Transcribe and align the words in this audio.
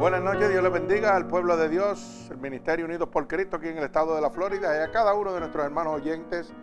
Buenas 0.00 0.22
noches, 0.22 0.48
Dios 0.48 0.62
les 0.62 0.72
bendiga 0.72 1.14
al 1.14 1.26
pueblo 1.26 1.58
de 1.58 1.68
Dios, 1.68 2.28
el 2.30 2.38
Ministerio 2.38 2.86
Unidos 2.86 3.10
por 3.10 3.28
Cristo 3.28 3.58
aquí 3.58 3.68
en 3.68 3.76
el 3.76 3.84
estado 3.84 4.14
de 4.14 4.22
la 4.22 4.30
Florida 4.30 4.74
y 4.74 4.78
a 4.82 4.90
cada 4.90 5.12
uno 5.12 5.34
de 5.34 5.40
nuestros 5.40 5.62
hermanos 5.62 5.96
oyentes 5.96 6.54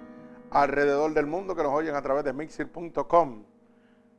alrededor 0.50 1.13
del 1.13 1.28
mundo 1.28 1.55
que 1.55 1.62
nos 1.62 1.71
oyen 1.71 1.94
a 1.94 2.02
través 2.02 2.23
de 2.23 2.34
mixir.com. 2.34 3.44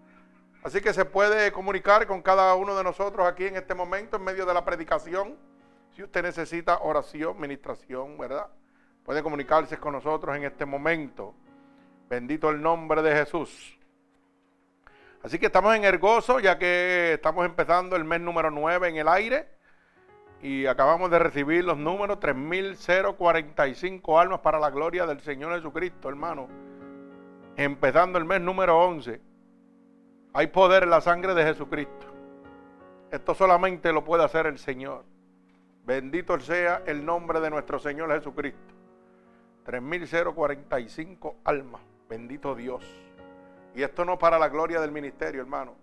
Así 0.62 0.80
que 0.80 0.92
se 0.92 1.04
puede 1.04 1.50
comunicar 1.50 2.06
con 2.06 2.22
cada 2.22 2.54
uno 2.54 2.76
de 2.76 2.84
nosotros 2.84 3.26
aquí 3.26 3.46
en 3.46 3.56
este 3.56 3.74
momento 3.74 4.16
en 4.16 4.22
medio 4.22 4.46
de 4.46 4.54
la 4.54 4.64
predicación. 4.64 5.36
Si 5.96 6.02
usted 6.02 6.22
necesita 6.22 6.78
oración, 6.82 7.38
ministración, 7.40 8.16
¿verdad? 8.16 8.46
Puede 9.04 9.22
comunicarse 9.22 9.76
con 9.78 9.94
nosotros 9.94 10.36
en 10.36 10.44
este 10.44 10.64
momento. 10.64 11.34
Bendito 12.08 12.48
el 12.50 12.62
nombre 12.62 13.02
de 13.02 13.12
Jesús. 13.12 13.76
Así 15.24 15.38
que 15.38 15.46
estamos 15.46 15.74
en 15.74 15.84
el 15.84 15.98
gozo 15.98 16.38
ya 16.38 16.58
que 16.58 17.14
estamos 17.14 17.44
empezando 17.44 17.96
el 17.96 18.04
mes 18.04 18.20
número 18.20 18.50
9 18.50 18.88
en 18.88 18.96
el 18.96 19.08
aire 19.08 19.48
y 20.42 20.66
acabamos 20.66 21.10
de 21.10 21.18
recibir 21.18 21.64
los 21.64 21.78
números 21.78 22.20
3045 22.20 24.18
almas 24.18 24.40
para 24.40 24.58
la 24.58 24.70
gloria 24.70 25.06
del 25.06 25.20
Señor 25.20 25.54
Jesucristo, 25.54 26.08
hermano. 26.08 26.48
Empezando 27.56 28.18
el 28.18 28.24
mes 28.24 28.40
número 28.40 28.78
11. 28.78 29.31
Hay 30.34 30.46
poder 30.46 30.84
en 30.84 30.90
la 30.90 31.02
sangre 31.02 31.34
de 31.34 31.44
Jesucristo. 31.44 32.06
Esto 33.10 33.34
solamente 33.34 33.92
lo 33.92 34.02
puede 34.02 34.24
hacer 34.24 34.46
el 34.46 34.58
Señor. 34.58 35.04
Bendito 35.84 36.40
sea 36.40 36.82
el 36.86 37.04
nombre 37.04 37.38
de 37.38 37.50
nuestro 37.50 37.78
Señor 37.78 38.10
Jesucristo. 38.12 38.72
3045 39.64 41.36
almas. 41.44 41.82
Bendito 42.08 42.54
Dios. 42.54 42.82
Y 43.74 43.82
esto 43.82 44.06
no 44.06 44.18
para 44.18 44.38
la 44.38 44.48
gloria 44.48 44.80
del 44.80 44.90
ministerio, 44.90 45.42
hermano, 45.42 45.74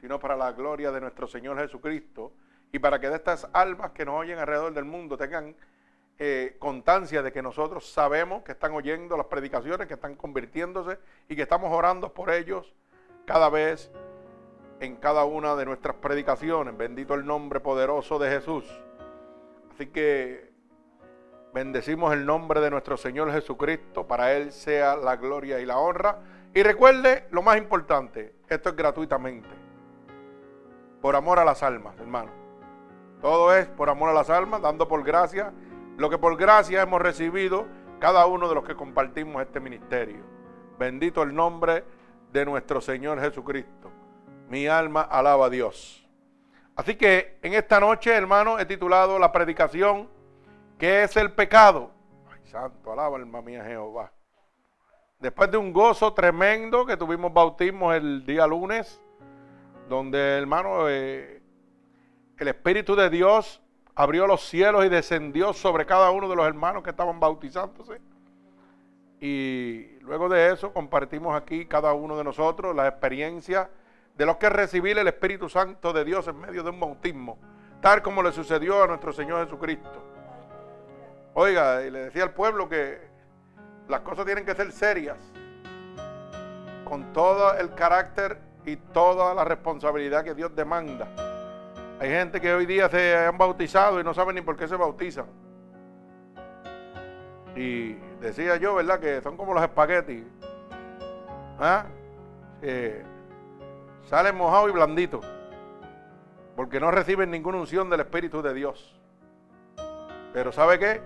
sino 0.00 0.20
para 0.20 0.36
la 0.36 0.52
gloria 0.52 0.92
de 0.92 1.00
nuestro 1.00 1.26
Señor 1.26 1.58
Jesucristo 1.58 2.32
y 2.70 2.78
para 2.78 3.00
que 3.00 3.08
de 3.08 3.16
estas 3.16 3.48
almas 3.52 3.90
que 3.90 4.04
nos 4.04 4.20
oyen 4.20 4.38
alrededor 4.38 4.72
del 4.72 4.84
mundo 4.84 5.16
tengan 5.18 5.56
eh, 6.20 6.54
constancia 6.60 7.22
de 7.22 7.32
que 7.32 7.42
nosotros 7.42 7.90
sabemos 7.90 8.44
que 8.44 8.52
están 8.52 8.72
oyendo 8.72 9.16
las 9.16 9.26
predicaciones, 9.26 9.88
que 9.88 9.94
están 9.94 10.14
convirtiéndose 10.14 10.96
y 11.28 11.34
que 11.34 11.42
estamos 11.42 11.72
orando 11.72 12.14
por 12.14 12.30
ellos 12.30 12.72
cada 13.26 13.50
vez 13.50 13.90
en 14.80 14.96
cada 14.96 15.24
una 15.24 15.56
de 15.56 15.66
nuestras 15.66 15.96
predicaciones. 15.96 16.76
Bendito 16.76 17.14
el 17.14 17.26
nombre 17.26 17.60
poderoso 17.60 18.18
de 18.18 18.30
Jesús. 18.30 18.64
Así 19.74 19.88
que 19.88 20.50
bendecimos 21.52 22.12
el 22.12 22.24
nombre 22.24 22.60
de 22.60 22.70
nuestro 22.70 22.96
Señor 22.96 23.30
Jesucristo. 23.32 24.06
Para 24.06 24.32
Él 24.32 24.52
sea 24.52 24.96
la 24.96 25.16
gloria 25.16 25.60
y 25.60 25.66
la 25.66 25.78
honra. 25.78 26.20
Y 26.54 26.62
recuerde 26.62 27.26
lo 27.30 27.42
más 27.42 27.58
importante, 27.58 28.34
esto 28.48 28.70
es 28.70 28.76
gratuitamente. 28.76 29.48
Por 31.02 31.16
amor 31.16 31.38
a 31.38 31.44
las 31.44 31.62
almas, 31.62 31.98
hermano. 31.98 32.30
Todo 33.20 33.54
es 33.54 33.66
por 33.66 33.90
amor 33.90 34.10
a 34.10 34.14
las 34.14 34.30
almas, 34.30 34.62
dando 34.62 34.88
por 34.88 35.02
gracia 35.04 35.52
lo 35.98 36.10
que 36.10 36.18
por 36.18 36.36
gracia 36.36 36.82
hemos 36.82 37.00
recibido 37.00 37.66
cada 37.98 38.26
uno 38.26 38.48
de 38.48 38.54
los 38.54 38.64
que 38.64 38.76
compartimos 38.76 39.42
este 39.42 39.60
ministerio. 39.60 40.22
Bendito 40.78 41.22
el 41.22 41.34
nombre 41.34 41.84
de 42.32 42.44
nuestro 42.44 42.80
Señor 42.80 43.20
Jesucristo. 43.20 43.90
Mi 44.48 44.66
alma 44.66 45.02
alaba 45.02 45.46
a 45.46 45.50
Dios. 45.50 46.06
Así 46.74 46.94
que 46.94 47.38
en 47.42 47.54
esta 47.54 47.80
noche, 47.80 48.12
hermano, 48.12 48.58
he 48.58 48.66
titulado 48.66 49.18
la 49.18 49.32
predicación, 49.32 50.08
¿qué 50.78 51.04
es 51.04 51.16
el 51.16 51.32
pecado? 51.32 51.90
Ay, 52.30 52.40
santo, 52.44 52.92
alaba 52.92 53.16
alma 53.16 53.40
mía 53.40 53.64
Jehová. 53.64 54.12
Después 55.18 55.50
de 55.50 55.56
un 55.56 55.72
gozo 55.72 56.12
tremendo 56.12 56.84
que 56.84 56.96
tuvimos 56.96 57.32
bautismo 57.32 57.92
el 57.92 58.26
día 58.26 58.46
lunes, 58.46 59.00
donde 59.88 60.18
hermano, 60.38 60.88
eh, 60.88 61.42
el 62.38 62.48
Espíritu 62.48 62.94
de 62.94 63.08
Dios 63.08 63.62
abrió 63.94 64.26
los 64.26 64.42
cielos 64.42 64.84
y 64.84 64.90
descendió 64.90 65.54
sobre 65.54 65.86
cada 65.86 66.10
uno 66.10 66.28
de 66.28 66.36
los 66.36 66.46
hermanos 66.46 66.82
que 66.82 66.90
estaban 66.90 67.18
bautizándose. 67.18 68.00
Y 69.20 69.98
luego 70.00 70.28
de 70.28 70.52
eso 70.52 70.72
compartimos 70.72 71.34
aquí 71.34 71.66
cada 71.66 71.92
uno 71.92 72.16
de 72.16 72.24
nosotros 72.24 72.76
la 72.76 72.86
experiencia 72.86 73.70
de 74.16 74.26
los 74.26 74.36
que 74.36 74.48
recibir 74.48 74.98
el 74.98 75.08
Espíritu 75.08 75.48
Santo 75.48 75.92
de 75.92 76.04
Dios 76.04 76.26
en 76.28 76.38
medio 76.38 76.62
de 76.62 76.70
un 76.70 76.80
bautismo, 76.80 77.38
tal 77.80 78.02
como 78.02 78.22
le 78.22 78.32
sucedió 78.32 78.82
a 78.82 78.86
nuestro 78.86 79.12
Señor 79.12 79.44
Jesucristo. 79.44 80.02
Oiga, 81.34 81.82
y 81.84 81.90
le 81.90 82.04
decía 82.04 82.22
al 82.22 82.32
pueblo 82.32 82.68
que 82.68 82.98
las 83.88 84.00
cosas 84.00 84.24
tienen 84.24 84.44
que 84.44 84.54
ser 84.54 84.72
serias, 84.72 85.18
con 86.84 87.12
todo 87.12 87.54
el 87.54 87.74
carácter 87.74 88.38
y 88.64 88.76
toda 88.76 89.34
la 89.34 89.44
responsabilidad 89.44 90.24
que 90.24 90.34
Dios 90.34 90.54
demanda. 90.54 91.08
Hay 92.00 92.10
gente 92.10 92.40
que 92.40 92.52
hoy 92.52 92.66
día 92.66 92.88
se 92.88 93.16
han 93.16 93.38
bautizado 93.38 94.00
y 94.00 94.04
no 94.04 94.12
saben 94.14 94.34
ni 94.36 94.42
por 94.42 94.56
qué 94.56 94.68
se 94.68 94.76
bautizan. 94.76 95.26
Y 97.56 97.94
decía 98.20 98.56
yo, 98.56 98.74
¿verdad? 98.74 99.00
Que 99.00 99.22
son 99.22 99.36
como 99.36 99.54
los 99.54 99.62
espaguetis. 99.62 100.24
¿Ah? 101.58 101.86
salen 104.08 104.36
mojados 104.36 104.70
y 104.70 104.72
blanditos. 104.72 105.24
Porque 106.54 106.80
no 106.80 106.90
reciben 106.90 107.30
ninguna 107.30 107.58
unción 107.58 107.88
del 107.90 108.00
Espíritu 108.00 108.42
de 108.42 108.54
Dios. 108.54 108.94
Pero 110.32 110.52
¿sabe 110.52 110.78
qué? 110.78 111.00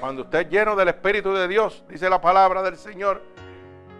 Cuando 0.00 0.22
usted 0.22 0.40
es 0.40 0.50
lleno 0.50 0.76
del 0.76 0.88
Espíritu 0.88 1.32
de 1.32 1.48
Dios, 1.48 1.84
dice 1.88 2.08
la 2.10 2.20
palabra 2.20 2.62
del 2.62 2.76
Señor, 2.76 3.22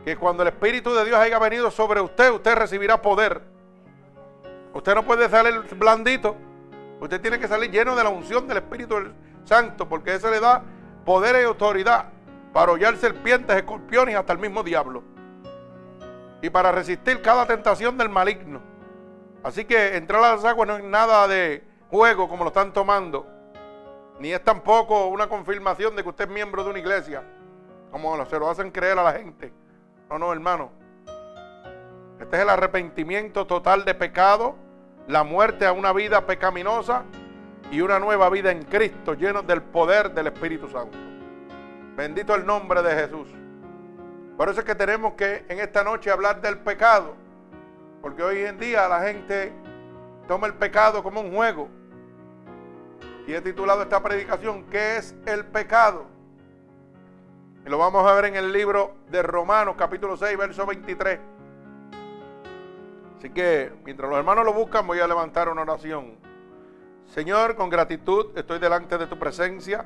que 0.05 0.16
cuando 0.16 0.43
el 0.43 0.49
Espíritu 0.49 0.95
de 0.95 1.05
Dios 1.05 1.19
haya 1.19 1.39
venido 1.39 1.71
sobre 1.71 2.00
usted, 2.00 2.31
usted 2.31 2.55
recibirá 2.55 3.00
poder. 3.00 3.41
Usted 4.72 4.95
no 4.95 5.05
puede 5.05 5.28
salir 5.28 5.62
blandito. 5.77 6.37
Usted 7.00 7.21
tiene 7.21 7.39
que 7.39 7.49
salir 7.49 7.71
lleno 7.71 7.97
de 7.97 8.05
la 8.05 8.11
unción 8.11 8.47
del 8.47 8.59
Espíritu 8.59 8.97
Santo, 9.45 9.89
porque 9.89 10.15
eso 10.15 10.31
le 10.31 10.41
da 10.41 10.62
poder 11.06 11.41
y 11.41 11.47
autoridad 11.47 12.11
para 12.53 12.72
hollar 12.72 12.97
serpientes, 12.99 13.56
escorpiones 13.56 14.15
hasta 14.15 14.34
el 14.34 14.39
mismo 14.39 14.62
diablo. 14.62 15.03
Y 16.43 16.50
para 16.50 16.71
resistir 16.71 17.22
cada 17.22 17.47
tentación 17.47 17.97
del 17.97 18.11
maligno. 18.11 18.61
Así 19.43 19.65
que 19.65 19.97
entrar 19.97 20.22
a 20.22 20.34
las 20.34 20.45
aguas 20.45 20.69
no 20.69 20.77
es 20.77 20.84
nada 20.84 21.27
de 21.27 21.65
juego 21.89 22.28
como 22.28 22.45
lo 22.45 22.49
están 22.49 22.75
tomando 22.75 23.37
ni 24.19 24.33
es 24.33 24.43
tampoco 24.43 25.06
una 25.09 25.28
confirmación 25.28 25.95
de 25.95 26.03
que 26.03 26.09
usted 26.09 26.25
es 26.25 26.31
miembro 26.31 26.65
de 26.65 26.71
una 26.71 26.78
iglesia, 26.78 27.22
como 27.91 28.25
se 28.27 28.39
lo 28.39 28.49
hacen 28.49 28.71
creer 28.71 28.98
a 28.98 29.03
la 29.03 29.13
gente. 29.13 29.53
No, 30.09 30.19
no, 30.19 30.33
hermano. 30.33 30.71
Este 32.21 32.36
es 32.36 32.42
el 32.42 32.48
arrepentimiento 32.48 33.47
total 33.47 33.84
de 33.84 33.95
pecado, 33.95 34.57
la 35.07 35.22
muerte 35.22 35.66
a 35.66 35.72
una 35.72 35.92
vida 35.92 36.27
pecaminosa 36.27 37.04
y 37.71 37.80
una 37.80 37.98
nueva 37.98 38.30
vida 38.30 38.51
en 38.51 38.63
Cristo, 38.63 39.15
lleno 39.15 39.42
del 39.42 39.63
poder 39.63 40.13
del 40.13 40.28
Espíritu 40.28 40.68
Santo. 40.68 40.97
Bendito 41.97 42.34
el 42.34 42.47
nombre 42.47 42.83
de 42.83 42.95
Jesús. 42.95 43.28
Por 44.36 44.48
eso 44.48 44.60
es 44.60 44.66
que 44.66 44.74
tenemos 44.74 45.15
que 45.15 45.45
en 45.48 45.60
esta 45.60 45.83
noche 45.83 46.10
hablar 46.10 46.41
del 46.41 46.59
pecado, 46.59 47.15
porque 48.03 48.22
hoy 48.22 48.41
en 48.41 48.59
día 48.59 48.86
la 48.89 49.01
gente 49.01 49.53
toma 50.28 50.47
el 50.47 50.54
pecado 50.54 51.03
como 51.03 51.21
un 51.21 51.34
juego. 51.34 51.68
Y 53.27 53.34
he 53.34 53.41
titulado 53.41 53.83
esta 53.83 54.03
predicación, 54.03 54.65
¿qué 54.71 54.98
es 54.98 55.15
el 55.27 55.45
pecado? 55.47 56.07
Y 57.66 57.68
lo 57.68 57.78
vamos 57.78 58.07
a 58.07 58.15
ver 58.15 58.27
en 58.27 58.36
el 58.36 58.53
libro 58.53 58.95
de 59.10 59.22
Romanos 59.22 59.74
capítulo 59.77 60.16
6, 60.16 60.39
verso 60.39 60.66
23. 60.66 61.18
Así 63.18 63.30
que 63.30 63.72
mientras 63.84 64.09
los 64.09 64.18
hermanos 64.18 64.45
lo 64.45 64.53
buscan, 64.53 64.86
voy 64.86 65.01
a 65.01 65.09
levantar 65.09 65.48
una 65.48 65.63
oración. 65.63 66.26
Señor, 67.08 67.56
con 67.56 67.70
gratitud 67.70 68.36
estoy 68.36 68.58
delante 68.58 68.98
de 68.98 69.06
tu 69.06 69.18
presencia, 69.18 69.84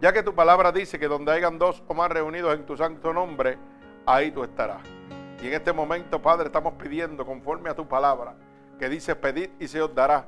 ya 0.00 0.12
que 0.12 0.22
tu 0.22 0.34
palabra 0.34 0.72
dice 0.72 0.98
que 0.98 1.06
donde 1.06 1.32
hayan 1.32 1.58
dos 1.58 1.82
o 1.86 1.94
más 1.94 2.10
reunidos 2.10 2.54
en 2.54 2.66
tu 2.66 2.76
santo 2.76 3.12
nombre, 3.12 3.58
ahí 4.04 4.30
tú 4.30 4.42
estarás. 4.42 4.82
Y 5.40 5.48
en 5.48 5.54
este 5.54 5.72
momento, 5.72 6.20
Padre, 6.20 6.46
estamos 6.46 6.74
pidiendo 6.74 7.24
conforme 7.24 7.70
a 7.70 7.74
tu 7.74 7.86
palabra 7.86 8.34
que 8.78 8.88
dice 8.88 9.14
pedid 9.14 9.50
y 9.60 9.68
se 9.68 9.80
os 9.80 9.94
dará. 9.94 10.26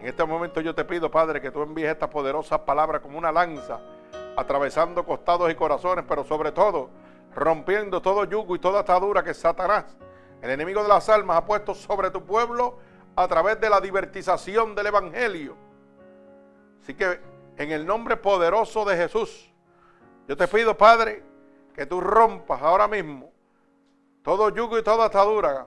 En 0.00 0.06
este 0.06 0.24
momento 0.24 0.60
yo 0.60 0.74
te 0.74 0.84
pido, 0.84 1.10
Padre, 1.10 1.40
que 1.40 1.50
tú 1.50 1.62
envíes 1.62 1.90
esta 1.90 2.08
poderosa 2.08 2.64
palabra 2.64 3.00
como 3.00 3.18
una 3.18 3.30
lanza, 3.30 3.80
atravesando 4.36 5.04
costados 5.04 5.50
y 5.50 5.54
corazones, 5.54 6.04
pero 6.08 6.24
sobre 6.24 6.52
todo 6.52 6.88
rompiendo 7.34 8.00
todo 8.02 8.24
yugo 8.24 8.56
y 8.56 8.58
toda 8.58 8.80
atadura 8.80 9.22
que 9.22 9.34
Satanás, 9.34 9.84
el 10.40 10.50
enemigo 10.50 10.82
de 10.82 10.88
las 10.88 11.08
almas, 11.08 11.36
ha 11.36 11.44
puesto 11.44 11.74
sobre 11.74 12.10
tu 12.10 12.24
pueblo 12.24 12.78
a 13.14 13.28
través 13.28 13.60
de 13.60 13.70
la 13.70 13.80
divertización 13.80 14.74
del 14.74 14.86
Evangelio. 14.86 15.71
Así 16.82 16.94
que 16.94 17.20
en 17.56 17.70
el 17.70 17.86
nombre 17.86 18.16
poderoso 18.16 18.84
de 18.84 18.96
Jesús, 18.96 19.50
yo 20.26 20.36
te 20.36 20.48
pido, 20.48 20.76
Padre, 20.76 21.22
que 21.74 21.86
tú 21.86 22.00
rompas 22.00 22.60
ahora 22.62 22.88
mismo 22.88 23.30
todo 24.22 24.50
yugo 24.50 24.78
y 24.78 24.82
toda 24.82 25.06
atadura, 25.06 25.66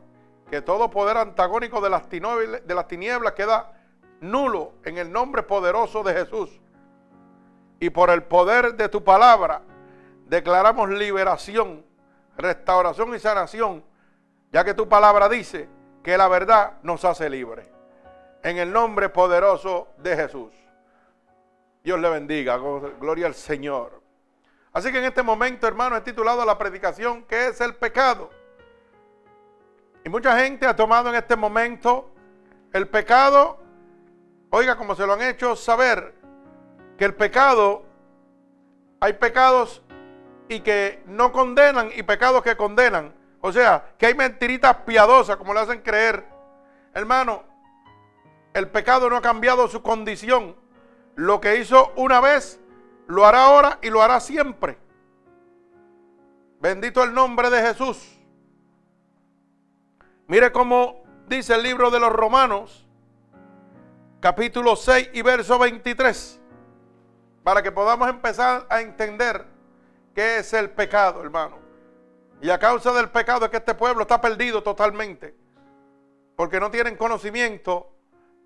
que 0.49 0.61
todo 0.61 0.89
poder 0.89 1.17
antagónico 1.17 1.81
de 1.81 1.89
las, 1.89 2.07
tinieblas, 2.07 2.65
de 2.65 2.75
las 2.75 2.87
tinieblas 2.87 3.33
queda 3.33 3.73
nulo 4.21 4.73
en 4.83 4.97
el 4.97 5.11
nombre 5.11 5.43
poderoso 5.43 6.03
de 6.03 6.13
Jesús. 6.13 6.61
Y 7.79 7.89
por 7.89 8.09
el 8.09 8.23
poder 8.23 8.75
de 8.75 8.87
tu 8.87 9.03
palabra 9.03 9.61
declaramos 10.27 10.89
liberación, 10.89 11.85
restauración 12.37 13.13
y 13.13 13.19
sanación, 13.19 13.83
ya 14.51 14.63
que 14.63 14.73
tu 14.73 14.87
palabra 14.87 15.27
dice 15.27 15.67
que 16.01 16.17
la 16.17 16.27
verdad 16.27 16.73
nos 16.81 17.03
hace 17.03 17.29
libres. 17.29 17.69
En 18.43 18.57
el 18.57 18.71
nombre 18.71 19.09
poderoso 19.09 19.89
de 19.97 20.15
Jesús. 20.15 20.64
Dios 21.85 21.99
le 21.99 22.09
bendiga, 22.09 22.57
gloria 22.57 23.27
al 23.27 23.35
Señor. 23.35 24.01
Así 24.73 24.91
que 24.91 24.97
en 24.97 25.03
este 25.03 25.21
momento, 25.21 25.67
hermano, 25.67 25.95
he 25.95 26.01
titulado 26.01 26.43
la 26.43 26.57
predicación, 26.57 27.23
¿qué 27.25 27.49
es 27.49 27.61
el 27.61 27.75
pecado? 27.75 28.31
Y 30.03 30.09
mucha 30.09 30.35
gente 30.39 30.65
ha 30.65 30.75
tomado 30.75 31.09
en 31.09 31.15
este 31.15 31.35
momento 31.35 32.09
el 32.73 32.87
pecado, 32.87 33.59
oiga, 34.49 34.75
como 34.75 34.95
se 34.95 35.05
lo 35.05 35.13
han 35.13 35.21
hecho 35.21 35.55
saber, 35.55 36.15
que 36.97 37.05
el 37.05 37.13
pecado, 37.13 37.83
hay 38.99 39.13
pecados 39.13 39.83
y 40.49 40.61
que 40.61 41.03
no 41.05 41.31
condenan 41.31 41.91
y 41.95 42.01
pecados 42.01 42.41
que 42.41 42.57
condenan. 42.57 43.13
O 43.41 43.51
sea, 43.51 43.93
que 43.99 44.07
hay 44.07 44.15
mentiritas 44.15 44.77
piadosas, 44.77 45.37
como 45.37 45.53
le 45.53 45.59
hacen 45.59 45.81
creer. 45.81 46.25
Hermano, 46.95 47.43
el 48.55 48.69
pecado 48.69 49.07
no 49.07 49.17
ha 49.17 49.21
cambiado 49.21 49.67
su 49.67 49.83
condición. 49.83 50.64
Lo 51.15 51.39
que 51.39 51.57
hizo 51.57 51.93
una 51.95 52.19
vez, 52.19 52.59
lo 53.07 53.25
hará 53.25 53.45
ahora 53.45 53.79
y 53.81 53.89
lo 53.89 54.01
hará 54.01 54.19
siempre. 54.19 54.77
Bendito 56.59 57.03
el 57.03 57.13
nombre 57.13 57.49
de 57.49 57.61
Jesús. 57.61 58.19
Mire 60.27 60.51
cómo 60.51 61.03
dice 61.27 61.53
el 61.53 61.63
libro 61.63 61.91
de 61.91 61.99
los 61.99 62.11
Romanos, 62.11 62.87
capítulo 64.19 64.75
6 64.75 65.11
y 65.13 65.21
verso 65.21 65.59
23, 65.59 66.41
para 67.43 67.61
que 67.61 67.71
podamos 67.71 68.09
empezar 68.09 68.65
a 68.69 68.81
entender 68.81 69.45
qué 70.13 70.39
es 70.39 70.51
el 70.53 70.71
pecado, 70.71 71.21
hermano. 71.21 71.59
Y 72.41 72.49
a 72.49 72.59
causa 72.59 72.91
del 72.91 73.09
pecado 73.09 73.45
es 73.45 73.51
que 73.51 73.57
este 73.57 73.75
pueblo 73.75 74.01
está 74.01 74.19
perdido 74.19 74.63
totalmente, 74.63 75.35
porque 76.35 76.59
no 76.59 76.71
tienen 76.71 76.97
conocimiento 76.97 77.95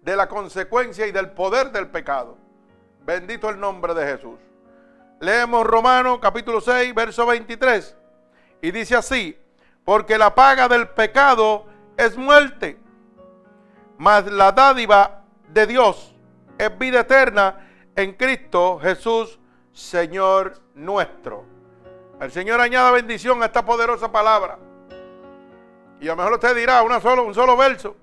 de 0.01 0.15
la 0.15 0.27
consecuencia 0.27 1.07
y 1.07 1.11
del 1.11 1.31
poder 1.31 1.71
del 1.71 1.87
pecado. 1.89 2.48
Bendito 3.05 3.49
el 3.49 3.59
nombre 3.59 3.93
de 3.93 4.05
Jesús. 4.05 4.39
Leemos 5.19 5.65
Romanos 5.65 6.19
capítulo 6.21 6.61
6, 6.61 6.93
verso 6.95 7.25
23, 7.25 7.95
y 8.61 8.71
dice 8.71 8.95
así, 8.95 9.37
porque 9.83 10.17
la 10.17 10.33
paga 10.33 10.67
del 10.67 10.87
pecado 10.89 11.65
es 11.97 12.15
muerte, 12.15 12.79
mas 13.97 14.25
la 14.31 14.51
dádiva 14.51 15.23
de 15.49 15.65
Dios 15.65 16.15
es 16.57 16.77
vida 16.77 17.01
eterna 17.01 17.67
en 17.95 18.13
Cristo 18.13 18.79
Jesús, 18.81 19.39
Señor 19.73 20.61
nuestro. 20.73 21.43
El 22.21 22.31
Señor 22.31 22.61
añada 22.61 22.91
bendición 22.91 23.41
a 23.41 23.47
esta 23.47 23.65
poderosa 23.65 24.11
palabra. 24.11 24.57
Y 25.99 26.07
a 26.07 26.11
lo 26.11 26.17
mejor 26.17 26.33
usted 26.33 26.55
dirá 26.55 26.81
solo, 27.01 27.25
un 27.25 27.33
solo 27.33 27.57
verso. 27.57 27.95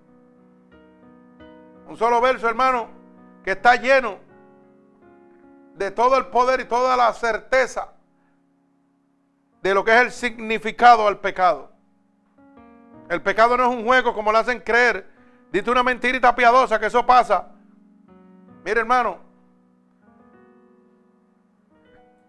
Un 1.87 1.97
solo 1.97 2.21
verso, 2.21 2.49
hermano, 2.49 2.89
que 3.45 3.53
está 3.53 3.77
lleno 3.77 4.26
de 5.77 5.91
todo 5.91 6.17
el 6.17 6.27
poder 6.27 6.61
y 6.61 6.65
toda 6.65 6.97
la 6.97 7.13
certeza 7.13 7.93
de 9.63 9.75
lo 9.75 9.85
que 9.85 9.95
es 9.95 10.01
el 10.01 10.13
significado 10.13 11.07
al 11.07 11.19
pecado. 11.19 11.71
El 13.09 13.23
pecado 13.23 13.57
no 13.57 13.65
es 13.65 13.69
un 13.71 13.85
juego 13.85 14.15
como 14.15 14.33
lo 14.33 14.39
hacen 14.39 14.61
creer. 14.61 15.09
Dite 15.53 15.71
una 15.71 15.83
mentirita 15.83 16.35
piadosa 16.35 16.81
que 16.81 16.87
eso 16.87 17.05
pasa. 17.05 17.49
Mire, 18.65 18.81
hermano. 18.81 19.19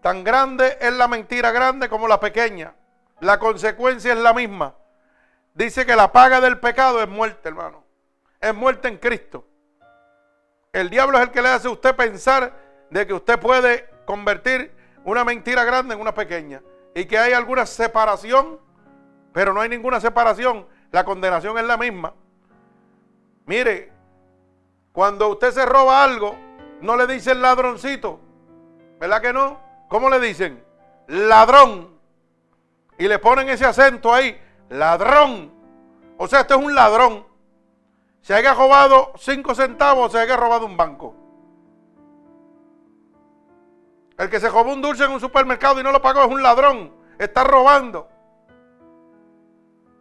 Tan 0.02 0.22
grande 0.22 0.78
es 0.80 0.92
la 0.92 1.08
mentira 1.08 1.50
grande 1.50 1.88
como 1.88 2.06
la 2.06 2.20
pequeña. 2.20 2.74
La 3.20 3.38
consecuencia 3.38 4.12
es 4.12 4.18
la 4.18 4.32
misma. 4.32 4.74
Dice 5.54 5.84
que 5.84 5.96
la 5.96 6.12
paga 6.12 6.40
del 6.40 6.60
pecado 6.60 7.02
es 7.02 7.08
muerte, 7.08 7.48
hermano. 7.48 7.82
Es 8.40 8.54
muerte 8.54 8.88
en 8.88 8.98
Cristo. 8.98 9.44
El 10.72 10.90
diablo 10.90 11.18
es 11.18 11.24
el 11.24 11.30
que 11.32 11.42
le 11.42 11.48
hace 11.48 11.66
a 11.66 11.72
usted 11.72 11.96
pensar 11.96 12.67
de 12.90 13.06
que 13.06 13.14
usted 13.14 13.38
puede 13.38 13.88
convertir 14.04 14.72
una 15.04 15.24
mentira 15.24 15.64
grande 15.64 15.94
en 15.94 16.00
una 16.00 16.14
pequeña. 16.14 16.62
Y 16.94 17.04
que 17.06 17.18
hay 17.18 17.32
alguna 17.32 17.66
separación 17.66 18.58
pero 19.32 19.52
no 19.52 19.60
hay 19.60 19.68
ninguna 19.68 20.00
separación. 20.00 20.66
La 20.90 21.04
condenación 21.04 21.56
es 21.58 21.64
la 21.64 21.76
misma. 21.76 22.12
Mire, 23.46 23.92
cuando 24.92 25.28
usted 25.28 25.52
se 25.52 25.64
roba 25.64 26.02
algo, 26.02 26.36
no 26.80 26.96
le 26.96 27.06
dicen 27.06 27.40
ladroncito. 27.40 28.20
¿Verdad 28.98 29.22
que 29.22 29.32
no? 29.32 29.60
¿Cómo 29.88 30.10
le 30.10 30.18
dicen? 30.18 30.60
Ladrón. 31.06 31.98
Y 32.98 33.06
le 33.06 33.18
ponen 33.18 33.48
ese 33.48 33.64
acento 33.64 34.12
ahí. 34.12 34.36
Ladrón. 34.70 35.52
O 36.16 36.26
sea, 36.26 36.40
este 36.40 36.54
es 36.54 36.60
un 36.60 36.74
ladrón. 36.74 37.24
Se 38.20 38.34
haya 38.34 38.54
robado 38.54 39.12
cinco 39.16 39.54
centavos, 39.54 40.10
se 40.10 40.18
haya 40.18 40.36
robado 40.36 40.66
un 40.66 40.76
banco. 40.76 41.14
El 44.18 44.28
que 44.28 44.40
se 44.40 44.48
robó 44.48 44.72
un 44.72 44.82
dulce 44.82 45.04
en 45.04 45.12
un 45.12 45.20
supermercado 45.20 45.78
y 45.78 45.84
no 45.84 45.92
lo 45.92 46.02
pagó 46.02 46.20
es 46.22 46.28
un 46.28 46.42
ladrón. 46.42 46.92
Está 47.18 47.44
robando. 47.44 48.08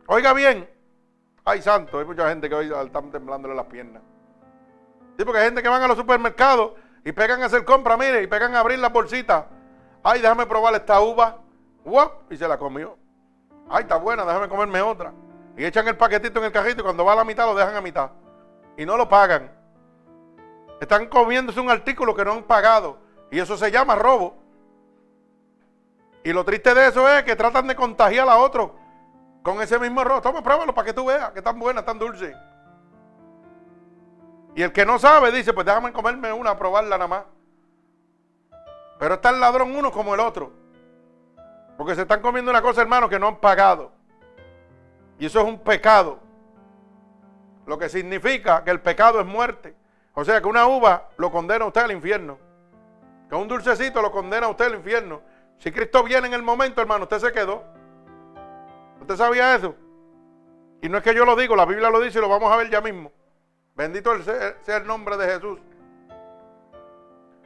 Oiga 0.08 0.34
bien. 0.34 0.68
Ay, 1.46 1.62
santo, 1.62 2.00
hay 2.00 2.06
mucha 2.06 2.28
gente 2.28 2.50
que 2.50 2.56
hoy 2.56 2.74
están 2.86 3.12
temblándole 3.12 3.54
las 3.54 3.68
piernas. 3.68 4.02
Sí, 5.18 5.24
porque 5.24 5.40
hay 5.40 5.46
gente 5.46 5.62
que 5.62 5.70
van 5.70 5.82
a 5.82 5.88
los 5.88 5.98
supermercados 5.98 6.74
y 7.06 7.12
pegan 7.12 7.42
a 7.42 7.46
hacer 7.46 7.64
compra, 7.64 7.96
mire, 7.96 8.24
y 8.24 8.28
pegan 8.28 8.56
a 8.56 8.60
abrir 8.60 8.80
las 8.80 8.92
bolsitas. 8.92 9.46
Ay, 10.04 10.20
déjame 10.20 10.46
probar 10.46 10.74
esta 10.74 11.00
uva. 11.00 11.38
¡Wop! 11.86 12.32
Y 12.32 12.38
se 12.38 12.48
la 12.48 12.58
comió. 12.58 12.98
Ay, 13.70 13.84
está 13.84 13.98
buena, 13.98 14.26
déjame 14.26 14.50
comerme 14.50 14.82
otra. 14.82 15.14
Y 15.56 15.64
echan 15.64 15.88
el 15.88 15.96
paquetito 15.96 16.40
en 16.40 16.46
el 16.46 16.52
cajito 16.52 16.82
y 16.82 16.84
cuando 16.84 17.06
va 17.06 17.14
a 17.14 17.18
la 17.18 17.24
mitad 17.24 17.46
lo 17.46 17.56
dejan 17.56 17.76
a 17.76 17.82
mitad. 17.82 18.12
Y 18.78 18.86
no 18.86 18.98
lo 18.98 19.08
pagan. 19.08 19.52
Están 20.82 21.08
comiéndose 21.08 21.60
un 21.60 21.70
artículo 21.70 22.16
que 22.16 22.26
no 22.26 22.34
han 22.34 22.44
pagado. 22.44 23.07
Y 23.32 23.40
eso 23.40 23.58
se 23.58 23.72
llama 23.72 23.96
robo. 23.96 24.36
Y 26.24 26.34
lo 26.34 26.44
triste 26.44 26.74
de 26.74 26.88
eso 26.88 27.08
es 27.10 27.24
que 27.24 27.36
tratan 27.36 27.68
de 27.68 27.76
contagiar 27.76 28.28
a 28.28 28.38
otros 28.38 28.72
con 29.44 29.62
ese 29.62 29.80
mismo 29.80 30.02
arroz. 30.02 30.22
Toma, 30.22 30.44
pruébalo 30.44 30.74
para 30.74 30.86
que 30.86 30.94
tú 30.94 31.06
veas 31.06 31.32
que 31.32 31.42
tan 31.42 31.58
buena, 31.58 31.86
tan 31.86 31.98
dulce. 31.98 32.36
Y 34.56 34.64
el 34.64 34.72
que 34.72 34.86
no 34.86 35.00
sabe 35.00 35.32
dice, 35.32 35.54
pues 35.54 35.66
déjame 35.66 35.94
comerme 35.94 36.34
una, 36.34 36.58
probarla 36.58 36.98
nada 36.98 37.08
más. 37.08 37.24
Pero 39.00 39.16
está 39.16 39.30
el 39.30 39.40
ladrón 39.40 39.76
uno 39.76 39.92
como 39.92 40.16
el 40.16 40.20
otro. 40.20 40.52
Porque 41.78 41.96
se 41.96 42.02
están 42.02 42.22
comiendo 42.22 42.50
una 42.50 42.62
cosa, 42.62 42.82
hermano, 42.82 43.08
que 43.08 43.20
no 43.20 43.28
han 43.28 43.38
pagado. 43.38 43.92
Y 45.20 45.28
eso 45.28 45.40
es 45.40 45.46
un 45.46 45.60
pecado. 45.60 46.20
Lo 47.68 47.78
que 47.78 47.88
significa 47.88 48.64
que 48.64 48.72
el 48.72 48.82
pecado 48.82 49.20
es 49.20 49.26
muerte. 49.26 49.76
O 50.14 50.26
sea 50.26 50.42
que 50.42 50.48
una 50.48 50.66
uva 50.66 51.10
lo 51.18 51.32
condena 51.32 51.66
a 51.66 51.68
usted 51.68 51.82
al 51.82 51.92
infierno. 51.92 52.40
Que 53.30 53.36
un 53.36 53.48
dulcecito 53.48 54.02
lo 54.02 54.12
condena 54.12 54.48
a 54.48 54.50
usted 54.50 54.66
al 54.66 54.76
infierno. 54.76 55.22
Si 55.58 55.72
Cristo 55.72 56.04
viene 56.04 56.28
en 56.28 56.34
el 56.34 56.44
momento, 56.44 56.82
hermano, 56.82 57.04
usted 57.04 57.20
se 57.20 57.32
quedó. 57.32 57.64
¿Usted 59.02 59.16
sabía 59.16 59.56
eso? 59.56 59.76
Y 60.82 60.90
no 60.90 60.98
es 60.98 61.04
que 61.04 61.14
yo 61.14 61.26
lo 61.26 61.36
digo, 61.36 61.56
la 61.56 61.66
Biblia 61.66 61.90
lo 61.90 62.00
dice 62.00 62.20
y 62.20 62.22
lo 62.22 62.30
vamos 62.30 62.52
a 62.52 62.58
ver 62.58 62.70
ya 62.70 62.82
mismo. 62.82 63.12
Bendito 63.76 64.12
sea 64.24 64.78
el 64.78 64.88
nombre 64.88 65.18
de 65.18 65.26
Jesús. 65.28 65.60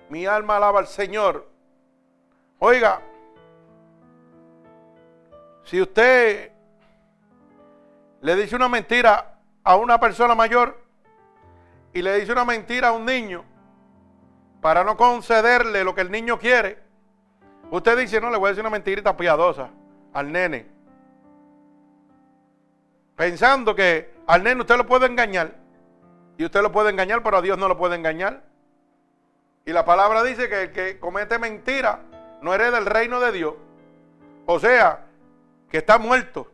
Mi 0.09 0.25
alma 0.25 0.57
alaba 0.57 0.79
al 0.79 0.87
Señor. 0.87 1.47
Oiga, 2.59 3.01
si 5.63 5.81
usted 5.81 6.51
le 8.21 8.35
dice 8.35 8.55
una 8.55 8.69
mentira 8.69 9.39
a 9.63 9.75
una 9.77 9.99
persona 9.99 10.35
mayor 10.35 10.77
y 11.93 12.01
le 12.01 12.19
dice 12.19 12.31
una 12.31 12.45
mentira 12.45 12.89
a 12.89 12.91
un 12.91 13.05
niño 13.05 13.43
para 14.61 14.83
no 14.83 14.95
concederle 14.95 15.83
lo 15.83 15.93
que 15.95 16.01
el 16.01 16.11
niño 16.11 16.39
quiere, 16.39 16.79
usted 17.71 17.97
dice, 17.97 18.21
no, 18.21 18.29
le 18.29 18.37
voy 18.37 18.47
a 18.47 18.49
decir 18.49 18.61
una 18.61 18.69
mentirita 18.69 19.17
piadosa 19.17 19.69
al 20.13 20.31
nene 20.31 20.81
pensando 23.21 23.75
que 23.75 24.15
al 24.25 24.43
nene 24.43 24.61
usted 24.61 24.77
lo 24.77 24.87
puede 24.87 25.05
engañar. 25.05 25.53
Y 26.39 26.45
usted 26.45 26.63
lo 26.63 26.71
puede 26.71 26.89
engañar, 26.89 27.21
pero 27.21 27.37
a 27.37 27.41
Dios 27.43 27.55
no 27.55 27.67
lo 27.67 27.77
puede 27.77 27.95
engañar. 27.95 28.41
Y 29.63 29.73
la 29.73 29.85
palabra 29.85 30.23
dice 30.23 30.49
que 30.49 30.63
el 30.63 30.71
que 30.71 30.99
comete 30.99 31.37
mentira 31.37 31.99
no 32.41 32.51
hereda 32.51 32.79
el 32.79 32.87
reino 32.87 33.19
de 33.19 33.31
Dios. 33.31 33.53
O 34.47 34.57
sea, 34.57 35.05
que 35.69 35.77
está 35.77 35.99
muerto. 35.99 36.51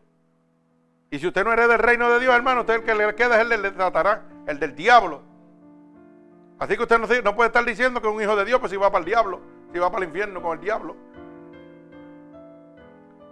Y 1.10 1.18
si 1.18 1.26
usted 1.26 1.42
no 1.42 1.54
hereda 1.54 1.76
el 1.76 1.80
reino 1.80 2.10
de 2.10 2.20
Dios, 2.20 2.34
hermano, 2.34 2.60
usted 2.60 2.74
el 2.74 2.82
que 2.82 2.94
le 2.94 3.14
queda 3.14 3.36
es 3.36 3.50
el 3.50 3.62
del 3.62 3.74
Satanás, 3.74 4.18
el 4.46 4.60
del 4.60 4.74
diablo. 4.74 5.22
Así 6.58 6.76
que 6.76 6.82
usted 6.82 7.22
no, 7.22 7.36
puede 7.36 7.48
estar 7.48 7.64
diciendo 7.64 8.00
que 8.00 8.08
un 8.08 8.20
hijo 8.20 8.34
de 8.34 8.44
Dios, 8.44 8.58
pues 8.58 8.70
si 8.70 8.76
va 8.76 8.90
para 8.90 9.00
el 9.00 9.04
diablo, 9.04 9.40
si 9.72 9.78
va 9.78 9.90
para 9.90 10.02
el 10.02 10.08
infierno 10.08 10.42
con 10.42 10.58
el 10.58 10.64
diablo. 10.64 10.96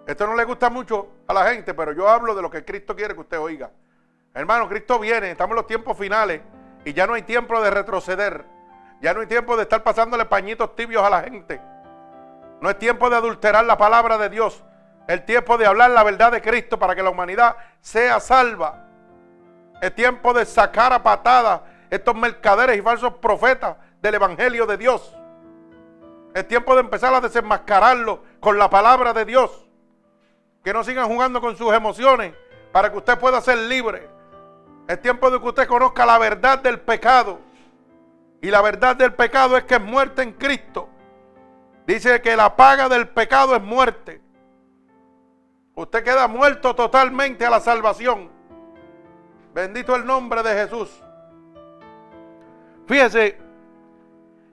Esto 0.06 0.26
no 0.26 0.36
le 0.36 0.44
gusta 0.44 0.70
mucho 0.70 1.08
a 1.26 1.34
la 1.34 1.50
gente, 1.50 1.74
pero 1.74 1.92
yo 1.92 2.08
hablo 2.08 2.34
de 2.34 2.42
lo 2.42 2.48
que 2.48 2.64
Cristo 2.64 2.94
quiere 2.94 3.14
que 3.14 3.20
usted 3.20 3.40
oiga. 3.40 3.70
Hermano, 4.32 4.68
Cristo 4.68 5.00
viene, 5.00 5.32
estamos 5.32 5.54
en 5.54 5.56
los 5.56 5.66
tiempos 5.66 5.98
finales 5.98 6.40
y 6.84 6.92
ya 6.92 7.06
no 7.06 7.14
hay 7.14 7.22
tiempo 7.22 7.60
de 7.60 7.70
retroceder. 7.70 8.44
Ya 9.00 9.12
no 9.12 9.20
hay 9.20 9.26
tiempo 9.26 9.56
de 9.56 9.64
estar 9.64 9.82
pasándole 9.82 10.24
pañitos 10.24 10.76
tibios 10.76 11.02
a 11.02 11.10
la 11.10 11.22
gente. 11.22 11.60
No 12.60 12.70
es 12.70 12.78
tiempo 12.78 13.10
de 13.10 13.16
adulterar 13.16 13.64
la 13.64 13.76
palabra 13.76 14.16
de 14.18 14.28
Dios. 14.28 14.62
Es 15.08 15.24
tiempo 15.26 15.58
de 15.58 15.66
hablar 15.66 15.90
la 15.90 16.02
verdad 16.04 16.32
de 16.32 16.40
Cristo 16.40 16.78
para 16.78 16.94
que 16.94 17.02
la 17.02 17.10
humanidad 17.10 17.56
sea 17.80 18.20
salva. 18.20 18.84
Es 19.80 19.94
tiempo 19.94 20.32
de 20.32 20.46
sacar 20.46 20.92
a 20.92 21.02
patadas 21.02 21.60
estos 21.90 22.14
mercaderes 22.14 22.78
y 22.78 22.82
falsos 22.82 23.14
profetas 23.14 23.76
del 24.00 24.14
Evangelio 24.14 24.66
de 24.66 24.76
Dios. 24.76 25.16
Es 26.34 26.46
tiempo 26.46 26.74
de 26.74 26.80
empezar 26.80 27.14
a 27.14 27.20
desenmascararlo 27.20 28.22
con 28.40 28.58
la 28.58 28.68
palabra 28.68 29.12
de 29.12 29.24
Dios. 29.24 29.66
Que 30.62 30.72
no 30.72 30.84
sigan 30.84 31.06
jugando 31.06 31.40
con 31.40 31.56
sus 31.56 31.72
emociones 31.72 32.34
para 32.72 32.90
que 32.90 32.98
usted 32.98 33.18
pueda 33.18 33.40
ser 33.40 33.56
libre. 33.56 34.08
Es 34.86 35.00
tiempo 35.00 35.30
de 35.30 35.40
que 35.40 35.48
usted 35.48 35.66
conozca 35.66 36.04
la 36.04 36.18
verdad 36.18 36.58
del 36.58 36.80
pecado. 36.80 37.40
Y 38.42 38.50
la 38.50 38.60
verdad 38.60 38.96
del 38.96 39.14
pecado 39.14 39.56
es 39.56 39.64
que 39.64 39.76
es 39.76 39.80
muerte 39.80 40.22
en 40.22 40.32
Cristo. 40.32 40.88
Dice 41.86 42.20
que 42.20 42.36
la 42.36 42.54
paga 42.54 42.88
del 42.88 43.08
pecado 43.08 43.56
es 43.56 43.62
muerte. 43.62 44.20
Usted 45.74 46.04
queda 46.04 46.28
muerto 46.28 46.74
totalmente 46.74 47.46
a 47.46 47.50
la 47.50 47.60
salvación. 47.60 48.30
Bendito 49.54 49.94
el 49.94 50.04
nombre 50.04 50.42
de 50.42 50.52
Jesús. 50.52 51.02
Fíjese 52.86 53.38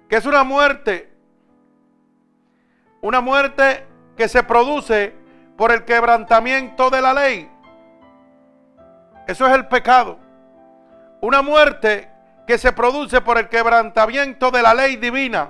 que 0.10 0.16
es 0.16 0.26
una 0.26 0.44
muerte. 0.44 1.12
Una 3.02 3.22
muerte 3.22 3.86
que 4.16 4.28
se 4.28 4.44
produce 4.44 5.14
por 5.58 5.72
el 5.72 5.86
quebrantamiento 5.86 6.90
de 6.90 7.02
la 7.02 7.14
ley. 7.14 7.50
Eso 9.28 9.48
es 9.48 9.54
el 9.54 9.68
pecado. 9.68 10.18
Una 11.22 11.42
muerte 11.42 12.10
que 12.48 12.58
se 12.58 12.72
produce 12.72 13.22
por 13.22 13.38
el 13.38 13.48
quebrantamiento 13.50 14.52
de 14.52 14.62
la 14.62 14.74
ley 14.74 14.98
divina. 14.98 15.50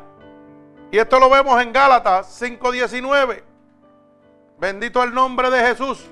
Y 0.92 0.98
esto 0.98 1.20
lo 1.20 1.30
vemos 1.30 1.60
en 1.62 1.74
Gálatas 1.74 2.28
5:19. 2.40 3.44
Bendito 4.60 5.02
el 5.04 5.13
nombre 5.13 5.50
de 5.50 5.60
Jesús. 5.68 6.10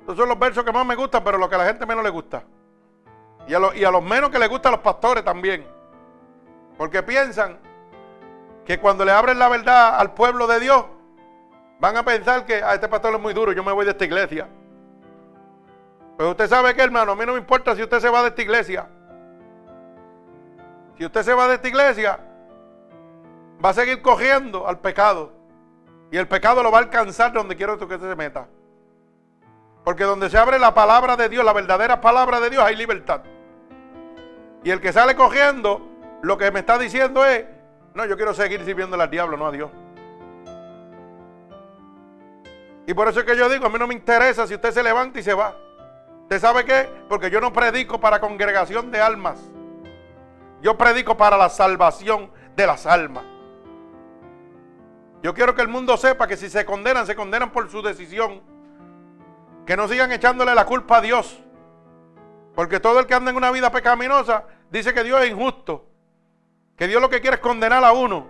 Estos 0.00 0.16
son 0.16 0.28
los 0.28 0.38
versos 0.38 0.64
que 0.64 0.72
más 0.72 0.86
me 0.86 0.94
gustan, 0.94 1.24
pero 1.24 1.36
lo 1.36 1.48
que 1.48 1.56
a 1.56 1.58
la 1.58 1.66
gente 1.66 1.84
menos 1.86 2.04
le 2.04 2.10
gusta. 2.10 2.44
Y 3.46 3.54
a, 3.54 3.58
a 3.58 3.90
los 3.90 4.02
menos 4.02 4.30
que 4.30 4.38
le 4.38 4.46
gustan 4.46 4.72
los 4.72 4.80
pastores 4.80 5.24
también. 5.24 5.66
Porque 6.76 7.02
piensan 7.02 7.58
que 8.64 8.78
cuando 8.78 9.04
le 9.04 9.12
abren 9.12 9.38
la 9.38 9.48
verdad 9.48 9.98
al 9.98 10.14
pueblo 10.14 10.46
de 10.46 10.60
Dios, 10.60 10.84
van 11.80 11.96
a 11.96 12.04
pensar 12.04 12.44
que 12.44 12.62
a 12.62 12.70
ah, 12.70 12.74
este 12.74 12.88
pastor 12.88 13.14
es 13.14 13.20
muy 13.20 13.34
duro, 13.34 13.52
yo 13.52 13.64
me 13.64 13.72
voy 13.72 13.84
de 13.84 13.92
esta 13.92 14.04
iglesia. 14.04 14.48
Pero 16.16 16.30
usted 16.30 16.48
sabe 16.48 16.74
que, 16.74 16.82
hermano, 16.82 17.12
a 17.12 17.16
mí 17.16 17.24
no 17.24 17.32
me 17.32 17.38
importa 17.38 17.74
si 17.74 17.82
usted 17.82 17.98
se 17.98 18.10
va 18.10 18.22
de 18.22 18.28
esta 18.28 18.42
iglesia. 18.42 18.86
Si 20.98 21.04
usted 21.04 21.22
se 21.22 21.32
va 21.32 21.48
de 21.48 21.54
esta 21.54 21.66
iglesia, 21.66 22.20
va 23.64 23.70
a 23.70 23.74
seguir 23.74 24.02
cogiendo 24.02 24.68
al 24.68 24.78
pecado. 24.78 25.32
Y 26.10 26.18
el 26.18 26.28
pecado 26.28 26.62
lo 26.62 26.70
va 26.70 26.78
a 26.78 26.82
alcanzar 26.82 27.32
donde 27.32 27.56
quiera 27.56 27.76
que 27.78 27.84
usted 27.84 28.00
se 28.00 28.16
meta. 28.16 28.46
Porque 29.84 30.04
donde 30.04 30.28
se 30.30 30.38
abre 30.38 30.58
la 30.58 30.74
palabra 30.74 31.16
de 31.16 31.28
Dios, 31.28 31.44
la 31.44 31.52
verdadera 31.52 32.00
palabra 32.00 32.40
de 32.40 32.50
Dios, 32.50 32.62
hay 32.62 32.76
libertad. 32.76 33.22
Y 34.62 34.70
el 34.70 34.80
que 34.80 34.92
sale 34.92 35.14
cogiendo, 35.14 35.80
lo 36.22 36.36
que 36.36 36.50
me 36.50 36.60
está 36.60 36.78
diciendo 36.78 37.24
es, 37.24 37.44
no, 37.94 38.04
yo 38.04 38.16
quiero 38.16 38.34
seguir 38.34 38.64
sirviendo 38.64 39.00
al 39.00 39.10
diablo, 39.10 39.36
no 39.36 39.46
a 39.46 39.50
Dios. 39.52 39.70
Y 42.86 42.94
por 42.94 43.08
eso 43.08 43.20
es 43.20 43.26
que 43.26 43.36
yo 43.36 43.48
digo, 43.48 43.66
a 43.66 43.68
mí 43.68 43.78
no 43.78 43.86
me 43.86 43.94
interesa 43.94 44.46
si 44.46 44.54
usted 44.54 44.72
se 44.72 44.82
levanta 44.82 45.18
y 45.18 45.22
se 45.22 45.32
va. 45.32 45.54
¿Usted 46.22 46.40
sabe 46.40 46.64
qué? 46.64 46.88
Porque 47.08 47.30
yo 47.30 47.40
no 47.40 47.52
predico 47.52 48.00
para 48.00 48.20
congregación 48.20 48.90
de 48.90 49.00
almas. 49.00 49.38
Yo 50.62 50.76
predico 50.76 51.16
para 51.16 51.36
la 51.36 51.48
salvación 51.48 52.30
de 52.54 52.66
las 52.66 52.86
almas. 52.86 53.24
Yo 55.22 55.34
quiero 55.34 55.54
que 55.54 55.62
el 55.62 55.68
mundo 55.68 55.96
sepa 55.96 56.26
que 56.26 56.36
si 56.36 56.48
se 56.48 56.64
condenan, 56.64 57.06
se 57.06 57.14
condenan 57.14 57.50
por 57.50 57.70
su 57.70 57.82
decisión. 57.82 58.42
Que 59.66 59.76
no 59.76 59.88
sigan 59.88 60.10
echándole 60.12 60.54
la 60.54 60.66
culpa 60.66 60.98
a 60.98 61.00
Dios. 61.00 61.38
Porque 62.54 62.80
todo 62.80 63.00
el 63.00 63.06
que 63.06 63.14
anda 63.14 63.30
en 63.30 63.36
una 63.36 63.50
vida 63.50 63.70
pecaminosa 63.70 64.44
dice 64.70 64.92
que 64.92 65.04
Dios 65.04 65.22
es 65.22 65.30
injusto. 65.30 65.86
Que 66.76 66.88
Dios 66.88 67.00
lo 67.00 67.10
que 67.10 67.20
quiere 67.20 67.36
es 67.36 67.42
condenar 67.42 67.84
a 67.84 67.92
uno. 67.92 68.26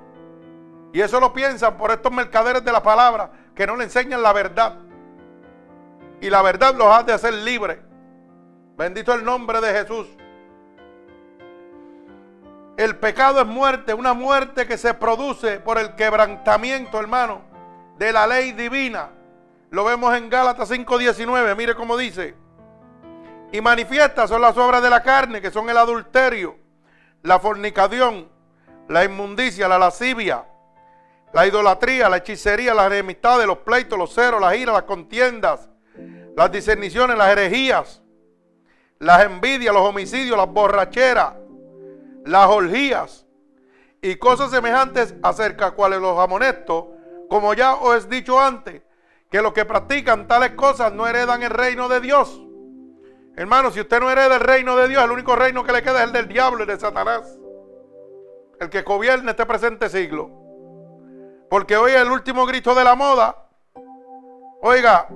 Y 0.92 1.00
eso 1.00 1.20
lo 1.20 1.32
piensan 1.32 1.76
por 1.76 1.90
estos 1.90 2.12
mercaderes 2.12 2.64
de 2.64 2.72
la 2.72 2.82
palabra 2.82 3.30
que 3.54 3.66
no 3.66 3.76
le 3.76 3.84
enseñan 3.84 4.22
la 4.22 4.32
verdad. 4.32 4.76
Y 6.20 6.28
la 6.30 6.42
verdad 6.42 6.74
los 6.74 6.88
hace 6.88 7.12
hacer 7.12 7.32
libres. 7.32 7.78
Bendito 8.76 9.14
el 9.14 9.24
nombre 9.24 9.60
de 9.60 9.72
Jesús. 9.72 10.08
El 12.76 12.96
pecado 12.96 13.40
es 13.40 13.46
muerte, 13.46 13.92
una 13.92 14.14
muerte 14.14 14.66
que 14.66 14.78
se 14.78 14.94
produce 14.94 15.60
por 15.60 15.78
el 15.78 15.94
quebrantamiento, 15.96 16.98
hermano, 16.98 17.42
de 17.98 18.12
la 18.12 18.26
ley 18.26 18.52
divina. 18.52 19.10
Lo 19.70 19.84
vemos 19.84 20.14
en 20.16 20.28
Gálatas 20.28 20.70
5:19, 20.70 21.54
mire 21.56 21.74
cómo 21.74 21.96
dice. 21.96 22.34
Y 23.52 23.60
manifiestas 23.60 24.28
son 24.28 24.42
las 24.42 24.56
obras 24.56 24.82
de 24.82 24.90
la 24.90 25.02
carne, 25.02 25.40
que 25.40 25.50
son 25.50 25.68
el 25.68 25.76
adulterio, 25.76 26.56
la 27.22 27.38
fornicación, 27.38 28.28
la 28.88 29.04
inmundicia, 29.04 29.66
la 29.68 29.78
lascivia, 29.78 30.44
la 31.32 31.46
idolatría, 31.46 32.08
la 32.08 32.18
hechicería, 32.18 32.74
las 32.74 32.86
enemistades, 32.86 33.46
los 33.46 33.58
pleitos, 33.58 33.98
los 33.98 34.14
ceros, 34.14 34.40
las 34.40 34.56
iras, 34.56 34.74
las 34.74 34.84
contiendas, 34.84 35.68
las 36.36 36.52
discerniciones, 36.52 37.16
las 37.16 37.30
herejías, 37.30 38.02
las 38.98 39.24
envidias, 39.24 39.74
los 39.74 39.82
homicidios, 39.82 40.36
las 40.36 40.48
borracheras 40.48 41.34
las 42.24 42.48
orgías 42.48 43.26
y 44.02 44.16
cosas 44.16 44.50
semejantes 44.50 45.14
acerca 45.22 45.66
de 45.66 45.76
cuales 45.76 46.00
los 46.00 46.18
amonestos, 46.18 46.86
como 47.28 47.54
ya 47.54 47.74
os 47.74 48.04
he 48.04 48.08
dicho 48.08 48.40
antes, 48.40 48.82
que 49.30 49.40
los 49.40 49.52
que 49.52 49.64
practican 49.64 50.26
tales 50.26 50.52
cosas 50.52 50.92
no 50.92 51.06
heredan 51.06 51.42
el 51.42 51.50
reino 51.50 51.88
de 51.88 52.00
Dios. 52.00 52.40
Hermano, 53.36 53.70
si 53.70 53.80
usted 53.80 54.00
no 54.00 54.10
hereda 54.10 54.36
el 54.36 54.40
reino 54.40 54.76
de 54.76 54.88
Dios, 54.88 55.04
el 55.04 55.12
único 55.12 55.36
reino 55.36 55.64
que 55.64 55.72
le 55.72 55.82
queda 55.82 56.00
es 56.00 56.06
el 56.08 56.12
del 56.12 56.28
diablo 56.28 56.64
y 56.64 56.66
de 56.66 56.78
Satanás. 56.78 57.38
El 58.58 58.68
que 58.68 58.82
gobierna 58.82 59.30
este 59.30 59.46
presente 59.46 59.88
siglo. 59.88 60.30
Porque 61.48 61.76
hoy 61.76 61.92
el 61.92 62.10
último 62.10 62.44
grito 62.44 62.74
de 62.74 62.84
la 62.84 62.94
moda, 62.94 63.46
oiga, 64.60 65.08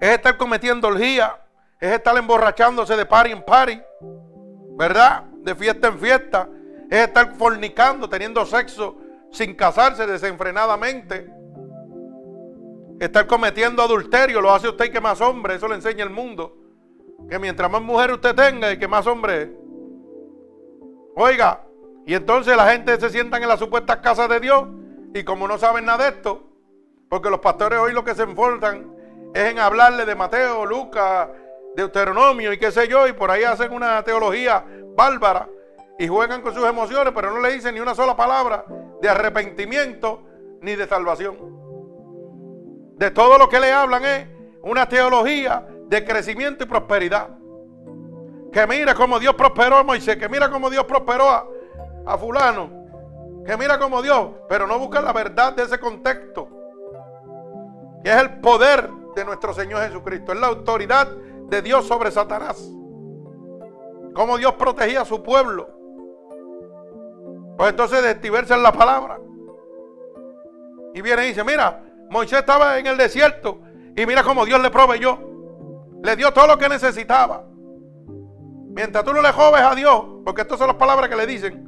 es 0.00 0.10
estar 0.10 0.36
cometiendo 0.36 0.88
orgía, 0.88 1.40
es 1.80 1.92
estar 1.92 2.16
emborrachándose 2.16 2.96
de 2.96 3.06
party 3.06 3.30
en 3.30 3.42
party, 3.44 3.80
¿verdad? 4.76 5.24
de 5.46 5.54
fiesta 5.54 5.88
en 5.88 5.98
fiesta, 5.98 6.48
es 6.90 7.06
estar 7.06 7.32
fornicando, 7.36 8.08
teniendo 8.08 8.44
sexo 8.44 8.96
sin 9.30 9.54
casarse 9.54 10.06
desenfrenadamente. 10.06 11.35
Estar 13.00 13.26
cometiendo 13.26 13.82
adulterio, 13.82 14.40
lo 14.40 14.52
hace 14.52 14.68
usted 14.68 14.90
que 14.90 15.00
más 15.00 15.20
hombre, 15.20 15.56
eso 15.56 15.68
le 15.68 15.74
enseña 15.74 16.02
el 16.02 16.10
mundo. 16.10 16.56
Que 17.28 17.38
mientras 17.38 17.70
más 17.70 17.82
mujer 17.82 18.12
usted 18.12 18.34
tenga 18.34 18.72
y 18.72 18.78
que 18.78 18.88
más 18.88 19.06
hombre 19.06 19.42
es. 19.42 19.48
Oiga, 21.16 21.64
y 22.06 22.14
entonces 22.14 22.56
la 22.56 22.70
gente 22.70 22.98
se 23.00 23.10
sientan 23.10 23.42
en 23.42 23.48
las 23.48 23.58
supuestas 23.58 23.96
casas 23.98 24.28
de 24.28 24.38
Dios 24.40 24.64
y 25.12 25.24
como 25.24 25.48
no 25.48 25.58
saben 25.58 25.84
nada 25.86 26.04
de 26.04 26.10
esto, 26.10 26.42
porque 27.08 27.30
los 27.30 27.40
pastores 27.40 27.78
hoy 27.78 27.92
lo 27.92 28.04
que 28.04 28.14
se 28.14 28.22
enforzan 28.22 28.92
es 29.34 29.50
en 29.50 29.58
hablarle 29.58 30.04
de 30.04 30.14
Mateo, 30.14 30.64
Lucas, 30.66 31.28
Deuteronomio 31.74 32.52
y 32.52 32.58
qué 32.58 32.70
sé 32.70 32.86
yo, 32.88 33.06
y 33.06 33.12
por 33.12 33.30
ahí 33.30 33.44
hacen 33.44 33.72
una 33.72 34.02
teología 34.02 34.64
bárbara 34.94 35.48
y 35.98 36.06
juegan 36.06 36.42
con 36.42 36.54
sus 36.54 36.66
emociones, 36.66 37.12
pero 37.14 37.32
no 37.32 37.40
le 37.40 37.52
dicen 37.52 37.74
ni 37.74 37.80
una 37.80 37.94
sola 37.94 38.16
palabra 38.16 38.64
de 39.00 39.08
arrepentimiento 39.08 40.22
ni 40.60 40.76
de 40.76 40.86
salvación. 40.86 41.55
De 42.96 43.10
todo 43.10 43.36
lo 43.36 43.48
que 43.48 43.60
le 43.60 43.72
hablan 43.72 44.04
es 44.04 44.26
una 44.62 44.88
teología 44.88 45.66
de 45.86 46.04
crecimiento 46.04 46.64
y 46.64 46.66
prosperidad. 46.66 47.28
Que 48.50 48.66
mira 48.66 48.94
cómo 48.94 49.18
Dios 49.18 49.34
prosperó 49.34 49.76
a 49.76 49.82
Moisés, 49.82 50.16
que 50.16 50.28
mira 50.28 50.50
cómo 50.50 50.70
Dios 50.70 50.84
prosperó 50.84 51.28
a, 51.28 51.46
a 52.06 52.16
fulano, 52.16 52.70
que 53.44 53.54
mira 53.58 53.78
cómo 53.78 54.00
Dios, 54.00 54.30
pero 54.48 54.66
no 54.66 54.78
buscan 54.78 55.04
la 55.04 55.12
verdad 55.12 55.52
de 55.52 55.64
ese 55.64 55.78
contexto, 55.78 56.48
que 58.02 58.10
es 58.10 58.16
el 58.16 58.40
poder 58.40 58.88
de 59.14 59.24
nuestro 59.26 59.52
Señor 59.52 59.82
Jesucristo, 59.82 60.32
es 60.32 60.40
la 60.40 60.46
autoridad 60.46 61.08
de 61.48 61.62
Dios 61.62 61.86
sobre 61.86 62.10
Satanás. 62.10 62.66
cómo 64.14 64.38
Dios 64.38 64.54
protegía 64.54 65.02
a 65.02 65.04
su 65.04 65.22
pueblo. 65.22 65.68
Pues 67.58 67.70
entonces 67.70 68.02
en 68.50 68.62
la 68.62 68.72
palabra. 68.72 69.18
Y 70.94 71.02
viene 71.02 71.26
y 71.26 71.28
dice, 71.28 71.44
mira, 71.44 71.85
Moisés 72.10 72.40
estaba 72.40 72.78
en 72.78 72.86
el 72.86 72.96
desierto 72.96 73.60
y 73.96 74.06
mira 74.06 74.22
cómo 74.22 74.44
Dios 74.44 74.60
le 74.60 74.70
proveyó. 74.70 75.18
Le 76.02 76.16
dio 76.16 76.32
todo 76.32 76.46
lo 76.46 76.58
que 76.58 76.68
necesitaba. 76.68 77.44
Mientras 78.76 79.04
tú 79.04 79.12
no 79.12 79.22
le 79.22 79.32
joves 79.32 79.62
a 79.62 79.74
Dios, 79.74 80.04
porque 80.24 80.42
estas 80.42 80.58
son 80.58 80.68
las 80.68 80.76
palabras 80.76 81.08
que 81.08 81.16
le 81.16 81.26
dicen, 81.26 81.66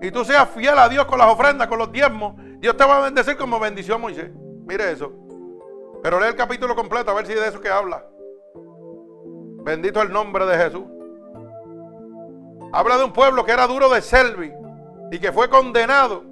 y 0.00 0.10
tú 0.10 0.24
seas 0.24 0.48
fiel 0.50 0.78
a 0.78 0.88
Dios 0.88 1.06
con 1.06 1.18
las 1.18 1.28
ofrendas, 1.28 1.66
con 1.66 1.78
los 1.78 1.90
diezmos, 1.90 2.34
Dios 2.60 2.76
te 2.76 2.84
va 2.84 2.98
a 2.98 3.00
bendecir 3.00 3.36
como 3.36 3.58
bendició 3.58 3.94
a 3.94 3.98
Moisés. 3.98 4.30
Mire 4.66 4.92
eso. 4.92 5.12
Pero 6.02 6.20
lee 6.20 6.26
el 6.26 6.36
capítulo 6.36 6.76
completo 6.76 7.10
a 7.10 7.14
ver 7.14 7.26
si 7.26 7.34
de 7.34 7.48
eso 7.48 7.60
que 7.60 7.68
habla. 7.68 8.04
Bendito 9.64 10.00
el 10.02 10.12
nombre 10.12 10.46
de 10.46 10.56
Jesús. 10.56 10.84
Habla 12.72 12.98
de 12.98 13.04
un 13.04 13.12
pueblo 13.12 13.44
que 13.44 13.52
era 13.52 13.66
duro 13.66 13.88
de 13.88 14.02
servi 14.02 14.52
y 15.10 15.18
que 15.18 15.32
fue 15.32 15.48
condenado 15.48 16.22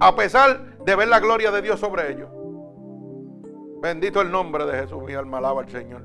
a 0.00 0.14
pesar 0.14 0.78
de 0.84 0.94
ver 0.94 1.08
la 1.08 1.20
gloria 1.20 1.50
de 1.50 1.62
Dios 1.62 1.80
sobre 1.80 2.12
ellos. 2.12 2.28
Bendito 3.80 4.20
el 4.20 4.30
nombre 4.30 4.64
de 4.64 4.80
Jesús, 4.80 5.02
mi 5.02 5.14
alma 5.14 5.38
alaba 5.38 5.62
al 5.62 5.70
Señor. 5.70 6.02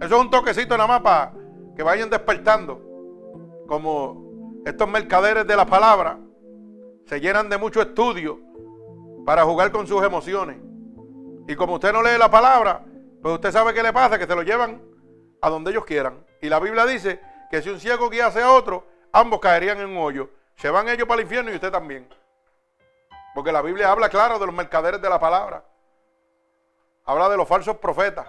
Eso 0.00 0.16
es 0.16 0.20
un 0.20 0.30
toquecito 0.30 0.76
nada 0.76 0.88
más 0.88 1.00
para 1.00 1.32
que 1.74 1.82
vayan 1.82 2.10
despertando. 2.10 2.82
Como 3.66 4.62
estos 4.64 4.88
mercaderes 4.88 5.46
de 5.46 5.56
la 5.56 5.66
palabra 5.66 6.18
se 7.06 7.20
llenan 7.20 7.48
de 7.48 7.58
mucho 7.58 7.80
estudio 7.80 8.38
para 9.24 9.44
jugar 9.44 9.72
con 9.72 9.86
sus 9.86 10.02
emociones. 10.02 10.58
Y 11.48 11.56
como 11.56 11.74
usted 11.74 11.92
no 11.92 12.02
lee 12.02 12.18
la 12.18 12.30
palabra, 12.30 12.84
pues 13.22 13.34
usted 13.34 13.52
sabe 13.52 13.74
qué 13.74 13.82
le 13.82 13.92
pasa, 13.92 14.18
que 14.18 14.26
se 14.26 14.34
lo 14.34 14.42
llevan 14.42 14.82
a 15.40 15.48
donde 15.48 15.70
ellos 15.70 15.84
quieran. 15.84 16.24
Y 16.42 16.48
la 16.48 16.60
Biblia 16.60 16.86
dice 16.86 17.20
que 17.50 17.62
si 17.62 17.70
un 17.70 17.80
ciego 17.80 18.10
guiase 18.10 18.42
a 18.42 18.52
otro, 18.52 18.84
ambos 19.12 19.40
caerían 19.40 19.78
en 19.78 19.90
un 19.90 19.98
hoyo. 19.98 20.30
Se 20.56 20.70
van 20.70 20.88
ellos 20.88 21.08
para 21.08 21.20
el 21.20 21.26
infierno 21.26 21.50
y 21.50 21.54
usted 21.54 21.72
también. 21.72 22.08
Porque 23.34 23.52
la 23.52 23.62
Biblia 23.62 23.90
habla 23.90 24.08
claro 24.08 24.38
de 24.38 24.46
los 24.46 24.54
mercaderes 24.54 25.00
de 25.00 25.08
la 25.08 25.18
palabra. 25.18 25.64
Habla 27.08 27.30
de 27.30 27.38
los 27.38 27.48
falsos 27.48 27.78
profetas. 27.78 28.28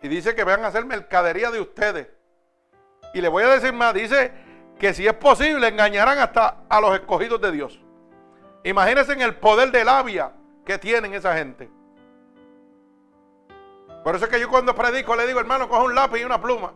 Y 0.00 0.06
dice 0.06 0.36
que 0.36 0.44
van 0.44 0.64
a 0.64 0.68
hacer 0.68 0.84
mercadería 0.84 1.50
de 1.50 1.60
ustedes. 1.60 2.06
Y 3.12 3.20
le 3.20 3.26
voy 3.26 3.42
a 3.42 3.48
decir 3.48 3.72
más, 3.72 3.92
dice 3.92 4.30
que 4.78 4.94
si 4.94 5.04
es 5.04 5.14
posible 5.14 5.66
engañarán 5.66 6.18
hasta 6.18 6.58
a 6.68 6.80
los 6.80 6.94
escogidos 6.94 7.40
de 7.40 7.50
Dios. 7.50 7.80
Imagínense 8.62 9.12
en 9.12 9.22
el 9.22 9.34
poder 9.34 9.72
de 9.72 9.84
labia 9.84 10.30
que 10.64 10.78
tienen 10.78 11.14
esa 11.14 11.36
gente. 11.36 11.68
Por 14.04 14.14
eso 14.14 14.26
es 14.26 14.30
que 14.30 14.38
yo 14.38 14.48
cuando 14.48 14.72
predico 14.72 15.16
le 15.16 15.26
digo, 15.26 15.40
hermano, 15.40 15.68
coja 15.68 15.82
un 15.82 15.96
lápiz 15.96 16.20
y 16.20 16.24
una 16.24 16.40
pluma. 16.40 16.74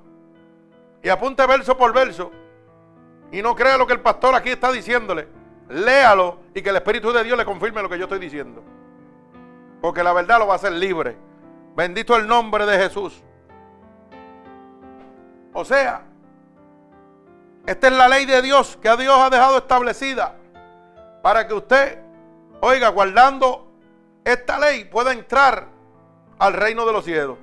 Y 1.01 1.11
apunte 1.11 1.47
verso 1.47 1.77
por 1.77 1.93
verso. 1.93 2.33
Y 3.31 3.41
no 3.41 3.55
crea 3.55 3.79
lo 3.79 3.87
que 3.87 3.93
el 3.93 4.01
pastor 4.01 4.35
aquí 4.35 4.51
está 4.51 4.73
diciéndole. 4.73 5.29
Léalo 5.69 6.41
y 6.55 6.61
que 6.61 6.71
el 6.71 6.77
Espíritu 6.77 7.13
de 7.13 7.23
Dios 7.23 7.39
le 7.39 7.45
confirme 7.45 7.83
lo 7.83 7.89
que 7.89 7.99
yo 7.99 8.07
estoy 8.07 8.19
diciendo. 8.19 8.78
Porque 9.81 10.03
la 10.03 10.13
verdad 10.13 10.39
lo 10.39 10.47
va 10.47 10.55
a 10.55 10.57
hacer 10.57 10.73
libre. 10.73 11.17
Bendito 11.77 12.17
el 12.17 12.27
nombre 12.27 12.67
de 12.67 12.79
Jesús. 12.79 13.23
O 15.53 15.65
sea, 15.65 16.03
esta 17.67 17.87
es 17.89 17.93
la 17.93 18.09
ley 18.09 18.25
de 18.27 18.43
Dios 18.43 18.79
que 18.81 18.97
Dios 18.97 19.19
ha 19.19 19.31
dejado 19.31 19.59
establecida 19.59 20.35
para 21.23 21.47
que 21.47 21.55
usted, 21.55 21.99
oiga, 22.61 22.89
guardando 22.89 23.71
esta 24.25 24.59
ley, 24.59 24.85
pueda 24.85 25.13
entrar 25.13 25.67
al 26.39 26.53
reino 26.53 26.87
de 26.87 26.93
los 26.93 27.05
cielos. 27.05 27.39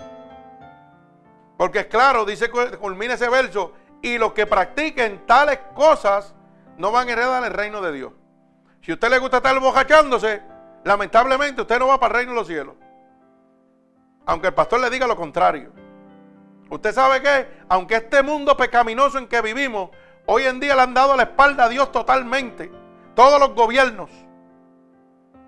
Porque 1.58 1.80
es 1.80 1.86
claro, 1.86 2.26
dice, 2.26 2.50
culmina 2.50 3.14
ese 3.14 3.30
verso, 3.30 3.74
y 4.02 4.18
los 4.18 4.34
que 4.34 4.46
practiquen 4.46 5.26
tales 5.26 5.60
cosas 5.74 6.34
no 6.78 6.92
van 6.92 7.08
a 7.08 7.14
heredar 7.14 7.44
el 7.44 7.54
reino 7.54 7.82
de 7.82 7.92
Dios. 7.92 8.14
Si 8.82 8.92
a 8.92 8.96
usted 8.96 9.10
le 9.10 9.20
gusta 9.20 9.38
estar 9.38 9.60
bojachándose, 9.60 10.42
lamentablemente 10.86 11.62
usted 11.62 11.80
no 11.80 11.88
va 11.88 12.00
para 12.00 12.14
el 12.14 12.18
reino 12.20 12.32
de 12.32 12.38
los 12.38 12.48
cielos. 12.48 12.76
Aunque 14.26 14.48
el 14.48 14.54
pastor 14.54 14.80
le 14.80 14.90
diga 14.90 15.08
lo 15.08 15.16
contrario. 15.16 15.72
Usted 16.70 16.94
sabe 16.94 17.22
que, 17.22 17.48
aunque 17.68 17.96
este 17.96 18.24
mundo 18.24 18.56
pecaminoso 18.56 19.18
en 19.18 19.28
que 19.28 19.42
vivimos, 19.42 19.90
hoy 20.28 20.44
en 20.44 20.60
día 20.60 20.76
le 20.76 20.82
han 20.82 20.94
dado 20.94 21.16
la 21.16 21.24
espalda 21.24 21.66
a 21.66 21.70
Dios 21.70 21.92
totalmente. 21.92 22.72
Todos 23.16 23.40
los 23.40 23.56
gobiernos 23.56 24.10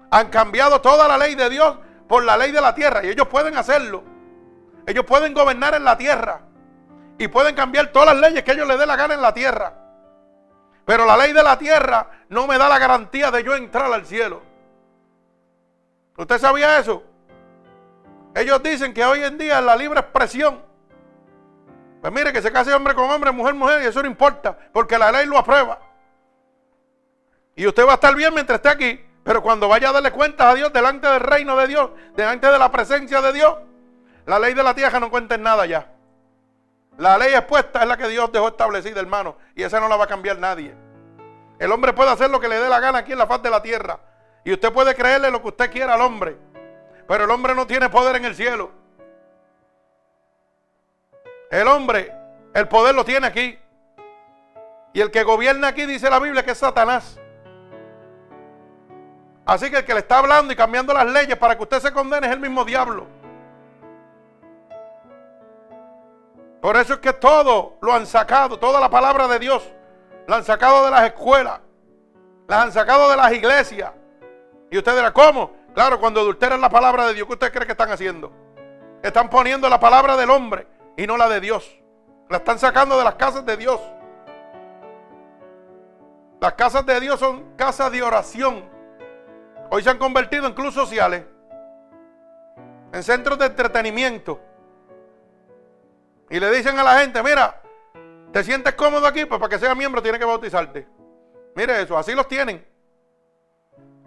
han 0.10 0.30
cambiado 0.30 0.82
toda 0.82 1.08
la 1.08 1.18
ley 1.18 1.36
de 1.36 1.50
Dios 1.50 1.78
por 2.08 2.24
la 2.24 2.36
ley 2.38 2.52
de 2.52 2.62
la 2.62 2.74
tierra 2.74 3.04
y 3.04 3.10
ellos 3.10 3.28
pueden 3.28 3.58
hacerlo. 3.58 4.04
Ellos 4.88 5.06
pueden 5.06 5.34
gobernar 5.34 5.76
en 5.76 5.84
la 5.84 5.98
tierra 5.98 6.42
y 7.20 7.28
pueden 7.28 7.56
cambiar 7.56 7.88
todas 7.92 8.16
las 8.16 8.30
leyes 8.30 8.44
que 8.44 8.54
ellos 8.54 8.68
les 8.68 8.80
dé 8.80 8.86
la 8.88 8.96
gana 8.96 9.14
en 9.14 9.22
la 9.22 9.34
tierra. 9.34 9.74
Pero 10.86 11.06
la 11.06 11.18
ley 11.18 11.34
de 11.34 11.44
la 11.44 11.60
tierra 11.60 12.10
no 12.30 12.48
me 12.48 12.58
da 12.58 12.70
la 12.70 12.80
garantía 12.80 13.30
de 13.30 13.44
yo 13.44 13.56
entrar 13.56 13.92
al 13.92 14.06
cielo. 14.06 14.47
¿Usted 16.18 16.40
sabía 16.40 16.80
eso? 16.80 17.04
Ellos 18.36 18.62
dicen 18.62 18.94
que 18.94 19.06
hoy 19.06 19.24
en 19.24 19.38
día 19.38 19.62
la 19.62 19.76
libre 19.76 20.00
expresión. 20.00 20.62
Pues 22.02 22.12
mire 22.12 22.34
que 22.34 22.42
se 22.42 22.52
case 22.52 22.74
hombre 22.74 22.96
con 22.96 23.10
hombre, 23.10 23.32
mujer, 23.32 23.54
mujer, 23.54 23.84
y 23.84 23.86
eso 23.86 24.02
no 24.02 24.08
importa, 24.08 24.58
porque 24.74 24.98
la 24.98 25.12
ley 25.12 25.26
lo 25.26 25.38
aprueba. 25.38 25.80
Y 27.56 27.66
usted 27.66 27.86
va 27.86 27.92
a 27.92 27.96
estar 27.96 28.16
bien 28.16 28.34
mientras 28.34 28.58
esté 28.58 28.70
aquí. 28.70 29.04
Pero 29.24 29.42
cuando 29.42 29.68
vaya 29.68 29.90
a 29.90 29.92
darle 29.92 30.12
cuentas 30.12 30.48
a 30.48 30.56
Dios 30.56 30.72
delante 30.72 31.08
del 31.08 31.20
reino 31.20 31.58
de 31.58 31.68
Dios, 31.68 31.90
delante 32.16 32.48
de 32.48 32.58
la 32.58 32.72
presencia 32.72 33.22
de 33.22 33.34
Dios, 33.34 33.58
la 34.26 34.40
ley 34.40 34.54
de 34.54 34.64
la 34.64 34.74
tierra 34.74 35.00
no 35.00 35.10
cuenta 35.10 35.36
en 35.36 35.44
nada 35.44 35.66
ya. 35.66 35.92
La 36.98 37.18
ley 37.18 37.34
expuesta 37.34 37.82
es 37.82 37.88
la 37.88 37.98
que 37.98 38.08
Dios 38.08 38.32
dejó 38.32 38.48
establecida, 38.48 39.00
hermano, 39.00 39.38
y 39.54 39.64
esa 39.64 39.80
no 39.80 39.90
la 39.90 39.98
va 39.98 40.06
a 40.06 40.08
cambiar 40.08 40.40
nadie. 40.40 40.76
El 41.60 41.72
hombre 41.72 41.94
puede 41.94 42.10
hacer 42.10 42.30
lo 42.30 42.40
que 42.40 42.48
le 42.48 42.60
dé 42.60 42.70
la 42.70 42.80
gana 42.80 43.00
aquí 43.00 43.12
en 43.12 43.18
la 43.18 43.28
faz 43.28 43.42
de 43.42 43.50
la 43.50 43.62
tierra. 43.62 44.00
Y 44.48 44.54
usted 44.54 44.72
puede 44.72 44.96
creerle 44.96 45.30
lo 45.30 45.42
que 45.42 45.50
usted 45.50 45.70
quiera 45.70 45.96
al 45.96 46.00
hombre. 46.00 46.38
Pero 47.06 47.26
el 47.26 47.32
hombre 47.32 47.54
no 47.54 47.68
tiene 47.68 47.90
poder 47.90 48.16
en 48.16 48.24
el 48.24 48.34
cielo. 48.34 48.72
El 51.52 51.68
hombre, 51.68 52.14
el 52.54 52.66
poder 52.70 52.96
lo 52.96 53.04
tiene 53.04 53.28
aquí. 53.28 53.60
Y 54.94 55.02
el 55.02 55.12
que 55.12 55.24
gobierna 55.24 55.68
aquí, 55.68 55.86
dice 55.86 56.10
la 56.10 56.20
Biblia, 56.20 56.46
que 56.46 56.52
es 56.52 56.58
Satanás. 56.58 57.20
Así 59.46 59.70
que 59.70 59.80
el 59.80 59.86
que 59.86 59.94
le 59.94 60.00
está 60.00 60.20
hablando 60.20 60.54
y 60.54 60.56
cambiando 60.56 60.94
las 60.94 61.08
leyes 61.08 61.36
para 61.38 61.58
que 61.58 61.64
usted 61.64 61.82
se 61.82 61.92
condene 61.92 62.28
es 62.28 62.32
el 62.32 62.40
mismo 62.40 62.64
diablo. 62.64 63.06
Por 66.62 66.78
eso 66.78 66.94
es 66.94 67.00
que 67.02 67.12
todo 67.12 67.76
lo 67.82 67.92
han 67.92 68.08
sacado, 68.08 68.58
toda 68.58 68.80
la 68.80 68.90
palabra 68.90 69.28
de 69.28 69.40
Dios, 69.40 69.70
la 70.26 70.38
han 70.38 70.46
sacado 70.46 70.86
de 70.86 70.92
las 70.92 71.04
escuelas, 71.04 71.60
las 72.48 72.64
han 72.64 72.72
sacado 72.72 73.10
de 73.10 73.18
las 73.18 73.34
iglesias. 73.34 73.92
Y 74.70 74.78
usted 74.78 74.96
dirá, 74.96 75.14
¿cómo? 75.14 75.52
Claro, 75.74 76.00
cuando 76.00 76.22
adulteran 76.22 76.60
la 76.60 76.70
palabra 76.70 77.08
de 77.08 77.14
Dios, 77.14 77.28
¿qué 77.28 77.34
usted 77.34 77.52
cree 77.52 77.66
que 77.66 77.72
están 77.74 77.92
haciendo? 77.92 78.32
Están 79.04 79.30
poniendo 79.30 79.70
la 79.70 79.80
palabra 79.80 80.18
del 80.18 80.30
hombre 80.30 80.68
y 80.98 81.06
no 81.08 81.18
la 81.18 81.30
de 81.30 81.40
Dios. 81.40 81.80
La 82.30 82.38
están 82.38 82.60
sacando 82.60 82.98
de 82.98 83.04
las 83.04 83.16
casas 83.16 83.46
de 83.46 83.58
Dios. 83.58 83.80
Las 86.42 86.54
casas 86.54 86.86
de 86.86 87.00
Dios 87.00 87.20
son 87.20 87.56
casas 87.56 87.92
de 87.92 88.04
oración 88.04 88.78
Hoy 89.70 89.84
se 89.84 89.90
han 89.90 89.98
convertido 89.98 90.48
en 90.48 90.54
clubes 90.54 90.74
sociales, 90.74 91.24
en 92.94 93.04
centros 93.04 93.38
de 93.38 93.48
entretenimiento. 93.48 94.40
Y 96.30 96.40
le 96.40 96.52
dicen 96.52 96.78
a 96.80 96.84
la 96.84 97.00
gente, 97.00 97.22
mira, 97.22 97.62
¿te 98.32 98.44
sientes 98.44 98.74
cómodo 98.76 99.06
aquí? 99.08 99.26
Pues 99.26 99.40
para 99.40 99.50
que 99.50 99.60
sea 99.60 99.76
miembro 99.76 100.02
tiene 100.02 100.20
que 100.20 100.26
bautizarte. 100.26 100.88
Mire 101.56 101.82
eso, 101.82 101.98
así 101.98 102.14
los 102.14 102.28
tienen. 102.28 102.66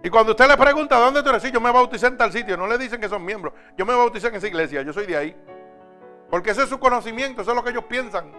Y 0.03 0.09
cuando 0.11 0.33
usted 0.33 0.49
le 0.49 0.57
pregunta, 0.57 0.99
¿dónde 0.99 1.23
tú 1.23 1.29
eres? 1.29 1.43
Yo 1.53 1.61
me 1.61 1.71
bauticé 1.71 2.07
en 2.07 2.17
tal 2.17 2.33
sitio. 2.33 2.57
No 2.57 2.67
le 2.67 2.79
dicen 2.79 3.01
que 3.01 3.09
son 3.09 3.25
miembros. 3.25 3.53
Yo 3.77 3.85
me 3.85 3.95
bauticé 3.95 4.29
en 4.29 4.37
esa 4.37 4.47
iglesia, 4.47 4.83
yo 4.83 4.93
soy 4.93 5.07
de 5.07 5.17
ahí. 5.17 5.37
Porque 6.31 6.51
ese 6.51 6.63
es 6.63 6.69
su 6.69 6.79
conocimiento, 6.79 7.43
eso 7.43 7.51
es 7.51 7.57
lo 7.57 7.63
que 7.63 7.71
ellos 7.71 7.85
piensan. 7.85 8.33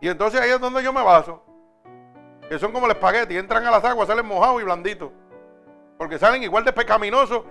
Y 0.00 0.08
entonces 0.08 0.40
ahí 0.40 0.50
es 0.50 0.60
donde 0.60 0.82
yo 0.82 0.92
me 0.92 1.02
baso 1.02 1.42
que 2.48 2.58
son 2.58 2.72
como 2.72 2.86
el 2.86 2.92
espagueti, 2.92 3.36
entran 3.36 3.66
a 3.66 3.70
las 3.70 3.84
aguas, 3.84 4.08
salen 4.08 4.26
mojados 4.26 4.60
y 4.60 4.64
blanditos. 4.64 5.10
Porque 5.98 6.18
salen 6.18 6.42
igual 6.42 6.64
de 6.64 6.72
pecaminosos 6.72 7.42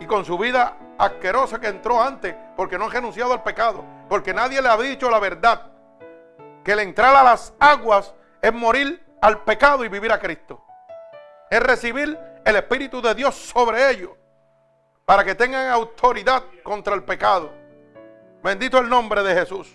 y 0.00 0.06
con 0.06 0.24
su 0.24 0.36
vida 0.36 0.76
asquerosa 0.98 1.60
que 1.60 1.68
entró 1.68 2.02
antes, 2.02 2.34
porque 2.56 2.78
no 2.78 2.86
han 2.86 2.90
renunciado 2.90 3.32
al 3.32 3.42
pecado, 3.42 3.84
porque 4.08 4.34
nadie 4.34 4.60
le 4.60 4.68
ha 4.68 4.76
dicho 4.76 5.10
la 5.10 5.20
verdad, 5.20 5.70
que 6.64 6.72
el 6.72 6.80
entrar 6.80 7.14
a 7.14 7.22
las 7.22 7.54
aguas 7.58 8.14
es 8.40 8.52
morir 8.52 9.02
al 9.22 9.44
pecado 9.44 9.84
y 9.84 9.88
vivir 9.88 10.12
a 10.12 10.18
Cristo. 10.18 10.62
Es 11.48 11.62
recibir 11.62 12.18
el 12.44 12.56
Espíritu 12.56 13.00
de 13.00 13.14
Dios 13.14 13.34
sobre 13.36 13.90
ellos, 13.90 14.10
para 15.06 15.24
que 15.24 15.34
tengan 15.34 15.68
autoridad 15.68 16.42
contra 16.62 16.94
el 16.94 17.04
pecado. 17.04 17.52
Bendito 18.42 18.78
el 18.78 18.88
nombre 18.88 19.22
de 19.22 19.34
Jesús. 19.34 19.74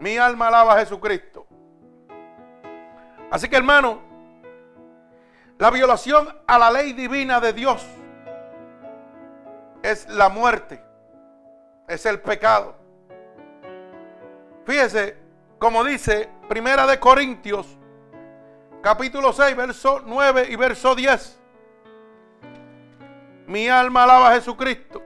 Mi 0.00 0.18
alma 0.18 0.48
alaba 0.48 0.74
a 0.74 0.78
Jesucristo. 0.80 1.46
Así 3.30 3.48
que 3.48 3.56
hermano, 3.56 4.00
la 5.58 5.70
violación 5.70 6.36
a 6.46 6.58
la 6.58 6.70
ley 6.70 6.92
divina 6.92 7.40
de 7.40 7.52
Dios 7.52 7.86
es 9.82 10.08
la 10.08 10.28
muerte, 10.28 10.82
es 11.86 12.04
el 12.04 12.20
pecado. 12.20 12.74
Fíjese, 14.64 15.16
como 15.58 15.84
dice 15.84 16.28
Primera 16.48 16.86
de 16.86 16.98
Corintios, 16.98 17.75
capítulo 18.86 19.32
6, 19.32 19.56
verso 19.56 20.00
9 20.06 20.46
y 20.48 20.54
verso 20.54 20.94
10. 20.94 21.40
Mi 23.48 23.68
alma 23.68 24.04
alaba 24.04 24.28
a 24.28 24.34
Jesucristo. 24.34 25.02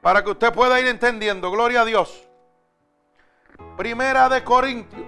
Para 0.00 0.24
que 0.24 0.30
usted 0.30 0.50
pueda 0.54 0.80
ir 0.80 0.86
entendiendo, 0.86 1.50
gloria 1.50 1.82
a 1.82 1.84
Dios. 1.84 2.26
Primera 3.76 4.30
de 4.30 4.42
Corintios, 4.42 5.04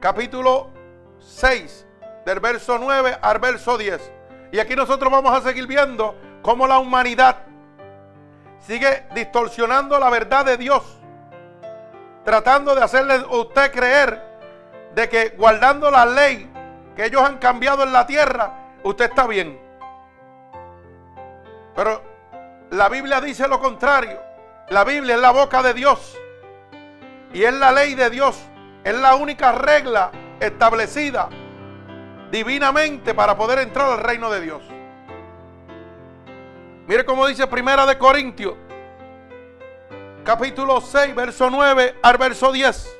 capítulo 0.00 0.70
6, 1.18 1.86
del 2.24 2.40
verso 2.40 2.78
9 2.78 3.18
al 3.20 3.38
verso 3.38 3.76
10. 3.76 4.12
Y 4.52 4.60
aquí 4.60 4.74
nosotros 4.74 5.12
vamos 5.12 5.36
a 5.36 5.42
seguir 5.42 5.66
viendo 5.66 6.16
cómo 6.40 6.66
la 6.66 6.78
humanidad 6.78 7.36
sigue 8.60 9.06
distorsionando 9.14 9.98
la 9.98 10.08
verdad 10.08 10.46
de 10.46 10.56
Dios, 10.56 10.82
tratando 12.24 12.74
de 12.74 12.82
hacerle 12.82 13.12
a 13.12 13.36
usted 13.36 13.70
creer 13.70 14.29
de 14.94 15.08
que 15.08 15.30
guardando 15.30 15.90
la 15.90 16.06
ley 16.06 16.50
que 16.96 17.06
ellos 17.06 17.22
han 17.22 17.38
cambiado 17.38 17.82
en 17.82 17.92
la 17.92 18.06
tierra, 18.06 18.52
usted 18.82 19.06
está 19.06 19.26
bien. 19.26 19.58
Pero 21.74 22.02
la 22.70 22.88
Biblia 22.88 23.20
dice 23.20 23.48
lo 23.48 23.60
contrario. 23.60 24.20
La 24.68 24.84
Biblia 24.84 25.14
es 25.16 25.20
la 25.20 25.30
boca 25.30 25.62
de 25.62 25.74
Dios. 25.74 26.16
Y 27.32 27.42
es 27.44 27.54
la 27.54 27.72
ley 27.72 27.94
de 27.94 28.10
Dios. 28.10 28.38
Es 28.84 28.94
la 28.94 29.14
única 29.14 29.52
regla 29.52 30.10
establecida 30.40 31.28
divinamente 32.30 33.14
para 33.14 33.36
poder 33.36 33.58
entrar 33.60 33.90
al 33.90 33.98
reino 33.98 34.30
de 34.30 34.40
Dios. 34.40 34.62
Mire 36.86 37.04
cómo 37.04 37.26
dice 37.26 37.46
Primera 37.46 37.86
de 37.86 37.98
Corintios, 37.98 38.54
capítulo 40.24 40.80
6, 40.80 41.14
verso 41.14 41.48
9 41.50 41.96
al 42.02 42.18
verso 42.18 42.50
10. 42.50 42.99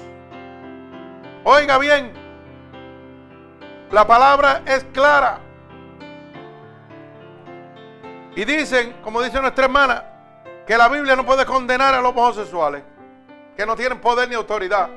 Oiga 1.43 1.77
bien, 1.79 2.13
la 3.91 4.05
palabra 4.05 4.61
es 4.65 4.83
clara. 4.93 5.39
Y 8.35 8.45
dicen, 8.45 8.95
como 9.03 9.21
dice 9.21 9.41
nuestra 9.41 9.65
hermana, 9.65 10.05
que 10.65 10.77
la 10.77 10.87
Biblia 10.87 11.15
no 11.15 11.25
puede 11.25 11.45
condenar 11.45 11.93
a 11.93 12.01
los 12.01 12.11
homosexuales, 12.11 12.83
que 13.57 13.65
no 13.65 13.75
tienen 13.75 13.99
poder 13.99 14.29
ni 14.29 14.35
autoridad. 14.35 14.89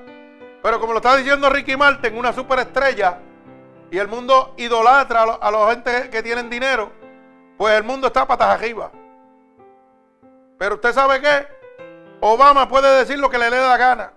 Pero 0.63 0.79
como 0.79 0.93
lo 0.93 0.99
está 0.99 1.17
diciendo 1.17 1.49
Ricky 1.51 1.77
Martin, 1.77 2.17
una 2.17 2.33
superestrella, 2.33 3.19
y 3.91 3.99
el 3.99 4.09
mundo 4.09 4.55
idolatra 4.57 5.23
a, 5.23 5.51
los, 5.51 5.71
gente 5.71 6.11
que 6.11 6.23
tienen 6.23 6.51
dinero, 6.51 6.91
pues 7.57 7.75
el 7.77 7.85
mundo 7.85 8.09
está 8.09 8.27
patas 8.27 8.49
arriba. 8.49 8.91
Pero 10.59 10.77
usted 10.77 10.93
sabe 10.93 11.21
qué? 11.21 11.47
Obama 12.21 12.69
puede 12.69 12.99
decir 12.99 13.19
lo 13.19 13.31
que 13.31 13.39
le 13.39 13.51
dé 13.51 13.61
la 13.61 13.77
gana. 13.77 14.13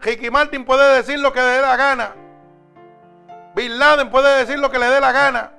Ricky 0.00 0.30
Martin 0.30 0.64
puede 0.64 0.96
decir 0.96 1.18
lo 1.18 1.32
que 1.32 1.40
le 1.40 1.46
dé 1.46 1.62
la 1.62 1.76
gana. 1.76 2.14
Bin 3.54 3.78
Laden 3.78 4.10
puede 4.10 4.38
decir 4.38 4.58
lo 4.58 4.70
que 4.70 4.78
le 4.78 4.86
dé 4.86 5.00
la 5.00 5.12
gana. 5.12 5.52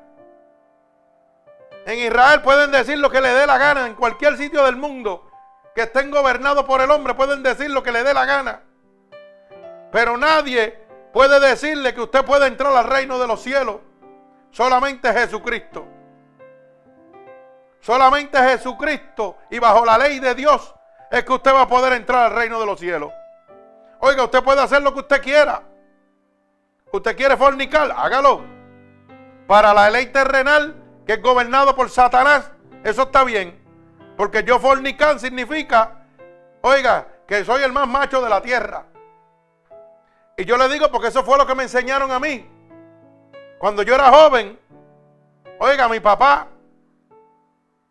En 1.85 1.99
Israel 1.99 2.41
pueden 2.41 2.71
decir 2.71 2.97
lo 2.97 3.09
que 3.09 3.19
le 3.19 3.29
dé 3.29 3.45
la 3.45 3.57
gana. 3.57 3.87
En 3.87 3.95
cualquier 3.95 4.37
sitio 4.37 4.63
del 4.63 4.75
mundo 4.77 5.29
que 5.75 5.81
estén 5.81 6.11
gobernados 6.11 6.65
por 6.65 6.81
el 6.81 6.91
hombre 6.91 7.13
pueden 7.13 7.43
decir 7.43 7.69
lo 7.69 7.83
que 7.83 7.91
le 7.91 8.03
dé 8.03 8.13
la 8.13 8.25
gana. 8.25 8.61
Pero 9.91 10.17
nadie 10.17 10.79
puede 11.11 11.39
decirle 11.39 11.93
que 11.93 12.01
usted 12.01 12.23
puede 12.23 12.47
entrar 12.47 12.75
al 12.75 12.85
reino 12.85 13.19
de 13.19 13.27
los 13.27 13.41
cielos. 13.41 13.77
Solamente 14.51 15.11
Jesucristo. 15.11 15.85
Solamente 17.81 18.37
Jesucristo 18.37 19.37
y 19.49 19.59
bajo 19.59 19.85
la 19.85 19.97
ley 19.97 20.19
de 20.19 20.35
Dios 20.35 20.75
es 21.11 21.23
que 21.23 21.33
usted 21.33 21.53
va 21.53 21.61
a 21.61 21.67
poder 21.67 21.93
entrar 21.93 22.27
al 22.27 22.35
reino 22.35 22.59
de 22.59 22.65
los 22.65 22.79
cielos. 22.79 23.11
Oiga, 23.99 24.23
usted 24.23 24.43
puede 24.43 24.61
hacer 24.61 24.81
lo 24.81 24.93
que 24.93 25.01
usted 25.01 25.21
quiera. 25.21 25.63
Usted 26.91 27.15
quiere 27.15 27.37
fornicar, 27.37 27.91
hágalo. 27.95 28.43
Para 29.47 29.73
la 29.73 29.89
ley 29.89 30.07
terrenal, 30.07 30.75
que 31.05 31.13
es 31.13 31.21
gobernado 31.21 31.75
por 31.75 31.89
Satanás, 31.89 32.51
eso 32.83 33.03
está 33.03 33.23
bien. 33.23 33.59
Porque 34.17 34.43
yo 34.43 34.59
fornicar 34.59 35.19
significa, 35.19 36.05
oiga, 36.61 37.07
que 37.27 37.43
soy 37.45 37.63
el 37.63 37.71
más 37.71 37.87
macho 37.87 38.21
de 38.21 38.29
la 38.29 38.41
tierra. 38.41 38.85
Y 40.37 40.45
yo 40.45 40.57
le 40.57 40.69
digo 40.69 40.89
porque 40.91 41.09
eso 41.09 41.23
fue 41.23 41.37
lo 41.37 41.45
que 41.45 41.55
me 41.55 41.63
enseñaron 41.63 42.11
a 42.11 42.19
mí. 42.19 42.49
Cuando 43.59 43.83
yo 43.83 43.95
era 43.95 44.09
joven, 44.09 44.57
oiga, 45.59 45.89
mi 45.89 45.99
papá 45.99 46.47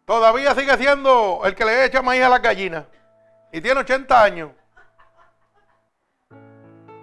Todavía 0.09 0.55
sigue 0.55 0.75
siendo 0.79 1.43
el 1.45 1.55
que 1.55 1.67
le 1.67 1.85
echa 1.85 2.01
maíz 2.01 2.23
a 2.25 2.31
las 2.31 2.41
gallinas. 2.41 2.87
Y 3.53 3.61
tiene 3.61 3.81
80 3.81 4.23
años. 4.23 4.51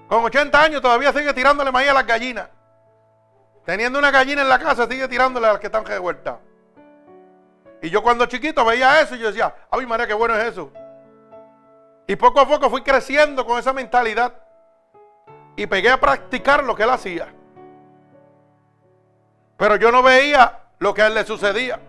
Con 0.07 0.23
80 0.23 0.61
años 0.61 0.81
todavía 0.81 1.11
sigue 1.11 1.33
tirándole 1.33 1.71
maíz 1.71 1.89
a 1.89 1.93
las 1.93 2.05
gallinas. 2.05 2.49
Teniendo 3.65 3.97
una 3.97 4.11
gallina 4.11 4.43
en 4.43 4.49
la 4.49 4.59
casa, 4.59 4.87
sigue 4.87 5.07
tirándole 5.07 5.47
a 5.47 5.53
las 5.53 5.59
que 5.59 5.67
están 5.67 5.85
revueltas. 5.85 6.37
Y 7.81 7.89
yo 7.89 8.03
cuando 8.03 8.25
chiquito 8.25 8.63
veía 8.63 9.01
eso 9.01 9.15
y 9.15 9.19
yo 9.19 9.27
decía, 9.27 9.53
ay 9.71 9.85
María, 9.85 10.07
qué 10.07 10.13
bueno 10.13 10.35
es 10.35 10.51
eso. 10.51 10.71
Y 12.07 12.15
poco 12.15 12.39
a 12.39 12.47
poco 12.47 12.69
fui 12.69 12.81
creciendo 12.81 13.45
con 13.45 13.57
esa 13.57 13.73
mentalidad. 13.73 14.33
Y 15.55 15.67
pegué 15.67 15.89
a 15.89 15.99
practicar 15.99 16.63
lo 16.63 16.75
que 16.75 16.83
él 16.83 16.89
hacía. 16.89 17.33
Pero 19.57 19.77
yo 19.77 19.91
no 19.91 20.03
veía 20.03 20.59
lo 20.79 20.93
que 20.93 21.01
a 21.01 21.07
él 21.07 21.15
le 21.15 21.23
sucedía. 21.23 21.79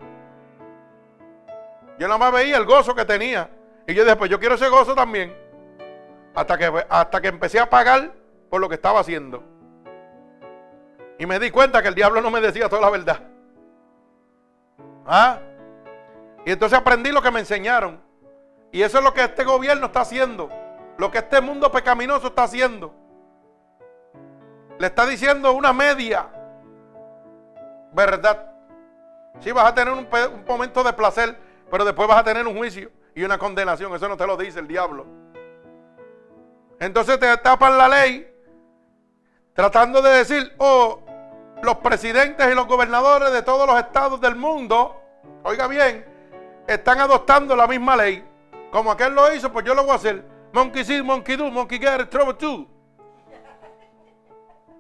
Yo 1.99 2.07
nada 2.07 2.19
más 2.19 2.33
veía 2.33 2.57
el 2.57 2.65
gozo 2.65 2.95
que 2.95 3.05
tenía. 3.05 3.51
Y 3.87 3.95
yo 3.95 4.05
dije, 4.05 4.17
pues 4.17 4.31
yo 4.31 4.39
quiero 4.39 4.55
ese 4.55 4.69
gozo 4.69 4.95
también. 4.95 5.37
Hasta 6.37 6.59
que, 6.59 6.87
hasta 6.89 7.21
que 7.21 7.29
empecé 7.29 7.59
a 7.59 7.69
pagar 7.69 8.13
por 8.51 8.61
lo 8.61 8.69
que 8.69 8.75
estaba 8.75 9.01
haciendo. 9.01 9.43
Y 11.19 11.25
me 11.25 11.39
di 11.39 11.51
cuenta 11.51 11.81
que 11.81 11.89
el 11.89 11.95
diablo 11.95 12.21
no 12.21 12.31
me 12.31 12.43
decía 12.43 12.69
toda 12.69 12.83
la 12.83 12.91
verdad. 12.91 13.21
¿Ah? 15.07 15.39
Y 16.45 16.53
entonces 16.53 16.79
aprendí 16.79 17.11
lo 17.11 17.23
que 17.23 17.31
me 17.31 17.41
enseñaron. 17.41 18.01
Y 18.71 18.83
eso 18.83 18.99
es 18.99 19.05
lo 19.05 19.15
que 19.15 19.25
este 19.25 19.45
gobierno 19.45 19.87
está 19.87 20.03
haciendo. 20.03 20.51
Lo 20.99 21.11
que 21.11 21.19
este 21.19 21.41
mundo 21.41 21.73
pecaminoso 21.73 22.29
está 22.29 22.45
haciendo. 22.45 22.95
Le 24.79 24.89
está 24.89 25.07
diciendo 25.07 25.53
una 25.53 25.73
media 25.73 26.29
verdad. 27.93 28.53
Si 29.41 29.53
vas 29.53 29.65
a 29.65 29.75
tener 29.75 29.95
un, 29.95 30.07
un 30.07 30.45
momento 30.47 30.85
de 30.85 30.93
placer, 30.93 31.35
pero 31.71 31.87
después 31.87 32.07
vas 32.07 32.19
a 32.19 32.25
tener 32.25 32.47
un 32.47 32.55
juicio 32.55 32.91
y 33.15 33.25
una 33.25 33.39
condenación. 33.39 33.95
Eso 33.95 34.07
no 34.07 34.19
te 34.19 34.27
lo 34.27 34.37
dice 34.37 34.61
el 34.61 34.69
diablo. 34.69 35.07
Entonces 36.79 37.19
te 37.19 37.37
tapan 37.39 37.79
la 37.79 37.89
ley 37.89 38.33
tratando 39.55 40.03
de 40.03 40.19
decir, 40.19 40.55
oh, 40.59 41.01
los 41.63 41.77
presidentes 41.77 42.47
y 42.51 42.55
los 42.55 42.67
gobernadores 42.67 43.33
de 43.33 43.43
todos 43.43 43.67
los 43.67 43.79
estados 43.79 44.21
del 44.21 44.37
mundo, 44.37 45.01
oiga 45.43 45.67
bien, 45.67 46.05
están 46.67 47.01
adoptando 47.01 47.57
la 47.57 47.67
misma 47.67 47.97
ley. 47.97 48.25
Como 48.71 48.91
aquel 48.91 49.15
lo 49.15 49.33
hizo, 49.35 49.51
pues 49.51 49.65
yo 49.65 49.75
lo 49.75 49.83
voy 49.83 49.93
a 49.93 49.95
hacer. 49.95 50.25
Monkey 50.53 50.85
see, 50.85 51.03
monkey 51.03 51.37
do, 51.37 51.51
monkey 51.51 51.79
get 51.79 52.09
trouble 52.11 52.35
too. 52.35 52.69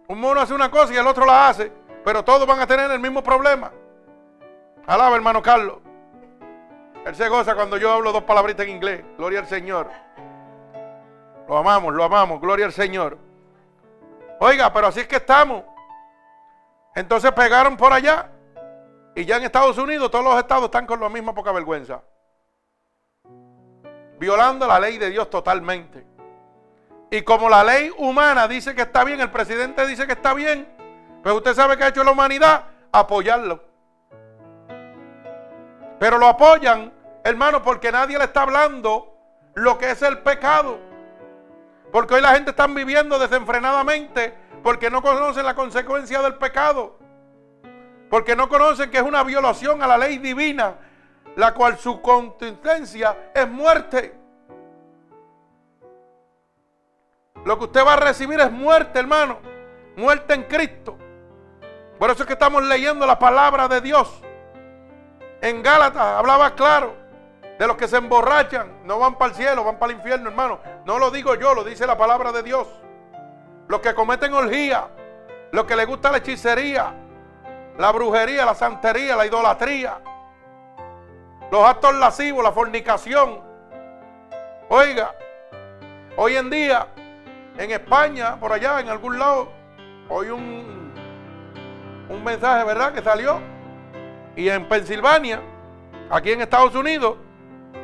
Un 0.08 0.20
mono 0.20 0.40
hace 0.40 0.54
una 0.54 0.70
cosa 0.70 0.92
y 0.92 0.96
el 0.96 1.06
otro 1.06 1.24
la 1.24 1.48
hace, 1.48 1.72
pero 2.04 2.22
todos 2.22 2.46
van 2.46 2.60
a 2.60 2.66
tener 2.66 2.90
el 2.90 3.00
mismo 3.00 3.22
problema. 3.22 3.72
Alaba, 4.86 5.16
hermano 5.16 5.42
Carlos. 5.42 5.78
Él 7.04 7.14
se 7.14 7.28
goza 7.28 7.54
cuando 7.54 7.76
yo 7.76 7.92
hablo 7.92 8.12
dos 8.12 8.24
palabritas 8.24 8.66
en 8.66 8.72
inglés. 8.72 9.04
Gloria 9.16 9.40
al 9.40 9.46
Señor. 9.46 9.90
Lo 11.48 11.58
amamos, 11.58 11.94
lo 11.94 12.04
amamos. 12.04 12.40
Gloria 12.40 12.66
al 12.66 12.72
Señor. 12.72 13.18
Oiga, 14.40 14.72
pero 14.72 14.88
así 14.88 15.00
es 15.00 15.08
que 15.08 15.16
estamos. 15.16 15.62
Entonces 16.94 17.32
pegaron 17.32 17.76
por 17.76 17.92
allá. 17.92 18.30
Y 19.14 19.24
ya 19.24 19.36
en 19.36 19.44
Estados 19.44 19.78
Unidos 19.78 20.10
todos 20.10 20.24
los 20.24 20.38
estados 20.38 20.64
están 20.64 20.86
con 20.86 21.00
la 21.00 21.08
misma 21.08 21.34
poca 21.34 21.52
vergüenza. 21.52 22.02
Violando 24.18 24.66
la 24.66 24.80
ley 24.80 24.98
de 24.98 25.10
Dios 25.10 25.30
totalmente. 25.30 26.06
Y 27.10 27.22
como 27.22 27.48
la 27.48 27.62
ley 27.62 27.90
humana 27.98 28.48
dice 28.48 28.74
que 28.74 28.82
está 28.82 29.04
bien, 29.04 29.20
el 29.20 29.30
presidente 29.30 29.86
dice 29.86 30.06
que 30.06 30.14
está 30.14 30.34
bien, 30.34 30.68
pues 31.22 31.34
usted 31.34 31.54
sabe 31.54 31.76
que 31.76 31.84
ha 31.84 31.88
hecho 31.88 32.02
la 32.02 32.10
humanidad 32.10 32.64
apoyarlo. 32.92 33.62
Pero 35.98 36.18
lo 36.18 36.26
apoyan 36.26 36.92
Hermano, 37.26 37.60
porque 37.60 37.90
nadie 37.90 38.16
le 38.18 38.22
está 38.22 38.42
hablando 38.42 39.12
lo 39.54 39.78
que 39.78 39.90
es 39.90 40.00
el 40.02 40.18
pecado. 40.18 40.78
Porque 41.92 42.14
hoy 42.14 42.20
la 42.20 42.34
gente 42.34 42.50
está 42.50 42.66
viviendo 42.66 43.18
desenfrenadamente 43.18 44.34
porque 44.62 44.90
no 44.90 45.02
conocen 45.02 45.44
la 45.44 45.54
consecuencia 45.54 46.20
del 46.22 46.34
pecado. 46.34 46.98
Porque 48.10 48.36
no 48.36 48.48
conocen 48.48 48.90
que 48.90 48.98
es 48.98 49.02
una 49.02 49.22
violación 49.22 49.82
a 49.82 49.86
la 49.86 49.98
ley 49.98 50.18
divina, 50.18 50.74
la 51.36 51.54
cual 51.54 51.78
su 51.78 52.00
consistencia 52.00 53.30
es 53.34 53.48
muerte. 53.48 54.14
Lo 57.44 57.58
que 57.58 57.64
usted 57.64 57.86
va 57.86 57.94
a 57.94 57.96
recibir 57.96 58.40
es 58.40 58.50
muerte, 58.50 58.98
hermano. 58.98 59.38
Muerte 59.96 60.34
en 60.34 60.42
Cristo. 60.44 60.98
Por 61.98 62.10
eso 62.10 62.22
es 62.22 62.26
que 62.26 62.32
estamos 62.34 62.62
leyendo 62.64 63.06
la 63.06 63.18
palabra 63.18 63.68
de 63.68 63.80
Dios. 63.80 64.20
En 65.40 65.62
Gálatas 65.62 66.02
hablaba 66.02 66.54
claro 66.54 67.05
de 67.58 67.66
los 67.66 67.76
que 67.76 67.88
se 67.88 67.96
emborrachan, 67.96 68.84
no 68.84 68.98
van 68.98 69.16
para 69.16 69.30
el 69.30 69.36
cielo, 69.36 69.64
van 69.64 69.78
para 69.78 69.92
el 69.92 69.98
infierno, 69.98 70.28
hermano. 70.28 70.60
No 70.84 70.98
lo 70.98 71.10
digo 71.10 71.34
yo, 71.34 71.54
lo 71.54 71.64
dice 71.64 71.86
la 71.86 71.96
palabra 71.96 72.32
de 72.32 72.42
Dios. 72.42 72.68
Los 73.68 73.80
que 73.80 73.94
cometen 73.94 74.32
orgía, 74.34 74.88
los 75.52 75.64
que 75.64 75.74
les 75.74 75.86
gusta 75.86 76.10
la 76.10 76.18
hechicería, 76.18 76.92
la 77.78 77.92
brujería, 77.92 78.44
la 78.44 78.54
santería, 78.54 79.16
la 79.16 79.26
idolatría, 79.26 79.98
los 81.50 81.64
actos 81.64 81.94
lascivos, 81.94 82.44
la 82.44 82.52
fornicación. 82.52 83.40
Oiga, 84.68 85.14
hoy 86.16 86.36
en 86.36 86.50
día 86.50 86.88
en 87.56 87.70
España, 87.70 88.38
por 88.38 88.52
allá, 88.52 88.80
en 88.80 88.88
algún 88.88 89.18
lado, 89.18 89.48
hoy 90.08 90.28
un, 90.28 90.92
un 92.08 92.24
mensaje, 92.24 92.64
¿verdad?, 92.64 92.92
que 92.92 93.02
salió. 93.02 93.40
Y 94.34 94.50
en 94.50 94.68
Pensilvania, 94.68 95.40
aquí 96.10 96.32
en 96.32 96.42
Estados 96.42 96.74
Unidos, 96.74 97.16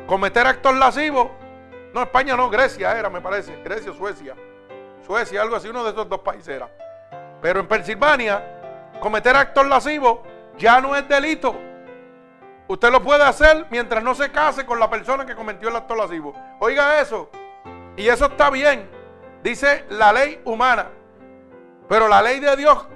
cometer 0.07 0.45
actos 0.47 0.75
lascivos. 0.75 1.29
No, 1.93 2.01
España 2.01 2.35
no, 2.35 2.49
Grecia 2.49 2.97
era, 2.97 3.09
me 3.09 3.21
parece. 3.21 3.61
Grecia 3.63 3.91
o 3.91 3.93
Suecia. 3.93 4.35
Suecia, 5.05 5.41
algo 5.41 5.55
así, 5.55 5.67
uno 5.67 5.83
de 5.83 5.91
esos 5.91 6.07
dos 6.09 6.19
países 6.19 6.49
era. 6.49 6.69
Pero 7.41 7.59
en 7.59 7.67
Pensilvania, 7.67 8.41
cometer 8.99 9.35
actos 9.35 9.67
lascivos 9.67 10.19
ya 10.57 10.79
no 10.81 10.95
es 10.95 11.07
delito. 11.07 11.55
Usted 12.67 12.91
lo 12.91 13.03
puede 13.03 13.23
hacer 13.23 13.67
mientras 13.69 14.03
no 14.03 14.15
se 14.15 14.31
case 14.31 14.65
con 14.65 14.79
la 14.79 14.89
persona 14.89 15.25
que 15.25 15.35
cometió 15.35 15.69
el 15.69 15.75
acto 15.75 15.95
lascivo. 15.95 16.33
Oiga 16.59 17.01
eso. 17.01 17.29
Y 17.97 18.07
eso 18.07 18.25
está 18.25 18.49
bien. 18.49 18.89
Dice 19.43 19.85
la 19.89 20.13
ley 20.13 20.41
humana. 20.45 20.87
Pero 21.89 22.07
la 22.07 22.21
ley 22.21 22.39
de 22.39 22.55
Dios, 22.55 22.87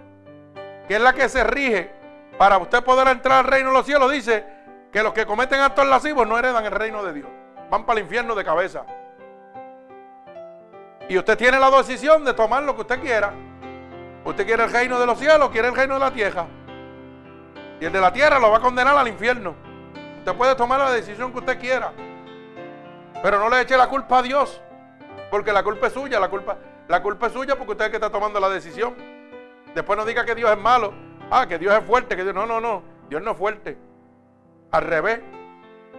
que 0.87 0.95
es 0.95 1.01
la 1.01 1.13
que 1.13 1.27
se 1.27 1.43
rige 1.43 1.91
para 2.37 2.57
usted 2.57 2.83
poder 2.83 3.09
entrar 3.09 3.39
al 3.39 3.51
reino 3.51 3.69
de 3.69 3.75
los 3.75 3.85
cielos, 3.85 4.11
dice 4.11 4.45
que 4.91 5.03
los 5.03 5.13
que 5.13 5.25
cometen 5.25 5.59
actos 5.59 5.85
lascivos 5.85 6.27
no 6.27 6.37
heredan 6.37 6.65
el 6.65 6.71
reino 6.71 7.03
de 7.03 7.13
Dios. 7.13 7.27
Van 7.69 7.85
para 7.85 7.99
el 7.99 8.05
infierno 8.05 8.35
de 8.35 8.43
cabeza. 8.43 8.85
Y 11.09 11.17
usted 11.17 11.37
tiene 11.37 11.59
la 11.59 11.69
decisión 11.69 12.23
de 12.25 12.33
tomar 12.33 12.63
lo 12.63 12.75
que 12.75 12.81
usted 12.81 12.99
quiera. 13.01 13.33
Usted 14.25 14.45
quiere 14.45 14.63
el 14.63 14.71
reino 14.71 14.99
de 14.99 15.05
los 15.05 15.17
cielos, 15.19 15.49
quiere 15.49 15.69
el 15.69 15.75
reino 15.75 15.93
de 15.93 15.99
la 15.99 16.11
tierra. 16.11 16.47
Y 17.79 17.85
el 17.85 17.91
de 17.91 18.01
la 18.01 18.11
tierra 18.11 18.39
lo 18.39 18.51
va 18.51 18.57
a 18.57 18.61
condenar 18.61 18.97
al 18.97 19.07
infierno. 19.07 19.55
Usted 20.19 20.35
puede 20.35 20.55
tomar 20.55 20.79
la 20.79 20.91
decisión 20.91 21.31
que 21.31 21.39
usted 21.39 21.59
quiera. 21.59 21.93
Pero 23.21 23.39
no 23.39 23.49
le 23.49 23.61
eche 23.61 23.77
la 23.77 23.87
culpa 23.87 24.19
a 24.19 24.21
Dios. 24.21 24.61
Porque 25.31 25.53
la 25.53 25.63
culpa 25.63 25.87
es 25.87 25.93
suya, 25.93 26.19
la 26.19 26.29
culpa, 26.29 26.57
la 26.87 27.01
culpa 27.01 27.27
es 27.27 27.33
suya 27.33 27.55
porque 27.55 27.71
usted 27.71 27.85
es 27.85 27.87
el 27.87 27.91
que 27.91 27.97
está 27.97 28.09
tomando 28.09 28.39
la 28.39 28.49
decisión. 28.49 28.95
Después 29.73 29.97
no 29.97 30.05
diga 30.05 30.25
que 30.25 30.35
Dios 30.35 30.51
es 30.51 30.57
malo. 30.57 30.93
Ah, 31.29 31.45
que 31.47 31.57
Dios 31.57 31.73
es 31.73 31.83
fuerte, 31.85 32.15
que 32.15 32.23
Dios. 32.23 32.35
No, 32.35 32.45
no, 32.45 32.59
no. 32.59 32.83
Dios 33.09 33.21
no 33.21 33.31
es 33.31 33.37
fuerte. 33.37 33.77
Al 34.71 34.83
revés. 34.83 35.21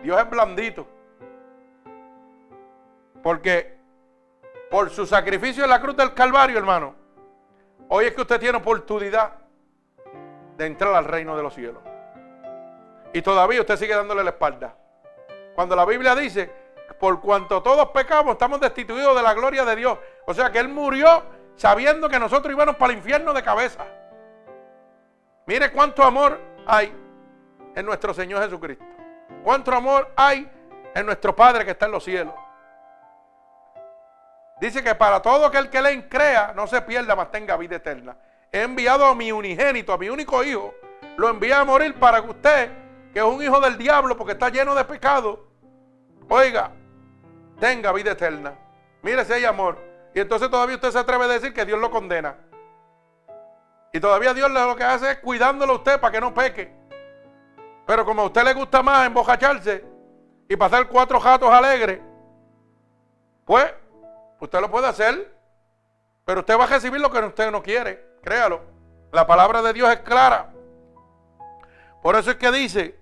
Dios 0.02 0.20
es 0.20 0.30
blandito. 0.30 0.86
Porque 3.22 3.78
por 4.70 4.90
su 4.90 5.06
sacrificio 5.06 5.64
en 5.64 5.70
la 5.70 5.80
cruz 5.80 5.96
del 5.96 6.14
Calvario, 6.14 6.58
hermano, 6.58 6.94
hoy 7.88 8.06
es 8.06 8.14
que 8.14 8.20
usted 8.20 8.38
tiene 8.38 8.58
oportunidad 8.58 9.32
de 10.56 10.66
entrar 10.66 10.94
al 10.94 11.04
reino 11.04 11.36
de 11.36 11.42
los 11.42 11.54
cielos. 11.54 11.82
Y 13.12 13.22
todavía 13.22 13.60
usted 13.60 13.76
sigue 13.76 13.94
dándole 13.94 14.22
la 14.22 14.30
espalda. 14.30 14.76
Cuando 15.54 15.74
la 15.74 15.84
Biblia 15.84 16.14
dice 16.14 16.68
por 16.98 17.20
cuanto 17.20 17.62
todos 17.62 17.88
pecamos, 17.90 18.32
estamos 18.32 18.60
destituidos 18.60 19.16
de 19.16 19.22
la 19.22 19.34
gloria 19.34 19.64
de 19.64 19.76
Dios. 19.76 19.98
O 20.26 20.34
sea 20.34 20.50
que 20.50 20.58
Él 20.58 20.68
murió 20.68 21.22
sabiendo 21.56 22.08
que 22.08 22.18
nosotros 22.18 22.52
íbamos 22.52 22.76
para 22.76 22.92
el 22.92 22.98
infierno 22.98 23.32
de 23.32 23.42
cabeza. 23.42 23.84
Mire 25.46 25.72
cuánto 25.72 26.02
amor 26.02 26.38
hay 26.66 26.92
en 27.78 27.86
nuestro 27.86 28.12
Señor 28.12 28.42
Jesucristo. 28.42 28.84
Cuánto 29.44 29.72
amor 29.72 30.10
hay 30.16 30.50
en 30.94 31.06
nuestro 31.06 31.34
Padre 31.34 31.64
que 31.64 31.70
está 31.70 31.86
en 31.86 31.92
los 31.92 32.02
cielos. 32.02 32.34
Dice 34.60 34.82
que 34.82 34.96
para 34.96 35.22
todo 35.22 35.46
aquel 35.46 35.70
que 35.70 35.80
le 35.80 36.08
crea, 36.08 36.52
no 36.56 36.66
se 36.66 36.82
pierda, 36.82 37.14
mas 37.14 37.30
tenga 37.30 37.56
vida 37.56 37.76
eterna. 37.76 38.16
He 38.50 38.62
enviado 38.62 39.04
a 39.04 39.14
mi 39.14 39.30
unigénito, 39.30 39.92
a 39.92 39.98
mi 39.98 40.10
único 40.10 40.42
hijo. 40.42 40.74
Lo 41.16 41.28
envié 41.28 41.54
a 41.54 41.64
morir 41.64 41.94
para 42.00 42.20
que 42.20 42.30
usted, 42.30 42.72
que 43.12 43.20
es 43.20 43.24
un 43.24 43.40
hijo 43.40 43.60
del 43.60 43.78
diablo 43.78 44.16
porque 44.16 44.32
está 44.32 44.48
lleno 44.48 44.74
de 44.74 44.84
pecado, 44.84 45.46
oiga, 46.28 46.72
tenga 47.60 47.92
vida 47.92 48.10
eterna. 48.10 48.54
Mire 49.02 49.24
si 49.24 49.34
hay 49.34 49.44
amor. 49.44 49.78
Y 50.16 50.18
entonces 50.18 50.50
todavía 50.50 50.74
usted 50.74 50.90
se 50.90 50.98
atreve 50.98 51.26
a 51.26 51.28
decir 51.28 51.54
que 51.54 51.64
Dios 51.64 51.78
lo 51.78 51.92
condena. 51.92 52.34
Y 53.92 54.00
todavía 54.00 54.34
Dios 54.34 54.50
lo 54.50 54.74
que 54.74 54.82
hace 54.82 55.12
es 55.12 55.18
cuidándolo 55.18 55.74
a 55.74 55.76
usted 55.76 56.00
para 56.00 56.10
que 56.10 56.20
no 56.20 56.34
peque. 56.34 56.77
Pero 57.88 58.04
como 58.04 58.20
a 58.20 58.26
usted 58.26 58.44
le 58.44 58.52
gusta 58.52 58.82
más 58.82 59.06
embojacharse 59.06 59.82
y 60.46 60.56
pasar 60.56 60.88
cuatro 60.88 61.18
jatos 61.18 61.50
alegres, 61.50 61.98
pues 63.46 63.72
usted 64.38 64.60
lo 64.60 64.70
puede 64.70 64.88
hacer. 64.88 65.34
Pero 66.26 66.40
usted 66.40 66.58
va 66.58 66.64
a 66.64 66.66
recibir 66.66 67.00
lo 67.00 67.10
que 67.10 67.18
usted 67.18 67.50
no 67.50 67.62
quiere. 67.62 68.18
Créalo. 68.22 68.60
La 69.10 69.26
palabra 69.26 69.62
de 69.62 69.72
Dios 69.72 69.90
es 69.90 70.00
clara. 70.00 70.52
Por 72.02 72.14
eso 72.14 72.32
es 72.32 72.36
que 72.36 72.52
dice, 72.52 73.00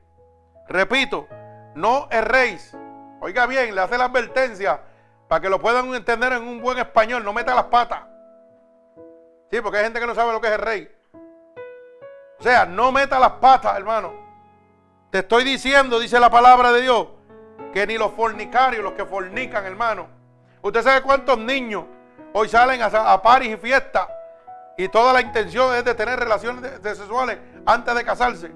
repito, 0.68 1.26
no 1.74 2.06
erréis 2.12 2.72
Oiga 3.20 3.46
bien, 3.46 3.74
le 3.74 3.80
hace 3.80 3.98
la 3.98 4.04
advertencia 4.04 4.82
para 5.26 5.40
que 5.40 5.48
lo 5.48 5.60
puedan 5.60 5.92
entender 5.96 6.32
en 6.32 6.46
un 6.46 6.60
buen 6.60 6.78
español. 6.78 7.24
No 7.24 7.32
meta 7.32 7.56
las 7.56 7.64
patas. 7.64 8.04
Sí, 9.50 9.60
porque 9.60 9.78
hay 9.78 9.84
gente 9.84 9.98
que 9.98 10.06
no 10.06 10.14
sabe 10.14 10.32
lo 10.32 10.40
que 10.40 10.46
es 10.46 10.52
el 10.52 10.60
rey. 10.60 10.96
O 12.38 12.42
sea, 12.44 12.66
no 12.66 12.92
meta 12.92 13.18
las 13.18 13.32
patas, 13.32 13.76
hermano. 13.76 14.25
Te 15.10 15.18
estoy 15.18 15.44
diciendo, 15.44 15.98
dice 15.98 16.18
la 16.20 16.30
palabra 16.30 16.72
de 16.72 16.82
Dios, 16.82 17.08
que 17.72 17.86
ni 17.86 17.96
los 17.98 18.12
fornicarios, 18.12 18.82
los 18.82 18.92
que 18.92 19.04
fornican, 19.04 19.64
hermano. 19.64 20.08
Usted 20.62 20.82
sabe 20.82 21.02
cuántos 21.02 21.38
niños 21.38 21.84
hoy 22.32 22.48
salen 22.48 22.82
a, 22.82 22.86
a 22.86 23.22
paris 23.22 23.54
y 23.54 23.56
fiestas 23.56 24.08
y 24.76 24.88
toda 24.88 25.12
la 25.12 25.20
intención 25.20 25.74
es 25.74 25.84
de 25.84 25.94
tener 25.94 26.18
relaciones 26.18 26.70
sexuales 26.82 27.38
antes 27.64 27.94
de 27.94 28.04
casarse. 28.04 28.50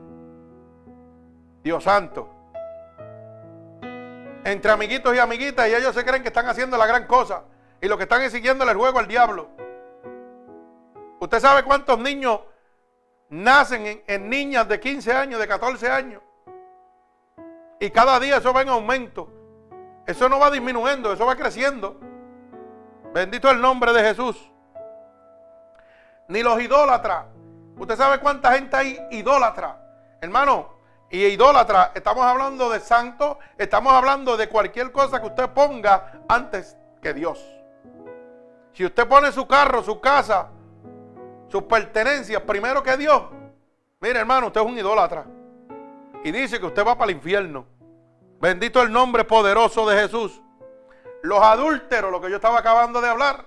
Dios 1.63 1.85
santo 1.85 2.41
entre 4.45 4.71
amiguitos 4.71 5.15
y 5.15 5.19
amiguitas 5.19 5.69
y 5.69 5.75
ellos 5.75 5.95
se 5.95 6.05
creen 6.05 6.23
que 6.23 6.29
están 6.29 6.49
haciendo 6.49 6.77
la 6.77 6.87
gran 6.87 7.07
cosa 7.07 7.45
y 7.81 7.89
lo 7.89 7.97
que 7.97 8.05
están 8.05 8.23
es 8.23 8.33
siguiéndole 8.33 8.73
el 8.73 8.79
juego 8.79 8.99
al 8.99 9.07
diablo. 9.07 9.49
¿Usted 11.19 11.41
sabe 11.41 11.63
cuántos 11.63 11.99
niños 11.99 12.41
nacen 13.29 14.03
en, 14.07 14.29
niñas 14.29 14.69
de 14.69 14.81
15 14.81 15.13
años, 15.13 15.41
de 15.41 15.47
14 15.47 15.91
años? 15.91 16.23
Y 17.81 17.91
cada 17.91 18.21
día 18.21 18.37
eso 18.37 18.53
va 18.53 18.61
en 18.61 18.69
aumento. 18.69 19.29
Eso 20.07 20.29
no 20.29 20.39
va 20.39 20.51
disminuyendo, 20.51 21.13
eso 21.13 21.25
va 21.25 21.35
creciendo. 21.35 21.99
Bendito 23.15 23.51
el 23.51 23.61
nombre 23.61 23.93
de 23.95 24.03
Jesús. 24.03 24.37
Ni 26.29 26.43
los 26.43 26.61
idólatras. 26.61 27.25
¿Usted 27.79 27.97
sabe 27.97 28.21
cuánta 28.21 28.53
gente 28.53 28.77
hay 28.77 28.99
idólatra? 29.11 29.81
Hermano, 30.21 30.75
y 31.11 31.25
idólatra, 31.25 31.93
estamos 31.95 32.25
hablando 32.25 32.69
de 32.69 32.79
santo, 32.79 33.39
estamos 33.57 33.93
hablando 33.95 34.37
de 34.37 34.49
cualquier 34.49 34.93
cosa 34.93 35.19
que 35.21 35.27
usted 35.27 35.49
ponga 35.49 36.21
antes 36.29 36.77
que 37.01 37.15
Dios. 37.15 37.43
Si 38.73 38.85
usted 38.85 39.09
pone 39.09 39.33
su 39.33 39.47
carro, 39.47 39.83
su 39.83 40.01
casa, 40.01 40.51
sus 41.49 41.63
pertenencias 41.63 42.43
primero 42.43 42.83
que 42.83 42.97
Dios, 42.97 43.23
mire 44.01 44.21
hermano, 44.21 44.49
usted 44.49 44.61
es 44.61 44.67
un 44.67 44.79
idólatra. 44.79 45.25
Y 46.23 46.33
dice 46.33 46.61
que 46.61 46.67
usted 46.67 46.87
va 46.87 46.97
para 46.97 47.11
el 47.11 47.17
infierno. 47.17 47.67
Bendito 48.41 48.83
el 48.83 48.93
nombre 48.93 49.25
poderoso 49.25 49.89
de 49.89 50.01
Jesús. 50.01 50.43
Los 51.23 51.41
adúlteros, 51.43 52.11
lo 52.11 52.21
que 52.21 52.31
yo 52.31 52.37
estaba 52.37 52.59
acabando 52.59 53.01
de 53.01 53.09
hablar. 53.09 53.45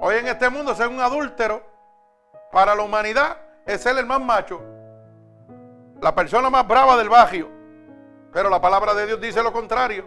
Hoy 0.00 0.16
en 0.16 0.26
este 0.26 0.50
mundo 0.50 0.74
ser 0.74 0.88
un 0.88 1.00
adúltero 1.00 1.62
para 2.52 2.74
la 2.74 2.82
humanidad 2.82 3.38
es 3.64 3.80
ser 3.80 3.96
el 3.96 4.04
más 4.04 4.20
macho, 4.20 4.60
la 6.00 6.14
persona 6.14 6.50
más 6.50 6.68
brava 6.68 6.96
del 6.98 7.08
barrio. 7.08 7.50
Pero 8.32 8.50
la 8.50 8.60
palabra 8.60 8.92
de 8.92 9.06
Dios 9.06 9.20
dice 9.20 9.42
lo 9.42 9.52
contrario. 9.52 10.06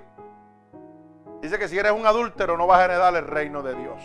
Dice 1.41 1.57
que 1.57 1.67
si 1.67 1.77
eres 1.79 1.91
un 1.91 2.05
adúltero 2.05 2.57
no 2.57 2.67
vas 2.67 2.79
a 2.79 2.85
heredar 2.85 3.15
el 3.15 3.25
reino 3.25 3.63
de 3.63 3.73
Dios. 3.73 4.01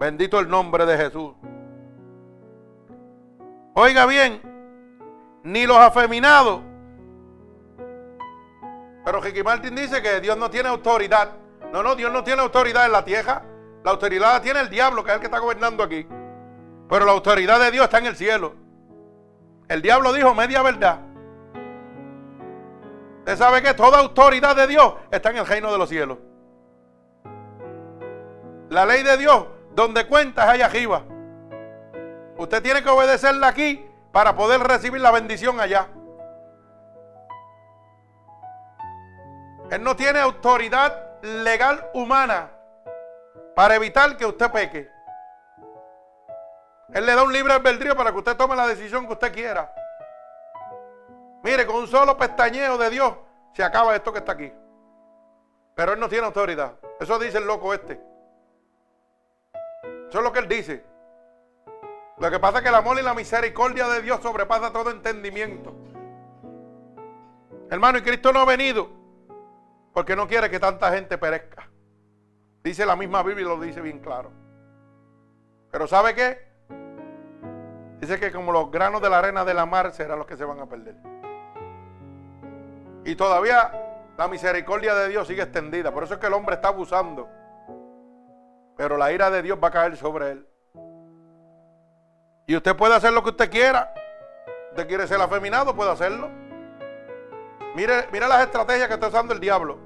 Bendito 0.00 0.40
el 0.40 0.48
nombre 0.48 0.86
de 0.86 0.96
Jesús. 0.96 1.34
Oiga 3.74 4.06
bien, 4.06 4.40
ni 5.46 5.64
los 5.64 5.76
afeminados. 5.76 6.60
Pero 9.04 9.20
Ricky 9.20 9.44
Martin 9.44 9.76
dice 9.76 10.02
que 10.02 10.20
Dios 10.20 10.36
no 10.36 10.50
tiene 10.50 10.68
autoridad. 10.68 11.30
No, 11.72 11.84
no, 11.84 11.94
Dios 11.94 12.12
no 12.12 12.24
tiene 12.24 12.42
autoridad 12.42 12.84
en 12.84 12.92
la 12.92 13.04
tierra. 13.04 13.44
La 13.84 13.92
autoridad 13.92 14.32
la 14.32 14.42
tiene 14.42 14.60
el 14.60 14.68
diablo, 14.68 15.04
que 15.04 15.10
es 15.10 15.14
el 15.14 15.20
que 15.20 15.26
está 15.26 15.38
gobernando 15.38 15.84
aquí. 15.84 16.04
Pero 16.90 17.04
la 17.04 17.12
autoridad 17.12 17.60
de 17.60 17.70
Dios 17.70 17.84
está 17.84 17.98
en 17.98 18.06
el 18.06 18.16
cielo. 18.16 18.54
El 19.68 19.82
diablo 19.82 20.12
dijo 20.12 20.34
media 20.34 20.62
verdad. 20.62 20.98
Usted 23.20 23.36
sabe 23.36 23.62
que 23.62 23.74
toda 23.74 24.00
autoridad 24.00 24.56
de 24.56 24.66
Dios 24.66 24.94
está 25.12 25.30
en 25.30 25.36
el 25.36 25.46
reino 25.46 25.70
de 25.70 25.78
los 25.78 25.88
cielos. 25.88 26.18
La 28.68 28.84
ley 28.84 29.04
de 29.04 29.16
Dios, 29.16 29.46
donde 29.76 30.08
cuenta, 30.08 30.42
es 30.44 30.50
allá 30.50 30.66
arriba. 30.66 31.04
Usted 32.36 32.62
tiene 32.64 32.82
que 32.82 32.88
obedecerla 32.88 33.46
aquí 33.46 33.86
para 34.16 34.34
poder 34.34 34.62
recibir 34.62 35.02
la 35.02 35.10
bendición 35.10 35.60
allá. 35.60 35.88
Él 39.70 39.84
no 39.84 39.94
tiene 39.94 40.20
autoridad 40.20 41.20
legal 41.20 41.90
humana 41.92 42.50
para 43.54 43.74
evitar 43.74 44.16
que 44.16 44.24
usted 44.24 44.50
peque. 44.50 44.90
Él 46.94 47.04
le 47.04 47.14
da 47.14 47.24
un 47.24 47.30
libre 47.30 47.52
albedrío 47.52 47.94
para 47.94 48.10
que 48.10 48.16
usted 48.16 48.38
tome 48.38 48.56
la 48.56 48.66
decisión 48.66 49.06
que 49.06 49.12
usted 49.12 49.34
quiera. 49.34 49.70
Mire, 51.42 51.66
con 51.66 51.76
un 51.76 51.86
solo 51.86 52.16
pestañeo 52.16 52.78
de 52.78 52.88
Dios 52.88 53.12
se 53.52 53.62
acaba 53.62 53.94
esto 53.94 54.14
que 54.14 54.20
está 54.20 54.32
aquí. 54.32 54.50
Pero 55.74 55.92
Él 55.92 56.00
no 56.00 56.08
tiene 56.08 56.24
autoridad. 56.24 56.72
Eso 56.98 57.18
dice 57.18 57.36
el 57.36 57.46
loco 57.46 57.74
este. 57.74 58.00
Eso 60.08 60.18
es 60.18 60.24
lo 60.24 60.32
que 60.32 60.38
Él 60.38 60.48
dice. 60.48 60.95
Lo 62.18 62.30
que 62.30 62.38
pasa 62.38 62.58
es 62.58 62.62
que 62.62 62.70
el 62.70 62.74
amor 62.74 62.98
y 62.98 63.02
la 63.02 63.14
misericordia 63.14 63.88
de 63.88 64.02
Dios 64.02 64.20
sobrepasa 64.22 64.72
todo 64.72 64.90
entendimiento. 64.90 65.74
Hermano, 67.70 67.98
y 67.98 68.02
Cristo 68.02 68.32
no 68.32 68.40
ha 68.40 68.44
venido 68.44 68.88
porque 69.92 70.16
no 70.16 70.26
quiere 70.26 70.48
que 70.48 70.60
tanta 70.60 70.92
gente 70.92 71.18
perezca. 71.18 71.68
Dice 72.62 72.86
la 72.86 72.96
misma 72.96 73.22
Biblia 73.22 73.44
y 73.44 73.48
lo 73.48 73.60
dice 73.60 73.80
bien 73.80 73.98
claro. 74.00 74.30
Pero 75.70 75.86
¿sabe 75.86 76.14
qué? 76.14 76.46
Dice 78.00 78.18
que 78.18 78.32
como 78.32 78.52
los 78.52 78.70
granos 78.70 79.02
de 79.02 79.10
la 79.10 79.18
arena 79.18 79.44
de 79.44 79.54
la 79.54 79.66
mar 79.66 79.92
serán 79.92 80.18
los 80.18 80.26
que 80.26 80.36
se 80.36 80.44
van 80.44 80.60
a 80.60 80.66
perder. 80.66 80.96
Y 83.04 83.14
todavía 83.14 83.72
la 84.16 84.28
misericordia 84.28 84.94
de 84.94 85.08
Dios 85.08 85.28
sigue 85.28 85.42
extendida. 85.42 85.92
Por 85.92 86.04
eso 86.04 86.14
es 86.14 86.20
que 86.20 86.26
el 86.26 86.34
hombre 86.34 86.56
está 86.56 86.68
abusando. 86.68 87.28
Pero 88.76 88.96
la 88.96 89.12
ira 89.12 89.30
de 89.30 89.42
Dios 89.42 89.58
va 89.62 89.68
a 89.68 89.72
caer 89.72 89.96
sobre 89.96 90.32
él. 90.32 90.48
Y 92.46 92.54
usted 92.54 92.76
puede 92.76 92.94
hacer 92.94 93.12
lo 93.12 93.22
que 93.22 93.30
usted 93.30 93.50
quiera. 93.50 93.92
Usted 94.70 94.86
quiere 94.86 95.06
ser 95.06 95.20
afeminado, 95.20 95.74
puede 95.74 95.90
hacerlo. 95.90 96.30
Mire, 97.74 98.06
mire 98.12 98.28
las 98.28 98.42
estrategias 98.42 98.88
que 98.88 98.94
está 98.94 99.08
usando 99.08 99.34
el 99.34 99.40
diablo. 99.40 99.78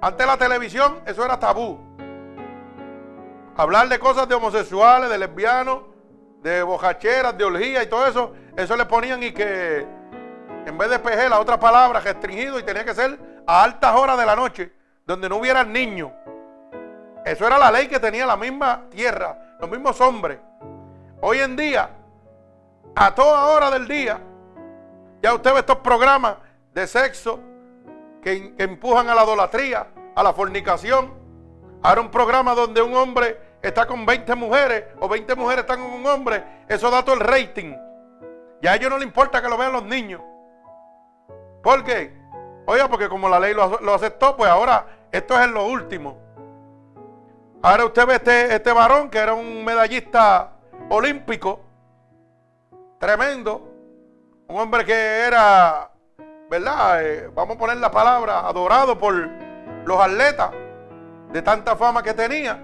Antes 0.00 0.26
la 0.26 0.36
televisión, 0.36 1.00
eso 1.06 1.24
era 1.24 1.38
tabú. 1.38 1.78
Hablar 3.56 3.88
de 3.88 3.98
cosas 3.98 4.28
de 4.28 4.34
homosexuales, 4.34 5.08
de 5.08 5.18
lesbianos, 5.18 5.82
de 6.42 6.62
bojacheras, 6.62 7.38
de 7.38 7.44
orgía 7.44 7.82
y 7.82 7.86
todo 7.86 8.06
eso, 8.06 8.32
eso 8.56 8.76
le 8.76 8.84
ponían 8.84 9.22
y 9.22 9.32
que 9.32 9.86
en 10.66 10.76
vez 10.76 10.90
de 10.90 10.98
PG, 10.98 11.30
la 11.30 11.38
otra 11.38 11.58
palabra 11.58 12.00
restringido 12.00 12.58
y 12.58 12.64
tenía 12.64 12.84
que 12.84 12.94
ser 12.94 13.18
a 13.46 13.62
altas 13.62 13.94
horas 13.94 14.18
de 14.18 14.26
la 14.26 14.34
noche, 14.34 14.72
donde 15.06 15.28
no 15.28 15.36
hubiera 15.36 15.62
niños. 15.62 16.10
Eso 17.24 17.46
era 17.46 17.56
la 17.58 17.70
ley 17.70 17.86
que 17.86 18.00
tenía 18.00 18.26
la 18.26 18.36
misma 18.36 18.82
tierra, 18.90 19.56
los 19.60 19.70
mismos 19.70 20.00
hombres. 20.00 20.38
Hoy 21.20 21.38
en 21.38 21.56
día, 21.56 21.90
a 22.94 23.14
toda 23.14 23.46
hora 23.46 23.70
del 23.70 23.88
día, 23.88 24.20
ya 25.22 25.34
usted 25.34 25.52
ve 25.52 25.60
estos 25.60 25.78
programas 25.78 26.36
de 26.74 26.86
sexo 26.86 27.40
que, 28.22 28.54
empujan 28.58 29.08
a 29.08 29.14
la 29.14 29.24
idolatría, 29.24 29.86
a 30.14 30.22
la 30.22 30.34
fornicación. 30.34 31.14
Ahora 31.82 32.02
un 32.02 32.10
programa 32.10 32.54
donde 32.54 32.82
un 32.82 32.94
hombre 32.94 33.38
está 33.62 33.86
con 33.86 34.04
20 34.04 34.34
mujeres 34.34 34.84
o 35.00 35.08
20 35.08 35.34
mujeres 35.36 35.60
están 35.60 35.80
con 35.80 35.90
un 35.90 36.06
hombre, 36.06 36.44
eso 36.68 36.90
da 36.90 37.02
todo 37.02 37.14
el 37.14 37.20
rating. 37.20 37.74
Ya 38.60 38.72
a 38.72 38.76
ellos 38.76 38.90
no 38.90 38.98
le 38.98 39.04
importa 39.04 39.40
que 39.40 39.48
lo 39.48 39.56
vean 39.56 39.72
los 39.72 39.84
niños. 39.84 40.20
¿Por 41.62 41.82
qué? 41.82 42.14
Oiga, 42.66 42.88
porque 42.88 43.08
como 43.08 43.28
la 43.28 43.40
ley 43.40 43.54
lo, 43.54 43.94
aceptó, 43.94 44.36
pues 44.36 44.50
ahora 44.50 44.86
esto 45.10 45.40
es 45.40 45.48
lo 45.48 45.66
último. 45.66 46.18
Ahora 47.62 47.86
usted 47.86 48.06
ve 48.06 48.14
este, 48.16 48.54
este 48.54 48.72
varón 48.72 49.08
que 49.08 49.18
era 49.18 49.32
un 49.32 49.64
medallista 49.64 50.55
olímpico, 50.88 51.60
tremendo, 52.98 53.72
un 54.48 54.60
hombre 54.60 54.84
que 54.84 54.92
era, 54.92 55.90
¿verdad? 56.48 57.04
Eh, 57.04 57.30
vamos 57.34 57.56
a 57.56 57.58
poner 57.58 57.76
la 57.78 57.90
palabra, 57.90 58.40
adorado 58.40 58.98
por 58.98 59.14
los 59.14 60.00
atletas 60.00 60.50
de 61.32 61.42
tanta 61.42 61.76
fama 61.76 62.02
que 62.02 62.14
tenía. 62.14 62.58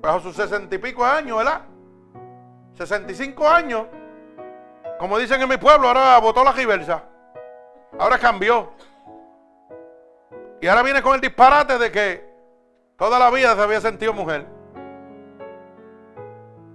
Pues 0.00 0.12
a 0.12 0.20
sus 0.20 0.36
sesenta 0.36 0.74
y 0.74 0.78
pico 0.78 1.04
años, 1.04 1.38
¿verdad? 1.38 1.62
65 2.74 3.48
años. 3.48 3.86
Como 4.98 5.18
dicen 5.18 5.40
en 5.40 5.48
mi 5.48 5.56
pueblo, 5.56 5.88
ahora 5.88 6.18
votó 6.18 6.44
la 6.44 6.52
reversa. 6.52 7.02
Ahora 7.98 8.18
cambió. 8.18 8.72
Y 10.60 10.68
ahora 10.68 10.82
viene 10.82 11.02
con 11.02 11.14
el 11.14 11.20
disparate 11.20 11.78
de 11.78 11.90
que 11.90 12.36
toda 12.96 13.18
la 13.18 13.30
vida 13.30 13.54
se 13.54 13.60
había 13.60 13.80
sentido 13.80 14.12
mujer. 14.12 14.55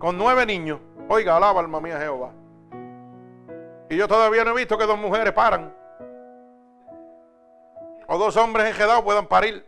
Con 0.02 0.18
nueve 0.18 0.48
niños. 0.48 0.80
Oiga, 1.10 1.38
alaba 1.38 1.60
alma 1.60 1.80
mía 1.80 2.00
Jehová. 2.00 2.32
Y 3.88 3.96
yo 3.96 4.08
todavía 4.08 4.44
no 4.44 4.52
he 4.52 4.56
visto 4.56 4.76
que 4.76 4.88
dos 4.88 4.98
mujeres 4.98 5.32
paran. 5.32 5.72
O 8.08 8.18
dos 8.18 8.36
hombres 8.36 8.68
enjedados 8.68 9.04
puedan 9.04 9.28
parir. 9.28 9.64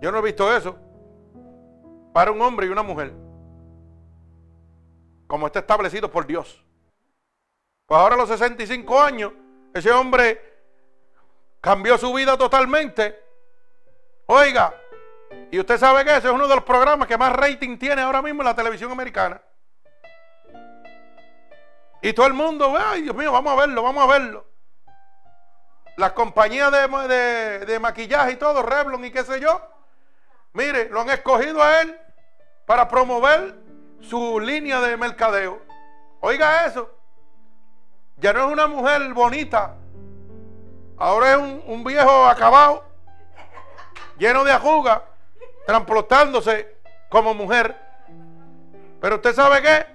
Yo 0.00 0.12
no 0.12 0.18
he 0.18 0.22
visto 0.22 0.56
eso. 0.56 0.76
Para 2.12 2.30
un 2.30 2.40
hombre 2.40 2.66
y 2.66 2.70
una 2.70 2.84
mujer. 2.84 3.12
Como 5.26 5.48
está 5.48 5.58
establecido 5.58 6.08
por 6.08 6.24
Dios. 6.24 6.64
Pues 7.86 8.00
ahora 8.00 8.14
a 8.14 8.18
los 8.18 8.28
65 8.28 9.00
años 9.00 9.32
ese 9.74 9.90
hombre 9.90 10.40
cambió 11.60 11.98
su 11.98 12.14
vida 12.14 12.38
totalmente. 12.38 13.20
Oiga, 14.26 14.72
y 15.50 15.58
usted 15.58 15.78
sabe 15.78 16.04
que 16.04 16.16
ese 16.16 16.28
es 16.28 16.34
uno 16.34 16.48
de 16.48 16.54
los 16.54 16.64
programas 16.64 17.06
que 17.08 17.16
más 17.16 17.32
rating 17.32 17.78
tiene 17.78 18.02
ahora 18.02 18.22
mismo 18.22 18.42
en 18.42 18.46
la 18.46 18.54
televisión 18.54 18.90
americana. 18.90 19.40
Y 22.02 22.12
todo 22.12 22.26
el 22.26 22.34
mundo, 22.34 22.76
ay 22.78 23.02
Dios 23.02 23.16
mío, 23.16 23.32
vamos 23.32 23.52
a 23.52 23.56
verlo, 23.56 23.82
vamos 23.82 24.04
a 24.04 24.06
verlo. 24.06 24.46
Las 25.96 26.12
compañías 26.12 26.70
de, 26.70 27.78
maquillaje 27.80 28.32
y 28.32 28.36
todo, 28.36 28.62
Revlon 28.62 29.04
y 29.04 29.10
qué 29.10 29.24
sé 29.24 29.40
yo, 29.40 29.60
mire, 30.52 30.88
lo 30.90 31.00
han 31.00 31.10
escogido 31.10 31.62
a 31.62 31.80
él 31.80 31.98
para 32.66 32.86
promover 32.86 33.54
su 34.00 34.38
línea 34.40 34.80
de 34.80 34.96
mercadeo. 34.96 35.62
Oiga 36.20 36.66
eso. 36.66 36.90
Ya 38.18 38.32
no 38.32 38.46
es 38.46 38.52
una 38.52 38.66
mujer 38.66 39.12
bonita. 39.12 39.76
Ahora 40.98 41.32
es 41.32 41.36
un, 41.36 41.84
viejo 41.84 42.26
acabado, 42.26 42.84
lleno 44.16 44.44
de 44.44 44.52
arrugas, 44.52 45.02
transportándose 45.66 46.78
como 47.10 47.34
mujer. 47.34 47.76
Pero 49.00 49.16
usted 49.16 49.34
sabe 49.34 49.60
qué? 49.60 49.86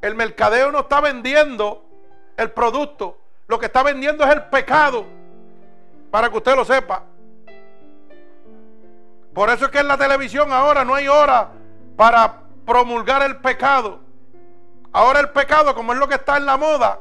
El 0.00 0.14
mercadeo 0.14 0.70
no 0.70 0.80
está 0.80 1.00
vendiendo 1.00 1.84
el 2.36 2.52
producto. 2.52 3.18
Lo 3.48 3.58
que 3.58 3.66
está 3.66 3.82
vendiendo 3.82 4.24
es 4.24 4.30
el 4.30 4.44
pecado. 4.44 5.06
Para 6.10 6.30
que 6.30 6.36
usted 6.36 6.54
lo 6.54 6.64
sepa. 6.64 7.02
Por 9.34 9.50
eso 9.50 9.66
es 9.66 9.70
que 9.70 9.78
en 9.78 9.88
la 9.88 9.96
televisión 9.96 10.52
ahora 10.52 10.84
no 10.84 10.94
hay 10.94 11.08
hora 11.08 11.50
para 11.96 12.42
promulgar 12.64 13.22
el 13.22 13.36
pecado. 13.38 14.00
Ahora 14.92 15.20
el 15.20 15.30
pecado, 15.30 15.74
como 15.74 15.92
es 15.92 15.98
lo 15.98 16.08
que 16.08 16.14
está 16.14 16.36
en 16.36 16.46
la 16.46 16.56
moda, 16.56 17.00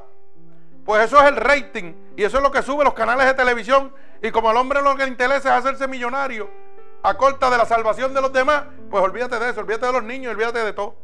pues 0.86 1.06
eso 1.06 1.20
es 1.20 1.26
el 1.26 1.36
rating. 1.36 1.94
Y 2.16 2.24
eso 2.24 2.38
es 2.38 2.44
lo 2.44 2.52
que 2.52 2.62
sube 2.62 2.84
los 2.84 2.94
canales 2.94 3.26
de 3.26 3.34
televisión. 3.34 3.94
Y 4.22 4.32
como 4.32 4.50
al 4.50 4.58
hombre 4.58 4.82
lo 4.82 4.96
que 4.96 5.04
le 5.04 5.10
interesa 5.10 5.50
es 5.50 5.66
hacerse 5.66 5.88
millonario 5.88 6.67
a 7.08 7.16
corta 7.16 7.50
de 7.50 7.58
la 7.58 7.66
salvación 7.66 8.14
de 8.14 8.22
los 8.22 8.34
demás, 8.34 8.64
pues 8.92 9.02
olvídate 9.02 9.40
de 9.40 9.50
eso, 9.50 9.62
olvídate 9.62 9.86
de 9.86 9.94
los 9.94 10.04
niños, 10.04 10.34
olvídate 10.34 10.60
de 10.60 10.74
todo. 10.74 10.96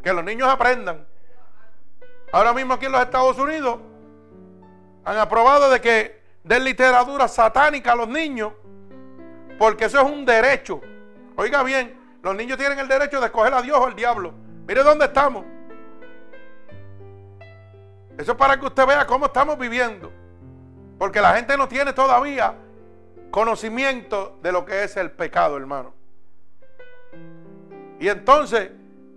Que 0.00 0.12
los 0.12 0.22
niños 0.22 0.48
aprendan. 0.48 1.04
Ahora 2.30 2.52
mismo 2.52 2.74
aquí 2.74 2.86
en 2.86 2.92
los 2.92 3.00
Estados 3.00 3.36
Unidos 3.36 3.80
han 5.04 5.18
aprobado 5.18 5.68
de 5.68 5.80
que 5.80 6.22
den 6.44 6.62
literatura 6.62 7.26
satánica 7.26 7.92
a 7.92 7.96
los 7.96 8.06
niños, 8.06 8.52
porque 9.58 9.86
eso 9.86 9.98
es 9.98 10.04
un 10.04 10.24
derecho. 10.24 10.80
Oiga 11.34 11.64
bien, 11.64 11.98
los 12.22 12.36
niños 12.36 12.56
tienen 12.56 12.78
el 12.78 12.86
derecho 12.86 13.18
de 13.18 13.26
escoger 13.26 13.52
a 13.52 13.60
Dios 13.60 13.76
o 13.76 13.86
al 13.86 13.96
diablo. 13.96 14.32
Mire 14.68 14.84
dónde 14.84 15.06
estamos. 15.06 15.44
Eso 18.16 18.32
es 18.32 18.38
para 18.38 18.56
que 18.56 18.66
usted 18.66 18.86
vea 18.86 19.04
cómo 19.04 19.26
estamos 19.26 19.58
viviendo. 19.58 20.12
Porque 20.96 21.20
la 21.20 21.34
gente 21.34 21.56
no 21.56 21.66
tiene 21.66 21.92
todavía 21.92 22.54
conocimiento 23.30 24.38
de 24.42 24.52
lo 24.52 24.64
que 24.64 24.84
es 24.84 24.96
el 24.96 25.10
pecado, 25.10 25.56
hermano. 25.56 25.94
Y 27.98 28.08
entonces, 28.08 28.70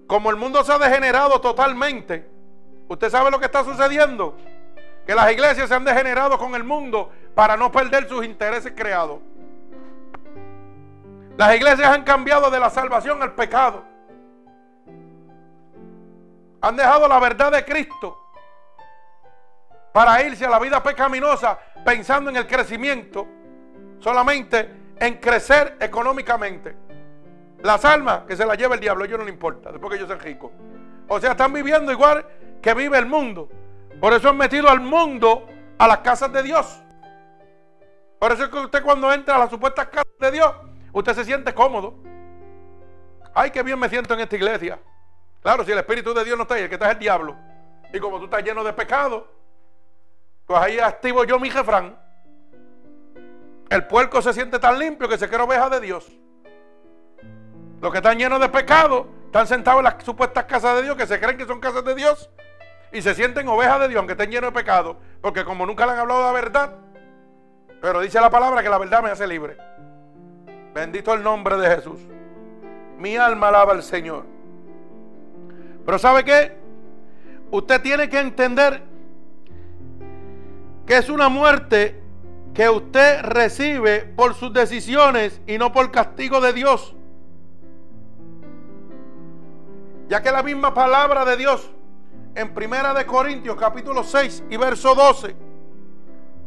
como 0.07 0.29
el 0.29 0.35
mundo 0.35 0.63
se 0.63 0.71
ha 0.71 0.77
degenerado 0.77 1.39
totalmente, 1.41 2.29
usted 2.87 3.09
sabe 3.09 3.31
lo 3.31 3.39
que 3.39 3.45
está 3.45 3.63
sucediendo. 3.63 4.35
Que 5.05 5.15
las 5.15 5.31
iglesias 5.31 5.67
se 5.67 5.75
han 5.75 5.83
degenerado 5.83 6.37
con 6.37 6.55
el 6.55 6.63
mundo 6.63 7.11
para 7.35 7.57
no 7.57 7.71
perder 7.71 8.07
sus 8.07 8.23
intereses 8.25 8.73
creados. 8.75 9.19
Las 11.37 11.55
iglesias 11.55 11.89
han 11.89 12.03
cambiado 12.03 12.49
de 12.51 12.59
la 12.59 12.69
salvación 12.69 13.21
al 13.21 13.33
pecado. 13.33 13.83
Han 16.61 16.75
dejado 16.77 17.07
la 17.07 17.19
verdad 17.19 17.51
de 17.51 17.65
Cristo 17.65 18.19
para 19.91 20.21
irse 20.23 20.45
a 20.45 20.49
la 20.49 20.59
vida 20.59 20.81
pecaminosa 20.81 21.59
pensando 21.83 22.29
en 22.29 22.37
el 22.37 22.47
crecimiento, 22.47 23.27
solamente 24.03 24.69
en 24.97 25.17
crecer 25.17 25.77
económicamente. 25.79 26.75
Las 27.61 27.85
almas 27.85 28.23
que 28.27 28.35
se 28.35 28.45
las 28.45 28.57
lleva 28.57 28.75
el 28.75 28.81
diablo, 28.81 29.03
a 29.03 29.07
ellos 29.07 29.19
no 29.19 29.25
le 29.25 29.31
importa, 29.31 29.71
después 29.71 29.89
que 29.89 29.95
ellos 29.95 30.09
sean 30.09 30.19
ricos. 30.19 30.51
O 31.07 31.19
sea, 31.19 31.31
están 31.31 31.53
viviendo 31.53 31.91
igual 31.91 32.25
que 32.61 32.73
vive 32.73 32.97
el 32.97 33.05
mundo. 33.05 33.49
Por 34.01 34.11
eso 34.11 34.29
han 34.29 34.37
metido 34.37 34.69
al 34.69 34.81
mundo 34.81 35.47
a 35.77 35.87
las 35.87 35.99
casas 35.99 36.31
de 36.33 36.43
Dios. 36.43 36.81
Por 38.19 38.33
eso 38.33 38.43
es 38.43 38.49
que 38.49 38.57
usted 38.57 38.83
cuando 38.83 39.11
entra 39.11 39.35
a 39.35 39.39
las 39.39 39.49
supuestas 39.49 39.87
casas 39.87 40.13
de 40.19 40.31
Dios, 40.31 40.53
usted 40.91 41.13
se 41.13 41.23
siente 41.23 41.53
cómodo. 41.53 41.95
Ay, 43.33 43.51
qué 43.51 43.63
bien 43.63 43.79
me 43.79 43.89
siento 43.89 44.13
en 44.13 44.19
esta 44.19 44.35
iglesia. 44.35 44.79
Claro, 45.41 45.63
si 45.63 45.71
el 45.71 45.79
Espíritu 45.79 46.13
de 46.13 46.23
Dios 46.23 46.37
no 46.37 46.43
está 46.43 46.55
ahí, 46.55 46.63
el 46.63 46.69
que 46.69 46.75
está 46.75 46.87
es 46.87 46.93
el 46.93 46.99
diablo. 46.99 47.35
Y 47.93 47.99
como 47.99 48.17
tú 48.19 48.25
estás 48.25 48.43
lleno 48.43 48.63
de 48.63 48.73
pecado, 48.73 49.27
pues 50.45 50.59
ahí 50.59 50.79
activo 50.79 51.23
yo 51.23 51.39
mi 51.39 51.49
jefrán. 51.49 52.02
El 53.73 53.85
puerco 53.85 54.21
se 54.21 54.33
siente 54.33 54.59
tan 54.59 54.77
limpio 54.77 55.09
que 55.09 55.17
se 55.17 55.27
cree 55.27 55.41
oveja 55.41 55.67
de 55.67 55.79
Dios. 55.79 56.05
Los 57.81 57.91
que 57.91 57.97
están 57.97 58.19
llenos 58.19 58.39
de 58.39 58.47
pecado 58.47 59.07
están 59.25 59.47
sentados 59.47 59.79
en 59.79 59.85
las 59.85 60.03
supuestas 60.03 60.43
casas 60.43 60.75
de 60.75 60.83
Dios 60.83 60.95
que 60.95 61.07
se 61.07 61.19
creen 61.19 61.39
que 61.39 61.47
son 61.47 61.59
casas 61.59 61.83
de 61.83 61.95
Dios 61.95 62.29
y 62.91 63.01
se 63.01 63.15
sienten 63.15 63.47
ovejas 63.47 63.79
de 63.79 63.87
Dios 63.87 63.97
aunque 63.97 64.13
estén 64.13 64.29
llenos 64.29 64.53
de 64.53 64.59
pecado. 64.59 64.97
Porque 65.21 65.43
como 65.43 65.65
nunca 65.65 65.87
le 65.87 65.93
han 65.93 65.97
hablado 65.97 66.21
la 66.21 66.31
verdad, 66.33 66.75
pero 67.81 67.99
dice 68.01 68.21
la 68.21 68.29
palabra 68.29 68.61
que 68.61 68.69
la 68.69 68.77
verdad 68.77 69.01
me 69.01 69.09
hace 69.09 69.25
libre. 69.25 69.57
Bendito 70.75 71.11
el 71.11 71.23
nombre 71.23 71.57
de 71.57 71.75
Jesús. 71.75 71.99
Mi 72.99 73.17
alma 73.17 73.47
alaba 73.47 73.71
al 73.71 73.81
Señor. 73.81 74.27
Pero 75.83 75.97
¿sabe 75.97 76.23
qué? 76.23 76.55
Usted 77.49 77.81
tiene 77.81 78.07
que 78.07 78.19
entender 78.19 78.83
que 80.85 80.95
es 80.95 81.09
una 81.09 81.27
muerte 81.27 82.02
que 82.53 82.69
usted 82.69 83.21
recibe 83.21 84.01
por 84.01 84.35
sus 84.35 84.53
decisiones 84.53 85.41
y 85.47 85.57
no 85.57 85.71
por 85.71 85.91
castigo 85.91 86.39
de 86.39 86.53
Dios. 86.53 86.95
Ya 90.07 90.21
que 90.21 90.31
la 90.31 90.43
misma 90.43 90.73
palabra 90.73 91.25
de 91.25 91.37
Dios 91.37 91.69
en 92.35 92.53
Primera 92.53 92.93
de 92.93 93.05
Corintios 93.05 93.55
capítulo 93.55 94.03
6 94.03 94.43
y 94.49 94.57
verso 94.57 94.93
12. 94.93 95.35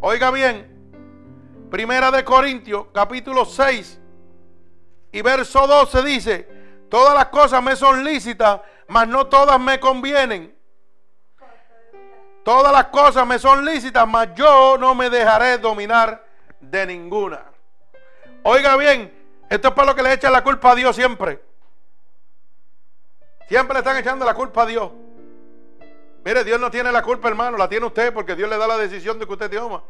Oiga 0.01 0.31
bien, 0.31 0.67
Primera 1.71 2.11
de 2.11 2.25
Corintios 2.25 2.87
capítulo 2.93 3.45
6 3.45 4.01
y 5.13 5.23
verso 5.23 5.67
12 5.67 6.03
dice, 6.03 6.49
todas 6.89 7.15
las 7.15 7.27
cosas 7.27 7.63
me 7.63 7.75
son 7.75 8.05
lícitas, 8.05 8.61
mas 8.89 9.09
no 9.09 9.27
todas 9.27 9.59
me 9.59 9.81
convienen. 9.81 10.56
Todas 12.47 12.73
las 12.73 12.85
cosas 12.87 13.27
me 13.27 13.41
son 13.41 13.65
lícitas, 13.65 14.07
mas 14.07 14.29
yo 14.37 14.79
no 14.79 14.95
me 14.95 15.11
dejaré 15.11 15.59
dominar 15.59 16.25
de 16.61 16.87
ninguna. 16.87 17.43
Oiga 18.45 18.77
bien, 18.77 19.13
esto 19.51 19.67
es 19.67 19.75
para 19.75 19.87
lo 19.87 19.97
que 19.97 20.03
le 20.05 20.13
echan 20.13 20.33
la 20.33 20.45
culpa 20.45 20.71
a 20.71 20.75
Dios 20.77 20.95
siempre. 20.95 21.43
Siempre 23.49 23.75
le 23.75 23.79
están 23.81 23.97
echando 23.97 24.25
la 24.25 24.35
culpa 24.35 24.63
a 24.63 24.67
Dios. 24.67 24.93
Mire, 26.25 26.45
Dios 26.45 26.61
no 26.61 26.71
tiene 26.71 26.93
la 26.93 27.03
culpa, 27.03 27.27
hermano, 27.27 27.59
la 27.59 27.69
tiene 27.69 27.85
usted 27.85 28.15
porque 28.15 28.37
Dios 28.37 28.49
le 28.49 28.59
da 28.59 28.69
la 28.69 28.79
decisión 28.79 29.19
de 29.19 29.27
que 29.27 29.33
usted 29.33 29.51
toma. 29.51 29.83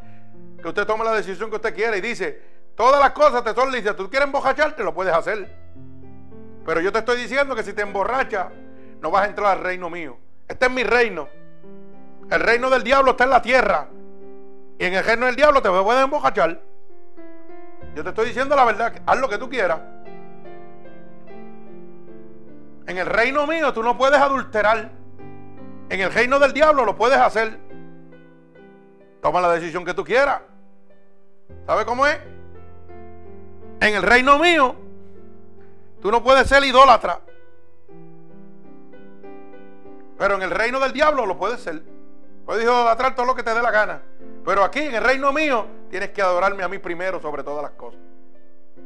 Que 0.63 0.69
usted 0.69 0.87
tome 0.87 1.05
la 1.05 1.13
decisión 1.13 1.51
que 1.51 1.57
usted 1.57 1.75
quiera 1.75 1.95
y 1.95 2.01
dice, 2.01 2.41
todas 2.75 2.99
las 2.99 3.11
cosas 3.11 3.45
te 3.45 3.53
son 3.53 3.71
lícitas. 3.71 3.97
Tú 3.97 4.09
quieres 4.09 4.29
emborracharte, 4.29 4.83
lo 4.83 4.95
puedes 4.95 5.13
hacer. 5.13 5.55
Pero 6.65 6.81
yo 6.81 6.91
te 6.91 7.01
estoy 7.01 7.19
diciendo 7.19 7.55
que 7.55 7.63
si 7.63 7.75
te 7.75 7.83
emborrachas, 7.83 8.47
no 9.03 9.11
vas 9.11 9.25
a 9.25 9.27
entrar 9.27 9.59
al 9.59 9.63
reino 9.63 9.91
mío. 9.91 10.17
Este 10.49 10.65
es 10.65 10.73
mi 10.73 10.85
reino. 10.85 11.29
El 12.31 12.41
reino 12.41 12.71
del 12.71 12.83
diablo 12.83 13.13
está 13.13 13.25
en 13.25 13.31
la 13.31 13.43
tierra. 13.43 13.89
Y 14.79 14.85
en 14.85 14.95
el 14.95 15.05
reino 15.05 15.27
del 15.27 15.37
diablo 15.37 15.63
te 15.63 15.71
puedes 15.71 16.05
embocachar. 16.05 16.61
Yo 17.95 18.03
te 18.03 18.11
estoy 18.11 18.27
diciendo 18.27 18.57
la 18.57 18.65
verdad. 18.65 18.93
Haz 19.07 19.19
lo 19.19 19.29
que 19.29 19.39
tú 19.39 19.49
quieras. 19.49 19.81
En 22.87 22.99
el 22.99 23.07
reino 23.07 23.47
mío 23.47 23.73
tú 23.73 23.83
no 23.83 23.97
puedes 23.97 24.21
adulterar. 24.21 24.91
En 25.89 26.01
el 26.01 26.13
reino 26.13 26.39
del 26.39 26.53
diablo 26.53 26.85
lo 26.85 26.97
puedes 26.97 27.19
hacer. 27.19 27.59
Toma 29.23 29.41
la 29.41 29.53
decisión 29.53 29.85
que 29.85 29.95
tú 29.95 30.05
quieras. 30.05 30.43
¿Sabe 31.67 31.85
cómo 31.85 32.07
es? 32.07 32.19
En 33.81 33.95
el 33.95 34.03
reino 34.03 34.39
mío 34.39 34.77
tú 36.01 36.11
no 36.11 36.23
puedes 36.23 36.49
ser 36.49 36.63
idólatra. 36.65 37.21
Pero 40.19 40.35
en 40.35 40.43
el 40.43 40.51
reino 40.51 40.81
del 40.81 40.93
diablo 40.93 41.27
lo 41.27 41.37
puedes 41.37 41.61
ser. 41.61 41.83
Puedes 42.47 42.63
idolatrar 42.63 43.17
todo 43.17 43.27
lo 43.27 43.35
que 43.35 43.43
te 43.43 43.53
dé 43.53 43.61
la 43.61 43.73
gana. 43.73 44.01
Pero 44.45 44.63
aquí 44.63 44.79
en 44.79 44.95
el 44.95 45.03
reino 45.03 45.33
mío 45.33 45.67
tienes 45.91 46.11
que 46.11 46.23
adorarme 46.23 46.63
a 46.63 46.69
mí 46.69 46.79
primero 46.79 47.21
sobre 47.21 47.43
todas 47.43 47.61
las 47.61 47.73
cosas. 47.73 48.01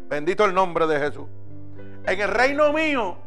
Bendito 0.08 0.46
el 0.46 0.54
nombre 0.54 0.86
de 0.86 0.98
Jesús. 0.98 1.28
En 2.06 2.18
el 2.18 2.28
reino 2.28 2.72
mío, 2.72 3.18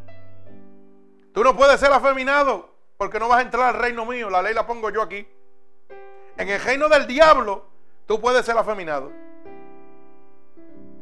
tú 1.33 1.43
no 1.43 1.55
puedes 1.55 1.79
ser 1.79 1.93
afeminado 1.93 2.73
porque 2.97 3.19
no 3.19 3.27
vas 3.27 3.39
a 3.39 3.41
entrar 3.43 3.75
al 3.75 3.81
reino 3.81 4.05
mío. 4.05 4.31
La 4.31 4.41
ley 4.41 4.55
la 4.55 4.65
pongo 4.65 4.89
yo 4.89 5.03
aquí. 5.03 5.27
En 6.35 6.49
el 6.49 6.59
reino 6.59 6.89
del 6.89 7.05
diablo, 7.05 7.67
tú 8.07 8.19
puedes 8.19 8.43
ser 8.43 8.57
afeminado. 8.57 9.11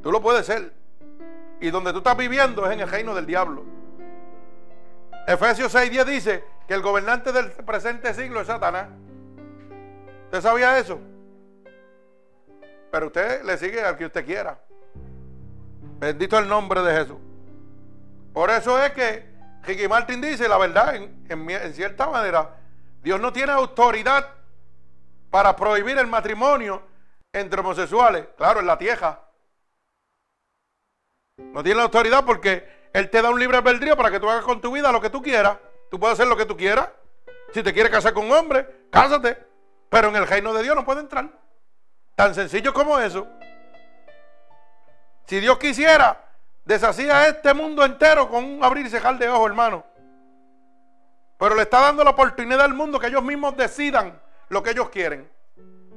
Tú 0.03 0.11
lo 0.11 0.21
puedes 0.21 0.45
ser. 0.45 0.73
Y 1.61 1.71
donde 1.71 1.93
tú 1.93 1.99
estás 1.99 2.17
viviendo 2.17 2.65
es 2.65 2.73
en 2.73 2.82
el 2.82 2.89
reino 2.89 3.15
del 3.15 3.25
diablo. 3.25 3.63
Efesios 5.25 5.73
6:10 5.73 6.05
dice 6.05 6.43
que 6.67 6.73
el 6.73 6.82
gobernante 6.82 7.32
del 7.32 7.51
presente 7.51 8.13
siglo 8.13 8.41
es 8.41 8.47
Satanás. 8.47 8.89
¿Usted 10.32 10.43
sabía 10.43 10.79
eso? 10.79 10.97
Pero 12.89 13.07
usted 13.07 13.43
le 13.43 13.57
sigue 13.57 13.82
al 13.84 13.97
que 13.97 14.05
usted 14.05 14.25
quiera. 14.25 14.57
Bendito 15.99 16.39
el 16.39 16.47
nombre 16.47 16.82
de 16.82 16.93
Jesús. 16.99 17.17
Por 18.32 18.49
eso 18.49 18.82
es 18.82 18.93
que 18.93 19.29
Ricky 19.63 19.89
Martin 19.89 20.21
dice 20.21 20.47
la 20.47 20.57
verdad, 20.57 20.95
en, 20.95 21.73
cierta 21.73 22.07
manera, 22.07 22.55
Dios 23.03 23.19
no 23.19 23.34
tiene 23.34 23.51
autoridad 23.51 24.25
para 25.29 25.53
prohibir 25.53 25.97
el 25.97 26.07
matrimonio 26.07 26.82
entre 27.34 27.59
homosexuales. 27.59 28.27
Claro, 28.38 28.61
en 28.61 28.67
la 28.67 28.77
tierra. 28.77 29.19
No 31.39 31.61
tiene 31.61 31.79
la 31.79 31.84
autoridad 31.84 32.23
porque 32.23 32.88
Él 32.93 33.09
te 33.09 33.21
da 33.21 33.29
un 33.32 33.38
libre 33.38 33.57
albedrío 33.57 33.97
para 33.97 34.09
que 34.09 34.21
tú 34.21 34.29
hagas 34.29 34.45
con 34.45 34.61
tu 34.61 34.71
vida 34.71 34.93
lo 34.93 35.01
que 35.01 35.09
tú 35.09 35.21
quieras. 35.21 35.57
Tú 35.89 35.99
puedes 35.99 36.13
hacer 36.13 36.29
lo 36.29 36.38
que 36.38 36.45
tú 36.45 36.55
quieras. 36.55 36.88
Si 37.53 37.61
te 37.61 37.73
quieres 37.73 37.91
casar 37.91 38.13
con 38.13 38.27
un 38.27 38.32
hombre, 38.32 38.88
cásate. 38.89 39.51
Pero 39.91 40.07
en 40.07 40.15
el 40.15 40.25
reino 40.25 40.53
de 40.53 40.63
Dios 40.63 40.73
no 40.73 40.85
puede 40.85 41.01
entrar. 41.01 41.29
Tan 42.15 42.33
sencillo 42.33 42.73
como 42.73 42.97
eso. 42.97 43.27
Si 45.27 45.41
Dios 45.41 45.57
quisiera, 45.57 46.29
deshacía 46.63 47.27
este 47.27 47.53
mundo 47.53 47.83
entero 47.83 48.29
con 48.29 48.45
un 48.45 48.63
abrir 48.63 48.85
y 48.85 48.89
cejar 48.89 49.17
de 49.17 49.27
ojos, 49.27 49.47
hermano. 49.47 49.83
Pero 51.37 51.55
le 51.55 51.63
está 51.63 51.81
dando 51.81 52.05
la 52.05 52.11
oportunidad 52.11 52.61
al 52.61 52.73
mundo 52.73 53.01
que 53.01 53.07
ellos 53.07 53.21
mismos 53.21 53.57
decidan 53.57 54.17
lo 54.47 54.63
que 54.63 54.69
ellos 54.69 54.89
quieren. 54.89 55.29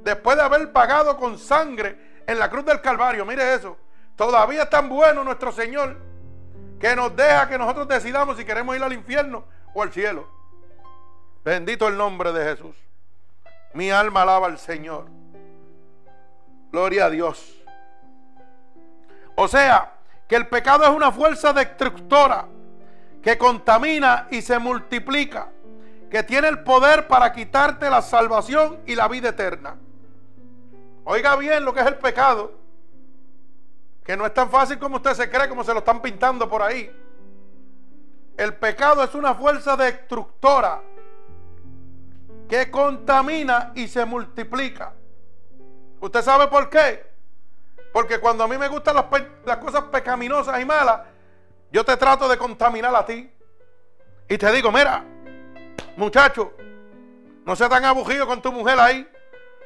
Después 0.03 0.35
de 0.35 0.43
haber 0.43 0.73
pagado 0.73 1.15
con 1.15 1.39
sangre 1.39 2.23
en 2.27 2.37
la 2.37 2.49
cruz 2.49 2.65
del 2.65 2.81
Calvario, 2.81 3.25
mire 3.25 3.53
eso. 3.53 3.77
Todavía 4.17 4.63
es 4.63 4.69
tan 4.69 4.89
bueno 4.89 5.23
nuestro 5.23 5.53
Señor 5.53 6.01
que 6.81 6.97
nos 6.97 7.15
deja 7.15 7.47
que 7.47 7.57
nosotros 7.57 7.87
decidamos 7.87 8.35
si 8.35 8.43
queremos 8.43 8.75
ir 8.75 8.83
al 8.83 8.91
infierno 8.91 9.45
o 9.73 9.83
al 9.83 9.93
cielo. 9.93 10.27
Bendito 11.45 11.87
el 11.87 11.95
nombre 11.95 12.33
de 12.33 12.43
Jesús. 12.43 12.84
Mi 13.75 13.91
alma 13.91 14.21
alaba 14.21 14.47
al 14.47 14.57
Señor. 14.57 15.05
Gloria 16.71 17.05
a 17.05 17.09
Dios. 17.09 17.61
O 19.35 19.49
sea, 19.49 19.91
que 20.29 20.37
el 20.37 20.47
pecado 20.47 20.85
es 20.85 20.89
una 20.91 21.11
fuerza 21.11 21.51
destructora 21.51 22.45
que 23.21 23.37
contamina 23.37 24.27
y 24.31 24.41
se 24.41 24.59
multiplica, 24.59 25.49
que 26.09 26.23
tiene 26.23 26.47
el 26.47 26.63
poder 26.63 27.07
para 27.07 27.33
quitarte 27.33 27.89
la 27.89 28.01
salvación 28.01 28.79
y 28.85 28.95
la 28.95 29.09
vida 29.09 29.29
eterna. 29.29 29.75
Oiga 31.03 31.35
bien 31.35 31.65
lo 31.65 31.73
que 31.73 31.81
es 31.81 31.87
el 31.87 31.97
pecado, 31.97 32.53
que 34.05 34.15
no 34.15 34.25
es 34.25 34.33
tan 34.33 34.49
fácil 34.49 34.79
como 34.79 34.97
usted 34.97 35.15
se 35.15 35.29
cree, 35.29 35.49
como 35.49 35.65
se 35.65 35.73
lo 35.73 35.79
están 35.79 36.01
pintando 36.01 36.47
por 36.47 36.61
ahí. 36.61 36.89
El 38.37 38.55
pecado 38.55 39.03
es 39.03 39.13
una 39.15 39.35
fuerza 39.35 39.75
destructora 39.75 40.81
que 42.47 42.69
contamina 42.69 43.71
y 43.75 43.87
se 43.87 44.05
multiplica. 44.05 44.93
¿Usted 45.99 46.21
sabe 46.21 46.47
por 46.47 46.69
qué? 46.69 47.05
Porque 47.91 48.19
cuando 48.19 48.43
a 48.43 48.47
mí 48.47 48.57
me 48.57 48.67
gustan 48.67 48.95
las, 48.95 49.57
cosas 49.57 49.83
pecaminosas 49.85 50.59
y 50.59 50.65
malas, 50.65 51.01
yo 51.71 51.83
te 51.83 51.97
trato 51.97 52.27
de 52.27 52.37
contaminar 52.37 52.95
a 52.95 53.05
ti. 53.05 53.31
Y 54.27 54.37
te 54.37 54.51
digo, 54.51 54.71
mira, 54.71 55.03
muchacho, 55.95 56.53
no 57.45 57.55
seas 57.55 57.69
tan 57.69 57.85
aburrido 57.85 58.27
con 58.27 58.41
tu 58.41 58.51
mujer 58.51 58.79
ahí. 58.79 59.09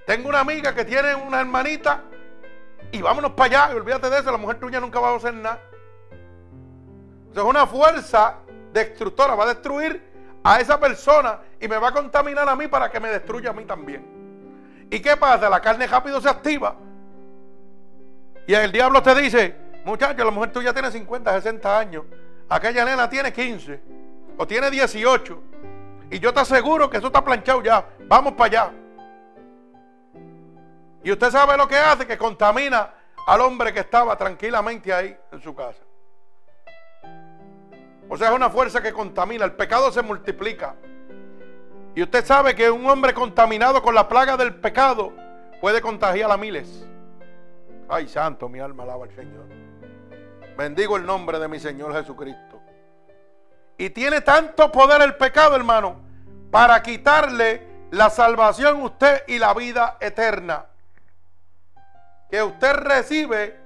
Tengo 0.06 0.30
una 0.30 0.40
amiga 0.42 0.74
que 0.74 0.86
tiene 0.86 1.16
una 1.16 1.42
hermanita 1.42 2.04
y 2.92 3.02
vámonos 3.02 3.32
para 3.32 3.64
allá, 3.64 3.74
y 3.74 3.78
olvídate 3.78 4.10
de 4.10 4.20
eso, 4.20 4.32
la 4.32 4.38
mujer 4.38 4.60
tuya 4.60 4.80
nunca 4.80 5.00
va 5.00 5.10
a 5.10 5.16
hacer 5.16 5.34
nada. 5.34 5.62
O 7.30 7.34
sea, 7.34 7.44
es 7.44 7.50
una 7.50 7.68
fuerza 7.68 8.38
destructora, 8.74 9.36
va 9.36 9.44
a 9.44 9.54
destruir 9.54 10.09
a 10.44 10.60
esa 10.60 10.80
persona 10.80 11.40
y 11.60 11.68
me 11.68 11.78
va 11.78 11.90
a 11.90 11.92
contaminar 11.92 12.48
a 12.48 12.56
mí 12.56 12.68
para 12.68 12.90
que 12.90 13.00
me 13.00 13.10
destruya 13.10 13.50
a 13.52 13.54
mí 13.54 13.66
también. 13.66 14.88
¿Y 14.90 15.00
qué 15.00 15.18
pasa? 15.18 15.50
La 15.50 15.60
carne 15.60 15.86
rápido 15.88 16.20
se 16.20 16.30
activa. 16.30 16.76
Y 18.48 18.54
el 18.54 18.72
diablo 18.72 19.04
te 19.04 19.14
dice, 19.16 19.56
muchacho, 19.86 20.24
la 20.24 20.32
mujer 20.32 20.52
tuya 20.52 20.74
tiene 20.74 20.90
50, 20.90 21.32
60 21.34 21.78
años. 21.80 22.06
Aquella 22.50 22.84
nena 22.84 23.10
tiene 23.10 23.32
15 23.32 23.80
o 24.38 24.48
tiene 24.48 24.72
18. 24.72 25.44
Y 26.12 26.20
yo 26.20 26.34
te 26.34 26.40
aseguro 26.40 26.90
que 26.90 26.98
eso 26.98 27.08
está 27.08 27.24
planchado 27.24 27.62
ya. 27.62 27.86
Vamos 28.08 28.34
para 28.34 28.46
allá. 28.46 28.72
Y 31.04 31.12
usted 31.12 31.30
sabe 31.30 31.56
lo 31.56 31.68
que 31.68 31.78
hace, 31.78 32.08
que 32.08 32.18
contamina 32.18 32.90
al 33.28 33.42
hombre 33.42 33.72
que 33.72 33.82
estaba 33.82 34.18
tranquilamente 34.18 34.92
ahí 34.92 35.16
en 35.32 35.42
su 35.42 35.54
casa. 35.54 35.84
O 38.10 38.18
sea, 38.18 38.30
es 38.30 38.36
una 38.36 38.50
fuerza 38.50 38.82
que 38.82 38.92
contamina. 38.92 39.46
El 39.46 39.54
pecado 39.54 39.92
se 39.92 40.02
multiplica. 40.02 40.76
Y 41.96 42.02
usted 42.02 42.26
sabe 42.26 42.56
que 42.56 42.70
un 42.70 42.86
hombre 42.88 43.14
contaminado 43.14 43.82
con 43.82 43.94
la 43.94 44.08
plaga 44.08 44.36
del 44.36 44.56
pecado 44.56 45.14
puede 45.62 45.82
contagiar 45.82 46.32
a 46.32 46.38
miles. 46.38 46.88
Ay, 47.88 48.08
santo, 48.08 48.50
mi 48.50 48.60
alma 48.60 48.84
alaba 48.84 49.06
al 49.06 49.16
Señor. 49.16 49.46
Bendigo 50.58 50.98
el 50.98 51.06
nombre 51.06 51.40
de 51.40 51.48
mi 51.48 51.60
Señor 51.60 51.94
Jesucristo. 51.94 52.60
Y 53.78 53.92
tiene 53.92 54.22
tanto 54.22 54.72
poder 54.72 55.02
el 55.02 55.16
pecado, 55.16 55.56
hermano, 55.56 56.02
para 56.52 56.82
quitarle 56.84 57.68
la 57.92 58.10
salvación 58.10 58.82
a 58.82 58.84
usted 58.86 59.24
y 59.28 59.40
la 59.40 59.54
vida 59.54 59.98
eterna 60.00 60.66
que 62.30 62.44
usted 62.44 62.74
recibe 62.74 63.58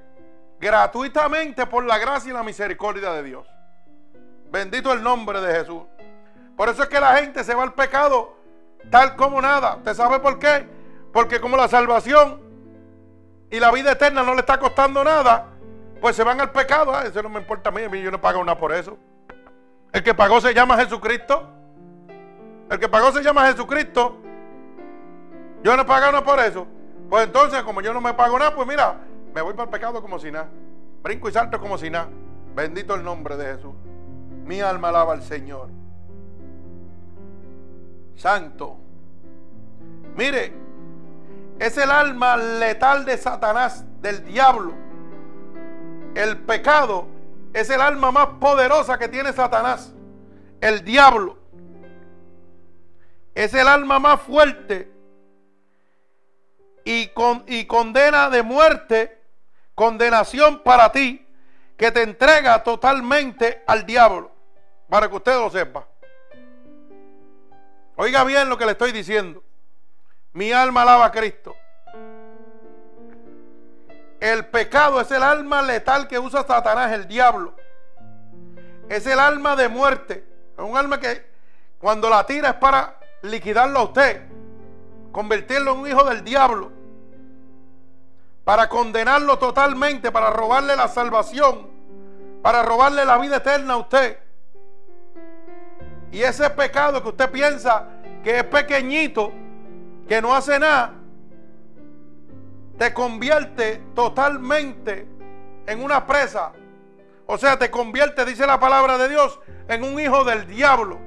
gratuitamente 0.60 1.66
por 1.66 1.84
la 1.84 1.98
gracia 1.98 2.30
y 2.30 2.34
la 2.34 2.44
misericordia 2.44 3.12
de 3.12 3.24
Dios. 3.24 3.53
Bendito 4.54 4.94
el 4.94 5.02
nombre 5.02 5.42
de 5.42 5.52
Jesús. 5.52 5.82
Por 6.56 6.70
eso 6.70 6.84
es 6.84 6.90
que 6.90 7.00
la 7.00 7.18
gente 7.18 7.44
se 7.44 7.56
va 7.56 7.64
al 7.64 7.74
pecado 7.74 8.38
tal 8.92 9.16
como 9.16 9.42
nada. 9.42 9.78
¿Usted 9.78 9.96
sabe 9.96 10.20
por 10.20 10.38
qué? 10.38 10.68
Porque 11.12 11.42
como 11.42 11.58
la 11.58 11.68
salvación 11.68 12.40
y 13.50 13.60
la 13.60 13.72
vida 13.72 13.94
eterna 13.94 14.22
no 14.22 14.36
le 14.36 14.42
está 14.42 14.60
costando 14.60 15.04
nada, 15.04 15.48
pues 16.00 16.16
se 16.16 16.24
van 16.24 16.40
al 16.40 16.52
pecado. 16.52 16.94
Ah, 16.94 17.04
eso 17.04 17.24
no 17.24 17.30
me 17.30 17.40
importa 17.40 17.70
a 17.70 17.72
mí, 17.72 17.82
a 17.82 17.90
mí 17.90 18.00
yo 18.00 18.12
no 18.12 18.22
pago 18.22 18.44
nada 18.44 18.56
por 18.56 18.72
eso. 18.72 18.96
El 19.92 20.04
que 20.04 20.14
pagó 20.14 20.40
se 20.40 20.54
llama 20.54 20.78
Jesucristo. 20.78 21.50
El 22.70 22.78
que 22.78 22.88
pagó 22.88 23.12
se 23.12 23.24
llama 23.24 23.48
Jesucristo. 23.48 24.22
Yo 25.64 25.76
no 25.76 25.84
pago 25.84 26.06
nada 26.06 26.24
por 26.24 26.40
eso. 26.40 26.68
Pues 27.10 27.24
entonces, 27.26 27.64
como 27.64 27.82
yo 27.82 27.92
no 27.92 28.02
me 28.02 28.14
pago 28.14 28.38
nada, 28.38 28.54
pues 28.54 28.68
mira, 28.68 28.98
me 29.34 29.42
voy 29.42 29.56
para 29.56 29.64
el 29.64 29.70
pecado 29.72 30.00
como 30.00 30.20
si 30.20 30.30
nada. 30.30 30.48
Brinco 31.02 31.28
y 31.28 31.32
salto 31.32 31.60
como 31.60 31.76
si 31.76 31.90
nada. 31.90 32.10
Bendito 32.54 32.94
el 32.94 33.04
nombre 33.04 33.36
de 33.36 33.56
Jesús. 33.56 33.74
Mi 34.46 34.62
alma 34.62 34.90
alaba 34.90 35.14
al 35.14 35.24
Señor. 35.24 35.70
Santo. 38.16 38.78
Mire, 40.16 40.54
es 41.60 41.78
el 41.78 41.90
alma 41.90 42.38
letal 42.38 43.06
de 43.06 43.18
Satanás, 43.18 43.86
del 44.02 44.24
diablo. 44.26 44.74
El 46.16 46.38
pecado 46.40 47.08
es 47.54 47.70
el 47.70 47.82
alma 47.82 48.12
más 48.12 48.28
poderosa 48.40 48.98
que 48.98 49.08
tiene 49.08 49.34
Satanás. 49.34 49.94
El 50.62 50.84
diablo. 50.84 51.38
Es 53.34 53.54
el 53.54 53.68
alma 53.68 54.00
más 54.00 54.22
fuerte 54.22 54.92
y, 56.86 57.08
con, 57.08 57.44
y 57.48 57.66
condena 57.66 58.30
de 58.30 58.44
muerte, 58.44 59.22
condenación 59.74 60.62
para 60.64 60.92
ti, 60.92 61.26
que 61.78 61.92
te 61.92 62.04
entrega 62.04 62.64
totalmente 62.64 63.64
al 63.66 63.86
diablo, 63.86 64.32
para 64.94 65.10
que 65.10 65.16
usted 65.16 65.34
lo 65.34 65.50
sepa. 65.50 65.88
Oiga 67.96 68.24
bien 68.26 68.48
lo 68.48 68.60
que 68.60 68.66
le 68.68 68.74
estoy 68.74 68.92
diciendo. 68.92 69.42
Mi 70.34 70.52
alma 70.52 70.84
alaba 70.84 71.06
a 71.06 71.12
Cristo. 71.12 71.56
El 74.20 74.46
pecado 74.46 75.02
es 75.02 75.10
el 75.10 75.24
alma 75.24 75.64
letal 75.64 76.08
que 76.08 76.20
usa 76.20 76.46
Satanás, 76.46 76.92
el 76.92 77.08
diablo. 77.08 77.56
Es 78.88 79.08
el 79.08 79.20
alma 79.20 79.56
de 79.56 79.68
muerte. 79.68 80.28
Es 80.56 80.64
un 80.64 80.78
alma 80.78 81.00
que 81.00 81.26
cuando 81.80 82.08
la 82.08 82.24
tira 82.28 82.50
es 82.50 82.56
para 82.58 83.00
liquidarlo 83.24 83.80
a 83.80 83.84
usted 83.86 84.22
convertirlo 85.12 85.72
en 85.72 85.80
un 85.80 85.88
hijo 85.88 86.04
del 86.04 86.24
diablo, 86.24 86.72
para 88.44 88.70
condenarlo 88.70 89.40
totalmente, 89.40 90.12
para 90.12 90.30
robarle 90.30 90.76
la 90.76 90.88
salvación, 90.88 91.68
para 92.44 92.62
robarle 92.62 93.06
la 93.06 93.18
vida 93.18 93.38
eterna 93.38 93.74
a 93.74 93.78
usted. 93.78 94.23
Y 96.14 96.22
ese 96.22 96.48
pecado 96.52 97.02
que 97.02 97.10
usted 97.10 97.30
piensa 97.32 97.88
que 98.24 98.38
es 98.38 98.44
pequeñito, 98.44 99.34
que 100.08 100.22
no 100.22 100.34
hace 100.34 100.60
nada, 100.60 100.94
te 102.78 102.94
convierte 102.94 103.82
totalmente 103.96 105.08
en 105.66 105.84
una 105.84 106.06
presa. 106.06 106.52
O 107.26 107.36
sea, 107.38 107.58
te 107.58 107.72
convierte, 107.72 108.26
dice 108.26 108.46
la 108.46 108.60
palabra 108.60 109.00
de 109.00 109.10
Dios, 109.10 109.40
en 109.68 109.84
un 109.84 110.00
hijo 110.00 110.24
del 110.24 110.46
diablo. 110.46 111.00